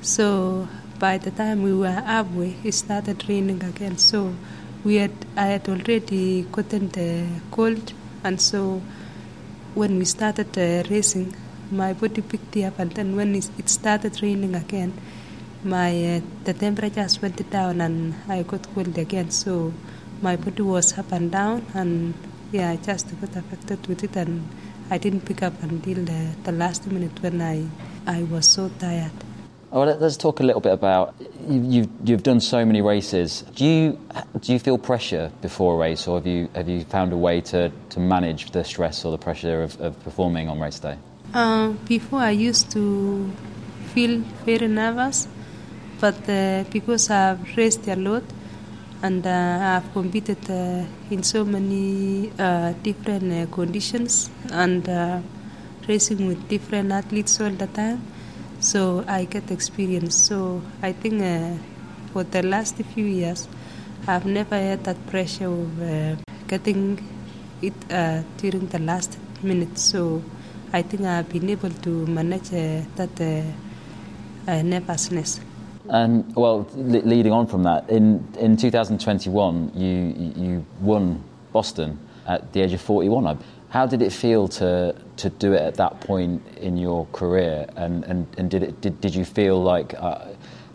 So 0.00 0.66
by 0.98 1.18
the 1.18 1.30
time 1.30 1.62
we 1.62 1.72
were 1.72 1.92
halfway, 1.92 2.56
it 2.64 2.72
started 2.72 3.28
raining 3.28 3.62
again. 3.62 3.98
So 3.98 4.34
we 4.82 4.96
had 4.96 5.12
I 5.36 5.46
had 5.46 5.68
already 5.68 6.42
gotten 6.50 6.88
the 6.88 7.28
cold, 7.52 7.92
and 8.24 8.40
so 8.40 8.82
when 9.76 9.96
we 10.00 10.04
started 10.04 10.58
uh, 10.58 10.82
racing, 10.90 11.36
my 11.70 11.92
body 11.92 12.20
picked 12.20 12.56
it 12.56 12.64
up, 12.64 12.80
and 12.80 12.90
then 12.90 13.14
when 13.14 13.36
it 13.36 13.68
started 13.68 14.20
raining 14.22 14.56
again, 14.56 14.92
my 15.62 16.16
uh, 16.16 16.20
the 16.42 16.52
temperatures 16.52 17.22
went 17.22 17.48
down, 17.48 17.80
and 17.80 18.14
I 18.28 18.42
got 18.42 18.66
cold 18.74 18.98
again. 18.98 19.30
So 19.30 19.72
my 20.20 20.34
body 20.34 20.62
was 20.62 20.98
up 20.98 21.12
and 21.12 21.30
down, 21.30 21.64
and 21.74 22.14
yeah, 22.50 22.70
I 22.70 22.76
just 22.76 23.06
got 23.20 23.36
affected 23.36 23.86
with 23.86 24.02
it, 24.02 24.16
and 24.16 24.48
I 24.92 24.98
didn't 24.98 25.22
pick 25.22 25.42
up 25.42 25.54
until 25.62 26.04
the, 26.04 26.34
the 26.44 26.52
last 26.52 26.86
minute 26.86 27.22
when 27.22 27.40
I 27.40 27.66
I 28.06 28.24
was 28.24 28.44
so 28.44 28.70
tired. 28.78 29.12
Oh, 29.72 29.86
well, 29.86 29.96
let's 29.98 30.18
talk 30.18 30.40
a 30.40 30.42
little 30.42 30.60
bit 30.60 30.74
about 30.74 31.14
you've 31.48 31.88
you've 32.04 32.22
done 32.22 32.40
so 32.40 32.62
many 32.66 32.82
races. 32.82 33.42
Do 33.54 33.64
you 33.64 33.98
do 34.42 34.52
you 34.52 34.58
feel 34.58 34.76
pressure 34.76 35.32
before 35.40 35.76
a 35.76 35.78
race, 35.78 36.06
or 36.06 36.18
have 36.18 36.26
you 36.26 36.50
have 36.54 36.68
you 36.68 36.84
found 36.84 37.10
a 37.14 37.16
way 37.16 37.40
to, 37.52 37.72
to 37.94 38.00
manage 38.00 38.50
the 38.50 38.64
stress 38.64 39.02
or 39.06 39.12
the 39.12 39.22
pressure 39.28 39.62
of, 39.62 39.80
of 39.80 39.98
performing 40.04 40.50
on 40.50 40.60
race 40.60 40.78
day? 40.78 40.98
Uh, 41.32 41.70
before 41.88 42.20
I 42.20 42.32
used 42.32 42.70
to 42.72 43.32
feel 43.94 44.20
very 44.44 44.68
nervous, 44.68 45.26
but 46.00 46.28
uh, 46.28 46.64
because 46.70 47.08
I've 47.08 47.56
raced 47.56 47.88
a 47.88 47.96
lot 47.96 48.24
and 49.02 49.26
uh, 49.26 49.80
I've 49.82 49.92
competed 49.92 50.38
uh, 50.48 50.84
in 51.10 51.22
so 51.24 51.44
many 51.44 52.32
uh, 52.38 52.72
different 52.84 53.32
uh, 53.32 53.52
conditions 53.52 54.30
and 54.52 54.88
uh, 54.88 55.20
racing 55.88 56.28
with 56.28 56.48
different 56.48 56.92
athletes 56.92 57.40
all 57.40 57.50
the 57.50 57.66
time 57.66 58.00
so 58.60 59.04
I 59.08 59.24
get 59.24 59.50
experience. 59.50 60.14
So 60.14 60.62
I 60.82 60.92
think 60.92 61.20
uh, 61.20 61.58
for 62.12 62.22
the 62.22 62.44
last 62.44 62.76
few 62.76 63.04
years, 63.04 63.48
I've 64.06 64.24
never 64.24 64.54
had 64.54 64.84
that 64.84 65.04
pressure 65.08 65.48
of 65.48 66.22
getting 66.46 67.02
it 67.60 67.74
during 68.38 68.68
the 68.68 68.78
last 68.78 69.18
minute. 69.42 69.78
So 69.78 70.22
I 70.72 70.82
think 70.82 71.02
I've 71.02 71.28
been 71.28 71.50
able 71.50 71.70
to 71.70 72.06
manage 72.06 72.50
that 72.50 73.44
nervousness. 74.46 75.40
And 75.88 76.34
well, 76.36 76.68
le- 76.74 77.04
leading 77.04 77.32
on 77.32 77.46
from 77.46 77.64
that, 77.64 77.88
in 77.90 78.26
in 78.38 78.56
2021, 78.56 79.72
you 79.74 80.32
you 80.36 80.66
won 80.80 81.22
Boston 81.52 81.98
at 82.26 82.52
the 82.52 82.60
age 82.60 82.72
of 82.72 82.80
41. 82.80 83.38
How 83.70 83.86
did 83.86 84.02
it 84.02 84.12
feel 84.12 84.48
to 84.48 84.94
to 85.16 85.30
do 85.30 85.54
it 85.54 85.62
at 85.62 85.74
that 85.76 86.00
point 86.00 86.42
in 86.58 86.76
your 86.76 87.06
career? 87.12 87.66
And 87.76 88.04
and, 88.04 88.26
and 88.38 88.50
did 88.50 88.62
it 88.62 88.80
did, 88.80 89.00
did 89.00 89.14
you 89.14 89.24
feel 89.24 89.60
like 89.62 89.94
uh, 89.98 90.26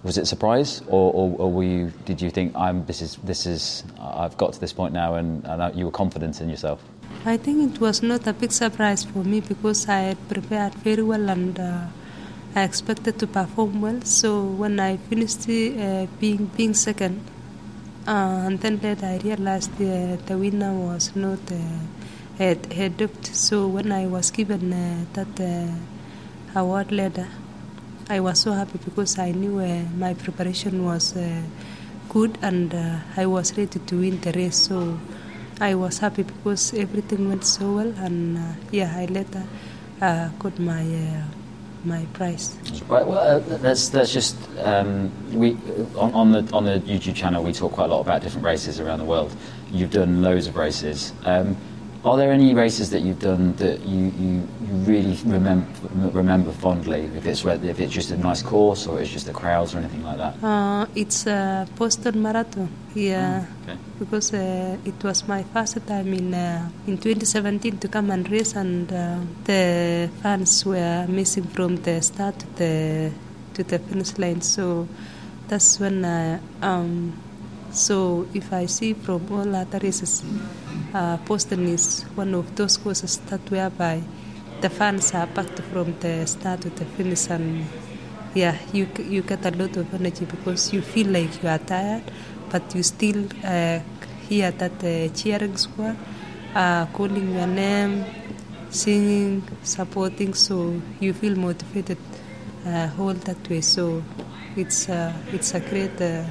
was 0.03 0.17
it 0.17 0.21
a 0.21 0.25
surprise, 0.25 0.81
or, 0.87 1.11
or, 1.13 1.35
or, 1.37 1.51
were 1.51 1.63
you 1.63 1.91
did 2.05 2.21
you 2.21 2.29
think 2.29 2.55
I'm 2.55 2.85
this 2.85 3.01
is 3.01 3.17
this 3.23 3.45
is 3.45 3.83
I've 3.99 4.37
got 4.37 4.53
to 4.53 4.59
this 4.59 4.73
point 4.73 4.93
now, 4.93 5.15
and, 5.15 5.45
and 5.45 5.75
you 5.75 5.85
were 5.85 5.91
confident 5.91 6.41
in 6.41 6.49
yourself? 6.49 6.83
I 7.25 7.37
think 7.37 7.75
it 7.75 7.81
was 7.81 8.03
not 8.03 8.27
a 8.27 8.33
big 8.33 8.51
surprise 8.51 9.03
for 9.03 9.23
me 9.23 9.41
because 9.41 9.87
I 9.89 9.99
had 9.99 10.29
prepared 10.29 10.73
very 10.75 11.03
well 11.03 11.29
and. 11.29 11.59
Uh, 11.59 11.87
I 12.55 12.63
expected 12.63 13.19
to 13.19 13.27
perform 13.27 13.81
well, 13.81 14.01
so 14.01 14.43
when 14.43 14.79
I 14.79 14.97
finished 14.97 15.47
uh, 15.47 16.07
being 16.19 16.45
being 16.57 16.73
second, 16.73 17.21
uh, 18.07 18.47
and 18.47 18.59
then 18.59 18.79
later 18.81 19.05
I 19.05 19.17
realized 19.17 19.77
the, 19.77 20.17
the 20.25 20.37
winner 20.37 20.73
was 20.73 21.15
not 21.15 21.39
uh, 21.51 21.55
had, 22.39 22.97
duped. 22.97 23.27
So 23.35 23.67
when 23.67 23.91
I 23.91 24.07
was 24.07 24.31
given 24.31 24.73
uh, 24.73 25.05
that 25.13 25.39
uh, 25.39 26.59
award 26.59 26.91
letter, 26.91 27.27
I 28.09 28.21
was 28.21 28.39
so 28.39 28.53
happy 28.53 28.79
because 28.83 29.19
I 29.19 29.33
knew 29.33 29.59
uh, 29.59 29.83
my 29.95 30.15
preparation 30.15 30.83
was 30.83 31.15
uh, 31.15 31.41
good 32.09 32.39
and 32.41 32.73
I 33.15 33.27
was 33.27 33.55
ready 33.55 33.79
to 33.79 33.99
win 33.99 34.19
the 34.21 34.31
race. 34.31 34.57
So 34.57 34.97
I 35.59 35.75
was 35.75 35.99
happy 35.99 36.23
because 36.23 36.73
everything 36.73 37.29
went 37.29 37.45
so 37.45 37.75
well, 37.75 37.93
and 37.97 38.39
yeah, 38.71 38.93
I 38.95 39.05
later 39.05 39.43
got 39.99 40.57
my 40.57 40.83
my 41.87 42.05
prize. 42.13 42.57
Right. 42.87 43.05
Well, 43.05 43.17
uh, 43.17 43.57
let's 43.57 43.93
let's 43.93 44.13
just 44.13 44.37
um, 44.59 45.11
we 45.33 45.53
on, 45.95 46.13
on, 46.13 46.31
the 46.31 46.49
on 46.53 46.65
the 46.65 46.79
YouTube 46.81 47.15
channel 47.15 47.43
we 47.43 47.53
talk 47.53 47.71
quite 47.71 47.89
a 47.89 47.93
lot 47.93 48.01
about 48.01 48.21
different 48.21 48.45
races 48.45 48.79
around 48.79 48.99
the 48.99 49.05
world. 49.05 49.35
You've 49.71 49.91
done 49.91 50.21
loads 50.21 50.47
of 50.47 50.55
races. 50.55 51.13
Um, 51.23 51.57
are 52.07 52.17
there 52.17 52.31
any 52.31 52.53
races 52.53 52.89
that 52.91 53.01
you've 53.01 53.19
done 53.19 53.55
that 53.57 53.81
you, 53.85 54.11
you, 54.19 54.47
you 54.67 54.73
really 54.85 55.17
remember 55.25 55.67
remember 56.13 56.51
fondly? 56.51 57.09
If 57.15 57.25
it's 57.25 57.43
if 57.45 57.79
it's 57.79 57.93
just 57.93 58.11
a 58.11 58.17
nice 58.17 58.41
course 58.41 58.87
or 58.87 58.99
it's 59.01 59.09
just 59.09 59.25
the 59.25 59.33
crowds 59.33 59.75
or 59.75 59.79
anything 59.79 60.03
like 60.03 60.17
that? 60.17 60.43
Uh, 60.43 60.85
it's 60.95 61.27
a 61.27 61.67
Boston 61.75 62.21
Marathon. 62.21 62.69
Yeah, 62.93 63.45
oh, 63.45 63.63
okay. 63.63 63.77
because 63.99 64.33
uh, 64.33 64.77
it 64.85 65.03
was 65.03 65.27
my 65.27 65.43
first 65.43 65.85
time 65.87 66.13
in 66.13 66.33
uh, 66.33 66.69
in 66.87 66.97
2017 66.97 67.77
to 67.79 67.87
come 67.87 68.11
and 68.11 68.29
race, 68.31 68.55
and 68.55 68.91
uh, 68.91 69.19
the 69.43 70.09
fans 70.21 70.65
were 70.65 71.05
missing 71.07 71.45
from 71.45 71.77
the 71.77 72.01
start 72.01 72.39
to 72.39 72.47
the 72.55 73.11
to 73.53 73.63
the 73.63 73.79
finish 73.79 74.17
line. 74.17 74.41
So 74.41 74.87
that's 75.47 75.79
when 75.79 76.05
I, 76.05 76.39
um, 76.61 77.13
so 77.71 78.27
if 78.33 78.51
I 78.53 78.65
see 78.65 78.93
from 78.93 79.31
all 79.31 79.55
other 79.55 79.79
races 79.79 80.23
uh, 80.93 81.17
Boston 81.17 81.67
is 81.67 82.03
one 82.15 82.33
of 82.33 82.55
those 82.55 82.77
courses 82.77 83.17
that 83.29 83.41
whereby 83.51 84.01
the 84.61 84.69
fans 84.69 85.13
are 85.13 85.27
packed 85.27 85.59
from 85.59 85.93
the 85.99 86.25
start 86.25 86.61
to 86.61 86.69
the 86.69 86.85
finish 86.85 87.29
and 87.29 87.65
yeah 88.33 88.57
you 88.73 88.87
you 88.99 89.21
get 89.21 89.45
a 89.45 89.51
lot 89.51 89.75
of 89.77 89.93
energy 89.93 90.25
because 90.25 90.73
you 90.73 90.81
feel 90.81 91.07
like 91.07 91.41
you 91.41 91.49
are 91.49 91.59
tired 91.59 92.03
but 92.49 92.63
you 92.75 92.83
still 92.83 93.25
uh, 93.43 93.79
hear 94.27 94.51
that 94.51 94.83
uh, 94.83 95.07
cheering 95.13 95.57
squad 95.57 95.95
uh, 96.55 96.85
calling 96.87 97.35
your 97.35 97.47
name 97.47 98.05
singing 98.69 99.43
supporting 99.63 100.33
so 100.33 100.81
you 100.99 101.13
feel 101.13 101.35
motivated 101.35 101.97
uh, 102.65 102.89
all 102.99 103.13
that 103.13 103.49
way. 103.49 103.61
So 103.61 104.03
it's 104.55 104.89
uh, 104.89 105.13
it's 105.31 105.53
a 105.53 105.59
great 105.59 106.01
uh, 106.01 106.23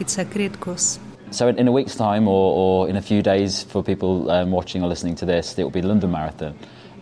it's 0.00 0.18
a 0.18 0.24
great 0.24 0.58
course 0.60 0.98
so 1.34 1.48
in, 1.48 1.58
in, 1.58 1.68
a 1.68 1.72
week's 1.72 1.96
time, 1.96 2.28
or, 2.28 2.86
or, 2.86 2.88
in 2.88 2.96
a 2.96 3.02
few 3.02 3.22
days, 3.22 3.62
for 3.64 3.82
people 3.82 4.30
um, 4.30 4.50
watching 4.50 4.82
or 4.82 4.88
listening 4.88 5.16
to 5.16 5.26
this, 5.26 5.58
it 5.58 5.62
will 5.62 5.70
be 5.70 5.82
London 5.82 6.10
Marathon. 6.10 6.58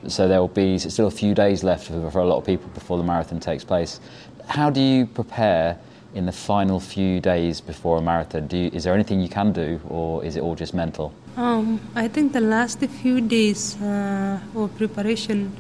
So 0.09 0.27
there 0.27 0.41
will 0.41 0.49
be 0.49 0.79
still 0.79 1.07
a 1.07 1.13
few 1.13 1.35
days 1.35 1.63
left 1.63 1.87
for, 1.87 2.11
for 2.11 2.21
a 2.21 2.27
lot 2.27 2.39
of 2.39 2.45
people 2.45 2.69
before 2.75 2.99
the 2.99 3.05
marathon 3.05 3.39
takes 3.39 3.63
place. 3.63 4.01
How 4.49 4.69
do 4.69 4.81
you 4.81 5.07
prepare 5.07 5.79
in 6.15 6.27
the 6.27 6.33
final 6.33 6.81
few 6.81 7.21
days 7.21 7.61
before 7.61 7.99
a 7.99 8.03
marathon? 8.03 8.49
You, 8.51 8.71
is 8.73 8.85
there 8.85 8.95
anything 8.95 9.21
you 9.21 9.29
can 9.29 9.53
do, 9.53 9.81
or 9.89 10.25
is 10.25 10.37
it 10.37 10.43
all 10.43 10.57
just 10.57 10.75
mental? 10.75 11.15
Um, 11.37 11.81
I 11.95 12.09
think 12.09 12.33
the 12.33 12.41
last 12.41 12.81
few 12.81 13.21
days 13.21 13.81
uh, 13.81 14.41
of 14.55 14.77
preparation, 14.77 15.57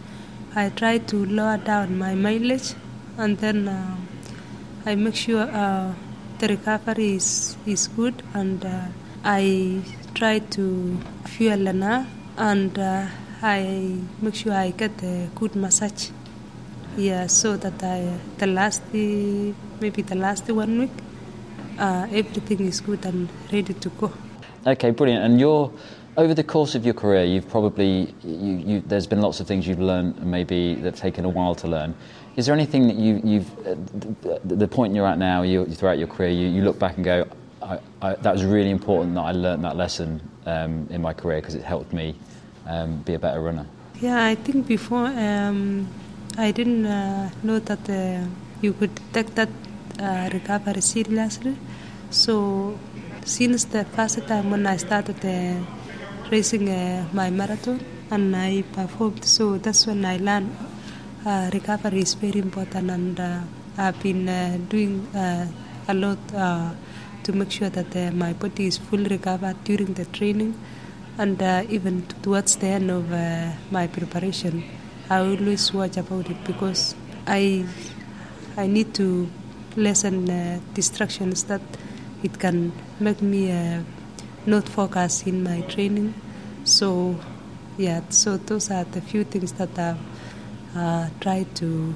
I 0.56 0.70
try 0.70 0.98
to 0.98 1.24
lower 1.26 1.58
down 1.58 1.98
my 1.98 2.14
mileage, 2.14 2.74
and 3.16 3.38
then 3.38 3.68
uh, 3.68 3.96
I 4.84 4.96
make 4.96 5.14
sure 5.14 5.42
uh, 5.42 5.94
the 6.42 6.48
recovery 6.48 7.14
is, 7.14 7.56
is 7.66 7.86
good 7.86 8.20
and 8.34 8.64
uh, 8.64 8.86
I 9.22 9.80
try 10.12 10.40
to 10.40 10.98
fuel 11.24 11.68
enough 11.68 12.08
and 12.36 12.76
uh, 12.76 13.06
I 13.40 14.00
make 14.20 14.34
sure 14.34 14.52
I 14.52 14.70
get 14.70 14.90
a 15.04 15.28
good 15.36 15.54
massage. 15.54 16.10
Yeah, 16.96 17.28
so 17.28 17.56
that 17.56 17.80
I 17.84 18.18
the 18.38 18.48
last 18.48 18.82
maybe 18.92 20.02
the 20.02 20.16
last 20.16 20.50
one 20.50 20.80
week 20.80 20.90
uh, 21.78 22.08
everything 22.10 22.66
is 22.66 22.80
good 22.80 23.06
and 23.06 23.28
ready 23.52 23.74
to 23.74 23.88
go. 23.90 24.12
Okay, 24.66 24.90
brilliant. 24.90 25.24
And 25.24 25.38
you're 25.38 25.70
over 26.16 26.34
the 26.34 26.44
course 26.44 26.74
of 26.74 26.84
your 26.84 26.94
career, 26.94 27.24
you've 27.24 27.48
probably 27.48 28.14
you, 28.22 28.56
you, 28.58 28.82
there's 28.86 29.06
been 29.06 29.20
lots 29.20 29.40
of 29.40 29.46
things 29.46 29.66
you've 29.66 29.80
learned, 29.80 30.24
maybe 30.24 30.74
that 30.76 30.84
have 30.84 30.96
taken 30.96 31.24
a 31.24 31.28
while 31.28 31.54
to 31.56 31.68
learn. 31.68 31.94
Is 32.36 32.46
there 32.46 32.54
anything 32.54 32.86
that 32.88 32.96
you, 32.96 33.40
have 33.40 34.48
the, 34.48 34.56
the, 34.56 34.68
point 34.68 34.94
you're 34.94 35.06
at 35.06 35.18
now, 35.18 35.42
you, 35.42 35.66
throughout 35.66 35.98
your 35.98 36.08
career, 36.08 36.30
you, 36.30 36.48
you 36.48 36.62
look 36.62 36.78
back 36.78 36.96
and 36.96 37.04
go, 37.04 37.26
I, 37.62 37.78
I, 38.00 38.14
that 38.14 38.32
was 38.32 38.44
really 38.44 38.70
important 38.70 39.14
that 39.14 39.22
I 39.22 39.32
learned 39.32 39.64
that 39.64 39.76
lesson 39.76 40.20
um, 40.46 40.86
in 40.90 41.02
my 41.02 41.12
career 41.12 41.40
because 41.40 41.54
it 41.54 41.62
helped 41.62 41.92
me 41.92 42.14
um, 42.66 42.96
be 43.02 43.14
a 43.14 43.18
better 43.18 43.40
runner. 43.40 43.66
Yeah, 44.00 44.24
I 44.24 44.34
think 44.34 44.66
before 44.66 45.06
um, 45.06 45.86
I 46.38 46.50
didn't 46.50 46.86
uh, 46.86 47.30
know 47.42 47.58
that 47.58 47.88
uh, 47.88 48.26
you 48.62 48.72
could 48.72 48.98
take 49.12 49.34
that 49.34 49.50
uh, 50.00 50.30
recovery 50.32 50.80
seriously. 50.80 51.56
So 52.10 52.78
since 53.24 53.64
the 53.64 53.84
first 53.84 54.26
time 54.26 54.50
when 54.50 54.66
I 54.66 54.76
started 54.78 55.24
uh, 55.24 55.64
racing 56.32 56.66
uh, 56.70 57.06
my 57.12 57.28
marathon 57.28 57.78
and 58.10 58.34
I 58.34 58.62
performed, 58.72 59.22
so 59.22 59.58
that's 59.58 59.86
when 59.86 60.02
I 60.06 60.16
learned 60.16 60.50
uh, 61.26 61.50
recovery 61.52 62.00
is 62.00 62.14
very 62.14 62.40
important, 62.40 62.90
and 62.90 63.20
uh, 63.20 63.40
I've 63.76 64.02
been 64.02 64.28
uh, 64.28 64.58
doing 64.70 65.06
uh, 65.14 65.46
a 65.88 65.94
lot 65.94 66.18
uh, 66.34 66.70
to 67.24 67.32
make 67.34 67.50
sure 67.50 67.68
that 67.68 68.14
my 68.14 68.32
body 68.32 68.66
is 68.66 68.78
fully 68.78 69.08
recovered 69.08 69.62
during 69.64 69.92
the 69.92 70.06
training, 70.06 70.58
and 71.18 71.40
even 71.70 72.06
towards 72.22 72.56
the 72.56 72.66
end 72.66 72.90
of 72.90 73.10
my 73.70 73.86
preparation, 73.86 74.64
I 75.10 75.18
always 75.18 75.72
watch 75.72 75.98
about 75.98 76.30
it 76.30 76.42
because 76.44 76.94
I 77.26 77.66
I 78.56 78.66
need 78.66 78.94
to 78.94 79.28
lessen 79.76 80.26
distractions 80.74 81.44
that 81.44 81.62
it 82.22 82.38
can 82.38 82.72
make 83.00 83.20
me 83.22 83.52
not 84.46 84.68
focus 84.68 85.26
in 85.26 85.42
my 85.42 85.60
training. 85.62 86.14
So 86.64 87.16
yeah, 87.78 88.02
so 88.10 88.36
those 88.36 88.70
are 88.70 88.84
the 88.84 89.00
few 89.00 89.24
things 89.24 89.52
that 89.52 89.78
I've 89.78 89.98
uh, 90.76 91.08
tried 91.20 91.54
to 91.56 91.94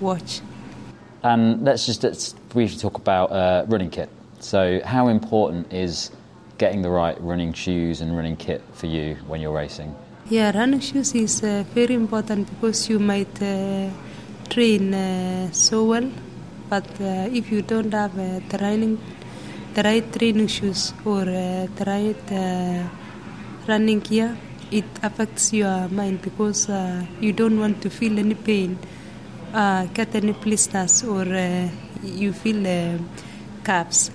watch. 0.00 0.40
And 1.22 1.64
let's 1.64 1.86
just 1.86 2.02
let's 2.02 2.32
briefly 2.50 2.78
talk 2.78 2.96
about 2.96 3.32
uh, 3.32 3.64
running 3.68 3.90
kit. 3.90 4.08
So, 4.40 4.80
how 4.84 5.08
important 5.08 5.72
is 5.72 6.10
getting 6.58 6.82
the 6.82 6.90
right 6.90 7.20
running 7.20 7.52
shoes 7.52 8.00
and 8.00 8.16
running 8.16 8.36
kit 8.36 8.62
for 8.72 8.86
you 8.86 9.16
when 9.26 9.40
you're 9.40 9.52
racing? 9.52 9.94
Yeah, 10.30 10.56
running 10.56 10.80
shoes 10.80 11.14
is 11.14 11.42
uh, 11.42 11.64
very 11.74 11.94
important 11.94 12.48
because 12.50 12.88
you 12.88 12.98
might 12.98 13.42
uh, 13.42 13.90
train 14.48 14.94
uh, 14.94 15.50
so 15.52 15.84
well, 15.84 16.10
but 16.68 16.86
uh, 17.00 17.28
if 17.32 17.50
you 17.50 17.62
don't 17.62 17.92
have 17.92 18.16
uh, 18.18 18.40
the 18.48 18.58
running, 18.58 18.98
the 19.74 19.82
right 19.82 20.12
training 20.12 20.48
shoes 20.48 20.92
or 21.04 21.22
uh, 21.22 21.66
the 21.76 21.84
right 21.86 22.32
uh, 22.32 22.88
running 23.68 24.00
gear, 24.00 24.36
it 24.70 24.84
affects 25.02 25.52
your 25.52 25.88
mind 25.88 26.20
because 26.22 26.68
uh, 26.68 27.04
you 27.20 27.32
don't 27.32 27.58
want 27.58 27.80
to 27.82 27.90
feel 27.90 28.18
any 28.18 28.34
pain, 28.34 28.78
uh, 29.52 29.84
get 29.86 30.14
any 30.14 30.32
blisters, 30.32 31.04
or 31.04 31.24
you 32.02 32.32
feel 32.32 32.66
uh, 32.66 32.98
calves. 33.64 34.10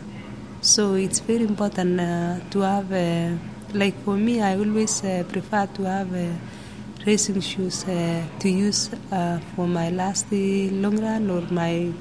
So 0.62 0.94
it's 0.96 1.20
very 1.20 1.44
important 1.44 1.98
to 2.52 2.60
have, 2.62 2.92
like 3.74 3.96
for 4.04 4.16
me, 4.16 4.42
I 4.42 4.58
always 4.58 5.02
prefer 5.02 5.66
to 5.76 5.84
have 5.84 6.10
racing 7.06 7.42
shoes 7.42 7.84
to 7.84 8.50
use 8.50 8.90
for 9.56 9.68
my 9.68 9.90
last 9.90 10.32
long 10.32 10.98
run 11.02 11.30
or 11.30 11.42
my 11.52 11.92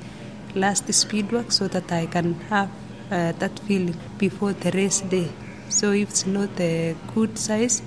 last 0.54 0.92
speed 0.92 1.32
work 1.32 1.50
so 1.50 1.66
that 1.68 1.90
I 1.90 2.06
can 2.06 2.34
have 2.50 2.70
uh, 3.12 3.32
that 3.38 3.58
feeling 3.60 3.94
before 4.18 4.52
the 4.54 4.70
race 4.72 5.02
day. 5.02 5.28
So 5.68 5.92
if 5.92 6.08
it's 6.08 6.26
not 6.26 6.50
a 6.58 6.96
good 7.14 7.38
size 7.38 7.82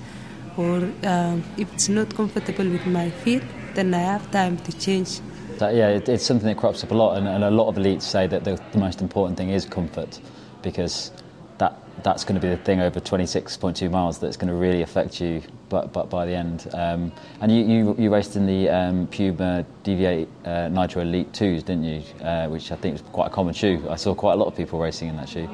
or 0.56 0.76
um, 1.04 1.44
if 1.58 1.72
it's 1.74 1.88
not 1.88 2.14
comfortable 2.14 2.68
with 2.68 2.86
my 2.86 3.10
feet, 3.10 3.42
then 3.74 3.92
I 3.92 3.98
have 3.98 4.30
time 4.30 4.56
to 4.56 4.72
change. 4.78 5.20
Yeah, 5.60 5.88
it, 5.88 6.08
it's 6.08 6.24
something 6.24 6.48
that 6.48 6.56
crops 6.56 6.84
up 6.84 6.90
a 6.90 6.94
lot, 6.94 7.16
and, 7.16 7.26
and 7.28 7.44
a 7.44 7.50
lot 7.50 7.68
of 7.68 7.76
elites 7.76 8.02
say 8.02 8.26
that 8.26 8.44
the, 8.44 8.60
the 8.72 8.78
most 8.78 9.00
important 9.00 9.38
thing 9.38 9.50
is 9.50 9.66
comfort, 9.66 10.20
because 10.62 11.10
that 11.58 11.72
that's 12.02 12.24
going 12.24 12.34
to 12.34 12.40
be 12.40 12.48
the 12.48 12.56
thing 12.62 12.80
over 12.80 13.00
26.2 13.00 13.90
miles 13.90 14.18
that's 14.18 14.36
going 14.36 14.48
to 14.48 14.54
really 14.54 14.82
affect 14.82 15.20
you, 15.20 15.42
but, 15.68 15.92
but 15.92 16.10
by 16.10 16.26
the 16.26 16.32
end. 16.32 16.68
Um, 16.72 17.12
and 17.40 17.50
you, 17.50 17.64
you, 17.64 17.96
you 17.98 18.12
raced 18.12 18.36
in 18.36 18.46
the 18.46 18.68
um, 18.68 19.06
Puma 19.08 19.64
Deviate 19.82 20.28
uh, 20.44 20.68
Nitro 20.68 21.02
Elite 21.02 21.32
2s, 21.32 21.64
didn't 21.64 21.84
you? 21.84 22.02
Uh, 22.22 22.48
which 22.48 22.70
I 22.70 22.76
think 22.76 22.96
is 22.96 23.02
quite 23.02 23.26
a 23.28 23.30
common 23.30 23.54
shoe. 23.54 23.84
I 23.88 23.96
saw 23.96 24.14
quite 24.14 24.34
a 24.34 24.36
lot 24.36 24.46
of 24.46 24.56
people 24.56 24.78
racing 24.78 25.08
in 25.08 25.16
that 25.16 25.28
shoe. 25.28 25.48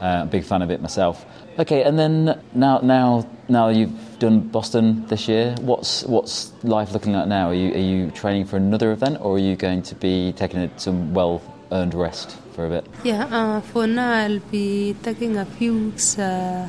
Uh, 0.00 0.24
big 0.24 0.44
fan 0.44 0.62
of 0.62 0.70
it 0.70 0.80
myself. 0.80 1.26
Okay, 1.58 1.82
and 1.82 1.98
then 1.98 2.40
now, 2.54 2.78
now, 2.78 3.28
now 3.48 3.68
you've 3.68 4.18
done 4.18 4.40
Boston 4.40 5.06
this 5.08 5.28
year. 5.28 5.54
What's 5.60 6.04
what's 6.04 6.54
life 6.64 6.92
looking 6.92 7.12
like 7.12 7.28
now? 7.28 7.50
Are 7.50 7.54
you 7.54 7.74
are 7.74 7.78
you 7.78 8.10
training 8.12 8.46
for 8.46 8.56
another 8.56 8.92
event, 8.92 9.18
or 9.20 9.34
are 9.34 9.38
you 9.38 9.56
going 9.56 9.82
to 9.82 9.94
be 9.94 10.32
taking 10.32 10.70
some 10.78 11.12
well 11.12 11.42
earned 11.70 11.92
rest 11.92 12.39
for 12.50 12.66
a 12.66 12.68
bit? 12.68 12.86
Yeah, 13.04 13.24
uh, 13.24 13.60
for 13.60 13.86
now 13.86 14.12
I'll 14.12 14.40
be 14.50 14.94
taking 15.02 15.36
a 15.36 15.44
few 15.44 15.74
weeks 15.86 16.18
uh, 16.18 16.68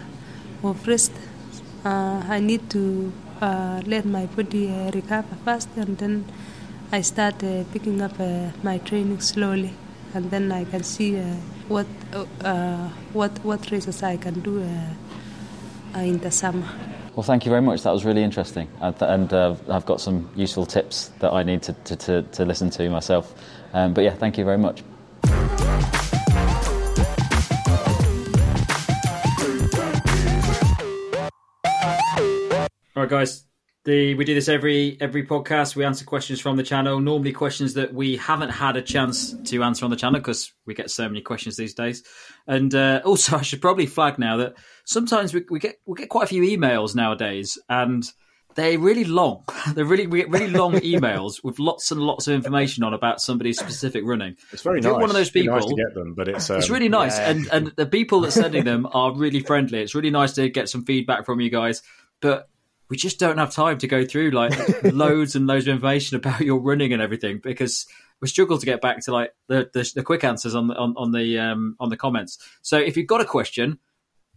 of 0.64 0.88
rest. 0.88 1.12
Uh, 1.84 2.22
I 2.30 2.40
need 2.40 2.70
to 2.70 3.12
uh, 3.42 3.82
let 3.86 4.06
my 4.06 4.26
body 4.28 4.70
uh, 4.70 4.92
recover 4.92 5.36
first, 5.44 5.70
and 5.76 5.98
then 5.98 6.26
I 6.92 7.02
start 7.02 7.44
uh, 7.44 7.64
picking 7.74 8.02
up 8.02 8.20
uh, 8.20 8.52
my 8.64 8.78
training 8.80 9.20
slowly, 9.22 9.74
and 10.14 10.30
then 10.30 10.52
I 10.52 10.66
can 10.66 10.84
see 10.84 11.18
uh, 11.18 11.24
what 11.68 11.88
uh, 12.44 12.90
what 13.14 13.32
what 13.44 13.72
races 13.72 14.04
I 14.04 14.18
can 14.18 14.42
do 14.42 14.62
uh, 14.62 15.98
uh, 15.98 16.02
in 16.02 16.20
the 16.20 16.32
summer. 16.32 16.68
Well, 17.16 17.24
thank 17.24 17.46
you 17.46 17.50
very 17.50 17.62
much. 17.62 17.82
That 17.84 17.92
was 17.92 18.06
really 18.06 18.24
interesting, 18.24 18.68
and, 18.80 19.02
and 19.02 19.34
uh, 19.34 19.56
I've 19.70 19.86
got 19.86 20.00
some 20.00 20.30
useful 20.36 20.66
tips 20.66 21.12
that 21.20 21.34
I 21.34 21.44
need 21.44 21.62
to 21.64 21.74
to, 21.74 21.96
to, 21.96 22.22
to 22.22 22.46
listen 22.46 22.70
to 22.72 22.90
myself. 22.90 23.34
Um, 23.74 23.94
but 23.94 24.04
yeah, 24.04 24.14
thank 24.14 24.38
you 24.38 24.46
very 24.46 24.58
much. 24.58 24.84
All 32.96 33.04
right, 33.04 33.10
guys. 33.10 33.46
The, 33.84 34.14
we 34.14 34.26
do 34.26 34.36
this 34.36 34.48
every 34.48 34.96
every 35.02 35.26
podcast. 35.26 35.76
We 35.76 35.86
answer 35.86 36.06
questions 36.06 36.40
from 36.40 36.56
the 36.56 36.62
channel. 36.62 37.00
Normally, 37.00 37.32
questions 37.32 37.74
that 37.74 37.92
we 37.96 38.18
haven't 38.18 38.50
had 38.50 38.76
a 38.78 38.82
chance 38.82 39.34
to 39.46 39.64
answer 39.64 39.86
on 39.86 39.90
the 39.92 39.98
channel 39.98 40.20
because 40.20 40.54
we 40.68 40.76
get 40.76 40.92
so 40.92 41.08
many 41.08 41.22
questions 41.22 41.58
these 41.58 41.74
days. 41.74 42.04
And 42.46 42.76
uh, 42.76 43.02
also, 43.04 43.38
I 43.40 43.42
should 43.42 43.60
probably 43.62 43.88
flag 43.88 44.20
now 44.20 44.38
that 44.38 44.54
sometimes 44.86 45.34
we, 45.34 45.46
we 45.50 45.58
get 45.60 45.78
we 45.88 45.96
get 45.98 46.10
quite 46.10 46.26
a 46.26 46.28
few 46.28 46.44
emails 46.44 46.94
nowadays, 46.94 47.58
and 47.70 48.04
they're 48.54 48.78
really 48.78 49.06
long. 49.06 49.46
They're 49.74 49.84
really 49.86 50.06
we 50.06 50.20
get 50.20 50.30
really 50.30 50.50
long 50.52 50.74
emails 50.82 51.44
with 51.44 51.58
lots 51.58 51.90
and 51.90 52.02
lots 52.02 52.28
of 52.28 52.36
information 52.36 52.84
on 52.84 52.94
about 52.94 53.20
somebody's 53.20 53.58
specific 53.58 54.04
running. 54.06 54.36
It's 54.52 54.62
very 54.62 54.78
If 54.78 54.84
you're 54.86 54.94
nice. 54.94 55.02
one 55.02 55.10
of 55.10 55.16
those 55.16 55.28
It's 55.30 55.36
nice 55.38 55.64
people- 55.64 55.76
to 55.78 55.84
get 55.84 55.96
them, 55.96 56.14
but 56.14 56.28
it's 56.28 56.50
um, 56.52 56.58
It's 56.58 56.70
really 56.70 56.90
nice, 56.90 57.18
and 57.18 57.48
and 57.52 57.68
the 57.78 57.88
people 57.88 58.20
that 58.22 58.32
sending 58.32 58.64
them 58.66 58.86
are 58.94 59.16
really 59.16 59.40
friendly. 59.40 59.82
It's 59.82 59.96
really 59.96 60.12
nice 60.12 60.34
to 60.34 60.50
get 60.50 60.70
some 60.70 60.86
feedback 60.86 61.26
from 61.26 61.40
you 61.42 61.50
guys, 61.50 61.82
but 62.22 62.48
we 62.92 62.98
just 62.98 63.20
don't 63.20 63.38
have 63.38 63.52
time 63.52 63.78
to 63.78 63.88
go 63.88 64.06
through 64.06 64.32
like 64.32 64.54
loads 64.84 65.38
and 65.38 65.48
loads 65.48 65.66
of 65.66 65.74
information 65.74 66.18
about 66.18 66.42
your 66.42 66.60
running 66.60 66.92
and 66.92 67.02
everything 67.02 67.40
because 67.42 67.88
we 68.20 68.28
struggle 68.28 68.58
to 68.58 68.66
get 68.66 68.82
back 68.82 69.00
to 69.06 69.14
like 69.14 69.34
the 69.48 69.70
the, 69.74 69.90
the 69.96 70.04
quick 70.04 70.26
answers 70.26 70.54
on 70.54 70.68
the 70.68 70.76
on, 70.76 70.94
on 70.98 71.14
the 71.14 71.40
um, 71.40 71.78
on 71.80 71.90
the 71.90 71.96
comments. 71.96 72.38
So 72.62 72.78
if 72.78 72.98
you've 72.98 73.08
got 73.08 73.22
a 73.22 73.26
question, 73.26 73.80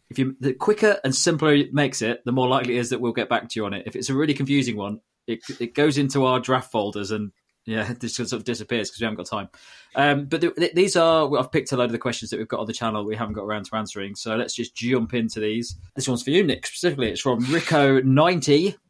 if 0.09 0.21
you 0.21 0.37
the 0.39 0.55
quicker 0.55 1.01
and 1.03 1.13
simpler 1.13 1.53
it 1.53 1.75
makes 1.75 2.01
it, 2.01 2.25
the 2.25 2.31
more 2.31 2.47
likely 2.47 2.77
it 2.77 2.81
is 2.81 2.91
that 2.91 3.01
we'll 3.01 3.13
get 3.13 3.29
back 3.29 3.49
to 3.49 3.59
you 3.59 3.67
on 3.67 3.75
it. 3.75 3.83
If 3.87 3.97
it's 3.97 4.09
a 4.09 4.15
really 4.15 4.35
confusing 4.35 4.77
one, 4.77 5.01
it 5.27 5.41
it 5.59 5.75
goes 5.75 5.99
into 5.99 6.25
our 6.25 6.39
draft 6.39 6.71
folders 6.71 7.11
and 7.11 7.33
yeah, 7.67 7.93
this 8.01 8.17
sort 8.17 8.33
of 8.33 8.45
disappears 8.45 8.91
because 8.91 9.01
we 9.01 9.05
haven't 9.05 9.17
got 9.17 9.27
time. 9.27 9.49
Um, 9.95 10.27
but 10.27 10.41
th- 10.41 10.55
th- 10.57 10.75
these 10.75 10.97
are 10.97 11.37
I've 11.39 11.53
picked 11.53 11.73
a 11.73 11.77
load 11.77 11.87
of 11.87 11.93
the 11.93 11.99
questions 11.99 12.31
that 12.31 12.39
we've 12.39 12.49
got 12.49 12.61
on 12.61 12.67
the 12.67 12.73
channel 12.73 13.05
we 13.05 13.17
haven't 13.17 13.35
got 13.35 13.45
around 13.45 13.67
to 13.67 13.77
answering. 13.77 14.15
So 14.15 14.37
let's 14.37 14.55
just 14.55 14.75
jump 14.75 15.15
into 15.15 15.41
these. 15.41 15.77
This 15.95 16.09
one's 16.09 16.23
for 16.23 16.31
you, 16.31 16.43
Nick, 16.43 16.67
specifically. 16.67 17.11
It's 17.11 17.21
from 17.21 17.41
Rico 17.53 18.01
ninety. 18.01 18.77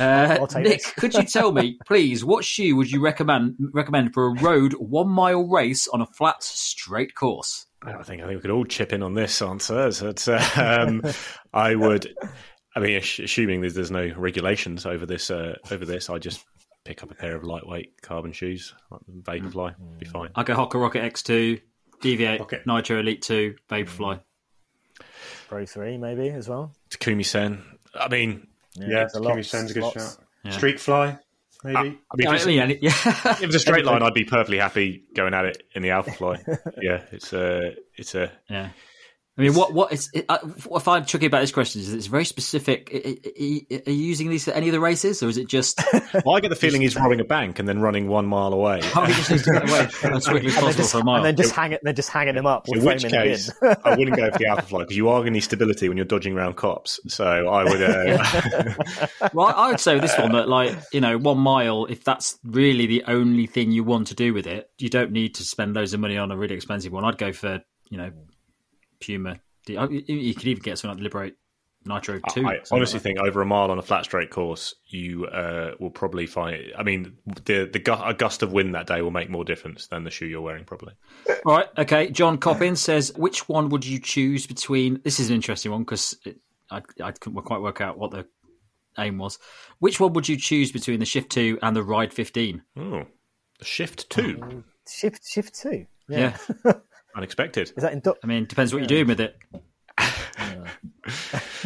Uh, 0.00 0.46
Nick, 0.56 0.82
could 0.96 1.12
you 1.12 1.24
tell 1.24 1.52
me, 1.52 1.76
please, 1.86 2.24
what 2.24 2.42
shoe 2.42 2.74
would 2.74 2.90
you 2.90 3.02
recommend 3.02 3.54
recommend 3.74 4.14
for 4.14 4.24
a 4.24 4.40
road 4.40 4.72
one 4.78 5.10
mile 5.10 5.46
race 5.46 5.86
on 5.88 6.00
a 6.00 6.06
flat, 6.06 6.42
straight 6.42 7.14
course? 7.14 7.66
I 7.82 8.02
think 8.02 8.22
I 8.22 8.26
think 8.26 8.36
we 8.36 8.40
could 8.40 8.50
all 8.50 8.64
chip 8.64 8.94
in 8.94 9.02
on 9.02 9.12
this 9.12 9.42
answer. 9.42 9.92
So 9.92 10.08
it's, 10.08 10.26
um, 10.26 11.02
I 11.52 11.74
would. 11.74 12.14
I 12.74 12.80
mean, 12.80 12.96
assuming 12.96 13.60
there's, 13.60 13.74
there's 13.74 13.90
no 13.90 14.10
regulations 14.16 14.86
over 14.86 15.04
this, 15.04 15.30
uh, 15.30 15.56
over 15.70 15.84
this, 15.84 16.08
I 16.08 16.16
just 16.16 16.42
pick 16.84 17.02
up 17.02 17.10
a 17.10 17.14
pair 17.14 17.36
of 17.36 17.44
lightweight 17.44 18.00
carbon 18.02 18.32
shoes, 18.32 18.74
like 18.90 19.00
the 19.06 19.12
Vaporfly, 19.22 19.74
mm. 19.80 19.98
be 19.98 20.06
fine. 20.06 20.30
I 20.34 20.42
go 20.42 20.54
Hoka 20.54 20.80
Rocket 20.80 21.02
X2, 21.12 21.60
Deviate, 22.00 22.40
Okay. 22.40 22.60
Nitro 22.66 22.98
Elite 23.00 23.22
2, 23.22 23.54
Vaporfly. 23.70 24.14
Mm. 24.16 24.20
Pro 25.48 25.66
3 25.66 25.98
maybe 25.98 26.28
as 26.30 26.48
well. 26.48 26.72
Takumi 26.90 27.24
Sen. 27.24 27.62
I 27.94 28.08
mean, 28.08 28.46
Yeah, 28.74 28.86
there's 28.88 29.14
a 29.14 29.20
lot, 29.20 29.36
Kimmy 29.36 29.44
Sen's 29.44 29.70
a 29.70 29.74
good 29.74 29.82
lots. 29.82 29.94
shout. 30.16 30.24
Yeah. 30.44 30.50
Streakfly, 30.52 31.18
maybe. 31.62 31.76
Uh, 31.76 31.80
I 31.80 31.82
mean, 31.84 31.98
if 32.18 32.28
I 32.28 32.34
it's, 32.34 32.46
yeah, 32.46 32.66
yeah. 32.66 32.72
if 33.32 33.42
it's 33.42 33.54
a 33.54 33.60
straight 33.60 33.84
line, 33.86 34.02
I'd 34.02 34.14
be 34.14 34.24
perfectly 34.24 34.58
happy 34.58 35.04
going 35.14 35.34
at 35.34 35.44
it 35.44 35.62
in 35.74 35.82
the 35.82 35.90
Alphafly. 35.90 36.42
yeah, 36.82 37.02
it's 37.12 37.32
a, 37.32 37.74
it's 37.96 38.14
a. 38.14 38.32
Yeah. 38.48 38.70
I 39.38 39.40
mean, 39.40 39.54
what 39.54 39.72
what 39.72 39.92
is 39.94 40.10
it, 40.12 40.26
uh, 40.28 40.40
what 40.66 40.82
I 40.82 40.84
find 40.84 41.08
tricky 41.08 41.24
about 41.24 41.40
this 41.40 41.52
question 41.52 41.80
is 41.80 41.90
it's 41.94 42.06
very 42.06 42.26
specific. 42.26 42.90
I- 42.92 43.16
I- 43.24 43.60
I- 43.70 43.82
Are 43.86 43.90
you 43.90 44.04
using 44.04 44.28
these 44.28 44.44
for 44.44 44.50
any 44.50 44.68
of 44.68 44.72
the 44.72 44.80
races, 44.80 45.22
or 45.22 45.28
is 45.30 45.38
it 45.38 45.48
just 45.48 45.80
Well, 46.26 46.36
I 46.36 46.40
get 46.40 46.50
the 46.50 46.56
feeling 46.56 46.82
he's 46.82 46.96
robbing 46.96 47.18
a 47.18 47.24
bank 47.24 47.58
and 47.58 47.66
then 47.66 47.80
running 47.80 48.08
one 48.08 48.26
mile 48.26 48.52
away. 48.52 48.80
oh, 48.94 49.06
he 49.06 49.14
just 49.14 49.30
needs 49.30 49.42
to 49.44 49.52
get 49.52 49.70
away 49.70 49.88
as 50.14 50.28
quickly 50.28 50.48
as 50.48 50.54
possible 50.54 50.72
just, 50.74 50.92
for 50.92 50.98
a 51.00 51.04
mile? 51.04 51.16
and 51.16 51.24
then 51.24 51.36
just 51.36 51.54
hang 51.54 51.72
it. 51.72 51.80
They're 51.82 51.94
just 51.94 52.10
hanging 52.10 52.34
them 52.34 52.44
up. 52.44 52.66
In 52.68 52.84
which 52.84 53.04
case, 53.04 53.50
in. 53.62 53.76
I 53.84 53.96
wouldn't 53.96 54.18
go 54.18 54.30
for 54.30 54.36
the 54.38 54.46
Alpha 54.46 54.66
Fly 54.66 54.80
because 54.80 54.96
you 54.98 55.08
are 55.08 55.20
going 55.20 55.26
to 55.26 55.30
need 55.32 55.40
stability 55.40 55.88
when 55.88 55.96
you're 55.96 56.04
dodging 56.04 56.36
around 56.36 56.56
cops. 56.56 57.00
So 57.08 57.24
I 57.24 57.64
would. 57.64 57.82
Uh, 57.82 58.74
well, 59.32 59.46
I 59.56 59.70
would 59.70 59.80
say 59.80 59.94
with 59.94 60.02
this 60.02 60.18
one 60.18 60.32
that, 60.32 60.50
like, 60.50 60.76
you 60.92 61.00
know, 61.00 61.16
one 61.16 61.38
mile, 61.38 61.86
if 61.86 62.04
that's 62.04 62.38
really 62.44 62.84
the 62.86 63.04
only 63.06 63.46
thing 63.46 63.72
you 63.72 63.82
want 63.82 64.08
to 64.08 64.14
do 64.14 64.34
with 64.34 64.46
it, 64.46 64.68
you 64.78 64.90
don't 64.90 65.10
need 65.10 65.36
to 65.36 65.42
spend 65.44 65.74
loads 65.74 65.94
of 65.94 66.00
money 66.00 66.18
on 66.18 66.30
a 66.30 66.36
really 66.36 66.54
expensive 66.54 66.92
one. 66.92 67.04
I'd 67.06 67.16
go 67.16 67.32
for, 67.32 67.62
you 67.88 67.96
know, 67.96 68.10
Puma. 69.04 69.40
You 69.66 70.02
you 70.06 70.34
could 70.34 70.46
even 70.46 70.62
get 70.62 70.78
something 70.78 70.96
like 70.96 71.02
Liberate 71.02 71.36
Nitro 71.84 72.18
2. 72.18 72.20
I 72.20 72.30
something 72.32 72.60
honestly 72.70 72.98
like 72.98 73.02
think 73.02 73.18
over 73.18 73.40
a 73.42 73.46
mile 73.46 73.70
on 73.70 73.78
a 73.78 73.82
flat 73.82 74.04
straight 74.04 74.30
course, 74.30 74.74
you 74.86 75.26
uh, 75.26 75.72
will 75.78 75.90
probably 75.90 76.26
find. 76.26 76.72
I 76.76 76.82
mean, 76.82 77.16
the 77.44 77.68
the 77.72 77.78
gu- 77.78 77.92
a 77.92 78.14
gust 78.14 78.42
of 78.42 78.52
wind 78.52 78.74
that 78.74 78.86
day 78.86 79.02
will 79.02 79.10
make 79.10 79.30
more 79.30 79.44
difference 79.44 79.86
than 79.86 80.04
the 80.04 80.10
shoe 80.10 80.26
you're 80.26 80.40
wearing, 80.40 80.64
probably. 80.64 80.94
that. 81.26 81.40
All 81.46 81.56
right, 81.56 81.68
okay. 81.78 82.10
John 82.10 82.38
Coppin 82.38 82.76
says, 82.76 83.12
which 83.16 83.48
one 83.48 83.68
would 83.70 83.84
you 83.84 83.98
choose 83.98 84.46
between? 84.46 85.00
This 85.04 85.20
is 85.20 85.30
an 85.30 85.36
interesting 85.36 85.72
one 85.72 85.82
because 85.82 86.16
I, 86.70 86.82
I 87.02 87.12
couldn't 87.12 87.42
quite 87.42 87.60
work 87.60 87.80
out 87.80 87.98
what 87.98 88.10
the 88.10 88.26
aim 88.98 89.18
was. 89.18 89.38
Which 89.78 90.00
one 90.00 90.12
would 90.14 90.28
you 90.28 90.36
choose 90.36 90.72
between 90.72 91.00
the 91.00 91.06
Shift 91.06 91.30
2 91.30 91.58
and 91.62 91.74
the 91.74 91.82
Ride 91.82 92.12
15? 92.12 92.62
Oh, 92.76 93.04
the 93.58 93.64
Shift 93.64 94.10
2. 94.10 94.64
Shift 94.88 95.26
shift 95.26 95.54
two. 95.54 95.86
Yeah. 96.08 96.36
Unexpected. 97.16 97.72
Is 97.76 97.82
that 97.82 97.92
in? 97.92 98.00
Do- 98.00 98.14
I 98.22 98.26
mean, 98.26 98.46
depends 98.46 98.72
what 98.72 98.78
you're 98.80 98.86
doing 98.86 99.06
with 99.06 99.20
it. 99.20 99.36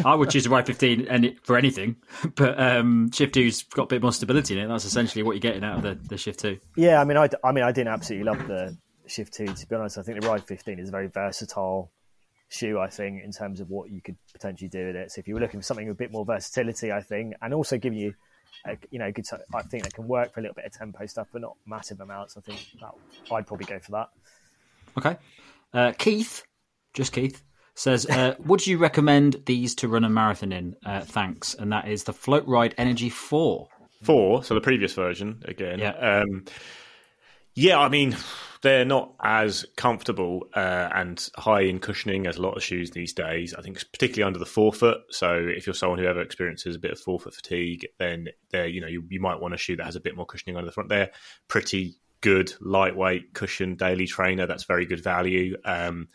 I 0.05 0.15
would 0.15 0.29
choose 0.29 0.45
a 0.45 0.49
Ride 0.49 0.65
15 0.65 1.07
any, 1.07 1.35
for 1.43 1.57
anything, 1.57 1.95
but 2.35 2.59
um, 2.59 3.11
Shift 3.11 3.35
2's 3.35 3.63
got 3.63 3.83
a 3.83 3.87
bit 3.87 4.01
more 4.01 4.11
stability 4.11 4.57
in 4.57 4.63
it. 4.63 4.67
That's 4.67 4.85
essentially 4.85 5.23
what 5.23 5.33
you're 5.33 5.39
getting 5.41 5.63
out 5.63 5.77
of 5.77 5.83
the, 5.83 6.07
the 6.09 6.17
Shift 6.17 6.39
2. 6.41 6.57
yeah, 6.75 6.99
I 7.01 7.03
mean, 7.03 7.17
I, 7.17 7.27
d- 7.27 7.37
I 7.43 7.51
mean, 7.51 7.63
I 7.63 7.71
didn't 7.71 7.93
absolutely 7.93 8.25
love 8.25 8.47
the 8.47 8.77
Shift 9.07 9.33
Two. 9.33 9.45
To 9.47 9.67
be 9.67 9.75
honest, 9.75 9.97
I 9.97 10.01
think 10.03 10.21
the 10.21 10.27
Ride 10.27 10.43
15 10.45 10.79
is 10.79 10.89
a 10.89 10.91
very 10.91 11.07
versatile 11.07 11.91
shoe. 12.49 12.79
I 12.79 12.89
think 12.89 13.23
in 13.23 13.31
terms 13.31 13.59
of 13.59 13.69
what 13.69 13.89
you 13.89 14.01
could 14.01 14.17
potentially 14.33 14.69
do 14.69 14.87
with 14.87 14.95
it. 14.95 15.11
So 15.11 15.19
if 15.19 15.27
you 15.27 15.33
were 15.33 15.39
looking 15.39 15.59
for 15.59 15.65
something 15.65 15.87
with 15.87 15.95
a 15.95 15.97
bit 15.97 16.11
more 16.11 16.25
versatility, 16.25 16.91
I 16.91 17.01
think, 17.01 17.33
and 17.41 17.53
also 17.53 17.77
giving 17.77 17.99
you, 17.99 18.13
a, 18.65 18.77
you 18.91 18.99
know, 18.99 19.11
good. 19.11 19.25
t- 19.25 19.37
I 19.53 19.61
think 19.63 19.83
that 19.83 19.93
can 19.93 20.07
work 20.07 20.33
for 20.33 20.39
a 20.39 20.43
little 20.43 20.55
bit 20.55 20.65
of 20.65 20.71
tempo 20.73 21.05
stuff, 21.05 21.27
but 21.31 21.41
not 21.41 21.55
massive 21.65 21.99
amounts. 22.01 22.37
I 22.37 22.41
think 22.41 22.59
that 22.81 22.91
I'd 23.33 23.47
probably 23.47 23.65
go 23.65 23.79
for 23.79 23.91
that. 23.91 24.09
Okay. 24.97 25.17
Uh, 25.73 25.93
Keith, 25.97 26.43
just 26.93 27.11
Keith, 27.11 27.43
says, 27.75 28.05
uh, 28.07 28.35
Would 28.45 28.65
you 28.65 28.77
recommend 28.77 29.43
these 29.45 29.75
to 29.75 29.87
run 29.87 30.03
a 30.03 30.09
marathon 30.09 30.51
in? 30.51 30.75
Uh, 30.85 31.01
thanks. 31.01 31.53
And 31.53 31.71
that 31.71 31.87
is 31.87 32.03
the 32.03 32.13
Floatride 32.13 32.73
Energy 32.77 33.09
4. 33.09 33.67
Four, 34.03 34.43
so 34.43 34.53
the 34.53 34.61
previous 34.61 34.93
version 34.93 35.41
again. 35.45 35.79
Yeah. 35.79 36.21
Um, 36.21 36.45
yeah, 37.55 37.79
I 37.79 37.89
mean, 37.89 38.15
they're 38.61 38.85
not 38.85 39.15
as 39.19 39.65
comfortable 39.75 40.47
uh, 40.55 40.89
and 40.93 41.27
high 41.35 41.61
in 41.61 41.79
cushioning 41.79 42.27
as 42.27 42.37
a 42.37 42.41
lot 42.43 42.55
of 42.55 42.61
shoes 42.61 42.91
these 42.91 43.13
days. 43.13 43.55
I 43.55 43.63
think 43.63 43.83
particularly 43.91 44.27
under 44.27 44.37
the 44.37 44.45
forefoot. 44.45 44.99
So 45.09 45.33
if 45.33 45.65
you're 45.65 45.73
someone 45.73 45.97
who 45.97 46.05
ever 46.05 46.21
experiences 46.21 46.75
a 46.75 46.79
bit 46.79 46.91
of 46.91 46.99
forefoot 46.99 47.33
fatigue, 47.33 47.87
then 47.97 48.27
they're, 48.51 48.67
you 48.67 48.81
know 48.81 48.87
you, 48.87 49.03
you 49.09 49.19
might 49.19 49.39
want 49.39 49.55
a 49.55 49.57
shoe 49.57 49.75
that 49.77 49.85
has 49.85 49.95
a 49.95 49.99
bit 49.99 50.15
more 50.15 50.27
cushioning 50.27 50.55
under 50.55 50.67
the 50.67 50.71
front. 50.71 50.89
They're 50.89 51.09
pretty 51.47 51.97
good, 52.21 52.53
lightweight 52.59 53.33
cushion 53.33 53.75
daily 53.75 54.07
trainer. 54.07 54.47
That's 54.47 54.65
very 54.65 54.85
good 54.85 55.03
value. 55.03 55.57
Um, 55.63 56.09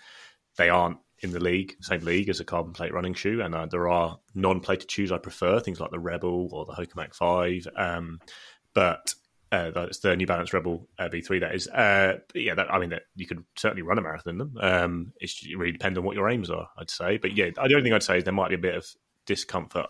they 0.56 0.68
aren't 0.68 0.98
in 1.20 1.30
the 1.30 1.40
league, 1.40 1.76
same 1.80 2.00
league 2.00 2.28
as 2.28 2.40
a 2.40 2.44
carbon 2.44 2.72
plate 2.72 2.92
running 2.92 3.14
shoe, 3.14 3.40
and 3.40 3.54
uh, 3.54 3.66
there 3.66 3.88
are 3.88 4.18
non-plated 4.34 4.90
shoes 4.90 5.12
I 5.12 5.18
prefer, 5.18 5.60
things 5.60 5.80
like 5.80 5.90
the 5.90 6.00
Rebel 6.00 6.48
or 6.52 6.64
the 6.64 6.72
Hoka 6.72 6.96
Mach 6.96 7.14
Five. 7.14 7.66
Um, 7.76 8.18
but 8.74 9.14
uh, 9.52 9.70
that's 9.70 10.00
the 10.00 10.16
New 10.16 10.26
Balance 10.26 10.52
Rebel 10.52 10.88
uh, 10.98 11.08
V3. 11.08 11.40
That 11.40 11.54
is, 11.54 11.68
uh, 11.68 12.18
yeah. 12.34 12.54
That, 12.54 12.72
I 12.72 12.78
mean, 12.78 12.90
that 12.90 13.02
you 13.14 13.26
could 13.26 13.44
certainly 13.56 13.82
run 13.82 13.98
a 13.98 14.02
marathon 14.02 14.32
in 14.32 14.38
them. 14.38 14.54
Um, 14.60 15.12
it's, 15.20 15.44
it 15.46 15.56
really 15.56 15.72
depends 15.72 15.98
on 15.98 16.04
what 16.04 16.16
your 16.16 16.28
aims 16.28 16.50
are, 16.50 16.68
I'd 16.76 16.90
say. 16.90 17.18
But 17.18 17.36
yeah, 17.36 17.50
the 17.54 17.62
only 17.62 17.82
thing 17.82 17.92
I'd 17.92 18.02
say 18.02 18.18
is 18.18 18.24
there 18.24 18.32
might 18.32 18.48
be 18.48 18.56
a 18.56 18.58
bit 18.58 18.74
of 18.74 18.86
discomfort 19.26 19.88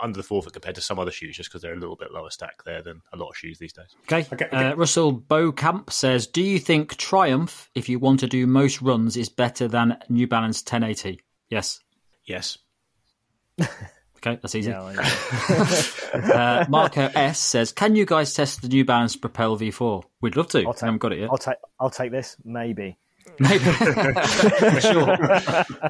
under 0.00 0.16
the 0.16 0.22
forefoot 0.22 0.52
compared 0.52 0.74
to 0.76 0.80
some 0.80 0.98
other 0.98 1.10
shoes, 1.10 1.36
just 1.36 1.50
because 1.50 1.62
they're 1.62 1.74
a 1.74 1.78
little 1.78 1.96
bit 1.96 2.12
lower 2.12 2.30
stack 2.30 2.62
there 2.64 2.82
than 2.82 3.02
a 3.12 3.16
lot 3.16 3.28
of 3.30 3.36
shoes 3.36 3.58
these 3.58 3.72
days. 3.72 3.94
Okay. 4.02 4.26
Okay, 4.32 4.46
okay. 4.46 4.56
Uh, 4.70 4.74
Russell 4.76 5.12
Bowcamp 5.20 5.90
says, 5.92 6.26
Do 6.26 6.42
you 6.42 6.58
think 6.58 6.96
Triumph, 6.96 7.70
if 7.74 7.88
you 7.88 7.98
want 7.98 8.20
to 8.20 8.26
do 8.26 8.46
most 8.46 8.80
runs, 8.82 9.16
is 9.16 9.28
better 9.28 9.66
than 9.68 9.98
New 10.08 10.26
Balance 10.26 10.60
1080? 10.62 11.20
Yes. 11.50 11.80
Yes, 12.24 12.58
Okay, 14.24 14.38
that's 14.40 14.54
easy. 14.54 14.70
Yeah, 14.70 14.82
I- 14.96 15.88
Uh, 16.12 16.64
Marco 16.68 17.10
S 17.14 17.38
says, 17.40 17.72
Can 17.72 17.96
you 17.96 18.04
guys 18.04 18.34
test 18.34 18.62
the 18.62 18.68
New 18.68 18.84
Balance 18.84 19.16
Propel 19.16 19.58
V4? 19.58 20.04
We'd 20.20 20.36
love 20.36 20.46
to. 20.48 20.58
I 20.60 20.62
I'll 20.66 20.72
take- 20.74 20.80
haven't 20.82 20.98
got 20.98 21.12
it 21.12 21.18
yet. 21.20 21.30
I'll 21.30 21.38
take 21.38 21.56
I'll 21.80 21.90
take 21.90 22.12
this 22.12 22.36
maybe. 22.44 22.96
Maybe. 23.40 23.58
For 23.64 24.80
sure. 24.80 25.16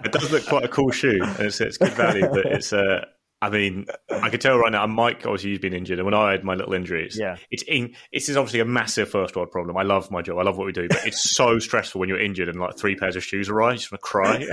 it 0.05 0.13
does 0.13 0.31
look 0.31 0.47
quite 0.47 0.65
a 0.65 0.69
cool 0.69 0.91
shoe, 0.93 1.19
and 1.23 1.41
it's, 1.41 1.61
it's 1.61 1.77
good 1.77 1.93
value. 1.93 2.29
But 2.29 2.47
it's, 2.47 2.73
uh, 2.73 3.05
I 3.43 3.51
mean, 3.51 3.87
I 4.09 4.29
can 4.31 4.39
tell 4.39 4.57
right 4.57 4.71
now. 4.71 4.87
Mike, 4.87 5.27
obviously, 5.27 5.51
he's 5.51 5.59
been 5.59 5.75
injured, 5.75 5.99
and 5.99 6.05
when 6.07 6.15
I 6.15 6.31
had 6.31 6.45
my 6.45 6.55
little 6.55 6.75
injury, 6.75 7.07
it's, 7.07 7.19
Yeah. 7.19 7.39
it's 7.51 7.65
in, 7.65 7.97
it's 8.13 8.29
obviously 8.31 8.61
a 8.61 8.65
massive 8.65 9.11
first 9.11 9.35
world 9.35 9.51
problem. 9.51 9.77
I 9.77 9.83
love 9.83 10.13
my 10.13 10.23
job, 10.23 10.39
I 10.39 10.43
love 10.43 10.57
what 10.57 10.67
we 10.67 10.73
do, 10.73 10.87
but 10.89 11.05
it's 11.05 11.29
so 11.35 11.59
stressful 11.59 11.99
when 11.99 12.09
you're 12.09 12.21
injured 12.21 12.49
and 12.49 12.61
like 12.61 12.79
three 12.79 12.95
pairs 12.95 13.17
of 13.17 13.25
shoes 13.25 13.49
arrive. 13.49 13.73
You 13.75 13.79
just 13.79 13.91
want 13.93 14.03
to 14.03 14.09
cry. 14.09 14.47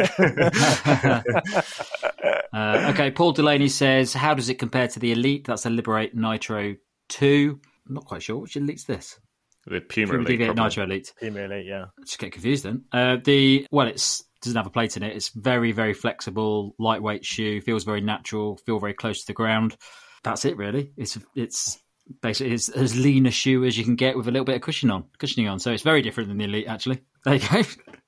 Uh, 2.52 2.90
okay, 2.94 3.12
Paul 3.12 3.32
Delaney 3.32 3.68
says, 3.70 4.12
How 4.12 4.34
does 4.34 4.50
it 4.50 4.56
compare 4.56 4.88
to 4.88 5.00
the 5.00 5.12
Elite? 5.12 5.46
That's 5.46 5.68
a 5.68 5.70
Liberate 5.70 6.16
Nitro 6.16 6.76
2. 7.10 7.60
I'm 7.88 7.94
not 7.94 8.06
quite 8.06 8.24
sure. 8.24 8.38
Which 8.38 8.58
Elite's 8.58 8.86
this? 8.86 9.20
the 9.68 9.82
Puma, 9.82 10.14
Puma 10.14 10.24
Elite, 10.26 10.56
Nitro 10.56 10.84
Elite. 10.84 11.14
Premier 11.20 11.48
League, 11.48 11.68
yeah. 11.68 11.86
just 12.04 12.18
get 12.18 12.32
confused 12.32 12.64
then. 12.64 12.86
Uh, 12.92 13.18
the 13.24 13.68
well, 13.72 13.86
it's 13.88 14.24
doesn't 14.42 14.58
have 14.58 14.68
a 14.68 14.72
plate 14.72 14.98
in 14.98 15.04
it. 15.04 15.16
It's 15.16 15.30
very 15.30 15.72
very 15.72 15.94
flexible, 15.94 16.76
lightweight 16.80 17.26
shoe. 17.26 17.62
Feels 17.62 17.84
very 17.84 18.02
natural. 18.02 18.58
Feel 18.66 18.80
very 18.80 18.94
close 18.94 19.22
to 19.22 19.28
the 19.28 19.34
ground. 19.34 19.76
That's 20.24 20.46
it 20.46 20.58
really. 20.58 20.92
It's 20.98 21.18
it's 21.36 21.80
basically 22.22 22.54
as, 22.54 22.70
as 22.70 22.98
lean 22.98 23.26
a 23.26 23.32
shoe 23.32 23.64
as 23.66 23.78
you 23.78 23.84
can 23.84 23.96
get 23.96 24.18
with 24.18 24.28
a 24.28 24.32
little 24.32 24.46
bit 24.46 24.56
of 24.56 24.62
cushion 24.62 24.92
on, 24.92 25.06
cushioning 25.20 25.48
on. 25.48 25.60
So 25.60 25.72
it's 25.72 25.84
very 25.84 26.02
different 26.02 26.30
than 26.30 26.38
the 26.38 26.46
elite 26.46 26.68
actually. 26.68 27.02
There 27.26 27.36
you 27.36 27.50
go. 27.50 27.64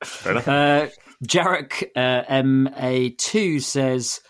Fair 0.06 0.32
enough. 0.32 0.48
Uh, 0.48 0.88
Jarek 1.26 1.84
uh, 1.98 2.24
MA2 2.32 3.62
says, 3.62 4.22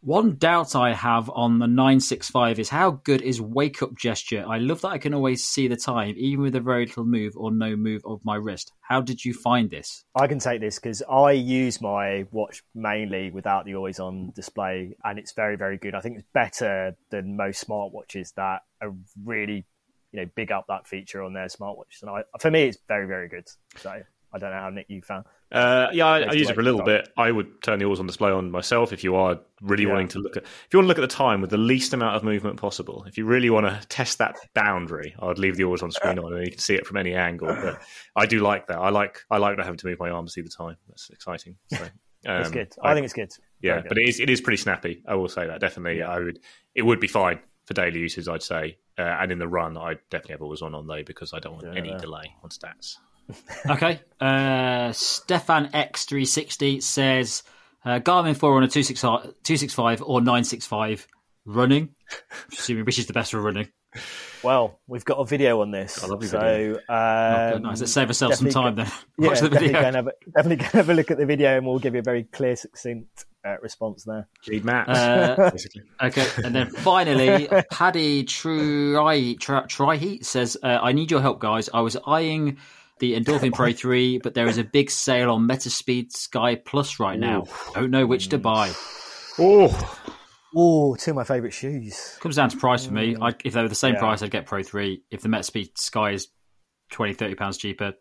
One 0.00 0.36
doubt 0.36 0.76
I 0.76 0.94
have 0.94 1.28
on 1.30 1.58
the 1.58 1.66
965 1.66 2.60
is 2.60 2.68
how 2.68 2.92
good 3.02 3.20
is 3.20 3.40
wake 3.40 3.82
up 3.82 3.96
gesture? 3.96 4.44
I 4.48 4.58
love 4.58 4.80
that 4.82 4.90
I 4.90 4.98
can 4.98 5.12
always 5.12 5.44
see 5.44 5.66
the 5.66 5.76
time, 5.76 6.14
even 6.16 6.44
with 6.44 6.54
a 6.54 6.60
very 6.60 6.86
little 6.86 7.04
move 7.04 7.32
or 7.36 7.50
no 7.50 7.74
move 7.74 8.02
of 8.04 8.24
my 8.24 8.36
wrist. 8.36 8.72
How 8.80 9.00
did 9.00 9.24
you 9.24 9.34
find 9.34 9.70
this? 9.70 10.04
I 10.14 10.28
can 10.28 10.38
take 10.38 10.60
this 10.60 10.78
because 10.78 11.02
I 11.02 11.32
use 11.32 11.80
my 11.80 12.26
watch 12.30 12.62
mainly 12.76 13.30
without 13.32 13.64
the 13.64 13.74
always 13.74 13.98
on 13.98 14.30
display, 14.36 14.94
and 15.02 15.18
it's 15.18 15.32
very, 15.32 15.56
very 15.56 15.78
good. 15.78 15.96
I 15.96 16.00
think 16.00 16.16
it's 16.16 16.28
better 16.32 16.96
than 17.10 17.36
most 17.36 17.66
smartwatches 17.66 18.34
that 18.36 18.60
are 18.80 18.94
really, 19.24 19.66
you 20.12 20.20
know, 20.20 20.30
big 20.36 20.52
up 20.52 20.66
that 20.68 20.86
feature 20.86 21.24
on 21.24 21.32
their 21.32 21.48
smartwatches. 21.48 22.02
And 22.02 22.10
I, 22.10 22.22
for 22.38 22.52
me, 22.52 22.68
it's 22.68 22.78
very, 22.86 23.08
very 23.08 23.28
good. 23.28 23.48
So 23.76 24.00
I 24.32 24.38
don't 24.38 24.50
know 24.50 24.58
how 24.58 24.68
Nick 24.70 24.86
you 24.88 25.00
found. 25.02 25.24
Uh, 25.50 25.88
yeah, 25.92 26.06
I, 26.06 26.18
I 26.20 26.32
use 26.32 26.50
it 26.50 26.54
for 26.54 26.60
a 26.60 26.64
little 26.64 26.82
bit. 26.82 27.08
I 27.16 27.30
would 27.32 27.62
turn 27.62 27.78
the 27.78 27.86
always 27.86 27.98
on 28.00 28.06
display 28.06 28.30
on 28.30 28.50
myself 28.50 28.92
if 28.92 29.02
you 29.02 29.14
are 29.16 29.40
really 29.62 29.84
Yeah. 29.84 29.90
wanting 29.92 30.08
to 30.08 30.18
look 30.18 30.36
at. 30.36 30.42
If 30.42 30.68
you 30.70 30.78
want 30.78 30.84
to 30.84 30.88
look 30.88 30.98
at 30.98 31.08
the 31.08 31.16
time 31.16 31.40
with 31.40 31.48
the 31.50 31.56
least 31.56 31.94
amount 31.94 32.14
of 32.16 32.22
movement 32.22 32.58
possible, 32.58 33.04
if 33.08 33.16
you 33.16 33.24
really 33.24 33.48
want 33.48 33.66
to 33.66 33.86
test 33.88 34.18
that 34.18 34.36
boundary, 34.54 35.14
I'd 35.20 35.38
leave 35.38 35.56
the 35.56 35.64
always 35.64 35.82
on 35.82 35.90
screen 35.90 36.18
on, 36.18 36.34
and 36.34 36.44
you 36.44 36.50
can 36.50 36.60
see 36.60 36.74
it 36.74 36.86
from 36.86 36.98
any 36.98 37.14
angle. 37.14 37.48
But 37.48 37.80
I 38.14 38.26
do 38.26 38.40
like 38.40 38.66
that. 38.66 38.76
I 38.78 38.90
like 38.90 39.20
I 39.30 39.38
like 39.38 39.56
not 39.56 39.64
having 39.64 39.78
to 39.78 39.86
move 39.86 39.98
my 39.98 40.10
arm 40.10 40.26
to 40.26 40.32
see 40.32 40.42
the 40.42 40.50
time. 40.50 40.76
That's 40.88 41.08
exciting. 41.10 41.56
So, 42.24 42.32
It's 42.32 42.48
um, 42.48 42.52
good. 42.52 42.72
I, 42.82 42.94
think 42.94 43.04
it's 43.04 43.14
good. 43.14 43.30
yeah, 43.62 43.76
good. 43.80 43.88
but 43.90 43.96
it 43.98 44.08
is 44.08 44.18
it 44.20 44.28
is 44.28 44.40
pretty 44.40 44.56
snappy. 44.56 45.04
I 45.06 45.14
will 45.14 45.28
say 45.28 45.46
that 45.46 45.60
definitely. 45.60 46.02
I 46.02 46.18
would 46.18 46.40
it 46.74 46.82
would 46.82 46.98
be 46.98 47.06
fine 47.06 47.38
for 47.64 47.74
daily 47.74 48.00
uses. 48.00 48.26
I'd 48.28 48.42
say, 48.42 48.76
uh, 48.98 49.02
and 49.02 49.30
in 49.30 49.38
the 49.38 49.46
run, 49.46 49.78
I 49.78 49.94
definitely 50.10 50.32
have 50.32 50.42
always 50.42 50.60
on 50.60 50.74
on 50.74 50.88
though 50.88 51.04
because 51.04 51.32
I 51.32 51.38
don't 51.38 51.54
want 51.54 51.76
any 51.76 51.90
Yeah. 51.90 51.96
delay 51.98 52.34
on 52.42 52.50
stats. 52.50 52.96
Okay. 53.68 54.00
Uh, 54.20 54.92
Stefan 54.92 55.68
X360 55.68 56.82
says 56.82 57.42
uh, 57.84 57.98
Garmin 58.00 58.36
Forerunner 58.36 58.66
265 58.68 59.22
265 59.42 60.02
or 60.02 60.20
965 60.20 61.06
running. 61.44 61.90
Assuming 62.52 62.84
which 62.84 62.98
is 62.98 63.06
the 63.06 63.12
best 63.12 63.30
for 63.32 63.40
running. 63.40 63.68
Well, 64.42 64.78
we've 64.86 65.04
got 65.04 65.16
a 65.18 65.24
video 65.24 65.60
on 65.62 65.70
this. 65.70 66.02
I 66.02 66.06
love 66.06 66.22
your 66.22 66.30
so, 66.30 66.38
video. 66.40 66.78
Oh, 66.88 67.52
Um, 67.56 67.62
nice. 67.62 67.80
Let's 67.80 67.92
save 67.92 68.08
ourselves 68.08 68.38
some 68.38 68.50
time 68.50 68.76
then. 68.76 68.86
yeah, 69.18 69.28
Watch 69.28 69.40
the 69.40 69.48
definitely 69.48 69.68
video. 69.68 69.80
go, 69.80 69.86
and 69.86 69.96
have 69.96 70.06
a, 70.06 70.12
definitely 70.36 70.56
go 70.56 70.64
and 70.64 70.72
have 70.74 70.90
a 70.90 70.94
look 70.94 71.10
at 71.10 71.18
the 71.18 71.26
video, 71.26 71.56
and 71.56 71.66
we'll 71.66 71.78
give 71.78 71.94
you 71.94 72.00
a 72.00 72.04
very 72.04 72.24
clear, 72.24 72.54
succinct 72.54 73.24
uh, 73.46 73.56
response 73.62 74.04
there. 74.04 74.28
Lead 74.46 74.64
maps, 74.64 74.90
Uh. 74.90 75.50
Okay, 76.02 76.26
and 76.44 76.54
then 76.54 76.70
finally, 76.70 77.48
Paddy 77.72 78.24
Tri 78.24 79.34
Tri 79.40 79.62
Triheat 79.62 80.24
says, 80.24 80.56
uh, 80.62 80.78
"I 80.82 80.92
need 80.92 81.10
your 81.10 81.20
help, 81.22 81.40
guys. 81.40 81.68
I 81.72 81.80
was 81.80 81.96
eyeing 82.06 82.58
the 82.98 83.18
Endorphin 83.18 83.52
Pro 83.52 83.72
3, 83.72 84.18
but 84.18 84.34
there 84.34 84.46
is 84.48 84.58
a 84.58 84.64
big 84.64 84.90
sale 84.90 85.30
on 85.30 85.46
Metaspeed 85.48 86.12
Sky 86.12 86.54
Plus 86.56 86.98
right 87.00 87.18
now. 87.18 87.44
Don't 87.74 87.90
know 87.90 88.06
which 88.06 88.28
to 88.28 88.38
buy. 88.38 88.72
Oh, 89.38 89.94
Oh, 90.56 90.94
two 90.96 91.10
of 91.10 91.14
my 91.16 91.24
favourite 91.24 91.52
shoes. 91.52 92.16
Comes 92.20 92.36
down 92.36 92.48
to 92.48 92.56
price 92.56 92.86
for 92.86 92.92
me. 92.94 93.14
Mm. 93.14 93.22
I, 93.32 93.36
if 93.44 93.52
they 93.52 93.60
were 93.60 93.68
the 93.68 93.74
same 93.74 93.94
Yeah. 93.94 94.00
price, 94.00 94.22
I'd 94.22 94.30
get 94.30 94.46
Pro 94.46 94.62
3. 94.62 95.02
If 95.10 95.20
the 95.20 95.28
Metaspeed 95.28 95.76
Sky 95.76 96.12
is 96.12 96.28
20, 96.92 97.12
30 97.12 97.34
pounds 97.34 97.58
cheaper, 97.58 97.92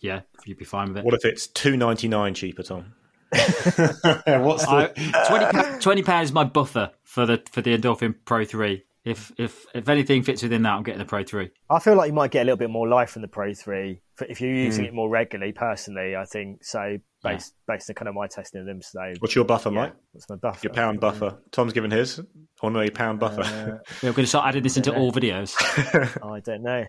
yeah, 0.00 0.22
you'd 0.44 0.58
be 0.58 0.64
fine 0.64 0.88
with 0.88 0.98
it. 0.98 1.04
what 1.04 1.14
if 1.14 1.24
it's 1.24 1.46
two 1.46 1.76
ninety 1.76 2.08
nine 2.08 2.34
cheaper, 2.34 2.64
Tom? 2.64 2.92
What's 3.32 4.66
I, 4.66 4.88
the? 4.88 5.24
20, 5.28 5.44
pa- 5.52 5.78
20 5.80 6.02
pounds 6.02 6.28
is 6.30 6.32
my 6.32 6.42
buffer 6.44 6.90
for 7.04 7.24
the 7.24 7.40
for 7.52 7.62
the 7.62 7.78
Endorphin 7.78 8.16
Pro 8.24 8.44
3. 8.44 8.82
If 9.04 9.32
if 9.36 9.66
if 9.74 9.88
anything 9.88 10.22
fits 10.22 10.42
within 10.42 10.62
that, 10.62 10.74
I'm 10.74 10.84
getting 10.84 11.00
the 11.00 11.04
Pro 11.04 11.24
3. 11.24 11.50
I 11.68 11.78
feel 11.80 11.96
like 11.96 12.06
you 12.06 12.12
might 12.12 12.30
get 12.30 12.42
a 12.42 12.44
little 12.44 12.56
bit 12.56 12.70
more 12.70 12.88
life 12.88 13.10
from 13.10 13.22
the 13.22 13.28
Pro 13.28 13.52
3 13.52 14.00
if 14.28 14.40
you're 14.40 14.52
using 14.52 14.84
hmm. 14.84 14.88
it 14.88 14.94
more 14.94 15.08
regularly, 15.08 15.52
personally, 15.52 16.14
I 16.14 16.24
think. 16.24 16.64
So, 16.64 16.98
based, 17.22 17.54
based 17.66 17.90
on 17.90 17.94
kind 17.94 18.08
of 18.08 18.14
my 18.14 18.26
testing 18.28 18.60
of 18.60 18.66
them. 18.66 18.80
So, 18.80 19.00
What's 19.18 19.34
your 19.34 19.44
buffer, 19.44 19.70
yeah, 19.70 19.80
Mike? 19.80 19.94
What's 20.12 20.28
my 20.28 20.36
buffer. 20.36 20.60
Your 20.62 20.72
pound 20.72 21.00
buffer. 21.00 21.38
Tom's 21.50 21.72
given 21.72 21.90
his 21.90 22.20
on 22.62 22.76
a 22.76 22.90
pound 22.90 23.18
buffer. 23.18 23.42
Uh, 23.42 23.78
we're 24.02 24.12
going 24.12 24.24
to 24.24 24.26
start 24.26 24.46
adding 24.46 24.62
this 24.62 24.76
into 24.76 24.94
all 24.94 25.12
videos. 25.12 25.56
I 26.22 26.40
don't 26.40 26.62
know. 26.62 26.84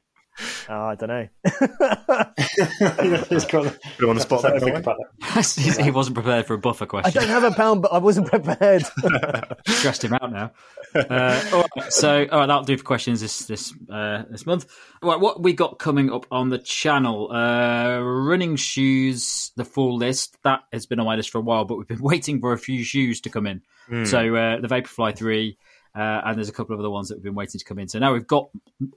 Oh, 0.69 0.85
I 0.85 0.95
don't 0.95 1.09
know. 1.09 1.27
He's 3.29 3.45
got 3.45 3.65
Put 3.97 4.03
him 4.03 4.09
on 4.09 4.15
the 4.15 4.21
spot. 4.21 4.41
Think 4.41 4.59
there, 4.59 4.59
Colin. 4.59 4.75
about 4.77 4.97
that. 4.97 5.79
he 5.83 5.91
wasn't 5.91 6.15
prepared 6.15 6.45
for 6.45 6.55
a 6.55 6.57
buffer 6.57 6.85
question. 6.85 7.21
I 7.21 7.25
don't 7.25 7.29
have 7.29 7.43
a 7.43 7.55
pound, 7.55 7.81
but 7.83 7.93
I 7.93 7.99
wasn't 7.99 8.27
prepared. 8.27 8.83
stressed 9.67 10.03
him 10.03 10.13
out 10.13 10.31
now. 10.31 10.51
Uh, 10.95 11.43
all 11.53 11.65
right, 11.77 11.93
so 11.93 12.25
all 12.31 12.39
right, 12.39 12.45
that'll 12.47 12.63
do 12.63 12.77
for 12.77 12.83
questions 12.83 13.21
this 13.21 13.45
this 13.45 13.73
uh, 13.91 14.23
this 14.29 14.45
month. 14.45 14.65
All 15.01 15.11
right, 15.11 15.19
what 15.19 15.41
we 15.41 15.53
got 15.53 15.77
coming 15.79 16.11
up 16.11 16.25
on 16.31 16.49
the 16.49 16.59
channel? 16.59 17.31
Uh, 17.31 17.99
running 17.99 18.55
shoes, 18.55 19.51
the 19.55 19.65
full 19.65 19.97
list 19.97 20.37
that 20.43 20.61
has 20.71 20.85
been 20.85 20.99
on 20.99 21.05
my 21.05 21.15
list 21.15 21.29
for 21.29 21.37
a 21.37 21.41
while, 21.41 21.65
but 21.65 21.77
we've 21.77 21.87
been 21.87 22.01
waiting 22.01 22.39
for 22.39 22.53
a 22.53 22.57
few 22.57 22.83
shoes 22.83 23.21
to 23.21 23.29
come 23.29 23.45
in. 23.47 23.61
So 24.05 24.33
uh, 24.35 24.61
the 24.61 24.67
Vaporfly 24.67 25.15
three. 25.15 25.57
Uh, 25.95 26.21
and 26.25 26.37
there's 26.37 26.49
a 26.49 26.53
couple 26.53 26.73
of 26.73 26.79
other 26.79 26.89
ones 26.89 27.09
that 27.09 27.15
we've 27.15 27.23
been 27.23 27.35
waiting 27.35 27.59
to 27.59 27.65
come 27.65 27.77
in. 27.79 27.87
So 27.87 27.99
now 27.99 28.13
we've 28.13 28.25
got 28.25 28.49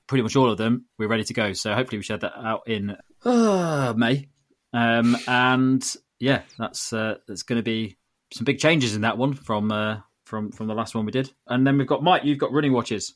pretty 0.06 0.22
much 0.22 0.34
all 0.36 0.50
of 0.50 0.56
them. 0.56 0.86
We're 0.98 1.08
ready 1.08 1.24
to 1.24 1.34
go. 1.34 1.52
So 1.52 1.74
hopefully 1.74 1.98
we 1.98 2.04
have 2.08 2.20
that 2.20 2.32
out 2.36 2.62
in 2.66 2.96
uh, 3.24 3.92
May. 3.96 4.28
Um, 4.72 5.16
and 5.26 5.96
yeah, 6.18 6.42
that's 6.58 6.92
uh, 6.92 7.16
that's 7.26 7.42
going 7.42 7.58
to 7.58 7.62
be 7.62 7.96
some 8.32 8.44
big 8.44 8.58
changes 8.58 8.94
in 8.94 9.02
that 9.02 9.18
one 9.18 9.34
from 9.34 9.70
uh, 9.70 9.98
from 10.24 10.52
from 10.52 10.66
the 10.66 10.74
last 10.74 10.94
one 10.94 11.04
we 11.04 11.12
did. 11.12 11.30
And 11.46 11.66
then 11.66 11.78
we've 11.78 11.86
got 11.86 12.02
Mike. 12.02 12.24
You've 12.24 12.38
got 12.38 12.52
running 12.52 12.72
watches. 12.72 13.14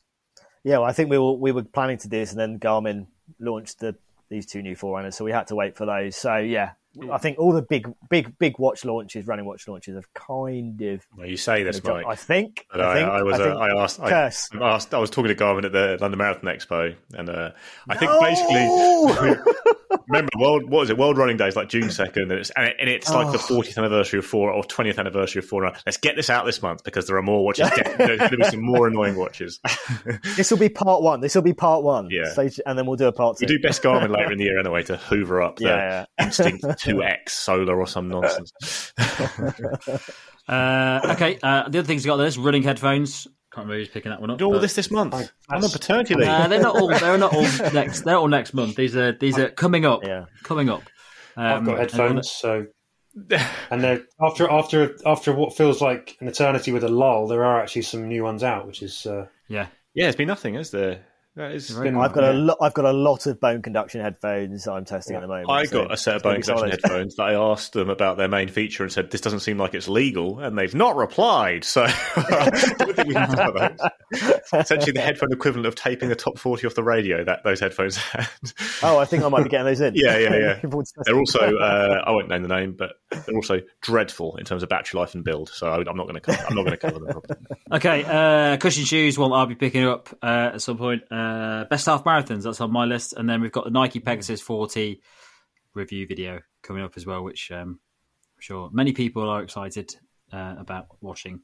yeah, 0.65 0.79
well, 0.79 0.85
I 0.89 0.93
think 0.93 1.11
we 1.11 1.19
were 1.19 1.33
we 1.33 1.53
were 1.53 1.65
planning 1.65 1.99
to 1.99 2.09
do 2.09 2.19
this, 2.19 2.33
and 2.33 2.41
then 2.41 2.59
Garmin 2.59 3.07
launched 3.39 3.81
the 3.81 3.97
these 4.29 4.47
two 4.47 4.63
new 4.63 4.77
forerunners, 4.77 5.17
so 5.17 5.25
we 5.25 5.33
had 5.33 5.49
to 5.49 5.57
wait 5.57 5.77
for 5.77 5.87
those. 5.87 6.17
So 6.17 6.37
yeah, 6.37 6.73
I 7.11 7.19
think 7.19 7.39
all 7.39 7.53
the 7.53 7.63
big 7.63 7.89
big 8.09 8.37
big 8.39 8.59
watch 8.59 8.85
launches, 8.85 9.27
running 9.27 9.45
watch 9.45 9.69
launches, 9.69 9.95
have 9.95 10.13
kind 10.13 10.81
of. 10.83 11.07
Well, 11.17 11.27
you 11.27 11.37
say 11.37 11.63
this, 11.63 11.83
Mike. 11.85 12.05
I 12.07 12.17
think. 12.17 12.67
I, 12.73 12.81
I, 12.81 12.95
think, 12.95 13.09
I 13.09 13.23
was, 13.23 13.35
I 13.35 13.43
uh, 13.43 13.45
think 13.45 13.57
I 13.57 13.83
asked, 13.83 14.01
I, 14.01 14.11
curse. 14.11 14.49
I 14.53 14.71
asked, 14.75 14.95
I 14.95 14.99
was 14.99 15.11
talking 15.11 15.35
to 15.35 15.35
Garmin 15.35 15.65
at 15.65 15.73
the 15.73 15.99
London 16.01 16.19
Marathon 16.19 16.45
Expo, 16.45 16.95
and 17.15 17.31
uh, 17.31 17.51
I 17.89 17.97
think 17.97 18.11
basically, 18.21 19.37
remember, 20.09 20.31
world, 20.39 20.63
what 20.71 20.81
was 20.81 20.91
it? 20.91 20.99
World 20.99 21.17
Running 21.19 21.37
Day 21.37 21.49
is 21.49 21.57
like 21.57 21.69
June 21.69 21.91
second, 21.91 22.31
and 22.31 22.41
it's 22.41 22.51
and, 22.51 22.69
it, 22.69 22.77
and 22.81 22.89
it's 22.89 23.11
like 23.11 23.33
the 23.33 23.39
Oh. 23.39 23.61
40th 23.61 23.77
anniversary 23.79 24.19
of 24.19 24.27
four 24.27 24.51
or 24.53 24.63
20th 24.63 24.99
anniversary 24.99 25.41
of 25.41 25.47
four. 25.47 25.71
Let's 25.87 25.97
get 25.99 26.17
this 26.17 26.31
out 26.31 26.45
this 26.47 26.63
month 26.63 26.85
because 26.85 27.07
there 27.07 27.17
are 27.17 27.23
more 27.23 27.45
watches. 27.45 27.71
There's 27.99 28.19
going 28.19 28.31
to 28.31 28.37
be 28.37 28.45
some 28.45 28.63
more 28.63 28.87
annoying 28.89 29.17
watches. 29.17 29.61
This 30.37 30.51
will 30.51 30.59
be 30.59 30.69
part 30.69 31.03
one. 31.03 31.21
This 31.21 31.35
will 31.35 31.43
be 31.43 31.53
part 31.55 31.83
one. 31.83 32.09
Yeah. 32.11 32.33
So, 32.35 32.49
and 32.67 32.79
then 32.79 32.87
we'll 32.87 32.97
do 32.97 33.07
a 33.07 33.13
part 33.13 33.37
two. 33.39 33.47
we 33.49 33.57
do 33.57 33.61
best 33.61 33.83
Garmin 33.83 34.15
later 34.17 34.33
in 34.33 34.39
the 34.39 34.45
year 34.45 34.59
anyway 34.61 34.83
to 34.85 34.97
hoover 34.97 35.43
up 35.43 35.57
the 35.57 35.65
Yeah, 35.67 36.05
Instinct 36.21 36.63
2X 36.65 37.31
Solar 37.31 37.79
or 37.79 37.87
some 37.87 38.09
nonsense. 38.09 38.93
Uh, 40.49 41.01
okay. 41.13 41.39
Uh, 41.41 41.69
the 41.69 41.79
other 41.79 41.87
things 41.87 42.05
you 42.05 42.11
got 42.11 42.17
there 42.17 42.27
is 42.27 42.37
running 42.37 42.65
headphones. 42.65 43.29
Can't 43.53 43.67
remember 43.67 43.79
who's 43.81 43.89
picking 43.89 44.11
that 44.11 44.21
one 44.21 44.31
up. 44.31 44.39
Do 44.39 44.45
all 44.47 44.53
but- 44.53 44.61
this 44.61 44.75
this 44.75 44.91
month. 44.91 45.15
I'm 45.49 45.65
on 45.65 45.71
paternity 45.71 46.15
leave. 46.15 46.29
Uh, 46.29 46.47
they're 46.49 46.61
not 46.61 46.77
all. 46.77 46.89
They're 46.89 47.19
not 47.19 47.35
all 47.35 47.43
next. 47.73 48.03
They're 48.03 48.17
all 48.17 48.29
next 48.29 48.55
month. 48.55 48.77
These 48.77 48.95
are 48.97 49.13
these 49.13 49.39
are 49.39 49.49
coming 49.51 49.85
up. 49.85 50.05
Yeah. 50.05 50.27
Coming 50.45 50.69
up. 50.69 50.83
I've 51.37 51.59
Um, 51.59 51.65
got 51.65 51.79
headphones, 51.79 52.31
so 52.31 52.67
and 53.71 53.83
they're, 53.83 54.03
after 54.21 54.49
after 54.51 54.97
after 55.05 55.33
what 55.33 55.57
feels 55.57 55.81
like 55.81 56.17
an 56.21 56.29
eternity 56.29 56.71
with 56.73 56.85
a 56.85 56.89
lull, 56.89 57.27
there 57.27 57.45
are 57.45 57.61
actually 57.61 57.83
some 57.83 58.07
new 58.09 58.23
ones 58.23 58.43
out, 58.45 58.67
which 58.67 58.83
is 58.83 59.05
uh, 59.07 59.27
Yeah. 59.49 59.67
yeah, 59.95 60.07
it's 60.07 60.17
been 60.17 60.29
nothing, 60.29 60.55
is 60.55 60.71
there? 60.71 61.07
That 61.37 61.53
is. 61.53 61.71
been- 61.71 61.97
I've 61.97 62.13
got 62.13 62.25
a 62.25 62.33
lot. 62.33 62.59
I've 62.61 62.75
got 62.75 62.87
a 62.87 62.93
lot 62.93 63.27
of 63.27 63.41
bone 63.41 63.63
conduction 63.63 64.01
headphones 64.01 64.67
I'm 64.67 64.85
testing 64.85 65.15
at 65.15 65.23
the 65.23 65.29
moment. 65.29 65.49
I 65.49 65.65
so 65.65 65.83
got 65.85 65.93
a 65.93 65.97
set 65.97 66.17
of 66.17 66.23
bone 66.23 66.43
conduction 66.43 66.71
headphones 66.71 67.15
that 67.17 67.23
I 67.23 67.35
asked 67.35 67.73
them 67.73 67.89
about 67.89 68.17
their 68.17 68.27
main 68.27 68.49
feature 68.49 68.83
and 68.83 68.93
said 68.93 69.11
this 69.13 69.21
doesn't 69.21 69.41
seem 69.41 69.57
like 69.57 69.75
it's 69.75 69.89
legal, 69.89 70.41
and 70.41 70.59
they've 70.59 70.75
not 70.75 70.97
replied. 70.97 71.63
So 71.65 71.85
I 72.17 72.51
don't 72.79 72.97
think 72.97 73.09
we 73.09 73.15
can 73.15 73.35
cover 73.37 73.77
those. 74.13 74.31
Essentially, 74.53 74.93
the 74.93 75.01
headphone 75.01 75.33
equivalent 75.33 75.67
of 75.67 75.77
taping 75.77 76.09
the 76.09 76.17
top 76.17 76.37
forty 76.37 76.67
off 76.67 76.75
the 76.75 76.83
radio 76.83 77.23
that 77.25 77.45
those 77.45 77.61
headphones 77.61 77.97
had. 77.97 78.29
Oh, 78.83 78.99
I 78.99 79.05
think 79.05 79.23
I 79.23 79.29
might 79.29 79.43
be 79.43 79.51
getting 79.51 79.67
those 79.67 79.81
in. 79.81 79.93
Yeah, 79.95 80.17
yeah, 80.17 80.35
yeah. 80.37 80.49
Looking 80.55 80.71
forward 80.71 80.87
to 80.87 80.93
They're 81.05 81.19
also 81.19 81.57
uh, 81.59 82.03
I 82.07 82.11
won't 82.13 82.29
name 82.29 82.43
the 82.43 82.49
name, 82.49 82.75
but 82.79 82.93
they're 83.11 83.35
also 83.37 83.61
dreadful 83.83 84.37
in 84.37 84.45
terms 84.47 84.63
of 84.63 84.69
battery 84.71 84.99
life 84.99 85.15
and 85.15 85.23
build. 85.23 85.51
So 85.51 85.69
I, 85.69 85.77
I'm 85.77 85.97
not 85.97 86.05
going 86.09 86.15
to 86.15 86.21
cover. 86.21 86.43
I'm 86.49 86.55
not 86.57 86.63
going 86.65 86.73
to 86.73 86.77
cover 86.79 86.99
them. 86.99 87.09
Properly. 87.09 87.41
Okay. 87.73 88.05
Uh, 88.05 88.57
cushion 88.57 88.85
shoes. 88.85 89.17
Well, 89.17 89.33
I'll 89.33 89.47
be 89.47 89.55
picking 89.55 89.85
up 89.87 90.09
uh, 90.23 90.51
at 90.55 90.63
some 90.63 90.77
point. 90.77 91.03
Uh, 91.21 91.65
best 91.65 91.87
half 91.87 92.05
marathons. 92.05 92.45
That's 92.45 92.61
on 92.61 92.73
my 92.73 92.85
list. 92.85 93.15
And 93.17 93.29
then 93.29 93.41
we've 93.41 93.53
got 93.53 93.65
the 93.65 93.71
Nike 93.71 94.01
Pegasus 94.01 94.41
40 94.41 95.01
review 95.75 96.07
video 96.07 96.41
coming 96.63 96.83
up 96.83 96.93
as 96.97 97.07
well, 97.07 97.23
which 97.23 97.51
um, 97.51 97.81
I'm 98.37 98.41
sure 98.41 98.71
many 98.73 98.93
people 98.93 99.29
are 99.29 99.43
excited 99.43 99.95
uh, 100.33 100.55
about 100.59 100.87
watching. 101.01 101.41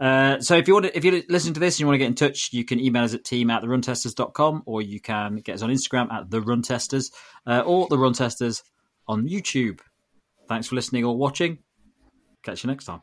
Uh, 0.00 0.40
so 0.40 0.56
if 0.56 0.68
you 0.68 0.74
want 0.74 0.86
to, 0.86 0.96
if 0.96 1.04
you're 1.04 1.22
listening 1.28 1.54
to 1.54 1.60
this 1.60 1.76
and 1.76 1.80
you 1.80 1.86
want 1.86 1.94
to 1.94 1.98
get 1.98 2.06
in 2.06 2.14
touch, 2.14 2.50
you 2.52 2.64
can 2.64 2.80
email 2.80 3.04
us 3.04 3.14
at 3.14 3.24
team 3.24 3.50
at 3.50 3.62
theruntesters.com 3.62 4.62
or 4.66 4.80
you 4.80 5.00
can 5.00 5.36
get 5.36 5.56
us 5.56 5.62
on 5.62 5.70
Instagram 5.70 6.12
at 6.12 6.30
the 6.30 6.40
runtesters 6.40 7.10
uh, 7.46 7.62
or 7.66 7.88
the 7.88 7.96
runtesters 7.96 8.62
on 9.06 9.28
YouTube. 9.28 9.80
Thanks 10.48 10.68
for 10.68 10.76
listening 10.76 11.04
or 11.04 11.16
watching. 11.16 11.58
Catch 12.42 12.64
you 12.64 12.68
next 12.68 12.84
time. 12.84 13.02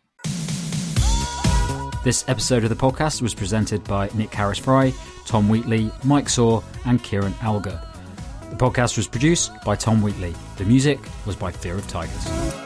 This 2.04 2.24
episode 2.28 2.64
of 2.64 2.70
the 2.70 2.76
podcast 2.76 3.22
was 3.22 3.34
presented 3.34 3.84
by 3.84 4.10
Nick 4.14 4.32
Harris 4.32 4.60
Fry, 4.60 4.94
Tom 5.26 5.50
Wheatley, 5.50 5.92
Mike 6.04 6.30
Saw, 6.30 6.62
and 6.86 7.04
Kieran 7.04 7.34
Alger. 7.42 7.82
The 8.50 8.56
podcast 8.56 8.98
was 8.98 9.08
produced 9.08 9.52
by 9.66 9.76
Tom 9.76 10.02
Wheatley. 10.02 10.34
The 10.58 10.66
music 10.66 11.00
was 11.26 11.36
by 11.36 11.52
Fear 11.52 11.76
of 11.76 11.88
Tigers. 11.88 12.65